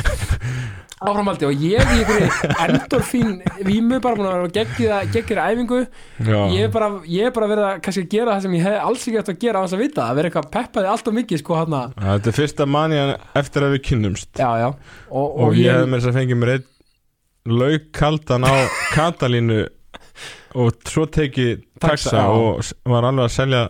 Áframaldi 1.03 1.47
og 1.49 1.63
ég 1.67 1.83
í 1.83 1.97
einhverju 1.99 2.27
endorfín 2.63 3.31
vímu 3.67 3.99
bara 4.03 4.15
búin 4.19 4.29
að 4.29 4.37
vera 4.37 4.51
geggið 4.55 5.09
geggið 5.17 5.41
æfingu. 5.43 5.81
Ég 6.29 6.69
er 6.69 6.71
bara, 6.71 6.91
ég 7.11 7.27
er 7.27 7.35
bara 7.35 7.49
verið 7.51 7.67
að 7.67 7.81
kannski 7.87 8.05
gera 8.13 8.37
það 8.37 8.45
sem 8.45 8.55
ég 8.55 8.67
hef 8.69 8.77
alls 8.87 9.07
ekki 9.09 9.19
eftir 9.19 9.35
að 9.35 9.41
gera 9.43 9.59
á 9.59 9.65
þess 9.65 9.77
að 9.77 9.83
vita 9.83 10.05
að 10.05 10.21
vera 10.21 10.31
eitthvað 10.31 10.53
peppaði 10.55 10.91
allt 10.93 11.11
og 11.11 11.17
mikið 11.19 11.43
sko 11.43 11.59
hann 11.59 11.75
Já, 11.75 12.07
Þetta 12.07 12.31
er 12.31 12.39
fyrsta 12.39 12.69
manjan 12.71 13.13
eftir 13.43 13.67
að 13.67 13.75
við 13.75 13.85
kynnumst. 13.89 14.31
Já, 14.39 14.51
já, 14.63 14.69
og, 14.71 15.27
og, 15.27 15.43
og, 15.49 15.59
ég 15.59 15.67
ég, 15.67 15.75
hefði 15.75 15.91
með 15.91 15.99
þess 15.99 16.13
að 16.13 16.19
fengið 16.21 16.41
mér 16.43 16.55
einn 16.55 16.69
laukkaldan 17.63 18.47
á 18.47 18.55
Katalínu 18.95 19.61
og 20.63 20.83
svo 20.87 21.09
tekið 21.11 21.65
Taxa, 21.83 22.29
og 22.31 22.63
var 22.87 23.09
alveg 23.09 23.27
að 23.27 23.35
selja 23.35 23.63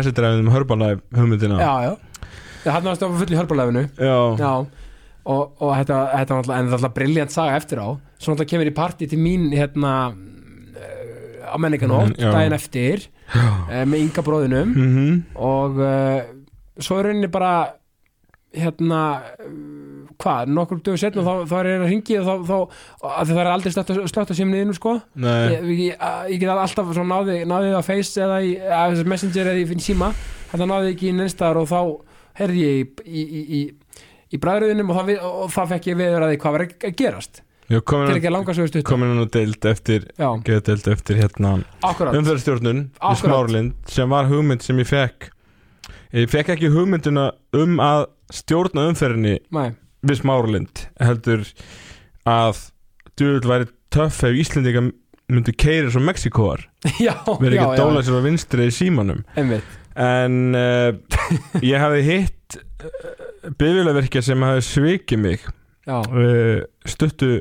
taxidræfið 0.00 0.42
um 0.46 0.52
hörbalæf 0.54 1.02
hugmyndina. 1.14 1.60
Já, 1.60 1.72
já. 1.86 1.92
Já, 2.64 2.70
hann 2.76 2.84
var 2.84 2.96
full 3.00 3.32
í 3.32 3.38
hörbarlæfinu 3.38 3.82
já. 3.96 4.16
Já, 4.40 4.50
og, 5.24 5.52
og 5.60 5.70
þetta, 5.78 6.00
þetta 6.12 6.34
var 6.36 6.42
alltaf, 6.42 6.74
alltaf 6.76 6.94
briljant 6.98 7.32
saga 7.32 7.56
eftir 7.56 7.80
á. 7.80 7.88
Svo 8.20 8.34
alltaf 8.34 8.48
kemur 8.50 8.68
í 8.68 8.74
partí 8.76 9.08
til 9.08 9.20
mín 9.20 9.46
hérna 9.56 9.92
eh, 10.76 11.48
á 11.48 11.56
menninganótt, 11.56 12.18
Mm, 12.20 12.34
daginn 12.34 12.56
eftir 12.56 13.06
uh, 13.32 13.84
með 13.88 14.02
ynga 14.04 14.24
bróðinum. 14.26 14.74
Mhm. 14.76 15.22
og 15.40 15.80
uh, 15.80 16.20
svo 16.80 16.98
er 17.00 17.08
rauninni 17.10 17.30
bara 17.32 17.52
hérna 18.56 19.00
hvað, 20.20 20.52
nokkur 20.56 20.82
dögur 20.84 21.00
setna 21.00 21.24
þá, 21.26 21.32
þá 21.50 21.54
er 21.60 21.68
ég 21.70 21.80
að 21.80 21.90
ringi 21.90 22.18
og 22.20 22.28
þá, 22.28 22.34
þá 22.50 23.08
að 23.10 23.32
það 23.32 23.42
er 23.42 23.50
aldrei 23.54 23.74
slögt 23.74 23.92
að, 23.94 24.00
að 24.22 24.38
símniðinu 24.38 24.76
sko. 24.76 24.94
Ég, 25.24 25.98
get 26.40 26.52
alltaf 26.54 26.94
svo 26.94 27.06
náði, 27.08 27.40
náði 27.48 27.74
á 27.76 27.82
Face 27.86 28.22
eða 28.22 28.40
í 28.44 28.54
Messenger 29.08 29.52
eða 29.52 29.64
í 29.64 29.82
síma. 29.82 30.12
Þetta 30.52 30.70
náði 30.70 30.94
ekki 30.94 31.10
í 31.10 31.18
neinstar 31.18 31.60
og 31.60 31.68
þá 31.70 31.80
heyrði 32.40 32.64
ég 32.64 32.80
í, 32.80 32.88
í, 33.04 33.22
í, 33.22 33.44
í, 33.60 34.08
í 34.34 34.40
bræðröðunum 34.42 34.90
og, 34.92 35.00
það 35.00 35.30
og 35.30 35.54
það 35.54 35.72
fekk 35.74 35.92
ég 35.92 36.02
veður 36.04 36.26
að 36.26 36.34
því 36.34 36.42
hvað 36.44 36.56
var 36.58 36.66
að 36.68 37.00
gerast. 37.02 37.42
Komin 38.88 39.12
hann 39.12 39.22
og 39.22 39.28
deild 39.30 39.66
eftir 39.70 40.08
deild 40.18 40.88
eftir 40.90 41.20
hérna 41.20 41.52
akkurat. 41.86 42.16
umferðarstjórnun 42.18 42.80
í. 42.98 43.12
Smárlind 43.20 43.92
sem 43.94 44.10
var 44.10 44.26
hugmynd 44.26 44.64
sem 44.66 44.80
ég 44.82 44.88
fekk. 44.90 45.28
Ég 46.18 46.26
fekk 46.32 46.56
ekki 46.56 46.72
hugmyndina 46.74 47.28
um 47.54 47.78
að 47.82 48.08
stjórna 48.34 48.88
umferðinni 48.90 49.36
Nei, 49.54 49.70
við 50.06 50.20
Smáralind 50.22 50.86
heldur 51.00 51.44
að 52.28 52.64
djúvel 53.18 53.50
væri 53.50 53.68
töff 53.92 54.22
ef 54.26 54.38
Íslendinga 54.42 54.86
myndu 55.30 55.54
keiri 55.54 55.90
svo 55.92 56.02
Mexikoar 56.02 56.64
verið 57.42 57.56
ekki 57.56 57.66
að 57.66 57.80
dóla 57.80 58.02
sér 58.04 58.18
á 58.18 58.26
vinstri 58.26 58.68
í 58.70 58.74
símanum. 58.74 59.22
Einmitt. 59.38 59.76
En 60.00 60.56
uh, 60.56 60.94
ég 61.66 61.82
hafði 61.82 62.02
hitt 62.06 62.58
uh, 62.58 63.50
bifjölaverkja 63.58 64.22
sem 64.24 64.46
hafði 64.46 64.66
svikið 64.66 65.24
mig 65.26 65.46
uh, 65.90 66.62
stuttu 66.88 67.40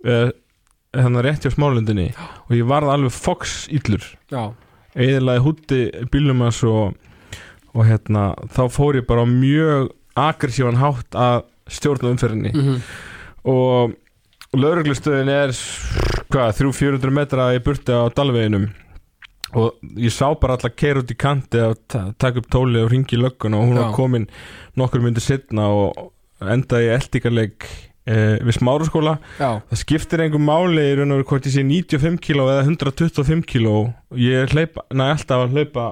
þannig 0.00 1.24
rétt 1.26 1.44
hjá 1.44 1.52
Smáralindinni 1.52 2.08
og 2.16 2.54
ég 2.56 2.66
varð 2.68 2.90
alveg 2.94 3.12
fox 3.12 3.66
íllur 3.70 4.02
já, 4.32 4.48
eðilaði 4.96 5.42
hútti 5.44 5.80
bílum 6.10 6.40
hans 6.42 6.62
og, 6.66 6.96
og 7.76 7.84
hérna 7.86 8.30
þá 8.54 8.62
fór 8.72 8.98
ég 8.98 9.06
bara 9.06 9.22
á 9.22 9.28
mjög 9.28 9.90
aggressívan 10.18 10.80
hátt 10.80 11.14
að 11.14 11.44
stjórna 11.70 12.10
umferðinni. 12.14 12.52
Mhm, 12.54 12.78
og 13.50 13.96
lauruglustöðin 14.56 15.30
er 15.32 15.54
hvað, 16.30 16.54
300-400 16.60 17.14
metra 17.14 17.50
í 17.56 17.60
burti 17.64 17.94
á 17.94 18.10
dalveginum. 18.14 18.68
Og 19.58 19.74
ég 19.98 20.12
sá 20.14 20.28
bara 20.38 20.54
alltaf 20.54 20.76
keira 20.78 21.02
út 21.02 21.10
í 21.10 21.16
kanti 21.18 21.58
ta 21.90 22.12
taka 22.22 22.38
upp 22.38 22.50
tóli 22.52 22.78
og 22.84 22.90
ringi 22.92 23.16
í 23.16 23.22
löggun 23.22 23.56
og 23.58 23.64
hún 23.66 23.78
Já. 23.78 23.82
var 23.82 23.94
komin 23.96 24.26
nokkur 24.78 25.02
myndi 25.02 25.22
setna 25.24 25.64
og 25.74 26.12
endaði 26.40 26.86
í 26.86 26.92
eldingarleik 26.94 27.66
eh, 28.06 28.38
við 28.46 28.60
smáruskóla. 28.60 29.16
Já, 29.40 29.58
það 29.72 29.80
skiptir 29.82 30.22
einhver 30.22 30.44
máli 30.44 30.84
í 30.92 30.94
raun 31.00 31.10
og 31.16 31.18
veru 31.18 31.28
hvort 31.32 31.48
ég 31.50 31.56
sé 31.56 31.64
95 31.66 32.20
kíló 32.22 32.46
eða 32.46 32.62
125 32.68 33.42
kíló. 33.50 33.74
Ég 34.14 34.54
hleypa, 34.54 34.86
næ 34.94 35.10
alltaf 35.16 35.42
að 35.48 35.58
hlaupa 35.58 35.88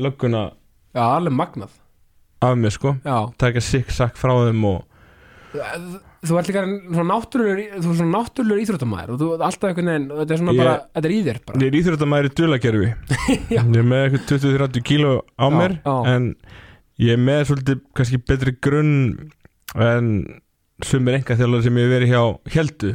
lögguna 0.00 0.44
já, 0.92 1.00
alveg 1.16 1.32
magnað. 1.40 1.72
af 2.42 2.56
mér 2.56 2.72
sko. 2.76 2.94
Taka 3.40 3.60
sikk 3.64 3.90
sakk 3.96 4.16
frá 4.20 4.36
þeim 4.44 4.64
og 4.64 4.84
þú 5.50 6.36
ert 6.38 6.48
líka 6.50 6.62
svona 6.62 7.16
er 7.18 7.60
svona 7.82 8.10
náttúrulegur 8.14 8.62
íþróttamæður 8.62 9.12
og 9.14 9.20
þú 9.22 9.28
alltaf 9.38 9.66
einhvern 9.70 9.90
veginn, 9.90 10.08
þetta 10.20 10.34
er 10.36 10.40
svona 10.42 10.54
Ég- 10.54 10.60
bara 10.62 10.74
þetta 10.94 11.08
er 11.08 11.14
í 11.14 11.20
þér 11.26 11.40
bara. 11.46 11.60
Ég 11.60 11.70
er 11.72 11.78
íþróttamæður 11.80 12.28
í 12.28 12.32
dulagerfi 12.40 12.90
Já. 13.56 13.60
ég 13.64 13.80
er 13.80 13.88
með 13.90 14.04
eitthvað 14.04 14.26
20-30 14.30 14.84
kíló 14.90 15.12
á 15.40 15.46
Já, 15.46 15.50
mér 15.56 15.74
já. 15.80 15.94
en 16.14 16.28
ég 17.00 17.12
er 17.16 17.22
með 17.26 17.42
svolítið 17.50 17.82
kannski 17.98 18.20
betri 18.30 18.54
grunn 18.62 18.92
en 19.74 20.12
sumir 20.86 21.18
enga 21.18 21.36
þjálfur 21.40 21.66
sem 21.66 21.76
ég 21.80 21.86
hef 21.88 21.94
verið 21.96 22.12
hjá 22.14 22.22
heldu. 22.56 22.92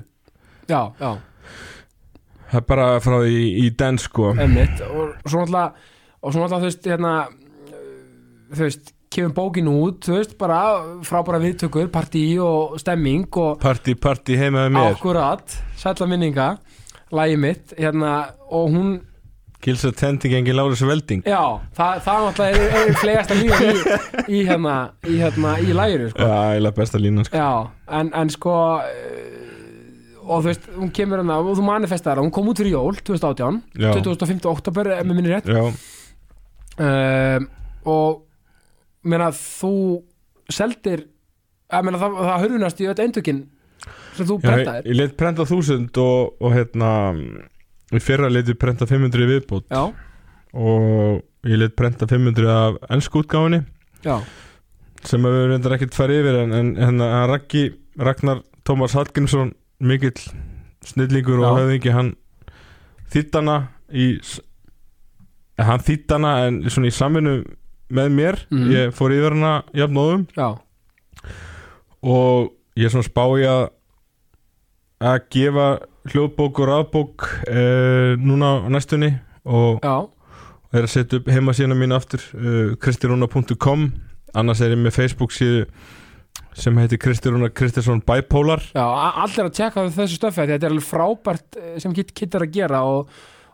Já, 0.71 0.79
já, 0.99 1.11
það 2.49 2.59
er 2.61 2.67
bara 2.71 2.87
frá 3.03 3.17
því 3.21 3.43
í 3.61 3.69
den 3.77 3.99
sko 4.01 4.31
og 4.31 4.39
náttúrulega 4.39 5.65
og 6.25 6.33
svo 6.33 6.41
náttúrulega 6.41 6.61
þú 6.63 6.69
veist 6.69 6.87
hérna 6.89 7.13
þú 8.55 8.63
veist, 8.63 8.94
kemur 9.15 9.33
bókin 9.35 9.69
út 9.71 10.05
þú 10.05 10.17
veist, 10.19 10.37
bara 10.39 10.59
frábæra 11.07 11.39
viðtökur 11.43 11.89
partí 11.93 12.23
og 12.43 12.77
stemming 12.81 13.27
og 13.41 13.59
party 13.63 13.95
party 13.95 14.37
heima 14.39 14.65
með 14.67 14.77
mér 14.77 14.95
akkurat, 14.95 15.59
sætla 15.79 16.07
minninga 16.11 16.55
lagi 17.15 17.37
mitt, 17.39 17.75
hérna 17.79 18.15
og 18.49 18.71
hún, 18.73 18.95
Gilsa 19.65 19.89
tending 19.95 20.35
engin 20.37 20.57
Lárus 20.57 20.83
Velding 20.85 21.23
já, 21.25 21.41
það, 21.77 22.01
það 22.05 22.25
náttúrulega 22.25 22.65
er, 22.65 22.75
er 22.81 22.99
flegasta 23.01 23.37
líðan 23.39 23.63
í, 23.65 23.95
í 24.27 24.41
hérna 24.45 24.75
í 25.07 25.15
hérna, 25.21 25.55
í 25.63 25.71
læginu, 25.77 26.11
sko 26.11 26.27
Já, 26.27 26.35
eiginlega 26.51 26.77
besta 26.81 27.01
línan 27.01 27.27
sko. 27.29 27.39
Já, 27.39 27.95
en, 27.99 28.11
en 28.19 28.33
sko 28.35 28.57
eh, 28.83 30.19
og 30.25 30.43
þú 30.43 30.49
veist, 30.51 30.69
hún 30.75 30.91
kemur 30.97 31.23
hérna 31.23 31.39
og 31.41 31.55
þú 31.57 31.65
manifestar 31.65 32.21
hún 32.21 32.33
kom 32.35 32.51
út 32.51 32.61
fyrir 32.61 32.75
jól 32.75 32.99
2018 32.99 33.63
Já. 33.79 33.89
2005. 33.95 34.45
oktober, 34.51 34.91
ef 34.99 35.07
mér 35.07 35.17
minni 35.17 35.33
rétt 35.33 35.49
Já, 35.49 35.65
um, 36.77 37.49
og 37.95 38.24
meina 39.05 39.31
þú 39.35 39.73
seldir 40.53 41.05
meina 41.71 41.99
það, 42.01 42.17
það 42.21 42.41
hörfunast 42.45 42.81
í 42.81 42.89
öll 42.91 43.03
eindökin 43.05 43.43
sem 44.15 44.27
þú 44.27 44.39
Já 44.43 44.55
ég, 44.57 44.89
ég 44.89 44.97
let 44.97 45.15
prenta 45.19 45.45
1000 45.45 45.99
og, 46.01 46.35
og 46.39 46.55
hérna 46.55 46.89
í 47.93 48.01
fyrra 48.01 48.31
let 48.31 48.49
ég 48.49 48.57
prenta 48.59 48.87
500 48.89 49.25
í 49.25 49.29
viðbót. 49.29 49.67
Já, 49.69 49.91
og 50.55 51.49
ég 51.49 51.59
let 51.61 51.75
prenta 51.77 52.07
500 52.09 52.49
af 52.49 52.79
ennsku 52.95 53.21
útgáfunni 53.21 53.61
já, 54.05 54.17
sem 55.05 55.25
við 55.25 55.49
reyndar 55.51 55.75
ekkert 55.75 55.97
farið 55.97 56.23
yfir 56.23 56.39
en, 56.43 56.55
en, 56.55 56.71
en 56.87 57.05
Raggi, 57.29 57.67
Ragnar 57.99 58.41
Tómas 58.65 58.95
Hallgrímsson 58.97 59.53
mikill 59.83 60.17
snillingur 60.85 61.41
og 61.41 61.45
Já. 61.45 61.57
höfðingi 61.59 61.93
hann 61.93 62.11
þýttana 63.13 63.57
í 63.93 64.07
hann 65.59 65.83
þýttana 65.85 66.33
en 66.47 66.59
svona 66.69 66.89
í 66.89 66.95
samvinnu 66.95 67.35
með 67.89 68.09
mér. 68.15 68.39
Mhm. 68.51 68.71
ég 68.71 68.93
fór 68.95 69.13
yfir 69.15 69.35
hana 69.35 69.63
jafnóðum. 69.73 70.27
Já, 70.35 70.57
og 72.05 72.51
ég 72.75 72.85
er 72.85 72.93
svona 72.93 73.09
spá 73.09 73.23
í 73.39 73.45
að 73.49 73.69
að 75.05 75.19
gefa 75.29 75.67
hljóðbók 76.09 76.59
og 76.59 76.67
rafbók 76.69 77.29
uh, 77.49 78.15
núna 78.17 78.61
á 78.63 78.67
næstunni. 78.69 79.11
Og 79.45 79.81
já, 79.83 80.07
er 80.73 80.87
að 80.87 80.93
setja 80.93 81.19
upp 81.19 81.29
heimasíðuna 81.29 81.77
mín 81.77 81.93
aftur 81.93 82.23
uh, 82.33 82.75
kristirúna.com 82.81 83.91
annars 84.35 84.61
er 84.63 84.73
ég 84.75 84.81
með 84.81 84.97
Facebook 84.97 85.33
síðu 85.35 85.65
sem 86.55 86.75
heitir 86.79 86.99
Kristirúna 87.01 87.49
Kristinsson 87.51 88.01
Bipolar. 88.05 88.63
Já 88.75 88.83
allir 88.85 89.47
að 89.47 89.55
tjekka 89.57 89.85
þessu 89.91 90.19
stöfi 90.19 90.43
þetta 90.43 90.55
er 90.59 90.71
alveg 90.71 90.87
frábært 90.87 91.57
eh, 91.59 91.73
sem 91.83 91.95
er 91.95 92.45
að 92.45 92.53
gera 92.55 92.81
og, 92.87 93.09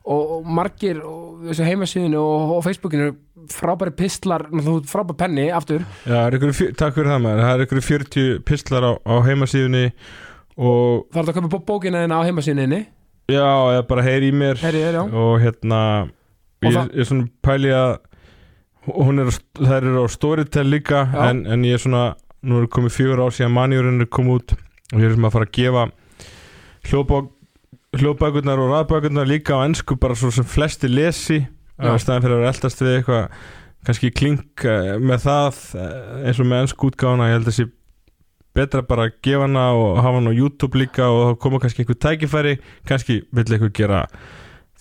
og, 0.05 0.45
margir 0.45 1.01
og 1.05 1.43
þessu 1.49 1.65
heimasíðinu 1.67 2.17
og, 2.21 2.53
og 2.57 2.63
Facebookinu 2.65 3.11
frábæri 3.51 3.93
pistlar, 3.97 4.43
þú 4.53 4.77
ert 4.79 4.89
frábær 4.91 5.17
penni 5.17 5.47
aftur, 5.53 5.83
Já, 6.05 6.13
það 6.15 6.27
er 6.27 6.37
ykkur, 6.37 6.53
fjö- 6.57 6.75
takk 6.77 6.95
fyrir 6.95 7.09
það 7.11 7.21
maður. 7.25 7.41
Það 7.45 7.53
er 7.55 7.63
ykkur 7.65 7.81
40 7.87 8.39
pistlar 8.45 8.85
á, 8.85 8.91
á 9.01 9.15
heimasíðunni 9.27 9.85
og 10.61 11.05
það 11.13 11.21
er 11.23 11.31
að 11.31 11.37
köpa 11.39 11.51
bó- 11.55 11.65
bókina 11.71 12.03
þina 12.05 12.19
á 12.21 12.25
heimasíðinni 12.27 12.81
já, 13.31 13.45
eða 13.73 13.87
bara 13.87 14.03
heyri 14.05 14.29
í 14.31 14.35
mér. 14.35 14.57
Heyri 14.61 14.81
já. 14.85 15.01
og 15.05 15.39
hérna 15.41 15.81
Og 16.61 16.69
ég 16.69 16.75
það- 16.77 16.91
er 16.99 17.07
svona 17.09 17.27
pæli 17.41 17.71
að 17.73 17.99
er, 18.91 19.31
þær 19.61 19.77
eru 19.87 20.03
á 20.05 20.07
Storytel 20.09 20.67
líka 20.69 21.01
en, 21.29 21.45
en 21.47 21.63
ég 21.65 21.73
er 21.77 21.81
svona 21.81 22.15
nú 22.43 22.61
er 22.61 22.67
komið 22.73 22.93
fjögur 22.97 23.21
ár 23.25 23.33
síðan 23.33 23.53
manjurinn 23.53 24.01
er 24.01 24.09
komið 24.09 24.35
út 24.39 24.53
og 24.93 24.99
ég 25.01 25.05
er 25.09 25.13
sem 25.15 25.25
að 25.25 25.31
fara 25.35 25.45
að 25.45 25.51
gefa 25.57 25.83
hljóðbók 26.89 27.29
hljóðbækurnar 27.97 28.59
og 28.63 28.69
raðbækurnar 28.71 29.27
líka 29.27 29.57
á 29.59 29.65
ennsku 29.67 29.97
bara 29.99 30.15
svo 30.15 30.29
sem 30.31 30.45
flesti 30.47 30.87
lesi 30.87 31.41
á 31.75 31.91
staðan 31.99 32.23
fyrir 32.23 32.37
að 32.37 32.43
vera 32.43 32.53
eldast 32.53 32.83
við 32.83 32.93
eitthvað 33.01 33.41
kannski 33.87 34.11
klink 34.15 34.63
eh, 34.63 34.93
með 35.01 35.23
það 35.25 35.57
eh, 35.81 36.27
eins 36.29 36.39
og 36.39 36.47
með 36.47 36.61
ennsku 36.65 36.87
útgáfuna 36.91 37.27
ég 37.31 37.35
held 37.39 37.49
að 37.51 37.57
sé 37.57 37.65
betra 38.55 38.83
bara 38.87 39.07
að 39.09 39.17
gefa 39.27 39.43
hana 39.47 39.65
og 39.75 39.99
hafa 39.99 40.19
hana 40.21 40.31
á 40.31 40.39
YouTube 40.39 40.79
líka 40.79 41.07
og 41.11 41.21
þá 41.25 41.39
koma 41.43 41.59
kannski 41.63 41.83
einhver 41.83 41.99
tækifæri 42.05 42.53
kannski 42.87 43.17
vill 43.35 43.47
eitthvað 43.47 43.73
gera 43.81 44.01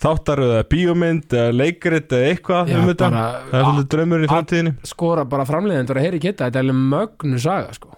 þáttar 0.01 0.41
eða 0.45 0.61
bíómynd 0.71 1.35
eða 1.35 1.51
leikrit 1.55 2.15
eða 2.15 2.29
eitthvað 2.31 2.71
Já, 2.71 2.77
um 2.79 2.87
þetta. 2.89 3.09
bara- 3.11 3.41
það 3.51 3.57
er 3.59 3.65
svolítið 3.67 3.89
draumurinn 3.95 4.23
í 4.23 4.27
að- 4.29 4.35
framtíðinni. 4.37 4.73
skora 4.87 5.25
bara 5.29 5.45
framleiðendur 5.45 5.99
að 5.99 6.07
heyri 6.07 6.19
Kitta, 6.23 6.47
þetta 6.47 6.59
er 6.59 6.63
alveg 6.63 6.79
mögnu 6.95 7.39
saga 7.43 7.73
sko. 7.75 7.91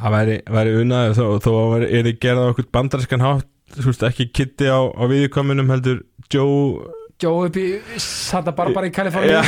það 0.00 0.12
væri, 0.16 0.36
væri 0.48 0.76
unnaði 0.84 1.16
þó, 1.16 1.24
þó 1.40 1.50
að 1.56 1.72
væri- 1.72 1.90
er 2.30 2.36
á 2.36 2.50
okkur 2.52 2.68
bandarískan 2.72 3.20
hátt 3.24 3.46
þú 3.76 3.86
veist, 3.90 4.06
ekki 4.10 4.30
Kitty 4.34 4.70
á, 4.70 4.80
á 4.90 5.02
viðkominum 5.10 5.70
heldur 5.72 6.02
Joe 6.32 6.88
Joe 7.20 7.48
upp 7.50 7.56
í 7.60 7.66
Santa 8.00 8.52
Barbara 8.56 8.88
í 8.88 8.92
Kaliforni 8.96 9.34
Já. 9.34 9.42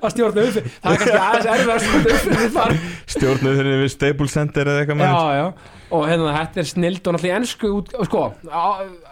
að 0.00 0.10
stjórna 0.14 0.46
upp 0.48 0.54
það 0.56 0.94
er 0.94 1.00
kannski 1.02 1.18
aðeins 1.20 1.48
erfið 1.54 2.60
að 2.64 2.76
stjórna 3.14 3.50
upp 3.52 3.58
þeirri 3.58 3.74
við 3.82 3.90
Staples 3.92 4.36
Center 4.38 4.70
eða 4.72 4.84
eitthvað 4.84 5.74
og 5.94 6.06
hérna 6.08 6.32
þetta 6.38 6.62
er 6.62 6.68
snild 6.70 7.02
og 7.04 7.16
náttúrulega 7.16 7.40
ennsku 7.42 7.72
sko, 8.08 8.22
á, 8.48 8.64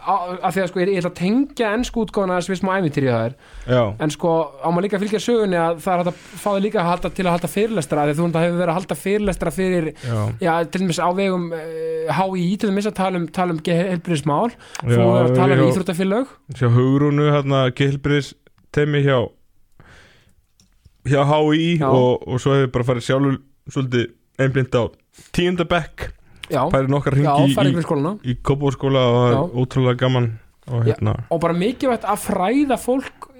af 0.02 0.54
því 0.54 0.62
að 0.62 0.68
sko 0.70 0.80
ég, 0.82 0.90
ég 0.92 1.00
ætla 1.02 1.10
að 1.12 1.18
tengja 1.20 1.72
ennsku 1.76 2.02
útgáfuna 2.02 2.38
þess 2.38 2.50
við 2.50 2.58
smá 2.60 2.70
æmintýri 2.78 3.10
það 3.12 3.26
er, 3.28 3.34
en 4.02 4.12
sko 4.14 4.32
á 4.58 4.68
maður 4.68 4.86
líka 4.86 4.98
að 4.98 5.04
fylgja 5.04 5.20
sögunni 5.22 5.58
að 5.62 5.82
það 5.84 5.94
er 5.94 6.10
að 6.10 6.22
fá 6.42 6.48
þig 6.48 6.64
líka 6.66 6.80
að 6.82 6.88
halda 6.90 7.10
til 7.16 7.26
að 7.26 7.34
halda 7.36 7.50
fyrirlestra, 7.52 8.06
því 8.06 8.14
að 8.14 8.18
þú 8.18 8.26
náttúrulega 8.26 8.48
hefur 8.48 8.62
verið 8.62 8.72
að 8.72 8.78
halda 8.80 8.98
fyrirlestra 9.02 9.52
fyrir, 9.54 9.90
já, 10.02 10.16
já, 10.42 10.52
til 10.64 10.82
dæmis 10.82 11.02
á 11.02 11.08
vegum 11.18 11.46
HÍ, 12.18 12.46
til 12.56 12.72
dæmis 12.72 12.88
að 12.90 12.96
tala 12.98 13.20
um, 13.20 13.28
tala 13.38 13.56
um 13.56 13.62
helbriðismál, 13.62 14.50
já 14.50 14.88
þú 14.90 15.06
hefur 15.06 15.28
að 15.28 15.38
tala 15.38 15.58
um 15.58 15.68
íþróttafélög. 15.68 16.34
Hjá 16.58 16.68
Hugrúnu 16.72 17.28
hérna 17.30 17.62
Gilbris 17.78 18.32
temi 18.74 19.04
hjá 19.06 19.20
hjá 21.08 21.22
HÍ 21.26 21.78
og, 21.86 22.26
og 22.26 22.42
svo 22.42 22.56
hefur 22.58 22.74
bara 22.74 22.88
farið 22.90 23.06
sjálfur 23.08 23.38
svolítið 23.70 24.10
einblind 24.42 24.74
á 24.74 24.82
tíundabekk 25.36 26.10
já, 26.52 26.62
farið 26.72 26.94
nokkar 26.94 27.18
já, 27.18 27.32
fara 27.56 27.72
í, 27.72 28.14
í 28.32 28.38
Kópavóðskóla 28.44 29.04
og 29.08 29.26
Já. 29.32 29.40
ótrúlega 29.62 30.00
gaman 30.04 30.32
og 30.70 30.86
Já. 30.86 30.92
hérna 30.92 31.16
og 31.32 31.42
bara 31.42 31.56
mikilvægt 31.58 32.06
að 32.06 32.24
fræða 32.28 32.78
fólk 32.80 33.30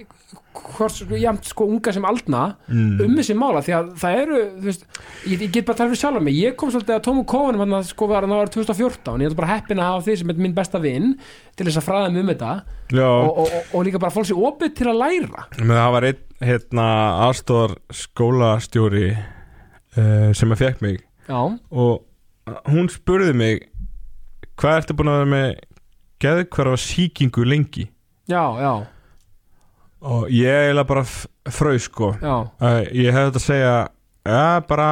hvort 0.52 0.94
sko, 0.94 1.16
jæmt 1.18 1.48
sko 1.48 1.66
unga 1.70 1.92
sem 1.94 2.04
aldna 2.06 2.42
mm. 2.68 3.00
um 3.04 3.14
þessi 3.16 3.36
mála 3.38 3.62
því 3.64 3.74
að 3.76 3.88
það 4.02 4.18
eru 4.20 4.40
veist, 4.64 4.84
ég, 5.28 5.44
ég 5.46 5.52
get 5.54 5.66
bara 5.66 5.74
að 5.74 5.80
tala 5.80 5.92
fyrir 5.92 6.00
sjálf 6.02 6.24
mig. 6.26 6.36
Ég 6.38 6.56
kom 6.58 6.72
svolítið 6.72 6.96
að 6.96 7.04
Tómu 7.06 7.24
Kófanum 7.28 7.64
hann 7.64 7.86
sko 7.88 8.08
var 8.10 8.26
hann 8.26 8.34
ára 8.36 8.52
2014 8.52 9.24
ég 9.24 9.32
er 9.32 9.38
bara 9.38 9.50
heppin 9.54 9.82
að 9.82 9.90
hafa 9.90 10.04
því 10.06 10.16
sem 10.20 10.32
er 10.34 10.42
minn 10.44 10.56
besta 10.56 10.82
vinn 10.82 11.14
til 11.56 11.68
þess 11.68 11.80
að 11.80 11.88
fræða 11.88 12.12
mig 12.12 12.24
um 12.24 12.32
þetta. 12.32 12.52
Já, 12.92 13.08
og, 13.08 13.30
og, 13.30 13.42
og, 13.46 13.72
og 13.72 13.86
líka 13.88 14.02
bara 14.02 14.14
fólk 14.14 14.28
sér 14.28 14.44
opið 14.50 14.76
til 14.80 14.88
að 14.92 15.00
læra. 15.02 15.46
Með 15.58 15.80
það 15.80 15.96
var 15.96 16.08
einn 16.10 16.22
hérna 16.52 16.86
aðstóðar 17.28 17.76
skólastjóri 18.02 19.06
uh, 19.12 20.30
sem 20.36 20.56
að 20.56 20.64
fekk 20.66 20.84
mig. 20.84 21.04
Já, 21.28 21.40
og 21.40 21.92
hún 22.68 22.88
spurði 22.90 23.34
mig 23.38 23.62
hvað 24.58 24.80
ertu 24.82 24.96
búin 24.98 25.10
að 25.12 25.18
vera 25.22 25.30
með 25.32 25.48
geðhverfa 26.22 26.80
sýkingu 26.82 27.44
lengi? 27.48 27.88
Já, 28.30 28.42
já, 28.62 28.72
og 30.02 30.28
ég 30.30 30.50
eiginlega 30.68 30.88
bara 30.88 31.02
f- 31.06 31.26
fraus 31.50 31.88
sko. 31.88 32.12
Já. 32.22 32.36
Uh, 32.62 32.82
ég 32.94 33.14
hefði 33.14 33.30
þetta 33.32 33.40
að 33.40 33.46
segja 33.46 33.72
ja, 34.26 34.60
bara 34.68 34.88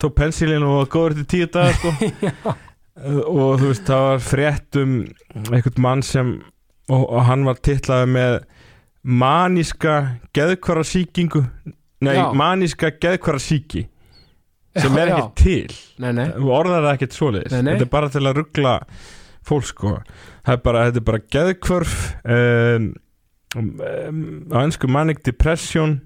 tók 0.00 0.14
pensilin 0.18 0.64
og 0.66 0.88
góður 0.92 1.18
til 1.20 1.26
tíu 1.34 1.50
daga 1.52 1.74
sko. 1.76 2.54
Uh, 2.98 3.20
og 3.30 3.60
þú 3.60 3.68
veist 3.70 3.84
það 3.86 4.00
var 4.08 4.22
frétt 4.26 4.76
um 4.80 4.94
einhvern 5.54 5.76
mann 5.84 6.00
sem 6.02 6.32
og, 6.90 7.04
og 7.04 7.20
hann 7.28 7.44
var 7.46 7.60
titlaði 7.62 8.08
með 8.10 8.32
maníska 9.06 9.92
geðhverfa 10.34 10.82
sýkingu 10.82 11.44
nei, 12.02 12.16
Já. 12.18 12.24
maníska 12.34 12.90
geðhverfa 12.98 13.38
sýki 13.44 13.84
sem 14.84 14.98
er 15.00 15.12
ekki 15.14 15.42
til. 15.42 15.78
Nei, 16.02 16.10
nei, 16.16 16.26
þú 16.34 16.52
orðar 16.54 16.84
það 16.86 16.92
ekkert 16.94 17.16
svoleiðis. 17.16 17.56
Þetta 17.56 17.86
er 17.86 17.92
bara 17.92 18.12
til 18.14 18.24
að 18.24 18.36
ruggla 18.42 18.74
fólk 19.48 19.68
sko. 19.70 19.94
Er 20.48 20.60
bara, 20.64 20.84
þetta 20.88 21.02
er 21.02 21.08
bara 21.08 21.22
geðkvörf 21.36 21.96
um, 22.36 22.92
um, 23.58 24.22
á 24.52 24.58
ennsku 24.64 24.90
manic 24.92 25.24
depression 25.26 25.98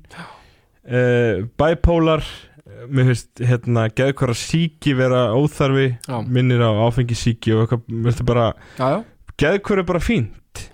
uh, 0.86 1.44
bipolar 1.58 2.26
mér 2.90 3.12
finnst 3.12 3.42
hérna 3.44 3.86
geðkvara 3.92 4.34
síki 4.36 4.94
vera 4.96 5.26
óþarfi 5.36 5.92
já, 5.94 6.16
minnir 6.26 6.62
á 6.62 6.70
áfengi 6.86 7.16
síki 7.18 7.54
og 7.54 7.66
eitthvað, 7.66 8.24
bara 8.26 8.48
já, 8.78 8.86
já. 8.96 8.98
geðkvörf 9.42 9.82
er 9.82 9.88
bara 9.92 10.02
fínt. 10.02 10.64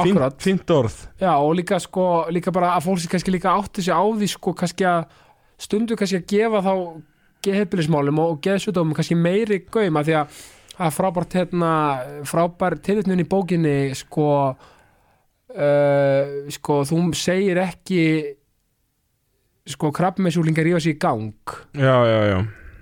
Fínt, 0.00 0.36
fínt 0.38 0.70
orð. 0.70 0.94
Og 1.18 1.52
líka 1.58 1.80
sko 1.82 2.26
líka 2.30 2.52
bara 2.54 2.76
að 2.76 2.86
fólk 2.86 3.10
kannski 3.10 3.34
líka 3.34 3.50
átti 3.52 3.82
sig 3.82 3.94
á 3.94 4.02
því 4.02 4.28
sko 4.30 4.54
kannski 4.56 4.86
að 4.86 5.00
stundu 5.60 5.98
kannski 5.98 6.20
að 6.20 6.28
gefa 6.30 6.62
þá 6.64 6.74
geðheimilismálum 7.44 8.18
og 8.22 8.40
geðsjúdómum 8.44 8.96
kannski 8.96 9.16
meiri 9.18 9.62
gaum 9.70 9.98
að 10.00 10.10
því 10.10 10.18
að 10.20 10.94
frábært 10.96 11.36
hérna 11.36 11.72
frábær 12.28 12.78
tilvitnun 12.80 13.20
í 13.20 13.28
bókinni 13.28 13.78
sko 13.98 14.28
uh, 14.54 16.22
sko 16.52 16.80
þú 16.88 17.02
segir 17.18 17.60
ekki 17.64 18.04
sko 19.70 19.90
krabbmessúlingar 19.94 20.66
í 20.66 20.96
gang. 20.98 21.34
Já, 21.76 21.96
já, 22.08 22.20
já, 22.30 22.38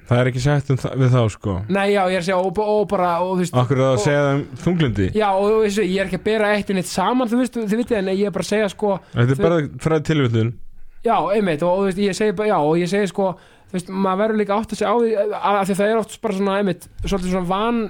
það 0.09 0.21
er 0.21 0.31
ekki 0.31 0.43
sagt 0.45 0.71
um 0.73 0.79
við 1.03 1.11
þá 1.13 1.23
sko. 1.35 1.57
Nei 1.69 1.89
já 1.93 2.01
ég 2.09 2.15
er 2.15 2.23
að 2.23 2.29
segja 2.29 2.39
og, 2.39 2.61
og 2.63 2.87
bara 2.89 3.11
og, 3.25 3.35
veist, 3.43 3.57
okkur 3.57 3.77
er 3.77 3.85
það 3.85 3.97
að 3.97 4.05
segja 4.05 4.23
það 4.23 4.33
um 4.37 4.47
þunglindi 4.63 5.11
já 5.19 5.29
og 5.33 5.45
þú 5.49 5.59
veist, 5.65 5.83
ég 5.83 5.99
er 5.99 6.09
ekki 6.09 6.21
að 6.21 6.29
bera 6.31 6.55
eitt 6.55 6.71
og 6.71 6.79
neitt 6.79 6.91
saman 6.93 7.29
þú 7.29 7.43
veist, 7.43 7.59
þið 7.59 7.83
vitið 7.83 8.01
en 8.01 8.11
ég 8.15 8.31
er 8.31 8.35
bara 8.39 8.47
að 8.47 8.53
segja 8.55 8.73
sko 8.73 8.95
þetta 9.13 9.37
er 9.37 9.45
bara 9.45 9.61
fræði 9.85 10.09
tilvitun 10.13 10.57
Já, 11.07 11.15
einmitt 11.31 11.63
og, 11.63 11.77
og 11.79 11.85
veist, 11.87 12.01
ég 12.03 12.17
segi 12.17 12.35
bara, 12.35 12.49
já, 12.51 12.59
og 12.59 12.81
ég 12.81 12.91
segi 12.91 13.11
sko 13.13 13.29
þú 13.69 13.77
veist, 13.77 13.89
maður 13.93 14.21
verður 14.23 14.41
líka 14.43 14.57
átt 14.59 14.73
að 14.75 14.81
segja 14.81 14.93
á 14.93 14.97
því 14.99 15.11
að, 15.39 15.59
því 15.69 15.77
það 15.81 15.91
er 15.93 16.01
oft 16.03 16.21
bara 16.25 16.37
svona, 16.39 16.59
einmitt 16.63 16.87
svolítið 17.05 17.35
svona 17.35 17.51
van 17.53 17.81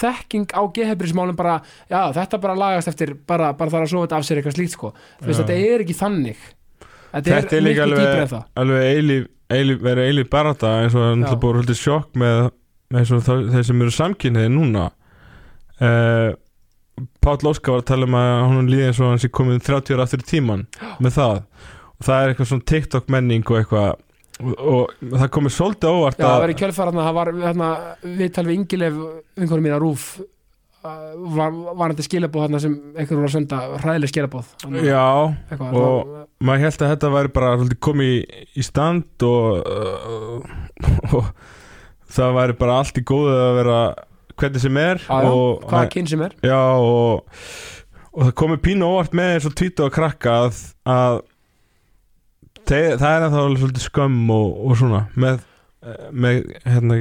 þekking 0.00 0.52
á 0.54 0.62
geðheilbrigðismálum 0.76 1.36
bara, 1.38 1.56
já, 1.90 2.00
þetta 2.14 2.38
bara 2.44 2.54
lagast 2.60 2.88
eftir 2.92 3.12
bara, 3.26 3.50
bara 3.58 3.72
þarf 3.74 3.88
að 3.88 3.92
sofa 3.92 4.06
þetta 4.06 4.18
af 4.20 4.26
sér 4.28 4.38
eitthvað 4.40 4.56
slíkt 4.56 4.74
sko. 4.76 4.92
Þú 5.20 5.26
veist, 5.32 5.40
þetta 5.42 5.56
er 5.74 5.82
ekki 5.84 5.96
þannig. 5.98 6.44
Þetta, 7.10 7.32
Þetta 7.40 7.56
er 7.58 7.64
líka 7.66 7.86
miklu 7.86 7.96
alveg- 7.96 8.06
dýpri 8.06 8.22
en 8.22 8.30
það. 8.30 8.44
alveg 8.62 8.84
eilíf, 8.94 9.24
eilíf, 9.50 9.80
verið 9.82 10.10
eilíf 10.12 10.28
barata 10.30 10.70
eins 10.84 10.94
og 10.94 11.00
það 11.02 11.10
er 11.10 11.18
náttúrulega 11.24 11.42
búið 11.42 11.58
haldið 11.60 11.80
sjokk 11.80 12.20
með, 12.22 12.38
þeir 12.94 13.64
sem 13.66 13.82
eru 13.82 13.94
samkynniði 13.96 14.52
núna. 14.54 14.84
Uh, 15.80 16.30
Páll 17.24 17.40
Óskar 17.48 17.72
var 17.74 17.82
að 17.82 17.88
tala 17.88 18.06
um 18.06 18.14
að 18.18 18.42
hún 18.50 18.66
líði 18.70 18.86
eins 18.90 18.98
og 19.00 19.08
hann 19.10 19.20
sé 19.22 19.30
komið 19.32 19.62
30 19.64 19.96
ára 19.96 20.04
aftur 20.06 20.20
í 20.22 20.26
tíman 20.28 20.66
með 21.00 21.14
það. 21.16 21.38
Og 21.96 22.06
það 22.06 22.22
er 22.24 22.32
eitthvað 22.34 22.50
svona 22.50 22.66
TikTok 22.70 23.10
menning 23.12 23.44
og 23.50 23.58
eitthvað 23.58 23.90
og, 24.40 24.92
og 25.12 25.16
það 25.20 25.30
komið 25.36 25.54
svolítið 25.56 25.94
óvart 25.94 26.18
Já, 26.20 26.24
það 26.26 26.34
að 26.34 26.42
var 26.44 26.52
í 26.52 26.58
kjölfar 26.60 26.90
hérna, 26.90 27.06
það 27.08 27.16
var 27.20 27.32
hérna, 27.46 27.70
viðtal 28.20 28.46
við 28.48 28.58
Ingilef 28.58 29.00
vinkonum 29.40 29.66
mína 29.68 29.80
Rúf 29.82 30.06
var, 30.80 31.52
var 31.76 31.92
þetta 31.92 32.04
skilabóð 32.06 32.44
þarna 32.46 32.60
sem 32.62 32.74
einhver 32.94 33.18
voru 33.18 33.28
að 33.28 33.34
senda 33.34 33.56
hræðileg 33.82 34.12
skilabóð 34.14 34.52
Já, 34.86 35.02
eitthvað, 35.50 35.74
og- 35.76 36.12
það- 36.12 36.28
maður 36.48 36.62
held 36.64 36.84
að 36.86 36.92
þetta 36.94 37.10
væri 37.16 37.32
bara 37.36 37.50
komið 37.88 38.12
í, 38.14 38.44
í 38.56 38.64
stand 38.64 39.26
og, 39.28 39.58
uh, 39.60 40.38
og 41.18 41.32
það 42.10 42.38
væri 42.38 42.56
bara 42.62 42.78
allt 42.80 42.96
í 43.00 43.04
góðu 43.04 43.34
að 43.36 43.58
vera 43.60 43.80
hvernig 44.40 44.62
sem 44.64 44.80
er 44.80 45.02
já, 45.04 45.18
og, 45.28 45.66
hvaða 45.68 45.90
kyn 45.92 46.08
sem 46.08 46.22
er. 46.24 46.32
Já 46.40 46.56
og, 46.80 47.28
og 48.14 48.22
það 48.24 48.32
komið 48.40 48.62
pínu 48.64 48.88
óvart 48.88 49.12
með 49.20 49.34
eins 49.34 49.48
og 49.50 49.56
tvítu 49.60 49.84
að 49.84 49.92
krakka 49.98 50.36
að, 50.46 50.62
að 50.88 51.20
þeir, 52.68 52.96
það 53.00 53.16
er 53.16 53.26
ennþá 53.26 53.44
alveg 53.44 53.62
svolítið 53.64 53.86
skömm 53.86 54.32
og, 54.34 54.48
og 54.66 54.80
svona 54.80 55.02
með, 55.14 55.44
með 56.12 56.40
hérna 56.66 56.98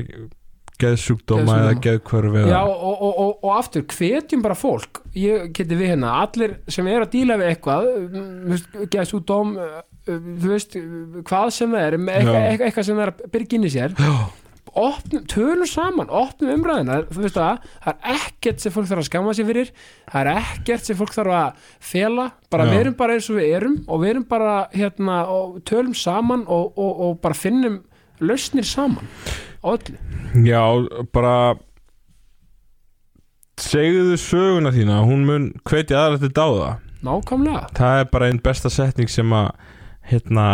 geðsjúkdóma 0.79 1.57
eða 1.65 1.75
geðkvörfi 1.83 2.45
Já, 2.47 2.59
og, 2.63 3.01
og, 3.03 3.21
og, 3.43 3.49
aftur, 3.57 3.83
hvetjum 3.91 4.43
bara 4.45 4.55
fólk. 4.55 5.01
Ég 5.17 5.49
geti 5.55 5.75
við 5.75 5.93
hérna, 5.93 6.13
allir 6.23 6.55
sem 6.71 6.87
er 6.87 7.03
að 7.03 7.15
díla 7.17 7.35
við 7.41 7.49
eitthvað 7.51 7.89
geðs 8.93 9.15
út 9.17 9.27
dóm 9.27 9.57
þú 10.09 10.53
veist, 10.53 10.77
hvað 11.27 11.49
sem 11.55 11.73
það 11.73 11.87
er 11.87 11.97
eitthvað, 11.99 12.37
Já. 12.37 12.53
eitthvað, 12.53 12.85
sem 12.87 12.99
það 12.99 13.05
er 13.05 13.11
að 13.13 13.33
byrja 13.33 13.57
inn 13.57 13.67
í 13.67 13.73
sér 13.73 13.97
opnum, 14.77 15.23
tölum 15.29 15.67
saman, 15.69 16.09
opnum 16.09 16.53
umræðina 16.57 16.99
þú 17.09 17.23
veist 17.23 17.37
það, 17.37 17.67
það 17.85 17.93
er 18.11 18.17
ekkert 18.19 18.63
sem 18.63 18.75
fólk 18.75 18.89
þarf 18.89 19.03
að 19.03 19.07
skamma 19.09 19.35
sér 19.37 19.49
fyrir, 19.49 19.71
það 20.11 20.21
er 20.21 20.31
ekkert 20.43 20.89
sem 20.89 20.99
fólk 20.99 21.15
þarf 21.15 21.37
að 21.39 21.69
fela, 21.91 22.27
bara 22.51 22.67
Já. 22.67 22.71
við 22.71 22.81
erum 22.83 22.97
bara 22.99 23.15
eins 23.17 23.29
og 23.29 23.39
við 23.39 23.55
erum 23.59 23.77
og 23.87 24.03
við 24.03 24.13
erum 24.13 24.27
bara 24.29 24.57
hérna 24.75 25.21
og 25.33 25.61
tölum 25.69 25.95
saman 25.97 26.45
og, 26.47 26.77
og, 26.77 26.91
og 27.07 27.17
bara 27.23 27.37
finnum 27.37 27.81
lausnir 28.19 28.67
saman. 28.67 29.09
Á 29.63 29.67
öllu. 29.75 29.97
Já, 30.45 30.61
bara 31.13 31.35
segðu 33.59 34.15
söguna 34.19 34.71
þína 34.75 35.01
hún 35.07 35.25
mun 35.27 35.49
hvetja 35.67 36.05
aðra 36.05 36.21
til 36.21 36.31
dáða. 36.35 36.69
Nákvæmlega. 37.03 37.67
Það 37.77 38.01
er 38.01 38.09
bara 38.11 38.29
einn 38.29 38.41
besta 38.43 38.71
setning 38.71 39.11
sem 39.11 39.31
að 39.35 39.51
hérna 40.09 40.45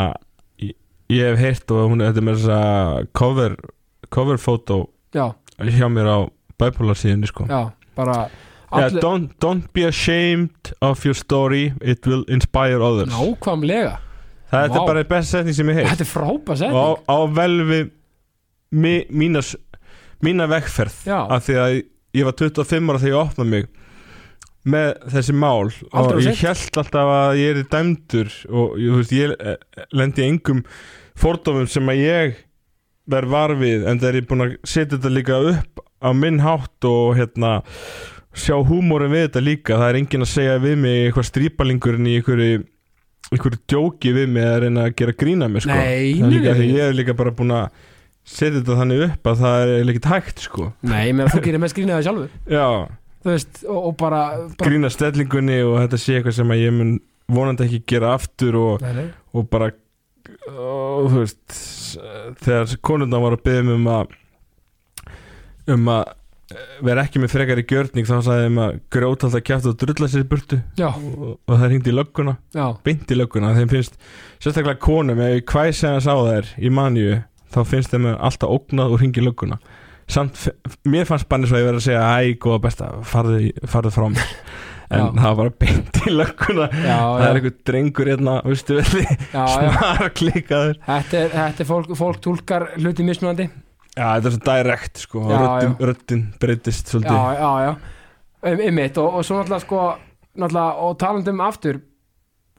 ég, 0.62 0.76
ég 1.10 1.32
hef 1.32 1.42
heyrt 1.42 1.74
og 1.74 1.90
hún 1.92 2.04
þetta 2.06 2.22
er 2.22 2.28
með 2.28 2.42
þess 2.42 2.54
að 2.56 3.10
cover 3.18 3.58
cover 4.12 4.38
photo 4.38 4.90
já, 5.16 5.34
hjá 5.60 5.88
mér 5.92 6.08
á 6.10 6.18
bipolar 6.60 6.96
síðunni 7.00 7.28
sko. 7.30 7.46
Já, 7.50 7.72
bara 7.96 8.30
yeah, 8.76 8.90
don't, 9.00 9.32
don't 9.40 9.68
be 9.74 9.84
ashamed 9.88 10.74
of 10.82 11.04
your 11.06 11.16
story 11.16 11.74
it 11.82 12.06
will 12.08 12.24
inspire 12.28 12.82
others. 12.82 13.12
Nákvæmlega. 13.14 13.98
Það 14.52 14.66
þetta 14.68 14.78
Vá. 14.78 14.82
er 14.84 14.88
bara 14.88 15.04
besta 15.10 15.38
setning 15.40 15.56
sem 15.58 15.70
ég 15.72 15.80
heyrt. 15.80 15.90
Þetta 15.96 16.06
er 16.06 16.12
frábæð 16.12 16.60
setning. 16.62 16.78
Á, 16.78 16.88
á 17.12 17.18
vel 17.36 17.56
við 17.70 17.90
mi, 18.72 18.94
mína, 19.10 19.42
s- 19.42 19.56
mína 20.24 20.48
vegferð. 20.52 21.00
Já. 21.08 21.20
af 21.30 21.48
því 21.48 21.56
að 21.64 21.84
ég 22.16 22.24
var 22.28 22.38
25 22.40 22.90
ára 22.92 23.00
þegar 23.02 23.14
ég 23.16 23.22
opnaði 23.26 23.50
mig 23.50 23.66
með 24.66 24.88
þessi 25.14 25.34
mál 25.38 25.68
Aldrei 25.94 26.16
og 26.18 26.24
ég 26.26 26.40
held 26.42 26.78
alltaf 26.82 27.10
að 27.14 27.36
ég 27.38 27.50
er 27.60 27.68
dæmdur 27.70 28.32
og 28.50 28.78
ég, 28.82 28.96
veist, 28.98 29.12
ég 29.14 29.36
lendi 29.94 30.24
engum 30.26 30.64
fordómum 31.20 31.68
sem 31.70 31.86
að 31.92 32.00
ég 32.02 32.40
verð 33.12 33.34
var 33.36 33.56
við 33.60 33.88
en 33.90 34.02
það 34.02 34.10
er 34.10 34.20
ég 34.20 34.30
búin 34.30 34.46
að 34.46 34.54
setja 34.66 34.98
þetta 34.98 35.14
líka 35.14 35.40
upp 35.54 35.84
á 36.06 36.10
minn 36.18 36.42
hátt 36.44 36.88
og 36.90 37.16
hérna 37.20 37.58
sjá 38.36 38.56
húmórin 38.68 39.14
við 39.14 39.28
þetta 39.28 39.44
líka 39.44 39.80
það 39.80 39.90
er 39.90 40.00
enginn 40.02 40.26
að 40.26 40.32
segja 40.34 40.56
við 40.64 40.80
mig 40.84 41.02
eitthvað 41.06 41.30
strípalingurinn 41.30 42.10
í 42.10 42.16
einhverju 42.20 42.64
einhverju 43.32 43.62
djóki 43.72 44.14
við 44.16 44.28
mig 44.36 44.48
að 44.48 44.60
reyna 44.66 44.86
að 44.86 44.98
gera 45.00 45.16
grína 45.18 45.50
mig 45.50 45.66
sko. 45.66 45.74
Nei, 45.74 46.20
líka 46.20 46.54
nei. 46.58 46.68
ég 46.76 46.90
er 46.90 46.98
líka 46.98 47.16
bara 47.18 47.34
búin 47.36 47.56
að 47.56 47.80
setja 48.26 48.60
þetta 48.60 48.78
þannig 48.82 49.02
upp 49.08 49.32
að 49.32 49.42
það 49.42 49.64
er 49.64 49.90
ekkert 49.94 50.12
hægt 50.12 50.46
sko. 50.46 50.70
nei, 50.86 51.10
menn 51.14 51.32
þú 51.32 51.42
gerir 51.46 51.62
með 51.62 51.74
skrýnaði 51.76 52.08
sjálfur 52.08 52.56
já, 52.58 52.68
veist, 53.26 53.64
og, 53.66 53.82
og 53.82 53.98
bara, 54.02 54.22
bara 54.58 54.70
grína 54.70 54.92
stellingunni 54.94 55.60
og 55.66 55.78
þetta 55.84 56.02
sé 56.02 56.18
eitthvað 56.18 56.38
sem 56.40 56.54
að 56.56 56.64
ég 56.64 56.76
mun 56.76 56.96
vonandi 57.36 57.66
ekki 57.66 57.82
gera 57.96 58.14
aftur 58.18 58.58
og, 58.60 58.86
nei, 58.86 58.94
nei. 58.98 59.08
og 59.34 59.48
bara 59.54 59.72
og, 60.52 61.10
þú 61.10 61.24
veist 61.24 61.58
þegar 62.44 62.78
konundan 62.86 63.24
var 63.24 63.36
að 63.38 63.44
byggja 63.48 63.76
um 63.76 63.90
að 63.96 64.14
um 65.76 65.88
að 65.90 66.04
eh, 66.54 66.66
vera 66.86 67.06
ekki 67.06 67.22
með 67.22 67.32
frekar 67.34 67.62
í 67.62 67.66
gjörning 67.70 68.08
þá 68.08 68.16
sagði 68.18 68.44
þeim 68.48 68.60
að 68.66 68.76
gróta 68.94 69.28
alltaf 69.28 69.46
kjátt 69.48 69.70
og 69.72 69.78
drulla 69.82 70.10
sér 70.12 70.26
í 70.26 70.28
burtu. 70.30 70.60
Já, 70.78 70.90
og, 70.92 71.32
og 71.40 71.56
það 71.56 71.66
hringdi 71.70 71.94
í 71.94 71.96
lögguna 71.96 72.36
beint 72.86 73.10
í 73.10 73.18
lögguna, 73.18 73.56
þeim 73.58 73.72
finnst 73.72 73.98
sérstaklega 74.38 74.82
konum, 74.84 75.24
ef 75.26 75.40
ég 75.40 75.50
hvæsi 75.56 75.90
hans 75.90 76.10
á 76.10 76.16
þær 76.16 76.54
í 76.62 76.72
manju, 76.74 77.18
þá 77.56 77.60
finnst 77.72 77.96
þeim 77.96 78.12
alltaf 78.14 78.54
ógnað 78.54 78.94
og 78.94 79.02
hringi 79.02 79.24
í 79.24 79.26
lögguna. 79.26 79.60
Samt, 80.06 80.38
mér 80.86 81.08
fannst 81.10 81.26
banni 81.32 81.48
svo 81.50 81.58
að 81.58 81.64
ég 81.64 81.70
verið 81.72 81.80
að 81.82 81.86
segja 81.88 82.06
æ, 82.14 82.38
góða 82.38 82.62
besta, 82.68 82.92
farðu, 83.10 83.48
farðu 83.66 83.92
frá 83.96 84.06
mér 84.14 84.36
en 84.90 85.00
Já. 85.02 85.06
það 85.18 85.36
var 85.40 85.50
beint 85.64 86.00
í 86.06 86.14
lögguna. 86.14 86.68
Já, 86.72 86.98
það 87.00 87.26
er 87.28 87.40
einhver 87.40 87.56
drengur 87.70 88.10
hérna, 88.12 88.36
snar 88.66 90.10
klikaður 90.20 90.78
Þetta 90.86 91.18
er, 91.24 91.30
þetta 91.36 91.64
er 91.66 91.70
fólk, 91.70 91.94
fólk 91.98 92.20
tólkar 92.26 92.68
hluti 92.78 93.06
mismunandi. 93.08 93.48
Já, 93.96 94.08
þetta 94.20 94.30
er 94.30 94.36
svo 94.36 94.44
direkt 94.52 95.02
sko, 95.06 95.26
röddin 95.80 96.24
breytist 96.42 96.92
svolítið. 96.92 97.16
Já, 97.16 97.40
já, 97.40 97.52
já. 97.66 97.76
Um, 98.46 98.60
einmitt, 98.62 98.98
og, 99.02 99.14
og 99.20 99.26
svo 99.26 99.40
náttúrulega 99.40 99.64
sko 99.66 99.82
náttúrulega, 100.36 100.72
og 100.86 100.98
talandi 101.02 101.32
um 101.34 101.40
aftur 101.46 101.80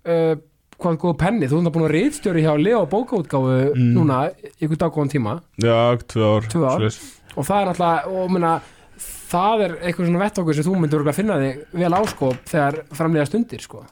uh, 0.09 0.33
hvað 0.81 0.97
góð 1.03 1.15
penni. 1.21 1.47
Þú 1.49 1.61
ert 1.63 1.75
búin 1.77 1.87
að 1.87 1.93
rítstjóri 1.95 2.43
hjá 2.45 2.55
Leo 2.61 2.83
bókaútgáfu 2.91 3.53
Mm. 3.77 3.93
núna, 3.97 4.23
ykkur 4.59 4.81
daggóðan 4.81 5.13
tíma. 5.13 5.37
Já, 5.63 5.77
tvö 6.09 6.25
ár, 6.35 6.49
Tvö 6.53 6.65
ár. 6.73 6.89
og 7.37 7.45
það 7.47 7.61
er 7.61 7.69
náttúrulega, 7.71 8.17
og 8.17 8.33
minna 8.35 8.55
það 9.31 9.65
er 9.67 9.75
eitthvað 9.81 10.09
svona 10.11 10.23
vettokkur 10.23 10.57
sem 10.59 10.67
þú 10.67 10.77
myndir 10.81 10.99
örugglega 11.01 11.17
finna 11.19 11.37
þig 11.43 11.63
vel 11.81 11.93
á 11.97 12.01
sko 12.11 12.31
þegar 12.51 12.79
framlega 12.99 13.27
stundir 13.29 13.65
sko. 13.65 13.83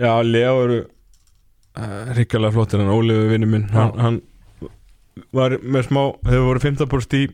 Já, 0.00 0.12
Leo 0.26 0.56
eru 0.64 0.78
uh, 0.82 2.12
ríkjalega 2.16 2.54
flottir 2.56 2.82
hann 2.82 2.92
Ólífi 2.94 3.30
vinnu 3.34 3.48
minn 3.52 3.68
hann, 3.74 3.94
hann 4.00 4.20
var 5.36 5.58
með 5.60 5.88
smá, 5.90 6.02
hefur 6.26 6.48
voru 6.50 6.64
15 6.64 6.90
búrst 6.90 7.16
í 7.18 7.24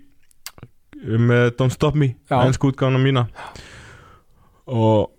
með 0.98 1.52
Don't 1.58 1.74
Stop 1.74 1.94
Me 1.98 2.12
ennsku 2.34 2.72
útgáfuna 2.72 2.98
mína. 3.00 3.26
Og 4.68 5.10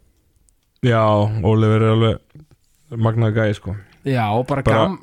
já, 0.85 1.01
Ólífi 1.43 1.77
er 1.79 1.87
alveg 1.93 2.97
magnaði 2.99 3.37
gæði 3.37 3.59
sko. 3.59 3.75
Já, 4.07 4.25
og 4.33 4.45
bara, 4.49 4.63
Bara- 4.65 4.89
gam 4.89 4.97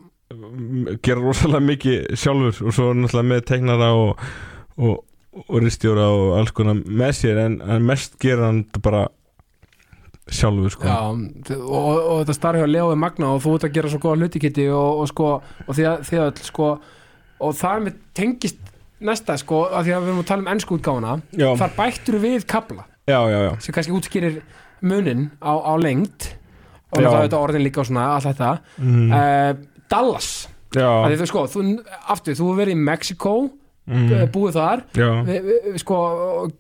gera 1.06 1.22
rosalega 1.22 1.62
mikið 1.62 2.16
sjálfur 2.18 2.66
og 2.66 2.74
svo 2.74 2.88
náttúrulega 2.98 3.28
með 3.30 3.42
teiknara 3.46 3.90
og, 3.94 4.22
og, 4.82 4.96
og 5.44 5.60
ristjóra 5.62 6.08
og 6.14 6.36
alls 6.38 6.52
konar 6.56 6.78
með 6.80 7.12
sér 7.20 7.42
en, 7.44 7.60
en 7.60 7.86
mest 7.86 8.16
gera 8.22 8.48
hann 8.48 8.64
bara 8.82 9.06
sjálfur 10.26 10.72
sko. 10.74 10.86
Já, 10.88 11.56
og, 11.60 11.90
og 11.94 12.22
þetta 12.22 12.34
starf 12.34 12.60
hjá 12.60 12.66
Leo 12.68 12.90
er 12.90 12.98
magna 12.98 13.34
og 13.36 13.42
þú 13.44 13.56
ert 13.56 13.68
að 13.68 13.76
gera 13.76 13.90
svo 13.92 14.00
góða 14.02 14.24
hluti 14.24 14.42
Kitty 14.42 14.66
og, 14.74 15.02
og 15.02 15.10
sko, 15.10 15.28
og 15.66 15.76
því 15.76 15.86
að, 15.90 16.00
því 16.08 16.22
að 16.24 16.40
sko, 16.48 16.70
og 17.46 17.54
það 17.60 17.84
með 17.84 18.00
tengist 18.18 18.72
næsta 19.06 19.36
sko, 19.38 19.66
að 19.68 19.86
því 19.86 19.94
að 19.94 20.02
við 20.02 20.12
erum 20.12 20.24
að 20.24 20.28
tala 20.32 20.44
um 20.44 20.50
ennsku 20.54 20.78
útgáfuna, 20.78 21.14
já, 21.36 21.48
þar 21.60 21.76
bættur 21.76 22.18
við 22.22 22.48
kabla 22.50 22.88
já, 23.06 23.20
já, 23.30 23.38
já. 23.44 23.52
sem 23.62 23.76
kannski 23.76 23.94
útskýrir 23.94 24.40
munin 24.86 25.28
á, 25.38 25.52
á 25.54 25.72
lengd. 25.78 26.32
Og 26.94 27.02
það 27.02 27.12
er 27.12 27.24
þetta 27.26 27.38
orðin 27.42 27.64
líka 27.66 27.82
og 27.82 27.88
svona 27.88 28.04
allt 28.14 28.28
þetta. 28.28 28.50
Mm, 28.78 29.08
uh, 29.10 29.80
Dallas, 29.90 30.28
því 30.72 31.28
sko 31.28 31.42
þú, 31.50 31.64
aftur, 32.14 32.36
þú 32.38 32.50
verið 32.56 32.76
í 32.76 32.84
Mexiko 32.86 33.34
mm, 33.86 34.06
mm. 34.06 34.30
búið 34.34 34.58
þar, 34.58 34.82
vi, 35.26 35.36
vi, 35.46 35.74
sko 35.82 35.98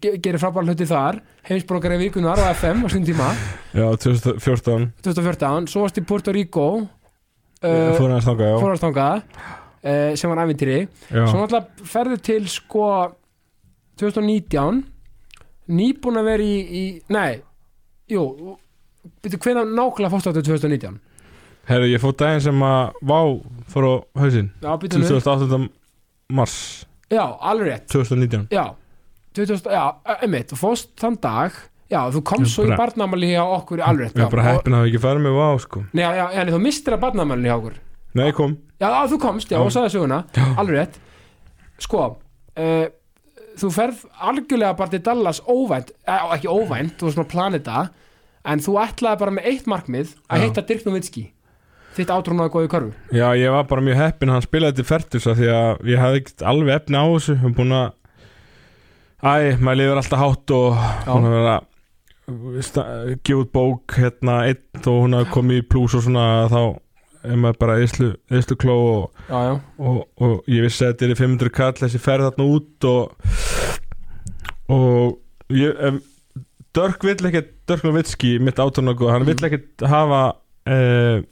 gerir 0.00 0.40
frábæra 0.42 0.70
hluti 0.70 0.88
þar. 0.88 1.20
Heimsbrókari 1.46 1.98
vikunar 2.00 2.40
á 2.42 2.50
FM 2.54 2.86
á 2.86 2.88
sín 2.90 3.06
tíma. 3.06 3.28
Já, 3.70 3.86
2014 4.02 4.88
2014, 5.04 5.70
svo 5.70 5.84
varst 5.84 6.00
í 6.00 6.04
Puerto 6.06 6.34
Rico 6.34 6.66
uh, 6.80 7.92
fór 7.94 8.08
hann 8.08 8.16
að 8.18 8.24
stanga, 8.26 8.50
já, 8.50 8.56
fórhastangað 8.62 9.22
uh, 9.22 10.12
sem 10.18 10.32
var 10.32 10.42
ævintýri. 10.42 10.80
Svo 11.12 11.40
náttúrulega 11.42 11.88
ferðu 11.94 12.20
til 12.30 12.42
sko 12.50 12.90
2019 14.00 14.84
nýbúin 15.76 16.20
að 16.20 16.30
vera 16.30 16.46
í, 16.46 16.56
í 16.62 16.84
nei, 17.14 17.40
jú 18.10 18.56
byrju 19.22 19.38
hvenær 19.42 19.66
nákvæmlega 19.70 20.10
fórstu 20.12 20.32
áttu 20.32 20.42
2019 20.46 20.98
herru, 21.70 21.88
ég 21.90 22.02
fór 22.02 22.14
daginn 22.18 22.42
sem 22.42 22.66
að 22.66 22.98
Vá 23.06 23.18
fór 23.70 23.86
á 23.86 23.94
hausinn. 24.22 24.50
Já, 24.62 24.70
byrju 24.80 25.02
nú, 25.02 25.08
28. 25.10 25.70
mars 26.36 26.58
já, 27.12 27.24
alveg 27.50 27.70
rétt. 27.70 27.88
2019 27.92 28.52
já, 28.56 28.64
2000, 29.38 29.72
já, 29.76 29.84
einmitt 30.20 30.52
þú 30.52 30.60
fórst 30.60 30.92
þann 31.00 31.18
dag, 31.22 31.56
já, 31.92 32.00
þú 32.14 32.22
komst 32.32 32.48
Ég 32.50 32.54
svo 32.54 32.66
í 32.68 32.76
barnamæli 32.78 33.32
hjá 33.34 33.42
okkur 33.44 33.82
alveg 33.86 34.08
rétt, 34.08 34.16
ég 34.16 34.24
já, 34.24 34.28
er 34.28 34.36
bara 34.36 34.46
heppin 34.50 34.76
að 34.76 34.84
hafa 34.84 34.92
ekki 34.92 35.02
farið 35.06 35.26
með 35.26 35.40
Vá 35.40 35.48
sko. 35.64 35.82
Já, 35.92 36.08
já, 36.18 36.24
en 36.42 36.54
þú 36.54 36.62
mistir 36.66 36.96
að 36.96 37.02
barnamæli 37.06 37.50
hjá 37.50 37.56
okkur. 37.56 37.80
Nei, 38.16 38.28
ég 38.30 38.38
kom, 38.38 38.56
Já, 38.76 38.88
á, 38.92 39.02
þú 39.08 39.18
komst, 39.20 39.52
já, 39.52 39.60
og 39.60 39.72
sagði 39.72 39.94
söguna. 39.94 40.22
Alveg 40.60 40.76
rétt. 40.76 40.98
Sko 41.82 42.02
uh, 42.56 42.86
Þú 43.56 43.70
ferð 43.72 44.02
algjörlega 44.20 44.76
bara 44.76 44.92
til 44.92 45.02
Dallas 45.04 45.40
óvænt 45.48 45.92
eh, 46.08 46.34
Ekki 46.36 46.50
óvænt, 46.50 46.96
þú 46.98 47.08
var 47.08 47.16
svona 47.16 47.30
planeta 47.30 47.84
En 48.46 48.62
þú 48.62 48.76
ætlaði 48.82 49.20
bara 49.22 49.34
með 49.38 49.48
eitt 49.52 49.70
markmið 49.70 50.14
Að 50.28 50.44
heita 50.44 50.64
Dirk 50.68 50.86
Nowitzki 50.86 51.26
Þitt 51.96 52.10
átrónaði 52.12 52.52
góði 52.52 52.68
körfu 52.72 53.16
já, 53.16 53.26
ég 53.40 53.50
var 53.54 53.64
bara 53.70 53.84
mjög 53.86 53.96
heppin 54.02 54.28
að 54.32 54.36
hann 54.36 54.44
spilaði 54.46 54.76
til 54.80 54.84
Fertus 54.90 55.28
því 55.28 55.46
að 55.52 55.86
ég 55.92 56.02
hafði 56.02 56.20
ekkert 56.22 56.42
alveg 56.52 56.74
efni 56.80 57.00
á 57.00 57.04
þessu 57.08 57.36
hann 57.40 57.54
búin 57.56 57.72
að 57.72 57.86
æ, 59.24 59.56
maður 59.64 59.78
lifir 59.80 60.00
alltaf 60.02 60.20
hátt 60.20 60.52
og 60.56 60.76
Já. 60.76 61.12
búin 61.12 61.28
að 61.30 61.36
vera 61.38 61.56
gefa 63.22 63.38
út 63.44 63.52
bók 63.54 63.94
hérna 64.00 64.40
einn 64.50 64.82
og 64.90 64.98
hún 65.06 65.14
hafi 65.16 65.30
komið 65.36 65.60
í 65.62 65.66
plús 65.70 65.94
og 65.96 66.02
svona 66.04 66.26
þá 66.50 66.60
er 67.26 67.38
maður 67.42 67.58
bara 67.62 67.76
eðslu, 67.82 68.08
eðslu 68.30 68.56
kló 68.60 68.74
og, 68.76 69.22
já, 69.30 69.38
já, 69.48 69.54
og, 69.82 70.00
og 70.22 70.50
ég 70.52 70.66
vissi 70.66 70.84
að 70.86 70.92
þetta 70.92 71.06
er 71.08 71.14
í 71.14 71.18
500 71.22 71.54
kall 71.56 71.72
þessi 71.80 72.00
ferð 72.02 72.28
þarna 72.28 72.48
út 72.56 72.86
og 72.90 73.02
og 74.76 75.54
ég, 75.54 75.72
em, 75.88 76.00
Dörk 76.76 77.06
vill 77.08 77.16
ekkert 77.30 77.52
Dörk 77.66 77.86
Novitski, 77.86 78.34
mitt 78.42 78.58
átónöku 78.60 79.08
hann 79.10 79.24
vill 79.26 79.38
Mhm. 79.40 79.46
ekkert 79.48 79.86
hafa 79.88 80.20
uh, 80.68 81.22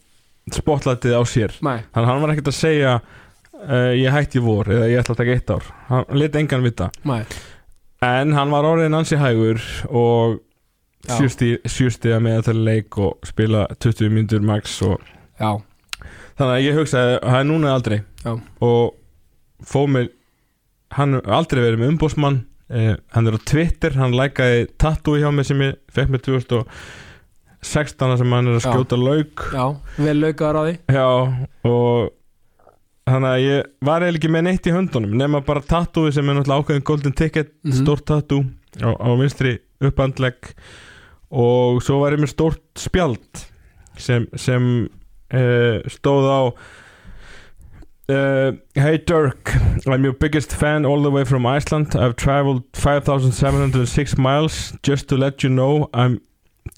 spotlightið 0.52 1.16
á 1.16 1.22
sér. 1.28 1.54
Nei, 1.64 1.78
hann, 1.94 2.08
hann 2.08 2.20
var 2.22 2.34
ekkert 2.34 2.50
að 2.52 2.58
segja 2.58 2.94
uh, 3.00 3.92
ég 3.96 4.12
hætti 4.12 4.42
vor 4.44 4.68
eða 4.68 4.88
ég 4.90 5.00
ætla 5.00 5.16
að 5.16 5.20
taka 5.22 5.36
eitt 5.38 5.52
ár. 5.54 5.68
Hann 5.88 6.18
lit 6.20 6.36
engan 6.40 6.64
vita. 6.66 6.90
Nei. 7.08 7.22
En 8.04 8.34
hann 8.36 8.52
var 8.52 8.66
orðin 8.68 8.96
ansi 8.98 9.16
hægur 9.16 9.62
og 9.88 10.40
Já. 11.04 11.18
sjústi 11.68 12.12
að 12.12 12.22
með 12.24 12.50
að 12.52 12.60
leik 12.64 12.98
og 13.00 13.18
spila 13.28 13.66
20 13.76 14.12
mínútur 14.12 14.44
max 14.44 14.78
og 14.84 15.00
já, 15.36 15.50
þannig 16.38 16.52
að 16.54 16.64
ég 16.64 16.78
hugsaði 16.78 17.16
það 17.20 17.38
er 17.40 17.48
núna 17.48 17.68
eða 17.68 17.78
aldrei. 17.78 17.98
Já. 18.24 18.32
og 18.64 19.64
fóð 19.68 19.90
mig 19.92 20.08
hann 20.96 21.18
aldrei 21.20 21.60
verið 21.60 21.82
með 21.82 21.92
umbósmann 21.92 22.38
eh, 22.72 22.94
hann 23.12 23.28
er 23.28 23.36
á 23.36 23.40
Twitter, 23.44 23.96
hann 24.00 24.16
lækaði 24.16 24.66
tattoo 24.80 25.18
hjá 25.20 25.28
mig 25.34 25.48
sem 25.48 25.60
ég 25.64 25.76
fekk 25.92 26.14
með 26.14 26.24
2016 27.64 28.18
sem 28.20 28.32
hann 28.36 28.48
er 28.52 28.58
að 28.58 28.66
skjóta 28.66 28.98
lauk. 29.00 29.44
Já, 29.54 29.64
vel 30.04 30.16
laukaður 30.20 30.58
á 30.60 30.62
því. 30.68 30.74
Já 30.94 31.06
og 31.64 32.10
þannig 33.08 33.30
að 33.30 33.44
ég 33.44 33.66
var 33.84 34.04
eiginlega 34.04 34.20
ekki 34.20 34.32
með 34.32 34.44
neitt 34.48 34.68
í 34.68 34.74
höndunum 34.74 35.16
nema 35.20 35.40
bara 35.44 35.60
tattoo 35.60 36.12
sem 36.12 36.28
er 36.28 36.38
náttúrulega 36.38 36.64
ákveðin 36.64 36.84
golden 36.88 37.12
ticket, 37.12 37.50
Mhm. 37.64 37.72
stórt 37.82 38.04
tattoo 38.08 38.44
á, 38.80 38.90
á 38.96 39.08
vinstri 39.20 39.58
uppandlegg 39.80 40.54
og 41.30 41.82
svo 41.82 42.00
var 42.00 42.12
ég 42.12 42.20
með 42.22 42.32
stórt 42.32 42.62
spjald 42.76 43.44
sem, 43.96 44.26
sem 44.36 44.88
uh, 45.34 45.80
stóð 45.88 46.24
á 46.30 46.40
uh, 48.08 48.52
Hey 48.74 48.98
Dirk 48.98 49.52
I'm 49.86 50.04
your 50.04 50.14
biggest 50.14 50.52
fan 50.52 50.84
all 50.86 51.02
the 51.02 51.10
way 51.10 51.24
from 51.24 51.44
Iceland. 51.46 51.94
I've 51.94 52.16
traveled 52.16 52.62
5706 52.72 54.16
miles 54.16 54.72
just 54.82 55.08
to 55.08 55.16
let 55.16 55.42
you 55.42 55.50
know 55.50 55.88
I'm 55.92 56.20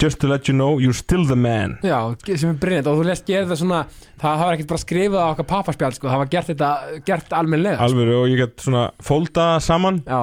just 0.02 0.18
to 0.20 0.28
let 0.28 0.48
you 0.48 0.54
know 0.54 0.78
you're 0.82 0.92
still 0.96 1.24
the 1.26 1.36
man. 1.36 1.78
Já, 1.86 2.00
sem 2.36 2.50
er 2.50 2.58
brinnit 2.60 2.86
og 2.90 2.98
þú 3.00 3.06
lest 3.06 3.26
gera 3.28 3.46
þetta 3.46 3.58
svona 3.60 3.82
það 4.20 4.40
hafa 4.42 4.56
ekkert 4.56 4.72
bara 4.72 4.82
skrifað 4.82 5.22
á 5.22 5.28
okkar 5.32 5.48
pappaspjall 5.52 5.94
sko, 5.96 6.08
það 6.10 6.22
var 6.24 6.32
gert 6.34 6.50
þetta, 6.52 6.70
gert 7.06 7.36
almennlega 7.38 7.76
sko. 7.78 7.86
alveg 7.86 8.14
og 8.18 8.26
ég 8.32 8.42
get 8.42 8.64
svona 8.66 8.84
fólda 9.06 9.46
saman. 9.62 10.02
Já, 10.06 10.22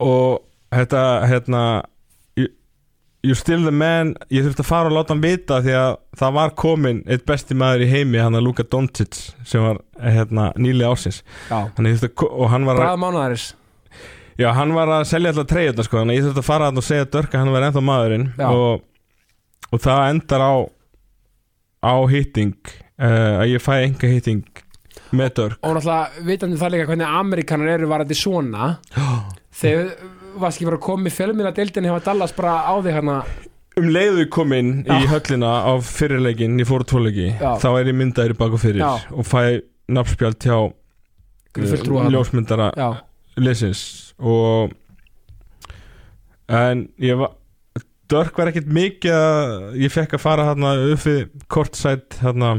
og 0.00 0.42
þetta 0.72 1.04
hérna 1.30 1.62
you- 2.36 2.52
You're 3.22 3.36
still 3.36 3.62
the 3.64 3.70
man. 3.70 4.14
Ég 4.32 4.46
þurfti 4.46 4.62
að 4.64 4.70
fara 4.70 4.88
og 4.88 4.94
láta 4.96 5.12
hann 5.12 5.20
vita 5.20 5.58
Því 5.60 5.74
að 5.76 5.96
það 6.16 6.32
var 6.32 6.50
komin 6.56 7.02
eitt 7.06 7.26
besti 7.28 7.54
maður 7.54 7.82
í 7.84 7.88
heimi 7.90 8.16
Hann 8.18 8.32
að 8.34 8.46
Luka 8.46 8.62
Doncic 8.64 9.34
sem 9.44 9.60
var 9.60 9.76
hérna, 10.00 10.52
nýli 10.56 10.86
ásins 10.88 11.22
já, 11.50 11.68
ég 11.68 11.98
þurfti 12.00 12.08
að 12.08 12.30
og 12.40 12.48
hann 12.48 12.64
var, 12.64 12.76
að, 12.76 12.80
bræða 12.80 13.02
mánuðaris 13.02 13.44
já, 14.40 14.48
hann 14.56 14.74
var 14.76 14.92
að 14.98 15.06
selja 15.10 15.32
alltaf 15.32 15.48
treyjurna 15.50 15.86
sko, 15.86 16.00
Þannig 16.00 16.14
að 16.14 16.20
ég 16.20 16.28
þurfti 16.28 16.42
að 16.42 16.48
fara 16.50 16.70
hann 16.70 16.80
og 16.80 16.86
segja 16.86 17.08
að 17.08 17.34
hann 17.36 17.52
var 17.54 17.66
ennþá 17.68 17.82
maðurinn 17.86 18.28
og, 18.48 18.84
og 19.70 19.82
það 19.84 20.04
endar 20.14 20.44
á 20.44 20.52
á 21.80 21.94
hitting 22.10 22.56
uh, 23.00 23.40
að 23.40 23.52
ég 23.54 23.64
fæ 23.64 23.74
enga 23.80 24.10
hitting 24.10 24.44
með 25.16 25.30
Dörk. 25.38 25.60
Og 25.66 25.74
náttúrulega 25.74 26.24
vitandi 26.28 26.58
það 26.60 26.74
líka 26.74 26.88
hvernig 26.90 27.12
Amerikanar 27.20 27.74
eru 27.74 27.88
varandi 27.90 28.16
svona 28.18 28.72
þegar 29.60 29.94
varst 30.40 30.60
ekki 30.60 30.68
bara 30.68 30.78
að 30.78 30.84
koma 30.86 31.10
í 31.10 31.14
fjölmjöla 31.14 31.54
deildinni 31.56 31.90
hefa 31.90 32.04
Dallas 32.10 32.34
bara 32.36 32.58
á 32.68 32.74
því 32.78 32.94
hérna? 32.94 33.16
Um 33.80 33.88
leiðu 33.90 34.26
kom 34.32 34.52
inn 34.52 34.72
í 34.82 34.90
Já. 34.90 35.08
höllina 35.14 35.50
á 35.66 35.72
fyrirleikin, 35.84 36.58
ég 36.60 36.68
fór 36.68 36.84
á 36.84 36.90
tvoleiki 36.90 37.28
þá 37.38 37.68
er 37.70 37.90
ég 37.90 37.96
myndaður 37.96 38.34
í 38.34 38.38
bak 38.38 38.56
og 38.56 38.62
fyrir 38.62 38.82
Já. 38.82 38.90
og 39.14 39.26
fæ 39.26 39.40
nafnspjald 39.90 40.42
hjá 40.44 40.56
fulltrúa 41.56 42.04
uh, 42.06 42.10
ljósmyndara 42.14 42.70
já, 42.78 42.88
liðsins 43.40 43.82
og 44.20 44.72
en 46.50 46.88
ég 47.00 47.20
var 47.20 47.36
Dörk 48.10 48.34
var 48.40 48.48
ekkert 48.50 48.66
mikið 48.74 49.12
að 49.14 49.50
ég 49.84 49.92
fekk 49.94 50.16
að 50.16 50.22
fara 50.24 50.48
hérna 50.48 50.72
uppi 50.90 51.12
kortsætt 51.46 52.16
hérna 52.18 52.56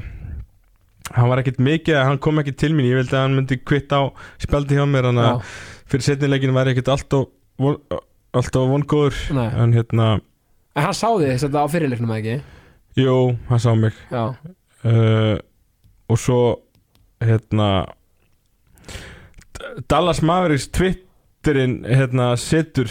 hann 1.15 1.29
var 1.31 1.41
ekkert 1.41 1.59
mikið, 1.63 1.97
hann 2.07 2.19
kom 2.23 2.39
ekki 2.41 2.53
til 2.55 2.71
mín. 2.75 2.87
Ég 2.89 3.01
vildi 3.01 3.15
að 3.17 3.25
hann 3.25 3.37
myndi 3.37 3.57
kvitt 3.59 3.91
á 3.91 4.07
spjaldi 4.41 4.77
hjá 4.77 4.85
mér 4.87 5.09
þannig 5.09 5.27
að 5.27 5.53
fyrir 5.91 6.07
setnilegin 6.07 6.55
var 6.55 6.71
ekkert 6.71 6.91
alltof 6.93 7.29
von, 7.61 7.77
alltof 8.37 8.67
vongóður. 8.71 9.21
En 9.35 9.75
hérna, 9.75 10.09
en 10.75 10.87
hann 10.87 10.97
sá 10.97 11.09
því 11.09 11.33
þetta 11.43 11.65
á 11.65 11.67
fyrirleiknum 11.73 12.15
ekki? 12.15 12.37
Jú, 12.99 13.15
hann 13.49 13.63
sá 13.63 13.71
mig. 13.77 13.97
Uh, 14.11 15.37
og 16.11 16.19
svo 16.19 16.41
hérna 17.21 17.85
Dallas 19.91 20.23
Mavericks 20.25 20.71
Twitterin 21.41 21.81
hérna 21.89 22.35
setur 22.37 22.85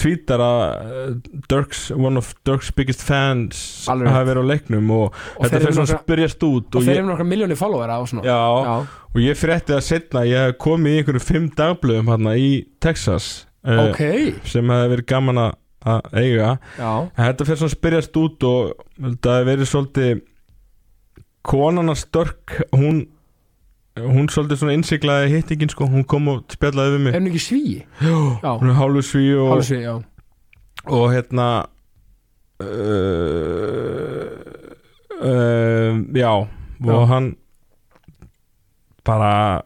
tweetar 0.00 0.40
að 0.40 0.60
uh, 0.62 1.08
Dirks, 1.50 1.90
one 1.92 2.16
of 2.16 2.30
Dirks 2.46 2.70
biggest 2.72 3.02
fans 3.04 3.58
hafi 3.90 4.28
verið 4.28 4.46
á 4.46 4.50
leiknum 4.52 4.92
og, 4.94 5.16
og 5.36 5.44
þetta 5.44 5.60
fyrir 5.60 5.76
svona 5.76 5.88
að 5.90 6.04
spyrjast 6.06 6.46
út 6.46 6.78
og 6.78 6.86
þeir 6.86 7.00
eru 7.00 7.08
nokkra 7.10 7.26
miljóni 7.28 7.58
followera 7.58 7.98
og 8.00 8.08
svona. 8.08 8.24
Já, 8.24 8.38
já, 8.38 9.00
og 9.10 9.18
ég 9.20 9.40
frétti 9.40 9.74
það 9.74 9.84
setna 9.88 10.24
ég 10.28 10.46
hef 10.46 10.60
komið 10.62 10.94
í 10.94 11.00
einhverjum 11.02 11.26
fimm 11.26 11.48
dagblöðum 11.58 12.12
hérna 12.14 12.36
í 12.40 12.52
Texas 12.80 13.28
uh, 13.66 13.88
ok. 13.88 14.02
sem 14.48 14.72
hefði 14.72 14.94
verið 14.94 15.10
gaman 15.12 15.44
að 15.48 15.58
að 15.82 16.12
eiga. 16.14 16.50
Já, 16.78 16.90
En 17.10 17.24
þetta 17.26 17.46
fyrir 17.48 17.58
svona 17.58 17.72
að 17.72 17.76
spyrjast 17.76 18.18
út 18.20 18.44
og 18.46 18.84
það 19.02 19.32
hefur 19.34 19.48
verið 19.48 19.70
svolítið 19.72 20.20
konana 21.42 21.96
störk 21.98 22.60
hún 22.70 23.02
hún 24.00 24.28
svolítið 24.32 24.62
svona 24.62 24.76
innsiklaði 24.78 25.34
hittingin 25.34 25.72
sko, 25.72 25.86
hún 25.90 26.06
kom 26.08 26.28
og 26.32 26.44
spjallaði 26.54 26.94
við 26.94 26.98
er 26.98 27.04
mig 27.04 27.14
hann 27.18 27.28
ekki 27.28 27.42
sví 27.44 27.62
já, 28.00 28.16
hún 28.48 28.72
er 28.72 28.78
hálfu 28.78 29.02
sví 29.04 29.26
og, 29.36 29.50
hálf 29.52 29.68
sví, 29.68 29.82
já. 29.84 29.94
Og 30.82 31.12
hérna 31.12 31.48
uh, 32.58 34.26
uh, 35.22 36.16
já. 36.16 36.32
Og 36.82 36.88
Já. 36.88 37.04
hann 37.06 37.36
bara 39.04 39.62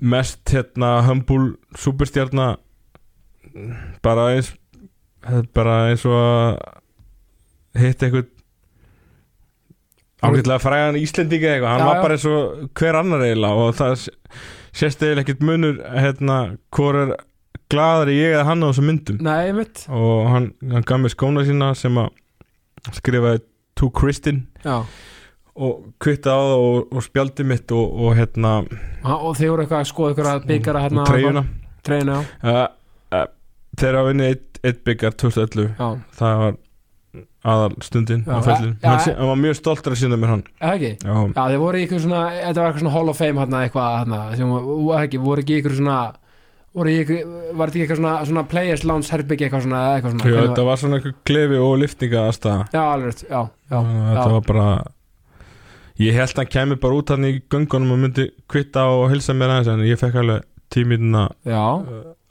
mest 0.00 0.50
hérna 0.50 1.02
humble 1.02 1.56
superstjarna 1.76 2.56
bara 4.02 4.30
eins 4.36 4.54
bara 5.54 5.90
eins 5.90 6.04
og 6.08 6.16
að 6.16 7.82
hitta 7.82 8.06
eitthvað 8.06 8.30
ágætlega 10.20 10.60
frægan 10.62 10.98
Íslendinga 11.00 11.54
eitthvað, 11.54 11.72
hann 11.74 11.82
Já, 11.84 11.88
var 11.90 12.02
bara 12.04 12.16
eins 12.16 12.26
og 12.30 12.70
hver 12.80 12.98
annar 13.00 13.26
eiginlega 13.26 13.66
og 13.66 13.76
það 13.78 13.94
sést 14.76 15.02
eiginlega 15.02 15.24
ekkert 15.24 15.44
munur 15.48 15.78
hérna, 15.96 16.38
hvor 16.74 16.98
er 17.00 17.14
glaðari 17.70 18.16
ég 18.18 18.34
eða 18.34 18.48
hann 18.48 18.64
á 18.64 18.68
þessum 18.70 18.88
myndum. 18.90 19.20
Nei, 19.22 19.52
mitt 19.56 19.84
og 19.88 20.26
hann, 20.32 20.50
hann 20.72 20.86
gaf 20.86 21.00
mér 21.02 21.14
skóna 21.14 21.46
sína 21.46 21.70
sem 21.78 21.96
að 22.02 22.10
skrifaði 22.96 23.44
To 23.80 23.88
Kristin 23.96 24.42
já, 24.64 24.82
og 25.60 25.92
kvitta 26.02 26.34
á 26.36 26.40
það 26.40 26.64
og, 26.66 26.78
og 26.92 27.04
spjaldi 27.04 27.46
mitt 27.48 27.72
og, 27.76 27.92
og 27.96 28.16
hérna 28.18 28.54
Ha, 29.04 29.14
og 29.14 29.36
þeir 29.38 29.52
voru 29.54 29.64
eitthvað 29.64 29.84
að 29.84 29.90
skoða 29.92 30.12
eitthvað 30.12 30.32
að 30.32 30.48
byggara 30.50 30.82
hérna 30.84 31.04
og 31.04 31.10
treyjuna 31.10 31.44
treyjuna, 31.86 32.16
já, 32.44 32.50
uh, 32.50 33.16
uh, 33.16 33.28
þegar 33.80 34.00
að 34.00 34.10
vinni 34.10 34.26
eitt, 34.34 34.60
eitt 34.66 34.82
byggar 34.84 35.16
2011 35.22 35.70
já, 35.70 35.88
það 36.18 36.42
var 36.44 36.58
aðal 37.40 37.74
stundin 37.84 38.24
Já, 38.26 38.34
á 38.36 38.40
fellin 38.44 38.72
hann, 38.84 38.98
hann 39.16 39.30
var 39.30 39.38
mjög 39.40 39.56
stoltur 39.56 39.94
að 39.94 40.00
sína 40.02 40.18
mér 40.20 40.32
hann. 40.34 40.42
Ekki? 40.60 40.90
Já, 41.00 41.14
Já, 41.32 41.42
þeir 41.48 41.62
voru 41.62 41.82
ykkur 41.84 42.02
svona, 42.04 42.22
þetta 42.36 42.60
var 42.60 42.66
eitthvað 42.68 42.82
svona 42.84 42.94
Hall 42.96 43.12
of 43.12 43.20
Fame 43.20 43.40
hérna 43.40 43.62
eitthvað 43.64 43.94
hérna, 44.00 44.18
ekki, 45.00 45.22
voru 45.24 45.44
ekki 45.44 45.56
ykkur 45.62 45.76
svona, 45.78 45.96
voru 46.76 46.94
ykkur, 47.00 47.32
var 47.56 47.72
þetta 47.72 47.78
ekki 47.78 47.84
eitthvað 47.86 48.00
svona, 48.02 48.14
svona 48.28 48.44
Players 48.52 48.84
Lounge 48.84 49.14
herbyggi 49.14 49.48
eitthvað 49.48 49.66
svona, 49.66 49.82
eitthvað 49.96 50.14
svona? 50.16 50.28
Já, 50.28 50.36
hvernig 50.36 50.52
þetta 50.52 50.68
var 50.68 50.82
svona 50.84 51.00
eitthvað 51.00 51.18
klefi 51.32 51.60
og 51.64 51.74
liftinga 51.80 52.26
aðstæða 52.28 52.60
Já, 52.76 52.82
alveg, 52.84 53.24
já, 53.24 53.40
já, 53.72 53.78
þetta 53.80 54.28
já, 54.28 54.34
var 54.36 54.46
bara 54.52 54.68
ég 56.00 56.16
held 56.16 56.32
að 56.36 56.44
hann 56.44 56.54
kæmi 56.54 56.80
bara 56.80 57.00
út 57.00 57.10
hann 57.12 57.28
í 57.28 57.34
göngunum 57.52 57.96
og 57.96 58.04
myndi 58.04 58.28
kvitta 58.52 58.86
og 58.92 59.08
hilsa 59.12 59.34
mér 59.36 59.56
aðeins 59.56 59.72
en 59.72 59.88
ég 59.88 60.00
fekk 60.00 60.20
alveg 60.22 60.46
tímindina 60.72 61.26
já, 61.48 61.64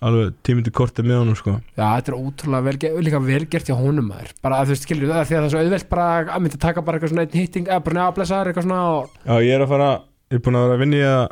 alveg 0.05 0.33
tímindi 0.47 0.71
kortið 0.71 1.07
með 1.09 1.17
honum 1.19 1.35
sko. 1.35 1.53
Já, 1.75 1.85
þetta 1.99 2.11
er 2.13 2.17
ótrúlega 2.19 2.63
vel, 2.69 2.77
ge- 2.79 2.91
líka 3.03 3.19
vel 3.25 3.45
gert 3.51 3.67
hjá 3.67 3.75
honum 3.75 4.07
maður, 4.13 4.29
bara 4.45 4.61
að 4.61 4.69
þú 4.69 4.75
veist, 4.75 4.85
skilur 4.87 5.09
það, 5.11 5.25
því 5.27 5.35
að 5.35 5.39
það 5.41 5.47
er 5.49 5.53
svo 5.53 5.63
auðvelt 5.65 5.89
bara 5.91 6.05
að 6.23 6.43
myndi 6.45 6.59
taka 6.63 6.81
bara 6.87 6.97
eitthvað 6.99 7.11
svona 7.13 7.25
einn 7.27 7.35
hitting, 7.41 7.67
eða 7.67 7.83
bara 7.83 7.97
neða 7.99 8.15
blessaður 8.15 8.51
eitthvað 8.53 8.67
svona 8.69 8.79
og, 8.93 9.09
Já, 9.25 9.35
ég 9.43 9.53
er 9.57 9.65
að 9.65 9.71
fara, 9.73 9.89
ég 10.31 10.39
er 10.39 10.43
búin 10.45 10.59
að 10.59 10.65
vera 10.69 10.77
að 10.77 10.83
vinna 10.85 10.99
í 10.99 11.05
að 11.09 11.27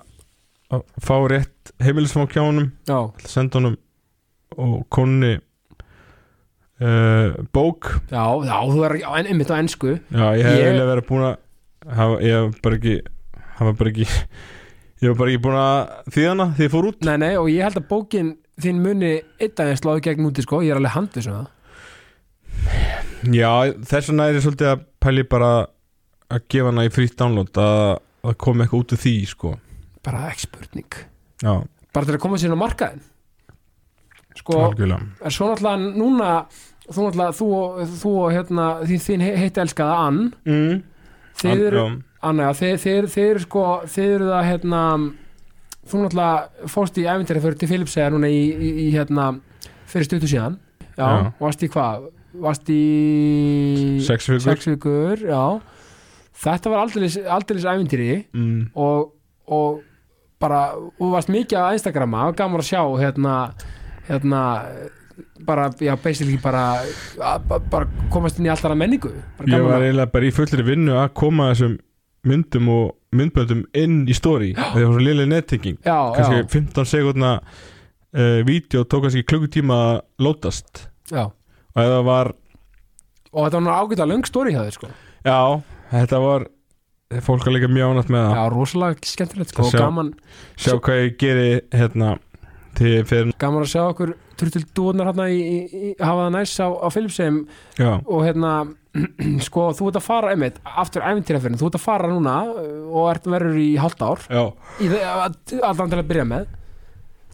að 0.77 0.81
fá 1.07 1.15
rétt 1.31 1.71
heimilisfang 1.87 2.31
hjá 2.35 2.41
honum, 2.43 2.71
að 2.91 3.27
senda 3.31 3.61
honum 3.61 3.77
og 4.57 4.73
konni 4.91 5.33
uh, 6.81 7.33
bók. 7.55 7.87
Já, 8.11 8.25
já, 8.45 8.57
þú 8.73 8.83
er 8.87 8.97
en- 8.99 9.27
einmitt 9.31 9.51
á 9.51 9.55
ensku, 9.61 9.95
Já, 10.11 10.25
ég 10.35 10.43
hef 10.43 10.57
Ég- 10.57 10.65
eiginlega 10.67 10.91
verið 10.91 11.07
búin 11.07 11.25
að 11.29 11.37
hafa, 11.95 12.19
ég 12.21 12.35
hef 12.35 12.61
bara 12.61 12.75
ekki 12.81 12.95
hafa 13.57 13.73
bara 13.79 13.89
ekki 13.93 14.05
ég 15.01 15.07
hef 15.07 15.17
bara 15.17 15.31
ekki 15.31 15.43
búin 15.47 15.57
að 15.61 16.11
þýða 16.11 16.29
hana 16.33 16.47
því 16.57 16.67
ég 16.67 16.73
fór 16.75 16.89
út. 16.91 16.99
Nei, 17.07 17.17
nei, 17.17 17.33
og 17.37 17.47
ég 17.53 17.63
held 17.63 17.79
að 17.81 17.87
bókin 17.91 18.35
þín 18.61 18.81
muni 18.83 19.13
eitt 19.39 19.59
aðeins 19.61 19.83
sláðu 19.83 20.03
gegn 20.07 20.27
úti 20.29 20.45
sko, 20.45 20.63
ég 20.65 20.73
er 20.73 20.81
alveg 20.81 20.95
handið 20.95 21.27
svona 21.27 21.45
Já, 23.33 23.49
þess 23.87 24.11
vegna 24.11 24.27
er 24.29 24.37
ég 24.37 24.45
svolítið 24.45 24.71
að 24.71 24.85
pæli 25.03 25.25
bara 25.29 25.51
að 26.33 26.47
gefa 26.51 26.71
hana 26.71 26.85
í 26.85 26.91
frýtt 26.93 27.17
download 27.19 27.59
að, 27.61 27.99
að 28.27 28.37
koma 28.43 28.65
eitthvað 28.65 28.83
út 28.83 28.93
úr 28.93 29.01
því 29.01 29.13
sko. 29.31 29.53
Bara 30.05 30.31
Já, 31.37 31.53
bara 31.93 32.07
til 32.07 32.15
að 32.15 32.23
koma 32.23 32.39
sér 32.41 32.53
á 32.53 32.59
markaðin 32.59 33.03
sko, 34.37 34.57
algjörlega. 34.67 35.05
en 35.21 35.33
svo 35.33 35.49
náttúrulega 35.49 35.93
núna 35.97 36.31
þú 36.87 37.07
náttúrulega, 37.07 37.35
þú, 37.37 37.47
þú 37.97 38.11
og 38.21 38.35
hérna 38.35 38.67
þín, 38.87 39.03
þín 39.05 39.25
heiti 39.25 39.63
elskaða 39.63 39.95
Ann. 40.07 40.19
Mm. 40.47 40.83
þið 41.41 41.63
eru, 41.67 41.83
Já, 41.83 41.95
Anna, 42.29 42.51
þið, 42.57 42.75
þið 42.83 43.23
eru 43.27 43.43
sko 43.45 43.65
þið 43.85 44.13
eru 44.17 44.29
það 44.31 44.49
hérna 44.51 44.83
þú 45.87 46.03
náttúrulega 46.03 46.67
fórst 46.73 46.97
í 47.01 47.05
æfintæri 47.07 47.41
fyrir 47.43 47.57
til 47.61 47.69
Filipsega 47.71 48.11
núna 48.13 48.29
í, 48.31 48.41
í, 48.53 48.69
í 48.83 48.87
hérna 48.95 49.29
fyrir 49.87 50.07
stuttu 50.09 50.27
síðan 50.29 50.57
já, 50.97 51.07
Já. 51.07 51.31
varst 51.39 51.63
í 51.63 51.69
hvað 51.73 52.07
varst 52.37 52.69
í 52.69 52.81
Sex 54.05 54.27
vikur. 54.29 54.43
sex 54.45 54.67
vikur 54.69 55.23
já. 55.25 55.43
þetta 56.43 56.69
var 56.73 56.83
aldeilis, 56.85 57.15
aldeilis 57.23 57.65
æfintýri 57.71 58.09
mm. 58.35 58.59
og, 58.77 59.13
og 59.47 59.79
bara, 60.41 60.59
þú 60.99 61.09
varst 61.15 61.31
mikið 61.33 61.57
á 61.57 61.73
Instagrama 61.73 62.27
og 62.29 62.37
gaman 62.37 62.61
að 62.61 62.67
sjá 62.69 62.81
hérna, 63.01 63.35
hérna 64.09 64.41
bara, 65.47 65.69
já, 65.81 65.95
basically 66.03 66.37
bara 66.43 66.65
að- 67.17 67.47
bara 67.71 67.87
komast 68.13 68.37
inn 68.39 68.45
í 68.45 68.53
alltaf 68.53 68.75
menningu 68.77 69.09
bara 69.39 69.47
Ég 69.49 69.55
gaman 69.57 69.71
var 69.71 69.79
að- 69.81 69.87
eiginlega 69.87 70.11
bara 70.13 70.29
í 70.29 70.35
fullri 70.35 70.67
vinnu 70.67 70.93
að 71.01 71.13
koma 71.17 71.49
þessum 71.53 71.77
myndum 72.27 72.69
og 72.73 72.85
myndböndum 73.15 73.65
inn 73.77 74.05
í 74.09 74.15
þegar 74.15 74.57
það 74.57 74.83
var 74.83 74.93
svo 74.93 75.03
liðlega 75.03 75.31
nettenging 75.31 75.77
já, 75.85 75.97
kannski 76.15 76.41
já, 76.41 76.47
15 76.53 76.89
sekundna 76.91 77.31
uh, 78.17 78.39
vídeo 78.47 78.83
tók 78.83 79.05
kannski 79.05 79.23
klukkutíma 79.27 79.77
að 79.87 79.99
lótast 80.25 80.87
já. 81.11 81.29
Og 81.77 81.85
það 81.85 82.03
var, 82.07 82.31
og 83.31 83.43
þetta 83.45 83.57
var 83.59 83.63
nú 83.67 83.73
ágætlega 83.73 84.09
löng 84.09 84.23
stóri 84.25 84.53
hjá 84.55 84.63
þér 84.63 84.73
sko. 84.73 84.87
Já, 85.27 85.41
þetta 85.91 86.21
var 86.23 86.45
fólk 87.23 87.45
að 87.45 87.53
líka 87.53 87.69
mjög 87.69 87.91
ánætt 87.93 88.09
með 88.15 88.23
það. 88.23 88.37
Já, 88.39 88.45
rosalega 88.53 89.11
skemmtilegt 89.11 89.53
sko 89.53 89.67
Sjá. 89.69 89.77
gaman, 89.83 90.09
sjá 90.57 90.73
hvað 90.73 91.03
ég 91.03 91.19
geri 91.21 91.51
hérna 91.75 92.15
til 92.77 92.95
fyrir, 93.09 93.29
gaman 93.41 93.65
að 93.67 93.71
sjá 93.75 93.83
okkur 93.83 94.15
turtil 94.37 94.63
dúðnar 94.77 95.11
hérna 95.11 95.29
í, 95.29 95.37
í, 95.37 95.59
í 95.77 95.93
hafa 96.01 96.25
það 96.25 96.33
næs 96.39 96.55
á, 96.57 96.67
á 96.81 96.87
Philipsheim. 96.93 97.39
Já, 97.77 97.91
og 98.01 98.25
hérna 98.25 98.53
sko, 99.47 99.67
þú 99.77 99.89
ert 99.91 99.99
að 99.99 100.05
fara 100.05 100.33
einmitt, 100.33 100.59
aftur 100.63 101.05
æfintýrafyrin 101.05 101.59
þú 101.59 101.69
ert 101.69 101.77
að 101.79 101.83
fara 101.83 102.11
núna 102.11 102.35
uh, 102.51 102.67
og 102.91 103.09
ert 103.11 103.29
verður 103.29 103.59
í 103.61 103.69
hálft 103.81 104.03
ár. 104.03 104.23
Allan 105.67 105.91
til 105.91 105.99
að 105.99 106.07
byrja 106.11 106.27
með. 106.27 106.47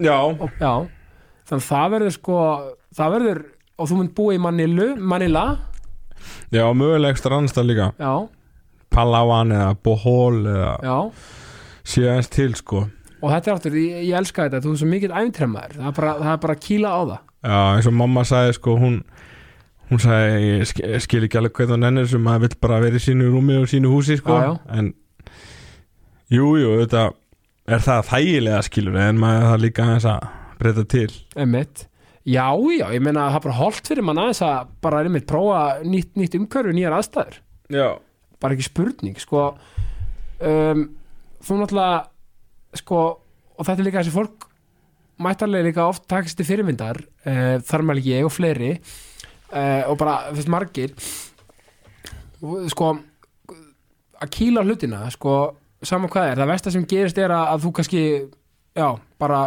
Já, 0.02 0.18
og, 0.18 0.48
já, 0.58 0.74
þannig 1.50 1.60
að 1.62 1.68
það 1.68 1.92
verður 1.94 2.16
sko 2.16 2.38
það 2.98 3.14
verður, 3.18 3.44
og 3.78 3.90
þú 3.90 4.00
mynd 4.00 4.14
búa 4.18 4.34
í 4.34 4.40
Manilu 4.42 4.88
Manila, 4.98 5.44
já, 6.54 6.64
mögulega 6.74 7.14
ekstra 7.14 7.38
annarstað 7.38 7.70
líka. 7.70 7.92
Já, 8.02 8.14
Palawan 8.94 9.54
eða 9.54 9.76
Bohol 9.86 10.44
eða 10.50 10.74
já. 10.82 10.98
síðan 11.94 12.28
til 12.34 12.52
sko. 12.58 12.88
Og 13.24 13.32
þetta 13.32 13.50
er 13.52 13.56
aftur, 13.56 13.78
ég, 13.80 14.02
ég 14.10 14.18
elska 14.20 14.48
þetta 14.50 14.64
þú 14.66 14.74
er 14.74 14.82
svo 14.82 14.90
mikill 14.90 15.14
æfintýramæður, 15.14 15.78
það 15.80 16.02
er 16.34 16.42
bara 16.48 16.58
að 16.58 16.66
kýla 16.66 16.90
á 16.92 17.02
það. 17.04 17.22
Já, 17.44 17.60
eins 17.76 17.88
og 17.90 17.96
mamma 18.00 18.24
sagði 18.28 18.58
sko 18.58 18.76
hún 18.80 18.98
hún 19.92 20.00
sagði, 20.02 20.44
ég 20.60 20.68
sk- 20.70 20.86
ég 20.88 21.02
skil 21.04 21.24
ekki 21.28 21.40
alveg 21.40 21.54
hvernig 21.58 21.76
hann 21.78 21.88
ennir 21.92 22.08
sem 22.10 22.24
maður 22.24 22.46
vill 22.48 22.60
bara 22.64 22.80
vera 22.84 23.00
í 23.00 23.04
sínu 23.04 23.30
rúmi 23.34 23.58
og 23.62 23.68
sínu 23.72 23.92
húsi 23.92 24.18
sko. 24.20 24.38
Já, 24.40 24.52
já. 24.54 24.78
en 24.80 24.94
jú, 26.34 26.54
jú, 26.62 26.72
þetta 26.84 27.04
er 27.74 27.84
það 27.86 28.08
þægilega 28.12 28.62
skilur 28.68 28.98
en 29.00 29.20
maður 29.22 29.50
það 29.52 29.64
líka 29.66 29.86
aðeins 29.88 30.08
að 30.14 30.30
breyta 30.60 30.86
til. 30.94 31.10
Einmitt. 31.40 31.86
Já, 32.24 32.48
já, 32.56 32.86
ég 32.96 33.04
meina 33.04 33.26
að 33.28 33.34
það 33.34 33.40
er 33.42 33.46
bara 33.50 33.58
holdt 33.60 33.90
fyrir 33.92 34.06
mann 34.08 34.22
aðeins 34.24 34.42
að 34.48 34.72
bara 34.86 35.02
einmitt 35.04 35.28
prófa 35.28 35.62
nýtt, 35.84 36.14
nýtt 36.20 36.38
umhverfi, 36.40 36.76
nýjar 36.78 36.96
aðstæður. 36.98 37.40
Já, 37.74 37.88
bara 38.44 38.56
ekki 38.56 38.68
spurning 38.70 39.20
sko. 39.20 39.50
Um, 40.44 40.86
þú 41.44 41.60
náttúrulega 41.60 42.80
sko, 42.80 43.02
og 43.60 43.68
þetta 43.68 43.80
er 43.84 43.88
líka 43.90 44.02
þessi 44.04 44.16
fólk 44.16 44.48
mættarlega 45.24 45.68
líka 45.68 45.84
oft 45.92 46.08
takast 46.10 46.40
til 46.40 46.48
fyrirmyndar 46.48 46.98
uh, 47.28 47.60
þar 47.64 47.84
með 47.92 48.02
ég 48.08 48.26
og 48.28 48.34
fleiri 48.34 48.72
uh, 49.54 49.82
og 49.92 49.98
bara, 50.02 50.20
fyrst 50.34 50.52
margir 50.52 50.94
og, 52.44 52.64
sko 52.74 52.94
að 54.24 54.32
kýla 54.34 54.64
hlutina 54.64 55.06
sko, 55.14 55.38
saman 55.84 56.12
hvað 56.12 56.32
er, 56.32 56.42
það 56.42 56.54
versta 56.54 56.74
sem 56.74 56.88
gerist 56.90 57.20
er 57.20 57.34
að, 57.36 57.46
að 57.54 57.66
þú 57.66 57.76
kannski, 57.80 58.04
já, 58.80 58.88
bara 59.22 59.44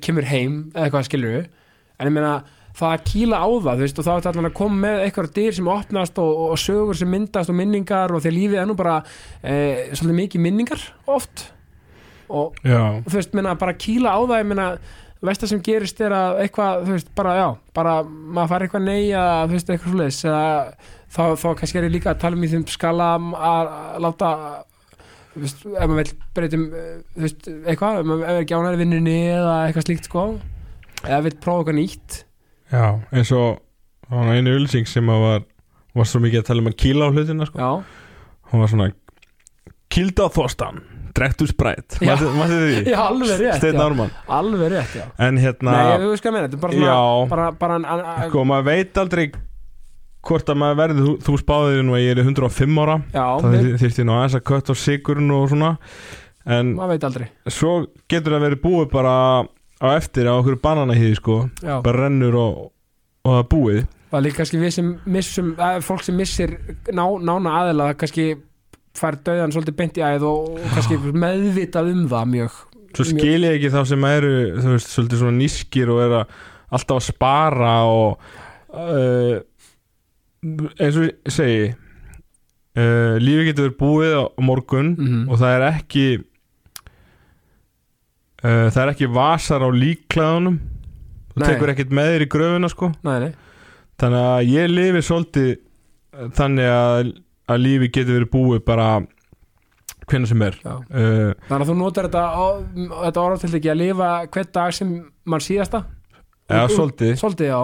kemur 0.00 0.26
heim 0.28 0.56
eða 0.74 0.86
eitthvað 0.86 1.06
skilur 1.08 1.44
en 1.44 2.08
ég 2.08 2.14
meina 2.14 2.34
það 2.76 2.94
að 2.94 3.06
kýla 3.10 3.40
á 3.42 3.48
það 3.50 3.80
þú 3.80 3.84
veist, 3.84 3.98
og 3.98 4.06
þá 4.06 4.10
er 4.10 4.20
þetta 4.20 4.32
allan 4.32 4.48
að 4.48 4.58
koma 4.60 4.80
með 4.84 5.04
eitthvað 5.04 5.30
dyr 5.36 5.56
sem 5.56 5.70
opnast 5.70 6.20
og, 6.22 6.42
og 6.46 6.60
sögur 6.60 6.98
sem 6.98 7.10
myndast 7.10 7.52
og 7.52 7.58
minningar 7.58 8.14
og 8.14 8.22
þegar 8.22 8.36
lífið 8.36 8.60
er 8.62 8.68
nú 8.70 8.76
bara 8.78 8.96
e, 9.42 9.54
svolítið 9.90 10.18
mikið 10.20 10.44
minningar 10.46 10.84
oft. 11.10 11.48
Og 12.30 12.58
já, 12.62 13.02
þú 13.02 13.16
veist, 13.16 13.34
meina, 13.34 13.56
bara 13.58 13.74
kýla 13.74 14.14
á 14.14 14.20
það 14.22 14.42
ég 14.42 14.50
meina, 14.52 14.68
versta 15.24 15.48
sem 15.50 15.60
gerist 15.64 16.00
er 16.00 16.14
að 16.16 16.40
eitthvað, 16.44 16.86
þú 16.86 16.96
veist, 16.96 17.12
bara 17.18 17.36
já 17.36 17.46
bara 17.76 17.94
maður 18.06 18.52
fær 18.52 18.64
eitthvað 18.66 18.86
nei 18.86 19.12
að 19.12 19.42
þú 19.44 19.56
veist, 19.56 19.72
eitthvað 19.74 20.02
eða 20.08 20.42
þá, 21.10 21.22
þá 21.42 21.48
kannski 21.60 21.80
er 21.80 21.86
ég 21.88 21.94
líka 21.96 22.12
að 22.14 22.22
tala 22.24 22.38
um 22.38 22.46
í 22.46 22.50
þeim 22.54 22.66
skala 22.70 23.10
að 23.50 23.72
láta 24.06 24.30
þú 25.34 25.44
veist, 25.44 25.64
ef 25.66 25.92
maður 25.92 26.00
vil 26.00 26.16
breytum 26.38 26.66
eh, 26.70 26.90
þú 27.14 27.26
veist, 27.26 27.50
eitthvað, 27.60 28.00
ef 28.00 28.10
maður 28.10 28.26
er 28.32 28.42
ekki 28.44 28.58
ánæri 28.58 28.82
vinnunni 28.82 29.18
eða 29.34 29.56
eitthvað 29.66 29.86
slíkt 29.88 30.10
sko 30.10 30.26
eða 31.04 31.22
vil 31.28 31.36
prófa 31.40 31.62
eitthvað 31.62 31.78
nýtt. 31.80 32.20
Já 32.70 32.84
eins 33.10 33.32
og 33.34 33.60
það 34.08 34.18
var 34.20 34.36
einu 34.36 34.56
ulsing 34.58 34.88
sem 34.88 35.08
var 35.10 35.44
var 35.96 36.08
svo 36.08 36.20
mikið 36.22 36.42
að 36.42 36.48
tala 36.50 36.62
um 36.62 36.70
að 36.70 36.78
kýla 36.78 37.08
á 37.08 37.12
hlutina 37.14 37.46
sko. 37.48 37.58
já, 37.58 37.70
hún 38.50 38.62
var 38.62 38.70
svona 38.70 38.88
kýlda 39.90 40.26
á 40.26 40.34
þostan, 40.34 40.82
drektu 41.16 41.46
sprætt 41.50 41.98
Já. 42.00 42.14
maður 42.14 42.64
því, 42.64 42.80
já 42.94 42.98
alveg 43.02 43.36
rétt 43.44 43.60
Steinn. 43.60 43.82
Ármann. 43.84 44.10
Alveg 44.40 44.72
rétt, 44.74 44.96
já. 45.00 45.04
En 45.26 45.38
hérna, 45.42 45.76
nei, 45.76 46.00
þú 46.04 46.10
veist 46.14 46.24
hvað 46.24 46.30
ég 46.30 46.36
meina, 46.36 46.48
þetta 46.48 46.58
er 46.58 46.64
bara 46.64 46.76
svona 46.78 46.90
Já. 46.90 47.28
bara, 47.34 47.52
bara, 47.60 48.26
sko 48.30 48.44
maður 48.48 48.68
veit 48.70 49.00
aldrei 49.04 49.24
hvort 50.26 50.50
að 50.52 50.58
maður 50.60 50.80
verði, 50.80 51.04
þú, 51.04 51.12
þú 51.26 51.36
spáðir 51.40 51.84
nú 51.86 51.94
að 51.96 52.02
ég 52.04 52.10
er 52.14 52.22
105 52.24 52.80
ára. 52.82 52.96
Já, 53.14 53.24
það 53.40 53.54
við, 53.54 53.70
þyrfti 53.80 54.04
nú 54.04 54.16
aðeins 54.16 54.36
að 54.36 54.44
kött 54.50 54.72
á 54.72 54.74
sigurinn 54.76 55.32
og 55.36 55.46
svona. 55.52 55.70
En 56.50 56.74
maður 56.76 56.92
veit 56.94 57.06
aldrei. 57.08 57.24
svo 57.52 57.70
getur 58.10 58.36
það 58.36 58.44
verið 58.48 58.62
búið 58.64 58.90
bara 58.92 59.14
á 59.80 59.86
eftir 59.94 60.28
á 60.28 60.34
okkur 60.36 60.60
bananahýði 60.60 61.16
sko. 61.20 61.38
Já. 61.64 61.78
bara 61.84 62.04
rennur 62.04 62.36
og, 62.36 62.60
og 63.24 63.38
það 63.38 63.48
búið. 63.54 63.80
Það 64.10 64.18
er 64.18 64.24
líka 64.26 64.40
kannski 64.42 64.60
við 64.60 64.72
sem 64.74 64.92
missum 65.06 65.50
að, 65.56 65.80
fólk 65.86 66.04
sem 66.04 66.16
missir 66.18 66.56
ná, 66.90 67.04
nána 67.22 67.56
aðila 67.62 67.90
kannski 67.96 68.32
fær 68.98 69.16
döðan 69.26 69.52
svolítið 69.54 69.76
beint 69.78 69.98
í 70.00 70.02
æð 70.04 70.24
og, 70.28 70.48
og 70.58 70.70
kannski 70.74 70.98
meðvitað 71.14 71.90
um 71.94 72.06
það 72.10 72.30
mjög. 72.34 72.56
Svo 72.90 73.04
skil 73.06 73.44
ég 73.46 73.52
ekki 73.58 73.70
þá 73.70 73.80
sem 73.86 74.04
eru 74.08 74.30
þú 74.58 74.72
veist, 74.74 74.88
svolítið 74.96 75.20
svona 75.22 75.38
nískir 75.38 75.92
og 75.94 76.00
er 76.02 76.16
að 76.20 76.32
alltaf 76.74 76.96
að 76.98 77.06
spara 77.06 77.74
og 77.86 78.24
uh, 78.74 79.36
eins 80.80 80.98
og 80.98 81.06
ég 81.06 81.30
segi 81.30 81.62
uh, 81.70 83.14
lífi 83.22 83.46
getur 83.50 83.68
verið 83.68 83.78
búið 83.78 84.16
á 84.18 84.24
morgun 84.42 84.90
Mhm. 84.98 85.22
og 85.30 85.38
það 85.38 85.54
er 85.58 85.66
ekki 85.70 86.04
uh, 88.44 88.66
það 88.72 88.82
er 88.84 88.92
ekki 88.94 89.10
vasar 89.14 89.64
á 89.66 89.68
líklæðunum 89.70 90.58
þú 91.34 91.46
tekur 91.46 91.72
ekkert 91.72 91.94
með 91.94 92.10
þér 92.14 92.24
í 92.26 92.30
gröfuna 92.34 92.68
sko. 92.72 92.90
Nei, 93.06 93.16
nei. 93.22 93.32
þannig 94.00 94.24
að 94.34 94.48
ég 94.50 94.70
lifi 94.72 95.02
svolítið 95.06 95.50
þannig 96.36 96.70
að, 96.74 97.10
að 97.50 97.62
lífi 97.64 97.90
getur 97.96 98.16
verið 98.20 98.30
búið 98.34 98.64
bara 98.68 98.88
hvernig 100.10 100.30
sem 100.30 100.42
er. 100.42 100.56
Já. 100.64 100.74
uh, 100.74 101.30
þannig 101.46 101.64
að 101.64 101.70
þú 101.70 101.76
notar 101.78 102.08
þetta, 102.08 102.24
á- 102.34 102.62
þetta 103.04 103.22
orðatildi 103.26 103.58
ekki 103.60 103.70
að 103.74 103.80
lifa 103.84 104.10
hvern 104.26 104.50
dag 104.56 104.74
sem 104.74 104.92
mann 105.30 105.44
síðasta? 105.44 105.84
Eða 106.50 106.64
Ú- 106.66 106.70
ú- 106.70 106.76
svolítið, 106.78 107.12
svolítið, 107.20 107.50
já. 107.52 107.60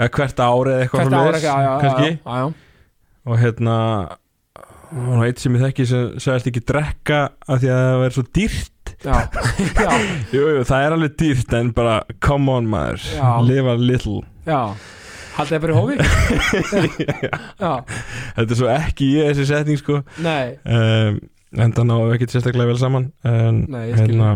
Eða 0.00 0.10
hvert 0.16 0.40
árið 0.46 0.72
eða 0.72 0.82
eitthvað 0.86 1.02
hvert 1.02 1.18
ár 1.20 1.36
ekki, 1.36 1.46
já, 1.46 1.56
já, 1.60 1.72
já, 1.82 1.92
já, 2.00 2.36
já, 2.40 2.46
og 3.28 3.38
hérna 3.42 3.76
og 4.92 5.22
eitt 5.26 5.38
sem 5.40 5.54
ég 5.56 5.62
þekki 5.66 5.84
sem 5.88 6.08
sagðist 6.20 6.48
ekki 6.50 6.62
drekka 6.68 7.18
af 7.48 7.60
því 7.62 7.68
að 7.72 7.78
það 7.82 8.00
verður 8.02 8.16
svo 8.18 8.24
dýrt. 8.36 8.90
Já, 9.02 9.14
já, 9.82 9.92
jú, 10.36 10.42
jú, 10.48 10.64
það 10.68 10.86
er 10.86 10.96
alveg 10.96 11.14
dýrt 11.20 11.54
en 11.58 11.70
bara 11.76 11.94
come 12.24 12.52
on 12.56 12.68
maður, 12.72 13.04
Já. 13.16 13.28
live 13.44 13.68
a 13.72 13.76
little. 13.80 14.20
Já 14.48 14.60
haldið 15.36 15.62
það 15.62 15.72
í 15.72 15.76
hófi? 15.78 15.96
Þetta 18.36 18.48
er 18.48 18.58
svo 18.58 18.70
ekki 18.72 19.08
ég 19.16 19.30
þessi 19.32 19.46
setning 19.50 19.80
sko. 19.80 20.00
Nei, 20.24 20.56
um, 20.64 21.18
en 21.58 21.74
það 21.76 21.88
náðu 21.90 22.14
ekki 22.16 22.28
sérstaklega 22.32 22.70
vel 22.72 22.80
saman 22.80 23.10
en 23.28 23.62
Nei, 23.72 23.82
ég 23.90 23.98
skil. 23.98 24.06
hérna 24.06 24.30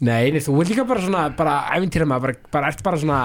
nei, 0.00 0.30
nei 0.32 0.40
þú 0.44 0.54
ert 0.62 0.70
líka 0.72 0.84
bara 0.88 1.02
svona 1.04 1.24
bara 1.36 1.56
æfintýra 1.76 2.06
maður, 2.08 2.22
bara, 2.36 2.50
bara 2.56 2.70
ert 2.72 2.82
bara 2.86 3.00
svona 3.00 3.18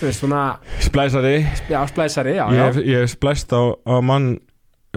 þú 0.00 0.06
veist, 0.08 0.22
svona, 0.22 0.42
splæsari. 0.86 1.34
Já, 1.68 1.80
splæsari, 1.90 2.36
já, 2.38 2.44
ég 2.56 2.78
já 2.80 2.84
ég 3.00 3.10
splæst 3.12 3.52
á, 3.52 3.62
á 3.84 3.94
mann 4.00 4.30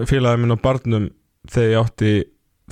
félagið 0.00 0.40
minn 0.44 0.56
á 0.56 0.58
barnum 0.64 1.10
þegar 1.52 1.70
ég 1.74 1.82
átti 1.84 2.12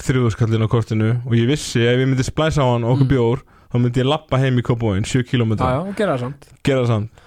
þrjúðskallin 0.03 0.65
á 0.65 0.69
kortinu 0.73 1.11
og 1.29 1.35
ég 1.37 1.51
vissi 1.51 1.83
ef 1.85 2.01
ég 2.01 2.09
myndi 2.09 2.25
splæsa 2.25 2.65
á 2.65 2.73
hann 2.73 2.85
og 2.89 2.95
okkur 2.97 3.05
Mm. 3.05 3.13
bjór 3.13 3.43
þá 3.73 3.77
myndi 3.81 4.01
ég 4.01 4.09
lappa 4.09 4.41
heim 4.41 4.57
í 4.61 4.65
Kópavóin 4.65 5.05
7 5.05 5.25
km, 5.29 5.53
já, 5.61 5.69
já, 5.77 5.81
og 5.85 5.93
gera 5.97 6.17
það 6.17 6.25
samt. 6.25 6.49
Gera 6.65 6.81
það 6.85 6.91
samt 6.95 7.21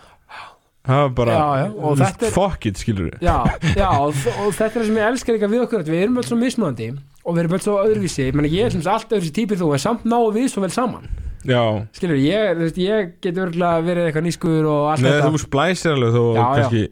það 0.86 1.02
var 1.02 1.10
bara, 1.20 1.36
Já, 1.36 1.46
já, 1.64 1.68
og 1.90 1.98
þetta 2.00 2.26
er- 2.30 2.34
fuck 2.36 2.66
it 2.70 2.78
skilur 2.82 3.10
við 3.10 3.26
Já, 3.26 3.38
já 3.76 3.90
og, 4.00 4.14
og 4.14 4.54
þetta 4.54 4.72
er 4.72 4.80
það 4.80 4.86
sem 4.92 5.00
ég 5.02 5.10
elskar 5.12 5.36
líka 5.38 5.50
við 5.52 5.64
okkur 5.66 5.84
við 5.90 6.02
erum 6.06 6.18
öll 6.22 6.28
svo 6.30 6.38
mismunandi 6.40 6.90
og 7.26 7.34
við 7.36 7.40
erum 7.46 7.56
öll 7.58 7.64
svo 7.66 7.76
öðruvísi. 7.82 8.26
Ég, 8.30 8.36
meni, 8.38 8.52
ég 8.54 8.68
er 8.68 8.74
sem 8.76 8.84
sagt 8.86 8.94
allt 9.10 9.16
öðruvísi 9.18 9.34
típið 9.40 9.62
þú 9.64 9.70
en 9.74 9.82
samt 9.82 10.04
náum 10.06 10.34
við 10.36 10.50
svo 10.54 10.62
vel 10.62 10.70
saman. 10.76 11.08
Já, 11.46 11.62
skilur, 11.98 12.18
ég, 12.22 12.52
þú 12.58 12.64
veist, 12.68 12.78
ég 12.82 13.10
get 13.22 13.38
örgulega 13.42 13.82
verið 13.86 14.08
eitthvað 14.10 14.26
nýskur 14.28 14.66
og 14.70 14.86
allt 14.94 15.02
neða 15.06 15.18
þetta. 15.24 15.34
þú 15.34 15.42
splæsir 15.44 15.92
alveg 15.96 16.16
já. 16.18 16.46
kannski 16.56 16.84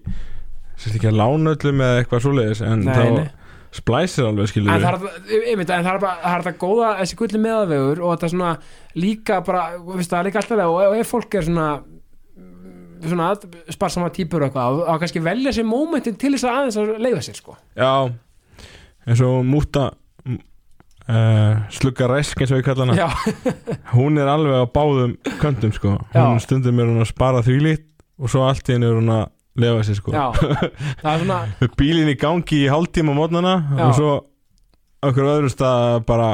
sérst 0.84 0.98
ekki 0.99 1.10
að 1.10 1.18
lána 1.22 1.53
öllum 1.56 1.82
eða 1.86 2.02
eitthvað 2.03 2.22
svoleiðis 2.26 2.61
en 2.65 2.84
Nei, 2.86 2.94
þá 2.94 3.03
nei. 3.18 3.30
splæsir 3.74 4.28
alveg 4.30 4.49
skilur 4.52 4.70
En 4.74 4.78
við 4.78 4.86
það 4.86 4.94
er, 4.94 4.99
það- 5.02 5.48
einmitt, 5.53 5.70
en 5.74 5.86
það 5.88 5.94
er 5.95 6.03
bara 6.03 6.18
það 6.24 6.36
er 6.38 6.45
þetta 6.48 6.61
góða, 6.65 6.90
þessi 7.02 7.18
gulli 7.22 7.41
meðavegur 7.45 8.02
og 8.03 8.14
þetta 8.18 8.30
svona 8.34 8.52
líka 9.06 9.40
bara, 9.45 9.64
veist, 9.90 10.10
það 10.14 10.20
er 10.20 10.30
líka 10.30 10.41
alltaf 10.44 10.64
og, 10.68 10.78
og 10.90 10.98
ef 11.02 11.11
fólk 11.14 11.38
er 11.40 11.48
svona 11.49 11.68
svona 13.10 13.32
sparsama 13.76 14.10
típur 14.16 14.44
og 14.46 14.50
eitthvað 14.52 14.82
og 14.88 15.00
kannski 15.04 15.22
velja 15.26 15.52
sér 15.56 15.68
mómentin 15.68 16.16
til 16.20 16.34
þess 16.36 16.48
að 16.48 16.58
aðeins 16.60 16.78
að 16.82 16.94
leiða 17.04 17.22
sér 17.28 17.38
sko. 17.40 17.58
Já, 17.78 17.92
eins 19.08 19.22
og 19.28 19.42
múta 19.48 19.90
uh, 20.28 21.62
slugga 21.74 22.08
resk 22.12 22.42
eins 22.44 22.54
og 22.54 22.62
ég 22.62 22.68
kalla 22.68 22.88
hana. 22.88 22.98
Já, 22.98 23.10
hún 23.98 24.20
er 24.22 24.30
alveg 24.32 24.64
á 24.64 24.66
báðum 24.74 25.16
köntum 25.42 25.74
sko. 25.76 25.98
Já. 26.14 26.24
hún 26.30 26.42
stundum 26.44 26.80
er 26.84 26.92
hún 26.92 27.02
að 27.04 27.12
spara 27.14 27.44
því 27.46 27.58
lít 27.68 27.88
og 28.22 28.30
svo 28.32 28.46
allt 28.48 28.70
í 28.70 28.76
henni 28.78 28.88
er 28.90 29.00
hún 29.00 29.12
að 29.14 29.26
lefa 29.64 29.84
sér 29.90 30.00
sko. 30.00 30.14
Já, 30.16 30.26
það 31.02 31.12
er 31.14 31.26
svona 31.26 31.42
með 31.62 31.76
bílinn 31.80 32.14
í 32.14 32.18
gangi 32.22 32.64
í 32.66 32.72
hálftíma 32.72 33.16
mótnana 33.18 33.58
Já. 33.78 33.84
og 33.90 33.96
svo 34.00 34.12
okkur 35.04 35.30
öðrum 35.36 35.52
stað 35.52 36.00
bara 36.08 36.32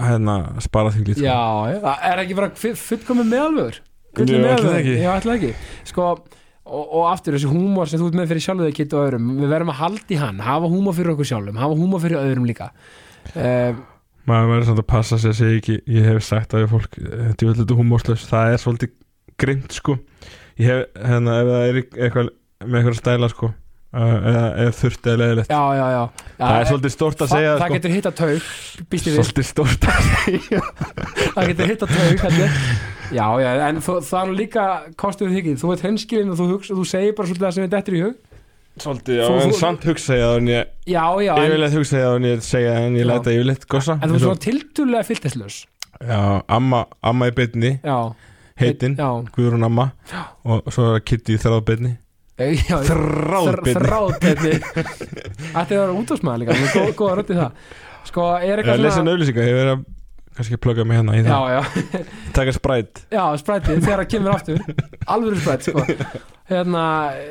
hérna 0.00 0.34
spara 0.64 0.90
því 0.94 1.04
lít 1.10 1.18
sko. 1.20 1.26
Já, 1.28 1.40
já, 1.74 1.78
það 1.84 2.04
er 2.10 2.22
ekki 2.24 2.36
bara 2.40 2.50
fu- 2.56 2.76
fullkomin 2.80 3.30
meðalvegur, 4.18 4.78
ekki. 4.80 4.96
já, 5.00 5.10
ætla 5.14 5.36
ekki. 5.36 5.50
Sko, 5.90 6.08
og, 6.66 6.82
og 6.84 7.06
aftur 7.10 7.36
þessi 7.36 7.50
húmor 7.50 7.90
sem 7.90 8.00
þú 8.00 8.10
ert 8.10 8.18
með 8.20 8.32
fyrir 8.32 8.44
sjálfum 8.46 8.68
þig 8.68 8.76
kitt 8.80 8.96
og 8.96 9.06
öðrum 9.06 9.30
við 9.38 9.54
verðum 9.54 9.72
að 9.74 9.80
halda 9.84 10.14
í 10.16 10.20
hann, 10.20 10.42
hafa 10.46 10.72
húmor 10.72 10.98
fyrir 10.98 11.14
okkur 11.14 11.30
sjálfum 11.30 11.62
hafa 11.62 11.78
húmor 11.78 12.04
fyrir 12.04 12.20
öðrum 12.20 12.48
líka. 12.50 12.70
Uh, 13.34 13.78
maður 14.28 14.52
verður 14.54 14.68
samt 14.70 14.82
að 14.82 14.90
passa 14.90 15.20
sig 15.20 15.32
að 15.32 15.40
segja 15.40 15.62
ekki 15.62 15.78
ég 15.94 16.10
hef 16.10 16.26
sagt 16.26 16.56
að 16.56 16.68
fólk 16.74 16.98
þetta 17.00 17.48
er 17.48 17.62
þetta 17.62 17.78
humorslaus, 17.78 18.26
það 18.30 18.54
er 18.54 18.62
svolítið 18.64 18.94
grimt 19.40 19.74
sko. 19.78 19.96
Ég 20.60 20.68
hef, 20.68 20.86
hérna, 21.00 21.40
ef 21.40 21.50
það 21.50 21.66
er 21.70 21.80
eitthvað 21.80 22.30
með 22.60 22.80
eitthvað 22.80 23.00
stæla 23.00 23.30
sko 23.32 23.54
eða, 23.90 24.42
eða 24.62 24.72
þurft 24.78 25.06
eða 25.10 25.18
leðilegt 25.20 25.50
Já, 25.50 25.62
já, 25.74 25.86
já, 25.90 26.02
það 26.38 26.56
er 26.60 26.68
svolítið 26.70 26.92
stórt 26.94 27.22
að 27.24 27.32
segja 27.34 27.50
það 27.56 27.64
sko. 27.64 27.74
getur 27.74 27.94
hitt 27.96 28.06
að 28.10 28.16
taug 28.20 28.48
svolítið 29.00 29.46
stórt 29.50 29.86
að 29.90 30.08
segja. 30.14 30.60
Það 31.34 31.48
getur 31.50 31.70
hitt 31.70 31.82
að 31.86 31.94
taug. 31.96 32.42
Já, 33.10 33.26
já, 33.42 33.48
en 33.66 33.80
það 33.82 34.16
er 34.20 34.28
nú 34.30 34.34
líka 34.38 34.64
kostuð 35.00 35.32
þykir, 35.34 35.56
þú 35.58 35.72
ert 35.74 35.82
henskilinn 35.88 36.30
og 36.30 36.38
þú, 36.38 36.46
hugsa, 36.52 36.76
þú 36.78 36.84
segir 36.86 37.14
bara 37.18 37.26
svolítið 37.30 37.46
það 37.48 37.56
sem 37.56 37.64
er 37.66 37.72
dettur 37.74 37.96
í 37.98 38.02
hug. 38.04 38.18
Svolítið, 38.80 39.16
já, 39.18 39.24
Þú- 39.26 39.40
en 39.42 39.50
þú- 39.50 39.58
samt 39.58 39.86
hugsa 39.90 40.14
ég 40.16 40.22
það 40.24 40.36
en 40.40 40.50
ég 40.52 40.68
Já, 40.86 41.04
já, 41.26 41.32
en, 41.34 41.42
yfirleitt 41.50 41.74
hugsa 41.74 41.96
ég 41.98 42.04
það 42.06 42.16
en 42.20 42.28
ég 42.30 42.44
segja 42.46 42.74
en 42.84 42.94
ég 42.94 43.02
Já. 43.04 43.08
læta 43.10 43.34
yfirleitt 43.34 43.66
gossa 43.74 43.96
en 43.98 44.08
þú 44.12 44.14
er 44.14 44.22
svona 44.24 44.42
tildulega 44.46 45.02
fyllteslaus 45.10 45.56
já, 46.06 46.20
amma, 46.48 46.84
amma 47.02 47.28
í 47.28 47.34
beinni 47.34 47.72
Já, 47.82 47.96
heitin, 48.62 48.94
já, 48.96 49.10
Guðrún 49.34 49.66
amma 49.66 49.88
og 50.46 50.70
svo 50.72 50.94
er 50.94 51.02
Kitty 51.02 51.34
í 51.34 51.42
þráð 51.42 51.66
beinni 52.40 52.64
já, 52.66 52.74
já. 52.74 52.90
Þráð 52.90 53.48
beinni 53.60 53.74
Þráðbeinni 53.84 54.52
Þetta 54.64 55.62
er 55.62 55.70
að 55.70 55.80
vera 55.84 55.96
útásmaður 56.00 56.42
líka 56.42 56.58
góð, 56.74 56.92
góða 56.98 57.16
rödd 57.20 57.30
í 57.30 57.38
það. 57.40 57.64
Sko, 58.10 58.26
er 58.40 58.60
eitthvað 58.62 58.82
lesa 58.84 59.02
en 59.04 59.10
auðlýsinga, 59.12 59.46
ég 59.50 59.58
verið 59.60 59.72
að 59.76 59.82
kannski 60.40 60.58
plugga 60.62 60.84
mig 60.88 60.96
hérna 61.00 61.16
í 61.18 61.20
Já, 61.20 61.26
það. 61.28 61.50
Já, 61.52 62.02
taka 62.38 62.52
sprætt 62.56 63.00
já, 63.12 63.22
sprætið 63.42 63.80
Þegar 63.84 64.00
það 64.04 64.10
kemur 64.14 64.34
aftur. 64.36 64.62
Alvöru 65.10 65.40
sprætt, 65.42 65.66
sko. 65.68 65.84
Hérna 66.50 66.84
e, 67.18 67.26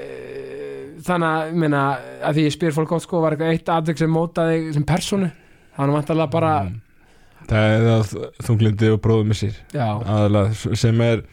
Þannig 1.08 1.30
að, 1.32 1.54
meina 1.64 1.82
að 2.28 2.36
Því 2.38 2.44
ég 2.46 2.54
spyr 2.58 2.76
fólk 2.76 2.92
gott, 2.92 3.06
sko 3.08 3.22
Var 3.24 3.36
eitthvað 3.38 3.54
eitt 3.56 3.72
aðvik 3.74 4.02
sem 4.04 4.12
mótaði 4.14 4.60
sem 4.76 4.86
persónu? 4.88 5.32
Þannig 5.80 5.98
vantarlega 6.02 6.34
bara 6.38 6.54
Mm. 6.70 6.78
það 7.50 7.72
er 7.74 7.86
það 7.88 8.10
þunglindi 8.46 8.90
og 8.94 9.00
bróðumissir 9.02 9.56
Já, 9.74 9.88
aðalega 10.06 10.76
sem 10.78 11.00
er 11.02 11.24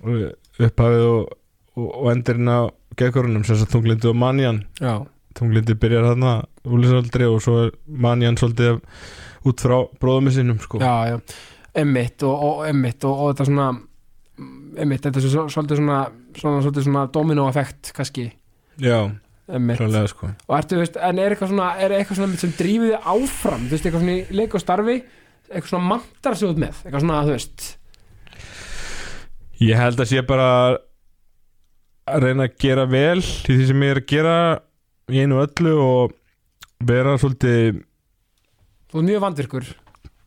upphafið 0.00 1.04
og, 1.06 1.28
og, 1.76 1.86
og 2.00 2.08
endurinn 2.14 2.50
á 2.50 2.60
geðkorunum 3.00 3.44
sem 3.48 3.58
sagt 3.60 3.74
þunglindi 3.74 4.10
og 4.10 4.18
manjan. 4.20 4.62
Já, 4.80 4.94
þunglindi 5.38 5.76
byrjar 5.80 6.10
þarna 6.12 6.34
úlisaldri 6.68 7.28
og 7.30 7.40
svo 7.44 7.56
er 7.66 7.70
manjan 7.86 8.38
svolítið 8.40 8.80
út 9.48 9.64
frá 9.64 9.76
bróðumissinum 10.02 10.60
sko. 10.62 10.82
já, 10.82 11.14
já. 11.14 11.20
Emmitt 11.80 12.24
og, 12.26 12.42
og 12.44 12.64
emmitt 12.66 13.04
og, 13.06 13.14
og 13.14 13.32
þetta 13.32 13.48
svona 13.50 13.70
Emmitt, 14.80 15.02
þetta 15.04 15.20
er 15.20 15.24
svo, 15.28 15.42
svolítið 15.52 15.82
svona 15.82 16.00
Svona, 16.30 16.60
svolítið 16.62 16.84
svona 16.86 17.00
domino-effekt, 17.12 17.90
kannski. 17.92 18.28
Já, 18.80 19.10
klálega 19.50 20.06
sko. 20.08 20.28
Og 20.46 20.54
ertu, 20.54 20.76
veist, 20.78 20.94
en 20.96 21.18
er 21.18 21.34
eitthvað 21.34 21.50
svona, 21.50 21.72
er 21.82 21.94
eitthvað 21.96 22.20
svona 22.20 22.38
sem 22.38 22.52
drífið 22.54 22.92
þig 22.92 23.08
áfram, 23.12 23.64
þú 23.66 23.74
veist, 23.74 23.88
eitthvað 23.88 24.04
svona 24.04 24.14
í 24.14 24.38
leik 24.38 24.54
og 24.54 24.62
starfi 24.62 24.94
eitthvað 25.50 25.72
svona 25.72 25.90
mantar 25.90 26.38
sig 26.38 26.52
út 26.52 26.60
með? 26.62 26.78
Eitthvað 26.84 27.04
svona, 27.04 27.24
þú 27.26 27.34
veist. 27.34 27.66
Ég 29.60 29.80
held 29.82 30.00
að 30.00 30.10
sé 30.12 30.22
bara 30.28 30.50
að 32.08 32.24
reyna 32.24 32.46
að 32.48 32.56
gera 32.62 32.86
vel 32.90 33.18
í 33.20 33.52
því 33.52 33.66
sem 33.68 33.82
ég 33.84 33.90
er 33.94 34.00
að 34.02 34.08
gera 34.14 34.34
í 35.10 35.20
einu 35.24 35.38
og 35.40 35.46
öllu 35.48 35.74
og 35.84 36.14
vera 36.86 37.16
svolítið 37.20 37.80
er 38.90 39.04
mjög 39.06 39.20
vandvirkur. 39.22 39.66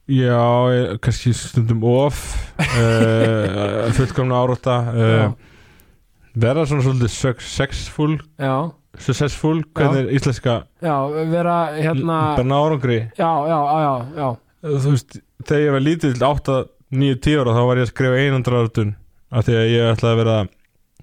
Já, 0.08 0.44
ég- 0.76 1.00
kannski 1.04 1.32
stundum 1.36 1.84
of 1.88 2.20
uh, 2.60 3.90
fullkomna 3.98 4.42
árótta 4.44 4.76
uh, 4.92 5.34
vera 6.36 6.66
svona 6.68 6.84
svolítið 6.84 7.12
successful 7.14 8.18
já, 8.40 8.56
successful, 9.00 9.62
hvernig 9.76 10.04
er 10.06 10.16
íslenska 10.18 10.56
já, 10.84 10.96
vera 11.32 11.58
hérna 11.78 12.18
bara 12.36 12.48
ná 12.48 12.58
árangri. 12.60 13.00
Já, 13.18 13.32
já, 13.48 13.60
já, 13.84 13.94
já, 14.20 14.28
þú 14.64 14.92
veist, 14.96 15.18
þegar 15.48 15.64
ég 15.66 15.76
var 15.78 15.86
lítill 15.88 16.28
8, 16.30 16.58
9, 16.94 17.20
10 17.24 17.40
ára 17.44 17.56
þá 17.58 17.64
var 17.70 17.80
ég 17.82 17.88
að 17.88 17.94
skrifa 17.94 18.20
einandra 18.26 18.62
áratun 18.64 18.94
af 19.34 19.48
því 19.48 19.56
að 19.60 19.72
ég 19.72 19.92
ætlaði 19.96 20.14
að 20.14 20.22
vera 20.24 20.38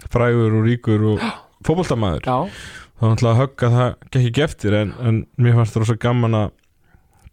frægur 0.09 0.57
og 0.59 0.65
ríkur 0.69 1.05
og 1.13 1.27
fótboltamaður. 1.67 2.25
Já, 2.25 2.71
þá 3.01 3.05
ætlaði 3.11 3.33
að 3.33 3.39
högga 3.41 3.71
það 3.75 4.19
ekki 4.21 4.43
eftir 4.45 4.77
en, 4.77 4.91
en 5.01 5.23
mér 5.41 5.57
fannst 5.57 5.77
það 5.77 5.85
rosa 5.85 6.01
gaman 6.01 6.37
að 6.37 6.51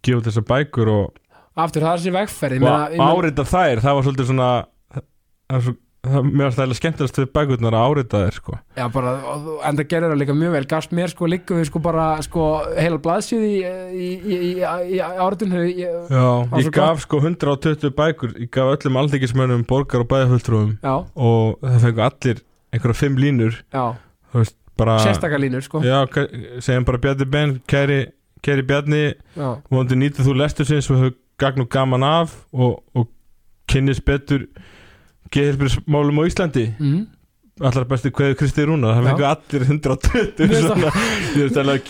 gefa 0.05 0.25
þessar 0.29 0.47
bækur 0.49 0.93
og, 0.93 1.19
aftur 1.59 1.85
það 1.85 1.91
er 1.91 2.01
þessi 2.01 2.15
vegferð 2.15 2.65
og 2.69 3.05
árita 3.09 3.45
þær 3.47 3.83
það 3.83 3.99
var 3.99 4.07
svolítið 4.07 4.29
svona 4.31 4.49
það 4.95 5.55
var 5.55 5.63
svo, 5.67 5.75
mér 5.99 6.45
fannst 6.45 6.55
það 6.55 6.63
eiginlega 6.63 6.79
skemmtilegast 6.79 7.19
við 7.19 7.29
bækurnar 7.35 7.75
að 7.75 7.85
árita 7.89 8.21
þær 8.23 8.37
sko. 8.39 8.57
já, 8.79 8.83
bara, 8.95 9.13
en 9.67 9.79
það 9.79 9.89
gerir 9.91 10.13
það 10.13 10.21
líka 10.23 10.37
mjög 10.39 10.55
vel 10.55 10.65
gafst 10.73 10.95
mér 10.95 11.13
sko 11.13 11.29
líka 11.29 11.59
við 11.59 11.69
sko 11.69 11.83
bara 11.89 12.07
sko 12.25 12.49
heila 12.79 13.01
blaðsíð 13.03 13.45
í, 13.45 13.55
í, 13.59 14.09
í, 14.15 14.41
í, 14.95 15.01
áratun 15.03 15.57
Já, 15.59 16.27
ég 16.63 16.71
gaf 16.75 17.03
sko 17.03 17.21
120 17.21 17.93
bækur 17.99 18.37
ég 18.39 18.53
gaf 18.55 18.77
öllum 18.77 19.01
alþykismönnum, 19.03 19.67
borgar 19.69 20.05
og 20.05 20.09
bæðaföldrúum 20.13 20.77
já, 20.79 20.95
og 21.03 21.59
það 21.65 21.83
fengu 21.89 22.07
allir 22.07 22.45
einhverja 22.73 22.99
fimm 23.01 23.17
línur 23.19 23.59
já, 23.73 23.95
bara 24.77 24.99
sérstakalínur 25.03 25.63
sko. 25.65 25.81
Já, 25.83 26.03
segjum 26.63 26.85
bara 26.87 27.01
Bjarni 27.03 27.25
Ben 27.25 27.55
kæri, 27.67 28.01
kæri 28.45 28.65
Bjarni 28.65 29.03
já, 29.35 29.49
vonandi 29.69 29.99
nýtið 29.99 30.29
þú 30.29 30.35
lestur 30.39 30.69
sinns 30.69 30.89
og 30.91 31.01
hefur 31.01 31.15
gagn 31.39 31.63
og 31.65 31.69
gaman 31.71 32.03
af 32.03 32.35
og, 32.53 32.83
og 32.95 33.07
kynnist 33.69 34.05
betur 34.05 34.47
geðhelbjörnsmálum 35.33 36.19
á 36.19 36.23
Íslandi. 36.25 36.65
Mm. 36.79 37.07
allar 37.59 37.85
bestu 37.89 38.09
kveðu 38.15 38.37
Kristi 38.39 38.63
Rúnar 38.63 38.95
það 38.95 39.03
Já. 39.03 39.09
fengu 39.09 39.25
allir 39.27 39.63
120 39.67 40.13
Mér 40.39 40.51
finnst 40.53 40.67
svona, 40.69 40.91
alveg 41.59 41.81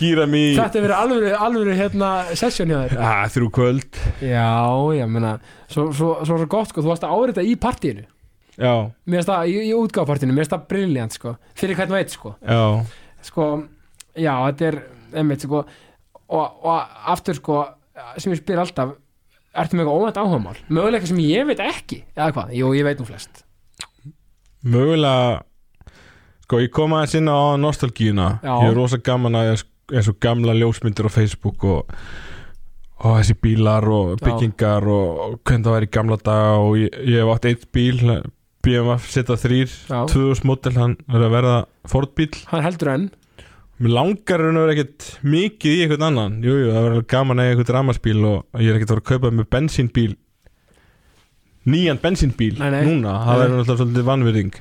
þetta 0.58 0.80
er 0.80 0.84
verið 0.86 0.96
alvöru, 0.96 1.30
alvöru 1.46 1.76
hérna 1.78 2.08
sessjón 2.34 2.72
hjá 2.72 2.80
þér. 2.90 3.04
Þrjú 3.36 3.50
kvöld. 3.54 4.00
Já, 4.18 4.48
ég 4.98 5.12
meina 5.14 5.36
svo, 5.70 5.90
svo, 5.94 6.08
svo, 6.26 6.40
svo 6.40 6.48
gott 6.50 6.72
sko, 6.72 6.82
þú 6.82 6.90
varst 6.90 7.06
að 7.06 7.14
árita 7.14 7.44
í 7.46 7.54
partíinu. 7.60 8.02
já, 8.02 8.19
Mér 8.60 9.20
finnst 9.20 9.30
það, 9.32 9.50
í, 9.50 9.58
í 9.66 9.74
útgáfartíinu, 9.76 10.36
mér 10.36 10.44
finnst 10.44 10.54
það 10.56 10.66
briljant 10.72 11.16
sko 11.16 11.34
Fyrir 11.58 11.78
hvern 11.80 11.94
veit 11.96 12.14
sko 12.14 12.34
já, 12.40 12.62
Sko, 13.24 13.50
já, 14.14 14.32
þetta 14.48 14.70
er 14.70 14.80
einmitt 15.20 15.44
sko 15.44 15.62
og, 15.64 16.44
og 16.64 16.98
aftur 17.12 17.38
sko, 17.40 17.60
sem 18.16 18.34
ég 18.34 18.42
spyr 18.42 18.62
alltaf 18.64 18.96
Ertu 19.50 19.74
með 19.74 19.88
eitthvað 19.88 19.96
óvænt 19.98 20.18
áhugamál? 20.20 20.58
Möguleika 20.70 21.08
sem 21.10 21.18
ég 21.24 21.48
veit 21.48 21.58
ekki, 21.64 22.04
eða 22.14 22.28
hvað? 22.36 22.52
Jú, 22.54 22.68
ég 22.78 22.86
veit 22.86 23.00
nú 23.02 23.08
flest 23.08 23.42
mögulega 24.60 25.40
sko 26.44 26.60
ég 26.60 26.72
kom 26.74 26.94
aðeins 26.96 27.16
inn 27.20 27.30
á 27.30 27.56
nostalgíuna 27.60 28.26
Já. 28.42 28.54
ég 28.64 28.72
er 28.72 28.76
rosa 28.76 28.98
gaman 29.00 29.38
að 29.38 29.52
eins 29.90 30.10
og 30.10 30.18
gamla 30.22 30.54
ljósmyndir 30.58 31.08
á 31.08 31.10
Facebook 31.10 31.64
og, 31.64 31.94
og 33.00 33.16
þessi 33.20 33.36
bílar 33.40 33.86
og 33.88 34.16
Já. 34.18 34.24
byggingar 34.26 34.86
og, 34.90 35.22
og 35.24 35.38
hvernig 35.44 35.66
það 35.66 35.76
var 35.76 35.86
í 35.86 35.90
gamla 35.96 36.20
daga 36.20 36.52
og 36.60 36.76
ég, 36.80 37.00
ég 37.06 37.22
hef 37.22 37.32
átt 37.34 37.48
eitt 37.50 37.66
bíl 37.74 38.04
BMF 38.64 39.06
seta 39.12 39.36
þrýr 39.40 39.70
Já. 39.88 40.00
2000 40.10 40.44
model, 40.48 40.74
hann 40.76 40.96
er 41.08 41.24
að 41.26 41.34
verða 41.36 41.56
Ford 41.88 42.10
bíl 42.18 42.30
Hann 42.50 42.64
heldur 42.66 42.90
enn. 42.92 43.06
Mér 43.80 43.94
langar 43.96 44.42
hann 44.44 44.58
að 44.60 44.66
vera 44.66 44.74
ekkert 44.76 45.06
mikið 45.24 45.72
í 45.78 45.84
einhvern 45.86 46.06
annan. 46.10 46.34
Jújú, 46.44 46.66
jú, 46.66 46.72
það 46.74 46.88
alveg 46.90 47.06
gaman 47.14 47.40
að 47.40 47.46
eiga 47.48 47.54
einhvern 47.56 47.76
rammarspíl 47.78 48.18
og 48.28 48.60
ég 48.60 48.68
er 48.68 48.76
ekkert 48.76 48.90
að 48.90 48.96
fara 48.98 49.04
að 49.06 49.10
kaupa 49.14 49.30
með 49.38 49.48
bensínbíl 49.56 50.10
nýjan 51.70 51.98
bensínbíl 52.00 52.54
Nei, 52.60 52.70
nei. 52.72 52.82
núna, 52.88 53.14
það 53.26 53.42
er 53.44 53.50
náttúrulega 53.52 53.78
svolítið 53.82 54.06
vannvirðing 54.08 54.54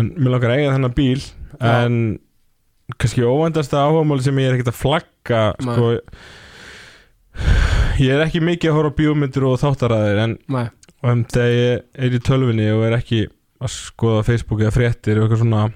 en 0.00 0.10
mér 0.16 0.34
langar 0.34 0.52
að 0.52 0.58
eiga 0.60 0.74
þennan 0.76 0.94
bíl 0.96 1.22
Já. 1.22 1.70
en 1.72 1.96
kannski 3.00 3.24
óvændasta 3.24 3.80
áhugamáli 3.86 4.24
sem 4.26 4.40
ég 4.42 4.48
er 4.50 4.56
ekkert 4.58 4.72
að 4.72 4.80
flagga 4.80 5.42
sko 5.56 5.88
ég 8.02 8.12
er 8.12 8.24
ekki 8.26 8.42
mikið 8.44 8.72
að 8.72 8.76
horfa 8.78 8.92
á 8.92 8.98
bíómyndir 9.00 9.46
og 9.48 9.58
þáttaræðir 9.62 10.20
en 10.26 10.36
Nei, 10.52 10.66
um, 11.02 11.24
þegar 11.28 11.54
ég 11.56 12.04
er 12.06 12.16
í 12.16 12.22
tölvunni 12.22 12.68
og 12.74 12.84
er 12.88 12.98
ekki 12.98 13.24
að 13.62 13.74
skoða 13.74 14.26
Facebook 14.26 14.62
eða 14.64 14.74
fréttir 14.74 15.20
og 15.20 15.26
eitthvað 15.26 15.44
svona 15.44 15.66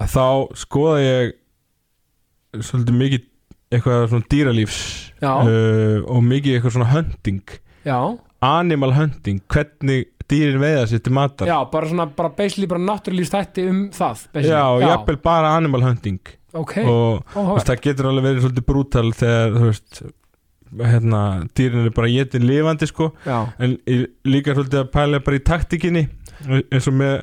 að 0.00 0.14
þá 0.14 0.26
skoða 0.58 1.02
ég 1.04 1.34
svolítið 2.66 2.96
mikið 3.02 3.26
eitthvað 3.70 4.06
svona 4.10 4.30
dýralífs 4.32 4.80
uh, 5.22 6.00
og 6.10 6.24
mikið 6.26 6.56
eitthvað 6.56 6.74
svona 6.74 6.90
hunting. 6.90 7.44
Já, 7.86 7.98
animal 8.44 8.94
hunting, 8.96 9.42
hvernig 9.52 10.08
dýrin 10.30 10.62
veiða 10.62 10.86
sér 10.90 11.02
til 11.04 11.14
matar. 11.14 11.50
Já, 11.50 11.58
bara 11.70 11.90
svona 11.90 12.06
bara 12.16 12.32
basically 12.34 12.68
bara 12.70 12.82
náttúrulífs 12.82 13.32
þætti 13.34 13.66
um 13.70 13.80
það 13.94 14.24
basically. 14.32 14.54
Já, 14.54 14.62
og 14.66 14.84
jafnvel 14.84 15.20
bara 15.24 15.54
animal 15.58 15.86
hunting. 15.86 16.20
Ok, 16.50 16.80
og 16.82 17.20
óhugavert. 17.30 17.52
veist, 17.54 17.68
það 17.70 17.84
getur 17.84 18.10
alveg 18.10 18.26
verið 18.26 18.44
svolítið 18.44 18.66
brútal 18.66 19.12
þegar 19.14 19.52
þú 19.54 19.68
veist 19.68 20.00
hérna, 20.78 21.20
dýrin 21.56 21.88
er 21.88 21.94
bara 21.94 22.10
getin 22.12 22.46
lifandi 22.46 22.86
sko. 22.90 23.10
Já, 23.26 23.48
en 23.58 23.76
líka 24.28 24.54
svolítið 24.54 24.84
að 24.84 24.92
pæla 24.94 25.22
bara 25.26 25.40
í 25.40 25.44
taktikinni 25.46 26.04
eins 26.48 26.88
og 26.88 26.96
með 26.96 27.16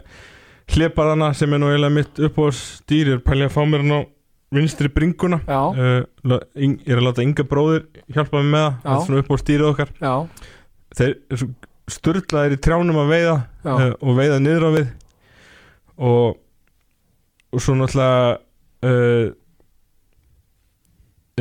hliparana 0.73 1.31
sem 1.37 1.53
er 1.55 1.61
nú 1.61 1.71
eiginlega 1.71 1.95
mitt 1.95 2.21
upp 2.27 2.39
á 2.43 2.45
stýri 2.53 3.15
er 3.15 3.23
pæla 3.23 3.47
að 3.47 3.55
fá 3.55 3.61
mér 3.63 3.85
hann 3.85 3.95
á 3.97 4.01
vinstri 4.57 4.91
bringuna. 4.91 5.39
Uh, 5.47 6.03
ég 6.55 6.87
er 6.87 6.99
að 6.99 7.07
láta 7.09 7.23
Inga 7.23 7.43
bróðir 7.47 7.87
hjálpa 8.15 8.41
mig 8.41 8.51
með 8.53 8.67
það, 8.67 8.81
það 8.83 8.97
er 8.97 9.05
svona 9.05 9.23
upp 9.23 9.31
á 9.31 9.37
stýrið 9.43 9.69
okkar. 9.71 9.93
Já, 10.01 10.13
þeir 10.99 11.47
sturlaðir 11.87 12.57
í 12.57 12.59
trjánum 12.63 12.99
að 12.99 13.13
veiða 13.15 13.37
uh, 13.63 13.89
og 14.03 14.19
veiða 14.19 14.41
niður 14.43 14.67
á 14.67 14.71
við. 14.75 14.91
Og 15.97 16.43
og 17.47 17.63
svo 17.63 17.75
náttúrulega 17.79 18.37
uh, 18.85 19.29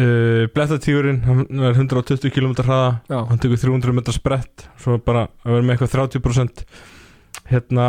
uh, 0.01 0.45
blettatígurinn 0.55 1.23
hann 1.27 1.65
er 1.69 1.77
120 1.77 2.31
km 2.35 2.55
hraða. 2.63 2.93
Já, 3.11 3.19
hann 3.31 3.41
tekur 3.43 3.61
300 3.63 3.97
metra 3.97 4.15
sprett 4.15 4.67
svo 4.83 4.99
bara 5.03 5.27
að 5.45 5.57
vera 5.57 5.67
með 5.67 5.77
eitthvað 5.77 5.97
30% 5.97 6.65
hérna 7.51 7.89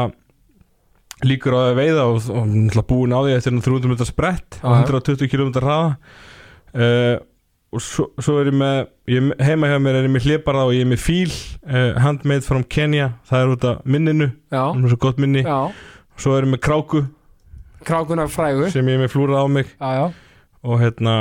líkur 1.25 1.55
á 1.57 1.59
að 1.71 1.79
veiða 1.79 2.03
og, 2.11 2.27
og 2.29 2.45
náttúrulega 2.45 2.89
búin 2.91 3.15
á 3.15 3.19
því 3.25 3.37
eftir 3.37 3.55
hann 3.55 3.65
300 3.65 3.93
metra 3.93 4.07
sprett 4.09 4.59
og 4.61 4.75
já. 4.75 4.83
120 4.85 5.31
km 5.31 5.51
hraða. 5.57 5.89
Uh, 6.77 7.17
og 7.73 7.83
svo, 7.83 8.05
svo 8.23 8.37
er 8.39 8.47
ég 8.47 8.55
með 8.55 8.77
ég, 9.11 9.25
er 9.35 9.47
heima 9.49 9.67
hjá 9.71 9.77
mér 9.83 9.97
er 9.99 10.05
ég 10.07 10.13
með 10.13 10.27
hliparða 10.27 10.67
og 10.69 10.75
ég 10.75 10.85
er 10.85 10.91
með 10.91 11.01
fíl 11.03 11.31
uh, 11.33 11.97
handmade 11.99 12.45
from 12.45 12.63
Kenya. 12.63 13.11
Það 13.27 13.43
er 13.43 13.53
út 13.55 13.67
af 13.67 13.81
minninu, 13.85 14.29
það 14.53 14.83
er 14.85 14.93
svo 14.93 14.99
gott 15.03 15.19
minni. 15.21 15.43
Já. 15.43 15.57
Svo 16.17 16.37
er 16.37 16.47
ég 16.47 16.53
með 16.53 16.61
kráku. 16.63 17.03
Krákunar 17.87 18.31
frægu. 18.31 18.69
Sem 18.73 18.87
ég 18.87 18.97
er 18.97 19.03
með 19.03 19.11
flúrað 19.13 19.43
á 19.43 19.47
mig. 19.51 19.73
Já, 19.75 19.89
já, 19.99 20.05
og 20.67 20.81
hérna 20.81 21.17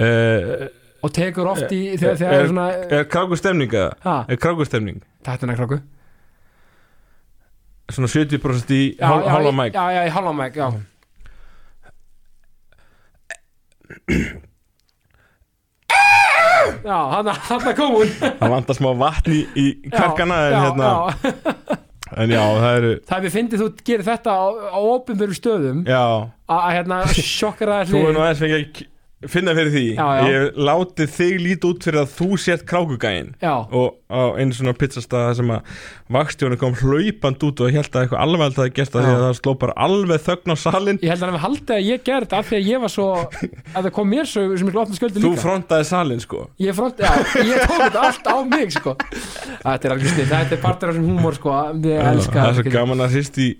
uh, 0.00 0.66
og 1.00 1.14
tekur 1.16 1.48
oft 1.52 1.72
í 1.72 1.80
þegar 1.96 2.18
þegar 2.20 2.34
er, 2.34 2.42
er 2.42 2.50
svona 2.52 2.66
er 2.98 3.08
kráku 3.08 3.38
stemning 3.40 3.72
eða? 3.72 4.16
er 4.28 4.40
kráku 4.40 4.66
stemning? 4.68 5.00
þetta 5.26 5.48
er 5.48 5.60
kráku. 5.62 5.80
Svona 7.90 8.06
70% 8.12 8.70
í 8.76 8.82
í- 8.94 9.52
mæk. 9.52 9.74
já, 9.74 9.84
já, 9.96 10.02
í 10.06 10.10
halva 10.14 10.32
mæk, 10.32 10.56
já. 10.60 10.68
Já, 16.84 16.98
hann 17.10 17.26
hann 17.28 17.74
kom 17.76 17.94
hún. 17.98 18.10
Það 18.40 18.52
vantar 18.54 18.76
smá 18.78 18.90
vatn 19.00 19.34
í, 19.34 19.40
í 19.58 19.64
karkana 19.92 20.38
en 20.46 20.52
já, 20.52 20.60
hérna 20.64 20.86
já. 20.86 21.76
en 22.22 22.32
já 22.34 22.40
það 22.44 22.76
eru 22.78 22.92
það 23.08 23.16
er 23.18 23.24
við 23.26 23.34
fyndið 23.34 23.62
þú 23.62 23.68
gerir 23.90 24.06
þetta 24.06 24.36
á, 24.36 24.44
á 24.70 24.78
opinveru 24.94 25.36
stöðum. 25.36 25.82
Já. 25.88 26.02
Að 26.50 26.70
hérna 26.76 27.00
sjokkara 27.16 27.82
þú 27.90 28.04
er 28.06 28.16
nú 28.16 28.22
aðeins 28.24 28.42
fengið 28.44 28.86
finna 29.28 29.52
fyrir 29.52 29.72
því. 29.74 29.82
Já, 29.98 30.06
já. 30.16 30.20
ég 30.24 30.36
hef 30.38 30.60
látið 30.70 31.10
þig 31.12 31.34
líti 31.44 31.68
út 31.68 31.84
fyrir 31.84 32.00
að 32.00 32.12
þú 32.16 32.28
sért 32.40 32.62
krákugæin 32.70 33.26
já, 33.42 33.52
og 33.68 33.98
á 34.08 34.20
einu 34.40 34.56
svona 34.56 34.72
pizzastað 34.80 35.34
sem 35.36 35.52
að 35.52 35.82
vakstjónu 36.16 36.58
kom 36.60 36.78
hlaupand 36.80 37.44
út 37.44 37.60
og 37.60 37.74
held 37.74 37.90
að 37.92 38.06
eitthvað 38.06 38.24
alveg 38.24 38.46
að 38.46 38.56
það 38.56 38.70
gert 38.78 38.94
það 38.94 39.04
Já. 39.04 39.06
því 39.06 39.12
að 39.18 39.24
það 39.26 39.36
sló 39.40 39.54
bara 39.60 39.76
alveg 39.86 40.24
þögn 40.24 40.54
á 40.54 40.56
salin 40.64 41.00
ég 41.04 41.12
held 41.12 41.26
að 41.26 41.34
við 41.36 41.44
haldið 41.44 41.76
að 41.76 41.86
ég 41.90 42.04
þetta 42.08 42.40
af 42.40 42.48
því 42.48 42.60
að 42.60 42.68
ég 42.70 42.84
var 42.84 42.94
svo 42.96 43.08
að 43.20 43.80
það 43.80 43.92
kom 44.00 44.12
mér 44.14 44.30
svo 44.32 44.44
sem 44.56 44.70
ég 44.70 44.76
glotna 44.78 45.00
sköldi 45.00 45.20
þú 45.20 45.32
líka. 45.34 45.44
frontaði 45.44 45.88
salin 45.90 46.24
sko. 46.24 46.44
Ég, 46.60 46.76
front, 46.80 47.00
já, 47.04 47.12
ég 47.44 47.64
tók 47.68 47.80
þetta 47.84 48.06
allt 48.08 48.30
á 48.30 48.36
mig 48.48 48.72
sko. 48.72 48.96
þetta 49.60 49.80
er 49.84 49.94
alveg 49.96 50.14
stið, 50.14 50.30
þetta 50.32 50.56
er 50.56 50.62
partur 50.64 50.90
af 50.90 50.96
þessum 50.96 51.10
húmor 51.12 51.36
sko, 51.36 51.58
það 51.84 52.46
er 52.48 52.56
svo 52.56 52.72
gaman 52.72 53.04
að 53.04 53.18
hrist 53.18 53.36
í 53.40 53.52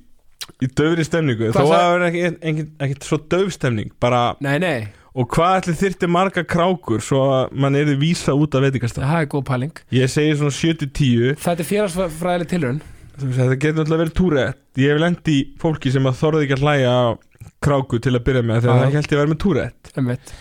í 0.61 0.69
döfri 0.77 1.05
stemningu. 1.07 1.51
Hvað 1.55 1.69
þó 1.69 1.75
að 1.77 1.93
það 2.03 2.07
ekki, 2.51 2.65
ekki 2.85 3.07
svo 3.07 3.19
döf 3.33 3.53
stemning 3.55 3.93
bara, 4.03 4.23
nei, 4.45 4.57
nei, 4.63 4.89
og 5.11 5.27
hvað 5.35 5.57
ætli 5.61 5.77
þyrfti 5.81 6.11
marga 6.11 6.45
krákur 6.47 7.03
svo 7.03 7.25
að 7.35 7.59
mann 7.65 7.79
er 7.79 7.91
vísa 8.01 8.37
út 8.37 8.55
af 8.55 8.67
veitingastað? 8.67 9.09
Það 9.11 9.25
er 9.25 9.31
góð 9.35 9.45
pæling. 9.51 9.85
Ég 9.97 10.13
segi 10.13 10.39
svona 10.39 10.55
7-10 10.55 11.37
þetta 11.41 11.65
er 11.65 11.71
félagsfræðileg 11.75 12.83
veist, 13.29 13.41
þetta 13.41 13.59
getur 13.61 13.81
náttúrulega 13.81 14.05
verið 14.05 14.15
túrætt 14.19 14.81
ég 14.81 14.93
hef 14.93 15.03
lendi 15.03 15.35
í 15.37 15.43
fólki 15.61 15.93
sem 15.95 16.07
að 16.09 16.21
þorði 16.21 16.47
ekki 16.47 16.57
að 16.59 16.65
hlæja 16.67 16.95
kráku 17.65 18.01
til 18.03 18.15
að 18.17 18.25
byrja 18.29 18.45
með 18.47 18.63
þegar 18.65 18.81
það 18.81 18.95
held 18.97 19.11
ég 19.11 19.13
að 19.17 19.21
vera 19.23 19.33
með 19.33 19.43
túrætt 19.45 19.93
einmitt. 19.95 20.33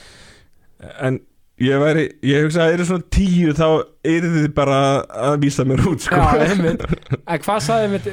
en 1.08 1.20
ég 1.60 1.84
væri, 1.84 2.06
ég 2.24 2.46
hugsa 2.46 2.64
að 2.64 2.70
það 2.70 2.78
eru 2.78 2.88
svona 2.90 3.08
tíu 3.18 3.56
þá 3.58 3.68
eru 4.14 4.32
þið 4.38 4.50
bara 4.56 4.80
að 5.28 5.38
vísa 5.44 5.66
mér 5.68 5.84
út 5.91 6.06
sko. 6.06 6.16
já, 6.16 6.48
einmitt. 6.48 6.86
En 7.20 7.44
hvað 7.44 7.64
sagði 7.66 7.90
einmitt 7.90 8.10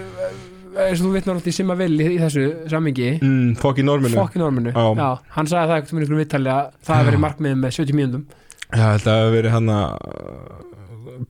eins 0.85 1.01
og 1.01 1.07
þú 1.07 1.13
vitnar 1.17 1.41
átt 1.41 1.49
í 1.51 1.55
Simma 1.57 1.77
Vill 1.79 1.95
í, 1.97 2.09
í 2.15 2.19
þessu 2.23 2.47
sammingi 2.73 3.11
mm, 3.21 3.55
fokk 3.63 3.81
í 3.83 3.87
norminu. 3.87 4.17
Fokkin 4.19 4.45
orminu 4.47 4.73
Já. 4.77 5.09
hann 5.37 5.51
sagði 5.51 5.71
það 5.73 5.77
eitthvað 5.81 5.99
með 5.99 6.07
ykkur 6.07 6.21
viðtali 6.23 6.53
að 6.53 6.73
það 6.87 7.01
hefði 7.01 7.11
verið 7.11 7.25
markmiðið 7.27 7.63
með 7.63 7.77
70 7.79 7.99
mínúndum 8.01 8.27
já, 8.67 8.87
þetta 8.97 9.17
hefur 9.21 9.37
verið 9.37 9.57
hann 9.57 9.71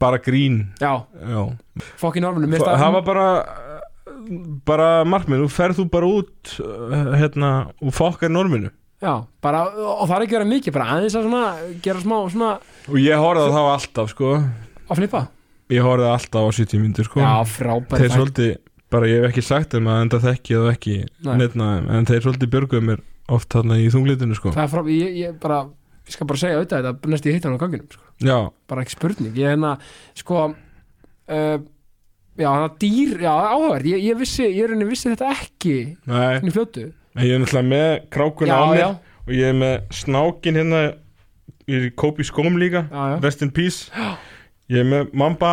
bara 0.00 0.18
grín. 0.18 0.58
Já, 0.80 0.92
já. 1.06 1.42
fokkin 2.00 2.26
orminu 2.26 2.58
F- 2.58 2.66
það 2.66 2.96
var 2.96 3.06
bara 3.06 3.28
bara 4.66 4.88
markmið, 5.06 5.44
nú 5.44 5.50
ferð 5.52 5.80
þú 5.80 5.86
bara 5.92 6.08
út 6.10 6.56
uh, 6.64 7.14
hérna, 7.18 7.50
og 7.78 7.94
fokkar 7.94 8.32
norminu. 8.32 8.72
Já, 9.02 9.12
bara, 9.44 9.66
og 9.68 10.06
það 10.08 10.16
er 10.16 10.24
ekki 10.24 10.36
verið 10.38 10.52
mikið 10.54 10.74
bara 10.74 10.86
aðeins 10.94 11.16
að 11.18 11.26
svona, 11.28 11.42
gera 11.84 12.00
smá 12.02 12.16
svona 12.32 12.52
og 12.88 12.96
ég 13.02 13.20
horfði 13.20 13.50
þá 13.52 13.60
alltaf 13.74 14.12
sko. 14.14 14.30
Að 14.86 15.00
flippa? 15.02 15.20
Ég 15.74 15.84
horfði 15.84 16.08
alltaf 16.10 16.48
á 16.48 16.50
70 16.56 16.82
myndir 16.82 17.08
sko. 17.08 17.20
Já, 17.20 17.32
frábæri 17.52 18.02
þeir 18.06 18.14
svolítið, 18.14 18.52
bara 18.92 19.08
ég 19.10 19.22
hef 19.22 19.32
ekki 19.32 19.44
sagt 19.44 19.74
þeim 19.74 19.88
að 19.90 20.02
enda 20.04 20.20
þekki 20.22 20.56
eða 20.58 20.72
ekki 20.76 20.96
nefna 21.26 21.70
þeim, 21.76 21.88
en 21.96 22.08
þeir 22.10 22.24
svolítið 22.26 22.52
björguðu 22.54 22.86
mér 22.90 23.02
oft 23.36 23.50
þarna 23.50 23.78
í 23.82 23.88
þunglitinu 23.90 24.36
sko. 24.38 24.52
Það 24.54 24.72
frá, 24.74 24.82
ég, 24.94 25.16
ég 25.24 25.38
bara 25.42 25.62
ég 26.06 26.14
skal 26.14 26.28
bara 26.30 26.42
segja 26.42 26.60
auðvitað 26.60 26.84
þetta 26.86 27.10
næst 27.12 27.26
ég 27.26 27.36
hitt 27.36 27.48
hann 27.48 27.56
á 27.58 27.62
ganginum 27.62 27.88
sko. 27.90 28.04
já, 28.22 28.36
bara 28.70 28.84
ekki 28.84 28.94
spurning, 28.94 29.34
ég 29.34 29.50
hérna 29.50 29.72
sko 30.14 30.42
uh, 30.46 31.56
já, 32.38 32.50
það 32.52 32.76
dýr, 32.84 33.16
já, 33.26 33.32
áhverð 33.32 33.90
ég, 33.90 34.04
ég 34.06 34.20
vissi, 34.20 34.46
ég 34.46 34.62
er 34.62 34.74
henni 34.76 34.86
vissi 34.88 35.10
þetta 35.10 35.32
ekki 35.34 35.76
henni 36.06 36.54
fljótu. 36.54 36.86
Ég 37.16 37.32
er 37.32 37.40
náttúrulega 37.42 37.70
með 37.72 37.90
krákuna 38.12 38.52
já, 38.52 38.56
á 38.60 38.64
mér 38.70 38.82
já, 38.82 38.88
og 39.26 39.34
ég 39.34 39.50
er 39.50 39.58
með 39.58 39.76
snákin 39.98 40.60
hérna 40.60 40.82
ég 41.66 41.78
er 41.80 41.88
í 41.88 41.94
kópi 41.98 42.26
skóm 42.28 42.58
líka 42.60 42.84
já, 42.86 43.02
já, 43.14 43.16
rest 43.24 43.42
in 43.42 43.52
peace. 43.54 43.90
Ég 44.66 44.82
er 44.82 44.86
með 44.90 45.12
mamba 45.14 45.50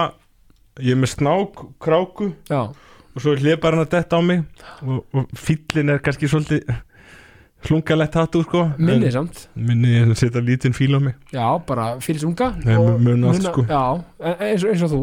ég 0.82 0.96
er 0.96 0.98
með 0.98 1.12
snák, 1.12 1.60
kráku 1.82 2.32
já, 2.50 2.64
og 3.16 3.22
svo 3.22 3.36
hliðbar 3.38 3.76
hann 3.78 3.86
að 3.86 3.94
detta 3.98 4.18
á 4.18 4.22
mig. 4.26 4.44
Og, 4.82 5.04
og 5.14 5.30
fýllin 5.38 5.94
er 5.94 6.02
kannski 6.04 6.28
svolítið 6.32 6.74
hlungalegt 7.64 8.16
hattu 8.20 8.42
sko. 8.44 8.66
Minni 8.78 9.08
En 9.08 9.12
samt. 9.16 9.46
minni 9.56 9.94
er 10.02 10.10
að 10.12 10.18
setja 10.20 10.42
lítinn 10.44 10.74
fíl 10.76 10.98
á 10.98 11.00
mig. 11.00 11.14
Já, 11.32 11.46
bara 11.66 11.94
fyrir 12.04 12.26
unga 12.28 12.50
Nei, 12.66 12.76
og 12.76 12.98
muna 13.00 13.30
allt, 13.32 13.46
sko. 13.46 13.64
já, 13.70 14.04
e- 14.20 14.36
eins, 14.50 14.64
og- 14.66 14.72
eins 14.74 14.84
og 14.84 14.92
þú. 14.92 15.00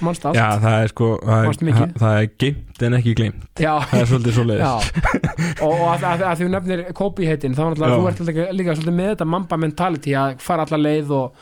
Mannst 0.00 0.24
allt. 0.24 0.36
Já 0.38 0.46
það 0.62 0.76
er 0.84 0.88
sko 0.94 1.08
það 1.20 1.44
er, 1.44 1.92
það, 2.00 2.14
er 2.22 2.30
geimt 2.40 2.82
en 2.88 2.96
ekki 2.96 3.14
gleymt. 3.18 3.42
Já, 3.60 3.74
það 3.90 4.00
er 4.00 4.08
svolítið 4.14 4.36
svoleiðis. 4.38 4.64
Já, 4.64 5.60
og, 5.66 5.74
að, 5.90 6.06
að, 6.12 6.24
að 6.30 6.40
þú 6.40 6.48
nefnir 6.54 6.84
Kobe 6.94 7.26
heitin, 7.28 7.54
þá 7.58 7.60
er 7.66 7.76
Já. 7.76 7.92
þú 7.98 8.08
ert 8.08 8.20
líka, 8.30 8.46
líka 8.56 8.76
svolítið 8.78 8.96
með 9.02 9.10
þetta 9.12 9.26
mamba 9.34 9.56
mentality 9.60 10.16
að 10.16 10.40
fara 10.40 10.64
alla 10.64 10.80
leið 10.86 11.10
og 11.18 11.34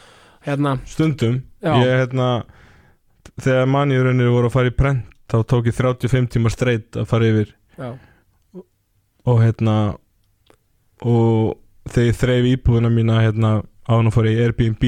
hérna, 0.49 0.75
stundum. 0.91 1.39
Ég 1.63 1.95
hérna 2.03 2.43
þegar 3.39 3.71
manjurunir 3.71 4.35
voru 4.35 4.51
að 4.51 4.57
fara 4.59 4.73
í 4.73 4.75
prent 4.75 5.07
þá 5.29 5.39
tók 5.49 5.69
ég 5.69 5.77
35 5.77 6.31
tíma 6.35 6.53
straight 6.53 6.99
að 6.99 7.09
fara 7.11 7.29
yfir. 7.29 7.55
Já, 7.79 7.91
og 9.29 9.43
hérna 9.43 9.77
og 11.05 11.59
þegar 11.89 12.09
ég 12.09 12.19
þreif 12.19 12.49
íbúðuna 12.53 12.91
mína 12.93 13.21
hérna 13.23 13.53
án 13.89 14.09
og 14.09 14.15
fór 14.15 14.29
í 14.29 14.37
Airbnb 14.41 14.85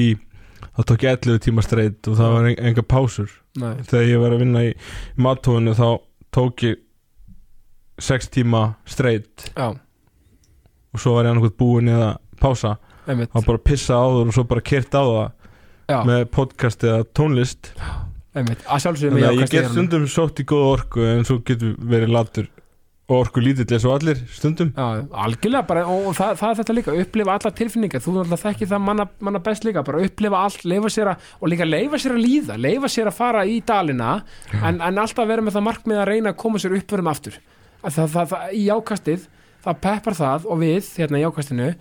þá 0.71 0.81
tók 0.87 1.05
ég 1.05 1.17
11 1.19 1.43
tíma 1.45 1.65
straight 1.65 2.09
og 2.09 2.17
það 2.19 2.35
var 2.35 2.49
en, 2.49 2.59
enga 2.71 2.85
pásur. 2.85 3.31
Nei, 3.61 3.75
þegar 3.87 4.07
ég 4.07 4.21
var 4.23 4.35
að 4.35 4.43
vinna 4.45 4.63
í 4.65 4.71
matóinu 5.19 5.75
þá 5.77 5.87
tók 6.33 6.65
ég 6.67 6.81
6 8.01 8.31
tíma 8.33 8.63
já, 8.87 9.67
og 10.91 11.01
svo 11.01 11.15
var 11.15 11.27
ég 11.27 11.33
annarkvæmt 11.33 11.59
búin 11.59 11.91
eða 11.91 12.15
pása. 12.41 12.77
Þá 13.05 13.39
bara 13.45 13.61
pissa 13.65 13.97
á 13.97 14.05
það 14.05 14.21
og 14.23 14.33
svo 14.35 14.45
bara 14.47 14.61
kert 14.61 14.95
á 14.95 15.03
það 15.03 15.27
já, 15.91 15.99
með 16.07 16.25
podcast 16.33 16.83
eða 16.87 17.05
tónlist 17.17 17.73
einmitt, 18.35 18.65
að 18.65 18.83
sjálfsögum 18.85 19.17
Þannig 19.17 19.29
að 19.29 19.41
ég 19.41 19.53
get 19.53 19.69
stundum 19.73 20.07
sótt 20.11 20.41
í 20.41 20.47
góða 20.47 20.73
orku 20.77 21.05
en 21.05 21.27
svo 21.27 21.41
getur 21.45 21.77
verið 21.79 22.13
latur 22.15 22.51
orku 23.11 23.41
lítill 23.43 23.67
eins 23.75 23.85
og 23.87 23.95
allir 23.97 24.19
stundum. 24.31 24.71
Já, 24.75 25.03
algjörlega 25.23 25.67
bara, 25.67 25.83
og, 25.89 26.11
það, 26.17 26.35
það 26.39 26.51
er 26.51 26.59
þetta 26.61 26.75
líka 26.77 26.95
upplifa 27.03 27.35
alla 27.35 27.51
tilfinningar, 27.57 28.03
þú 28.03 28.13
náttúrulega 28.15 28.41
þekki 28.45 28.69
það 28.71 28.83
manna, 28.85 29.07
manna 29.27 29.41
best 29.43 29.67
líka, 29.67 29.83
bara 29.87 30.03
upplifa 30.05 30.43
allt 30.45 30.65
að, 30.65 31.27
og 31.39 31.51
líka 31.51 31.67
leifa 31.67 31.99
sér 32.01 32.15
að 32.15 32.23
líða 32.25 32.57
leifa 32.61 32.91
sér 32.91 33.11
að 33.11 33.17
fara 33.17 33.43
í 33.45 33.59
dalina 33.67 34.13
en, 34.61 34.79
en 34.79 35.03
alltaf 35.03 35.27
vera 35.27 35.43
með 35.43 35.57
það 35.57 35.67
markmið 35.67 36.01
að 36.01 36.09
reyna 36.11 36.33
að 36.33 36.41
koma 36.45 36.61
sér 36.61 36.77
uppverðum 36.79 37.11
aftur. 37.11 37.37
Að 37.81 37.97
það, 37.97 38.17
það, 38.31 38.47
í 38.55 38.65
ákastið, 38.71 39.27
það 39.65 39.81
peppar 39.87 40.17
það 40.17 40.47
og 40.47 40.61
við, 40.61 40.91
hérna 41.01 41.21
í 41.21 41.27
ákastinu 41.27 41.71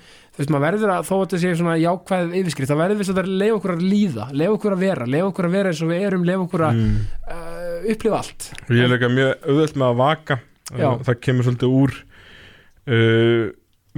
veist, 0.41 0.53
maður 0.53 0.67
verður 0.67 0.93
að, 0.95 1.07
þó 1.09 1.15
að 1.17 1.23
þetta 1.25 1.41
sé 1.43 1.55
svona 1.61 1.79
jákvæð 1.81 2.37
yfirskrift, 2.41 2.73
það 2.73 2.83
verður 2.83 3.01
við 3.01 3.23
að 3.23 3.33
leifa 3.41 3.57
okkur 3.59 3.75
að 3.75 3.87
líða 3.87 4.29
leifa 4.33 4.55
okkur 4.57 4.77
að 4.77 4.85
vera, 4.87 5.09
leifa 5.15 5.31
okkur 5.31 5.49
að 5.49 5.57
vera 5.57 5.73
eins 5.73 5.83
og 5.85 5.91
við 5.93 6.07
erum 6.09 6.29
leifa 6.29 6.47
okkur 6.47 6.67
að 6.67 6.79
mm. 6.81 6.95
uh, 7.35 7.91
upplifa 7.95 8.21
allt 8.21 8.49
ég 8.71 8.85
er 8.85 8.95
líka 8.95 9.13
mjög 9.13 9.35
auðvöld 9.47 9.77
með 9.77 9.89
að 9.91 10.01
vaka 10.05 10.41
Já. 10.71 10.91
Það 11.03 11.17
kemur 11.27 11.47
svolítið 11.47 11.77
úr 11.81 11.97
uh, 12.95 13.45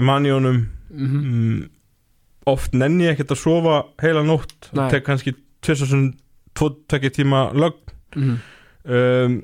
manjónum 0.01 0.65
mm 0.93 1.23
mm, 1.23 1.63
oft 2.51 2.75
nenni 2.75 3.07
ég 3.07 3.15
ekkert 3.15 3.37
að 3.37 3.43
sofa 3.43 3.77
heila 4.03 4.25
nótt 4.27 4.71
Nei. 4.75 4.89
tek 4.91 5.05
kannski 5.07 5.35
2002 5.63 7.11
tíma 7.15 7.53
lögn 7.55 7.93
-hmm. 8.17 8.39
um, 8.85 9.37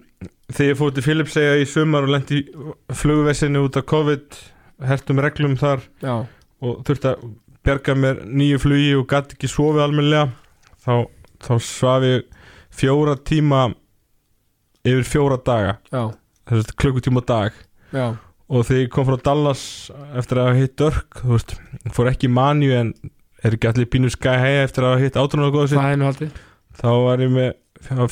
þegar 0.48 0.70
ég 0.72 0.78
fór 0.78 0.94
til 0.94 1.04
Filipsega 1.04 1.58
í 1.60 1.66
sumar 1.68 2.06
og 2.08 2.14
lendi 2.14 2.42
flugvesinu 2.90 3.66
út 3.66 3.76
af 3.76 3.86
COVID 3.86 4.40
hertum 4.88 5.20
reglum 5.20 5.56
þar 5.56 5.84
Já, 6.02 6.26
og 6.64 6.82
þurfti 6.86 7.10
að 7.12 7.28
berga 7.66 7.94
mér 7.98 8.22
nýju 8.26 8.60
flugi 8.62 8.94
og 8.98 9.06
gæti 9.10 9.36
ekki 9.36 9.50
sofið 9.50 9.84
almennilega. 9.84 10.30
Þá, 10.84 10.94
þá 11.44 11.52
svaf 11.64 12.06
ég 12.06 12.24
fjóra 12.78 13.16
tíma 13.18 13.68
yfir 14.86 15.06
fjóra 15.06 15.38
daga. 15.44 15.76
Þess 16.48 16.64
að 16.64 16.74
klukkutíma 16.80 17.22
dag. 17.28 17.56
Já. 17.92 18.06
Og 18.48 18.64
þegar 18.64 18.80
ég 18.80 18.92
kom 18.92 19.04
frá 19.04 19.18
Dallas 19.20 19.62
eftir 20.16 20.40
að 20.40 20.46
hafa 20.48 20.60
hitt 20.62 20.76
Dörk 20.80 21.18
þú 21.20 21.34
veist, 21.34 21.56
fór 21.92 22.08
ekki 22.08 22.30
manju 22.32 22.72
en 22.78 22.92
er 23.44 23.54
ekki 23.54 23.68
allir 23.68 23.88
pínu 23.92 24.10
sky 24.12 24.38
high 24.40 24.62
eftir 24.62 24.86
að 24.86 24.94
hafa 24.94 25.04
hitt 25.04 25.18
haldið 25.20 25.42
þá 26.78 26.88
var 27.04 27.22
ég 27.22 27.34
með 27.34 27.50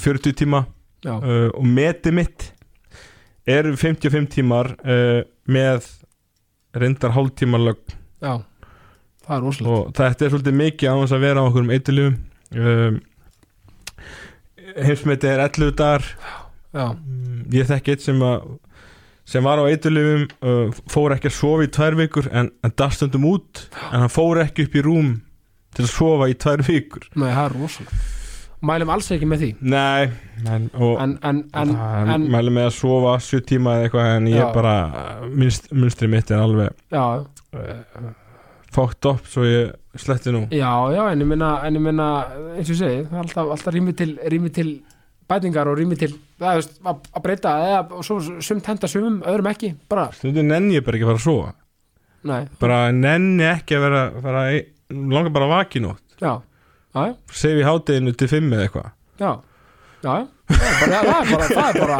40 0.02 0.36
tíma. 0.36 0.66
Uh, 1.06 1.48
og 1.54 1.64
meti 1.64 2.10
mitt 2.14 2.50
er 3.46 3.68
55 3.78 4.28
tímar 4.34 4.72
uh, 4.82 5.22
með 5.46 5.86
reyndar 6.76 7.14
hálftíma 7.14 7.60
lögn 7.62 7.96
já 8.26 8.34
Það 9.26 9.36
er 9.36 9.42
rosalega 9.42 9.76
og 9.76 9.94
þetta 9.98 10.24
er 10.24 10.32
svolítið 10.32 10.58
mikið 10.60 10.90
á 10.90 10.94
þess 11.00 11.14
að 11.16 11.24
vera 11.26 11.42
á 11.42 11.46
okkur 11.48 11.64
um 11.64 11.72
eitthulífum 11.74 12.18
um, 12.62 12.98
heimsmeti 14.86 15.30
er 15.30 15.42
11 15.46 15.72
dagar. 15.78 16.04
Mm, 16.76 17.40
ég 17.54 17.66
þekki 17.66 17.94
eitt 17.94 18.04
sem 18.04 18.22
að 18.22 18.46
sem 19.26 19.42
var 19.42 19.58
á 19.58 19.66
eitthulífum 19.66 20.26
uh, 20.46 20.76
fór 20.92 21.16
ekki 21.16 21.32
að 21.32 21.38
sofa 21.40 21.66
í 21.66 21.70
tvær 21.74 21.96
vikur 21.98 22.28
en, 22.30 22.52
en 22.62 22.74
dastundum 22.78 23.26
út. 23.32 23.64
En 23.90 24.04
hann 24.04 24.12
fór 24.12 24.44
ekki 24.44 24.68
upp 24.68 24.76
í 24.78 24.84
rúm 24.86 25.16
til 25.74 25.88
að 25.88 25.90
sofa 25.96 26.30
í 26.30 26.36
tvær 26.38 26.62
vikur. 26.66 27.08
Nei, 27.18 27.32
það 27.32 27.42
er 27.48 27.58
rosalega 27.58 28.04
Mælum 28.64 28.88
alls 28.94 29.10
ekki 29.12 29.26
með 29.28 29.42
því. 29.42 29.48
Nei 29.68 30.06
en, 30.48 30.68
og 30.80 31.00
En, 31.02 31.12
en, 31.28 31.42
en, 31.60 32.22
mæli 32.32 32.52
með 32.56 32.70
að 32.70 32.74
sofa 32.78 33.16
7 33.20 33.42
tíma 33.50 33.74
eða 33.76 33.88
eitthvað 33.88 34.12
en 34.14 34.28
ég 34.30 34.40
Já. 34.40 34.46
bara 34.54 34.74
minnst, 35.28 35.68
minnstri 35.76 36.08
mitt 36.08 36.32
er 36.32 36.40
alveg 36.40 36.72
Já, 36.92 37.04
fókt 38.72 39.08
upp 39.12 39.28
svo 39.28 39.44
ég 39.48 39.74
sletti 39.96 40.32
nú. 40.32 40.46
Já, 40.52 40.72
já, 40.92 41.02
en 41.12 41.20
ég 41.24 41.28
minna 41.28 41.50
En 41.66 41.76
ég 41.76 41.84
minna, 41.84 42.08
eins 42.56 42.68
og 42.68 42.74
ég 42.74 42.80
segi 42.80 43.04
Það 43.10 43.18
er 43.18 43.22
alltaf, 43.26 43.52
alltaf 43.56 43.76
rými 43.76 43.94
til, 43.96 44.16
rými 44.32 44.52
til 44.56 44.72
bætingar 45.28 45.68
og 45.68 45.78
rými 45.80 45.96
til 46.00 46.12
veist, 46.40 46.76
að, 46.86 47.04
að 47.12 47.22
breyta 47.24 47.54
eða 47.66 48.02
svo 48.06 48.18
sumt 48.44 48.68
henda 48.70 48.88
sumum, 48.90 49.20
öðrum 49.26 49.48
ekki 49.50 49.72
bara, 49.90 50.08
stundum 50.14 50.46
nenni 50.48 50.76
ég 50.78 50.84
bara 50.86 50.98
ekki 50.98 51.06
að 51.08 51.12
fara 51.12 51.20
að 51.20 51.24
sofa. 51.24 51.54
Nei, 52.26 52.42
bara 52.60 52.76
nenni 52.94 53.48
ekki 53.48 53.74
að 53.78 53.86
vera, 53.88 54.02
vera 54.22 54.44
langar 54.94 55.32
bara 55.34 55.48
að 55.48 55.54
vaki 55.56 55.82
nótt. 55.82 56.04
Já 56.22 56.36
Sef 57.32 57.60
í 57.60 57.66
hátteginu 57.66 58.14
til 58.16 58.28
5 58.32 58.52
eða 58.56 58.66
eitthvað. 58.68 58.90
Já. 59.20 59.32
Já, 60.06 60.12
það 60.46 60.86
er 60.86 60.86
bara, 60.86 60.96
það 61.02 61.18
er 61.18 61.30
bara, 61.32 61.46
það 61.50 61.68
er 61.68 61.78
bara 61.80 61.96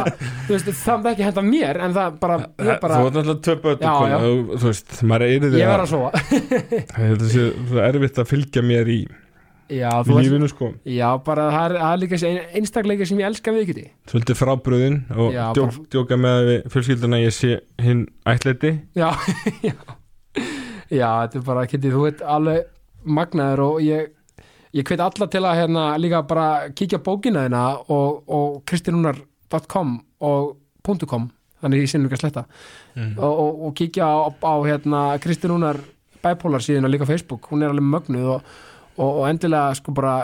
þú 0.47 0.53
veist, 0.53 0.67
það 0.79 1.07
er 1.07 1.09
ekki 1.11 1.23
henda 1.25 1.41
mér 1.43 1.79
en 1.83 1.95
það 1.97 2.17
bara, 2.21 2.35
ég 2.63 2.77
bara 2.83 2.99
þú 3.01 3.07
ert 3.09 3.17
náttúrulega 3.17 4.19
og 4.27 4.51
þú 4.61 4.67
veist, 4.69 4.93
maður 5.09 5.25
er 5.25 5.33
yfir 5.33 5.55
ég 5.57 5.71
verð 5.71 5.83
að 5.83 5.89
sofa. 5.91 6.11
Sé 7.33 7.47
svo 7.67 7.81
erfitt 7.83 8.21
að 8.21 8.29
fylgja 8.29 8.63
mér 8.63 8.91
í 8.93 8.99
Já, 9.67 9.89
lífinu 10.07 10.47
sko. 10.47 10.69
Já, 10.87 11.09
bara 11.25 11.49
það 11.51 11.65
er, 11.65 11.73
það 11.81 11.91
er 11.97 12.01
líka 12.05 12.19
ein, 12.29 12.37
einstakleika 12.61 13.07
sem 13.09 13.19
ég 13.19 13.27
elska 13.33 13.51
við 13.57 13.65
ekki 13.65 13.85
svolítið 14.13 14.39
frábröðin 14.39 14.99
og 15.17 15.33
djók, 15.35 15.57
bara- 15.57 15.87
djóka 15.97 16.19
með 16.23 16.37
við 16.51 16.69
fjölskylduna 16.77 17.19
ég 17.25 17.35
sé 17.35 17.57
hinn 17.83 18.05
ætleiti 18.31 18.71
Já, 18.95 19.09
já. 19.67 19.73
Já, 20.87 21.09
þetta 21.25 21.41
er 21.41 21.43
bara, 21.49 21.65
Kitty, 21.67 21.91
þú 21.91 22.05
veit 22.05 22.23
alveg 22.23 22.69
magnaður 23.17 23.65
og 23.65 23.81
ég 23.83 24.13
ég 24.75 24.87
hveit 24.87 25.03
alla 25.03 25.27
til 25.31 25.43
að 25.43 25.59
hérna 25.61 25.87
líka 26.01 26.21
bara 26.27 26.47
kíkja 26.75 26.99
bókina 27.03 27.45
þina 27.47 27.63
og, 27.87 28.23
og 28.27 28.61
kristinúnar.com 28.69 29.97
og 30.27 30.55
.com 31.07 31.29
þannig 31.61 31.83
ég 31.83 31.91
sinni 31.91 32.07
ekki 32.07 32.17
að 32.19 32.23
sletta. 32.23 32.45
Mm. 32.95 33.13
og, 33.17 33.39
og, 33.43 33.61
og 33.67 33.75
kíkja 33.77 34.07
á, 34.07 34.15
á 34.31 34.53
hérna 34.67 35.03
kristinúnar 35.23 35.79
bipolar 36.23 36.63
síðan 36.63 36.89
líka 36.91 37.07
á 37.07 37.11
Facebook, 37.11 37.49
hún 37.51 37.63
er 37.63 37.73
alveg 37.73 37.87
mögnuð 37.87 38.33
og, 38.37 38.55
og, 38.97 39.21
og 39.21 39.29
endilega 39.29 39.75
sko 39.77 39.93
bara 39.95 40.17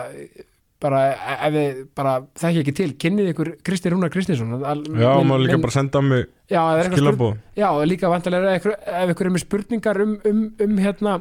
bara 0.84 1.00
ef 1.46 1.52
við 1.54 1.82
bara 1.96 2.14
þekki 2.38 2.62
ekki 2.62 2.74
til, 2.76 2.88
kynnið 3.00 3.30
ykkur 3.32 3.50
Kristi 3.64 3.92
Rúnar 3.92 4.12
Kristinsson. 4.12 4.54
Já, 4.60 4.72
minn- 4.74 5.28
maður 5.30 5.44
líka 5.46 5.56
minn- 5.56 5.64
bara 5.64 5.76
senda 5.76 6.02
mig 6.04 6.26
skilabóð 6.50 7.36
Já, 7.56 7.68
og 7.70 7.84
líka 7.88 8.10
ykkur, 8.10 8.74
ef 8.74 9.14
ykkur 9.14 9.26
er 9.26 9.34
með 9.34 9.44
spurningar 9.46 10.02
um, 10.04 10.16
um, 10.28 10.42
um 10.60 10.76
hérna, 10.78 11.20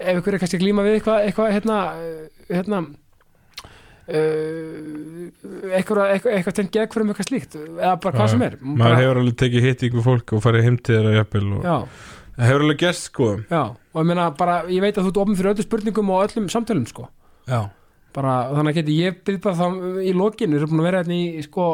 ef 0.00 0.20
ykkur 0.20 0.36
er 0.36 0.42
kannski 0.42 0.60
glíma 0.60 0.84
við 0.86 0.98
eitthvað, 0.98 1.26
eitthvað 1.28 1.52
hérna, 1.56 1.80
hérna 2.50 2.78
uh, 4.10 5.26
eitthvað, 5.76 6.14
eitthvað, 6.16 6.54
tengt 6.56 6.72
gegn 6.76 7.10
eitthvað 7.10 7.28
slíkt, 7.28 7.58
eða 7.58 7.98
bara 8.02 8.16
hvað 8.16 8.32
sem 8.34 8.46
er 8.46 8.56
maður 8.62 8.86
bara, 8.86 9.02
hefur 9.02 9.20
alveg 9.22 9.36
tekið 9.44 9.68
hitt 9.68 9.84
ykkur 9.90 10.06
fólk 10.06 10.34
og 10.36 10.42
farið 10.46 10.66
heim 10.68 10.80
til 10.80 10.96
þeirra 10.96 11.26
og 11.26 11.68
það 12.40 12.48
hefur 12.48 12.64
alveg 12.64 12.80
gerst 12.80 13.10
sko. 13.10 13.28
Já, 13.50 13.62
og 13.76 14.00
ég 14.00 14.08
meina 14.08 14.30
bara, 14.36 14.62
ég 14.70 14.80
veit 14.84 14.96
að 14.96 15.06
þú 15.06 15.12
ert 15.12 15.22
ofn 15.24 15.36
fyrir 15.36 15.52
öllu 15.52 15.66
spurningum 15.66 16.12
og 16.14 16.22
öllum 16.24 16.46
samtölum, 16.52 16.86
sko. 16.88 17.08
Já, 17.50 17.60
bara, 18.16 18.36
þannig 18.54 18.72
að 18.72 18.78
geti 18.80 18.96
ég 18.96 19.18
byrð 19.26 19.42
bara 19.44 19.58
þá 19.58 19.66
í 20.06 20.14
lokin, 20.16 20.54
við 20.54 20.62
erum 20.62 20.72
búin 20.72 20.82
að 20.82 20.88
vera 20.88 21.02
hérna 21.02 21.18
í, 21.18 21.44
sko 21.44 21.66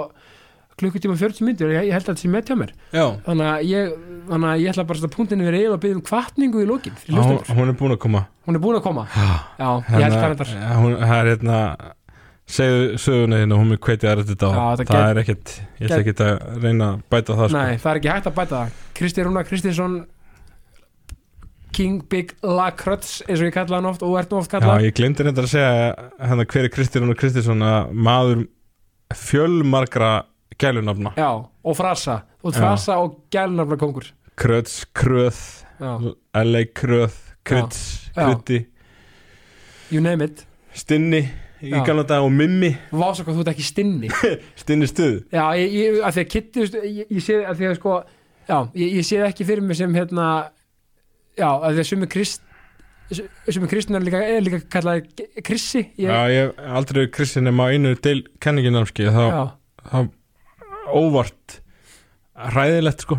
klukkutíma 0.76 1.16
40 1.16 1.44
myndir, 1.46 1.70
ég, 1.72 1.86
ég 1.88 1.94
held 1.96 2.04
að 2.04 2.10
þetta 2.12 2.22
sé 2.22 2.30
með 2.32 2.50
hjá 2.50 2.56
mér. 2.60 2.72
Já. 2.92 3.04
þannig 3.26 3.46
að 3.48 3.66
ég, 3.70 3.92
þannig 4.28 4.48
að 4.50 4.62
ég 4.62 4.72
ætla 4.74 4.84
bara 4.90 5.04
að 5.06 5.14
punktinu 5.16 5.46
við 5.46 5.54
reyð 5.56 5.74
og 5.76 5.82
byrja 5.84 5.96
um 5.96 6.02
kvartningu 6.04 6.62
í 6.62 6.66
fyrir 7.00 7.20
Hún, 7.56 7.70
er 7.70 7.78
búin 7.80 7.94
að 7.96 8.00
koma. 8.04 8.24
Hún 8.46 8.58
er 8.58 8.62
búin 8.66 8.76
að 8.76 8.82
koma. 8.84 9.06
Já, 9.16 9.70
ég 9.70 9.86
held 9.88 10.02
Hérna, 10.04 10.18
það 10.20 10.28
reyndar 10.28 10.50
það 11.06 11.16
er 11.16 11.30
hérna 11.32 11.60
segðu 12.46 12.98
söguna 13.02 13.38
og 13.56 13.62
hún 13.62 13.72
er 13.74 13.80
hvetið 13.82 14.10
aðra 14.10 14.26
þetta. 14.28 14.46
Á 14.46 14.54
Já, 14.56 14.66
það 14.76 14.84
get- 14.86 15.08
er 15.10 15.22
ekkert, 15.22 15.54
ég 15.80 15.88
ætla 15.88 16.02
ekkert 16.04 16.20
að 16.26 16.62
reyna 16.62 16.90
að 16.92 17.00
bæta 17.10 17.38
það 17.40 17.48
sko. 17.48 17.56
Nei, 17.56 17.76
það 17.82 17.90
er 17.90 18.00
ekki 18.00 18.12
hægt 18.12 18.28
að 18.30 18.36
bæta 18.36 18.54
það. 18.60 18.76
Kristi 19.00 19.24
Rúna 19.26 19.44
Kristinsson 19.48 19.96
King 21.76 21.98
Big 22.08 22.32
Lacrutz 22.42 23.22
eins 23.26 23.40
og 23.40 23.48
ég 23.50 23.52
kalla 23.56 23.80
hann 23.80 23.88
oft 23.90 24.04
og 24.06 24.14
ert 24.20 24.30
nú 24.30 24.38
oft 24.38 24.52
Já, 24.52 24.60
kallað 24.60 24.86
ég 24.86 24.94
glemdi 24.96 25.26
reyndar 25.26 25.44
að 25.44 25.52
segja 25.52 25.72
hérna 26.22 26.46
hver 26.46 26.64
er 26.68 26.72
Kristján 26.72 27.10
og 27.12 27.18
Kristinsson 27.20 27.64
að 27.66 27.90
maður 27.92 28.46
fjölmargra 29.12 30.12
gælunafna. 30.58 31.12
Já, 31.16 31.30
og 31.64 31.76
frasa. 31.76 32.20
Og 32.42 32.54
frasa 32.54 33.00
og 33.02 33.26
gælnafna 33.30 33.76
kongur 33.76 34.06
Kröts, 34.36 34.84
Kröð, 34.94 35.64
LA 36.34 36.64
Kröð 36.78 37.14
Já. 37.46 37.68
Kryddi 38.14 38.66
you 39.90 40.02
name 40.02 40.24
it. 40.24 40.46
Stinni 40.76 41.22
í 41.64 41.72
gamla 41.86 42.04
dag 42.06 42.24
og 42.24 42.32
Mimmi. 42.34 42.72
Vása 42.92 43.24
hvað 43.24 43.38
þú 43.38 43.44
ert 43.44 43.52
ekki 43.54 43.64
stinni. 43.64 44.10
Stinni 44.60 44.88
stuð. 44.90 45.22
Já, 45.32 45.44
ég, 45.56 45.72
ég, 45.72 46.00
að 46.04 46.18
því 46.18 46.24
að 46.24 46.58
veist, 46.60 46.76
ég, 46.82 47.06
ég 47.06 47.24
sé 47.24 47.38
að 47.42 47.60
því 47.60 47.70
að 47.70 47.78
sko 47.80 47.94
Já, 48.46 48.58
ég, 48.78 48.90
ég 49.00 49.06
sé 49.06 49.22
ekki 49.26 49.46
fyrir 49.46 49.64
mig 49.64 49.78
sem 49.78 49.94
hérna 49.96 50.26
Já, 51.36 51.48
að 51.48 51.78
því 51.78 51.84
að 51.84 51.88
sumi 51.92 52.10
krist 52.10 52.42
kristin 53.70 53.94
er 53.94 54.02
líka, 54.02 54.18
er 54.18 54.40
líka 54.42 54.58
kallað 54.66 55.04
Krissi. 55.46 55.84
Ég, 55.94 56.08
Já, 56.10 56.26
ég 56.32 56.48
hef 56.48 56.72
aldrei 56.78 57.04
Kristján 57.14 57.46
nema 57.46 57.68
einu 57.70 57.94
deil 58.02 58.24
kenninginamski 58.42 59.06
þá, 59.14 59.54
þá 59.86 59.98
óvart 60.92 61.60
hræðilegt 62.36 63.04
sko. 63.06 63.18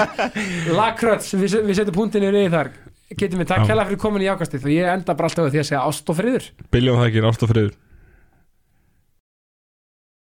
Lakröts, 0.80 1.34
við, 1.36 1.58
við 1.68 1.80
setjum 1.80 1.96
punktinu 1.98 2.32
í 2.32 2.50
þar. 2.52 2.72
Getum 3.14 3.42
við 3.42 3.50
takk 3.50 3.68
hella 3.68 3.84
fyrir 3.86 4.00
komin 4.00 4.24
í 4.24 4.30
ákastið 4.32 4.64
og 4.64 4.72
ég 4.72 4.90
enda 4.90 5.14
bara 5.14 5.28
alltaf 5.28 5.50
því 5.52 5.60
að 5.60 5.68
segja 5.68 5.82
ást 5.84 6.08
og 6.10 6.16
friður. 6.18 6.46
Biljum 6.74 7.00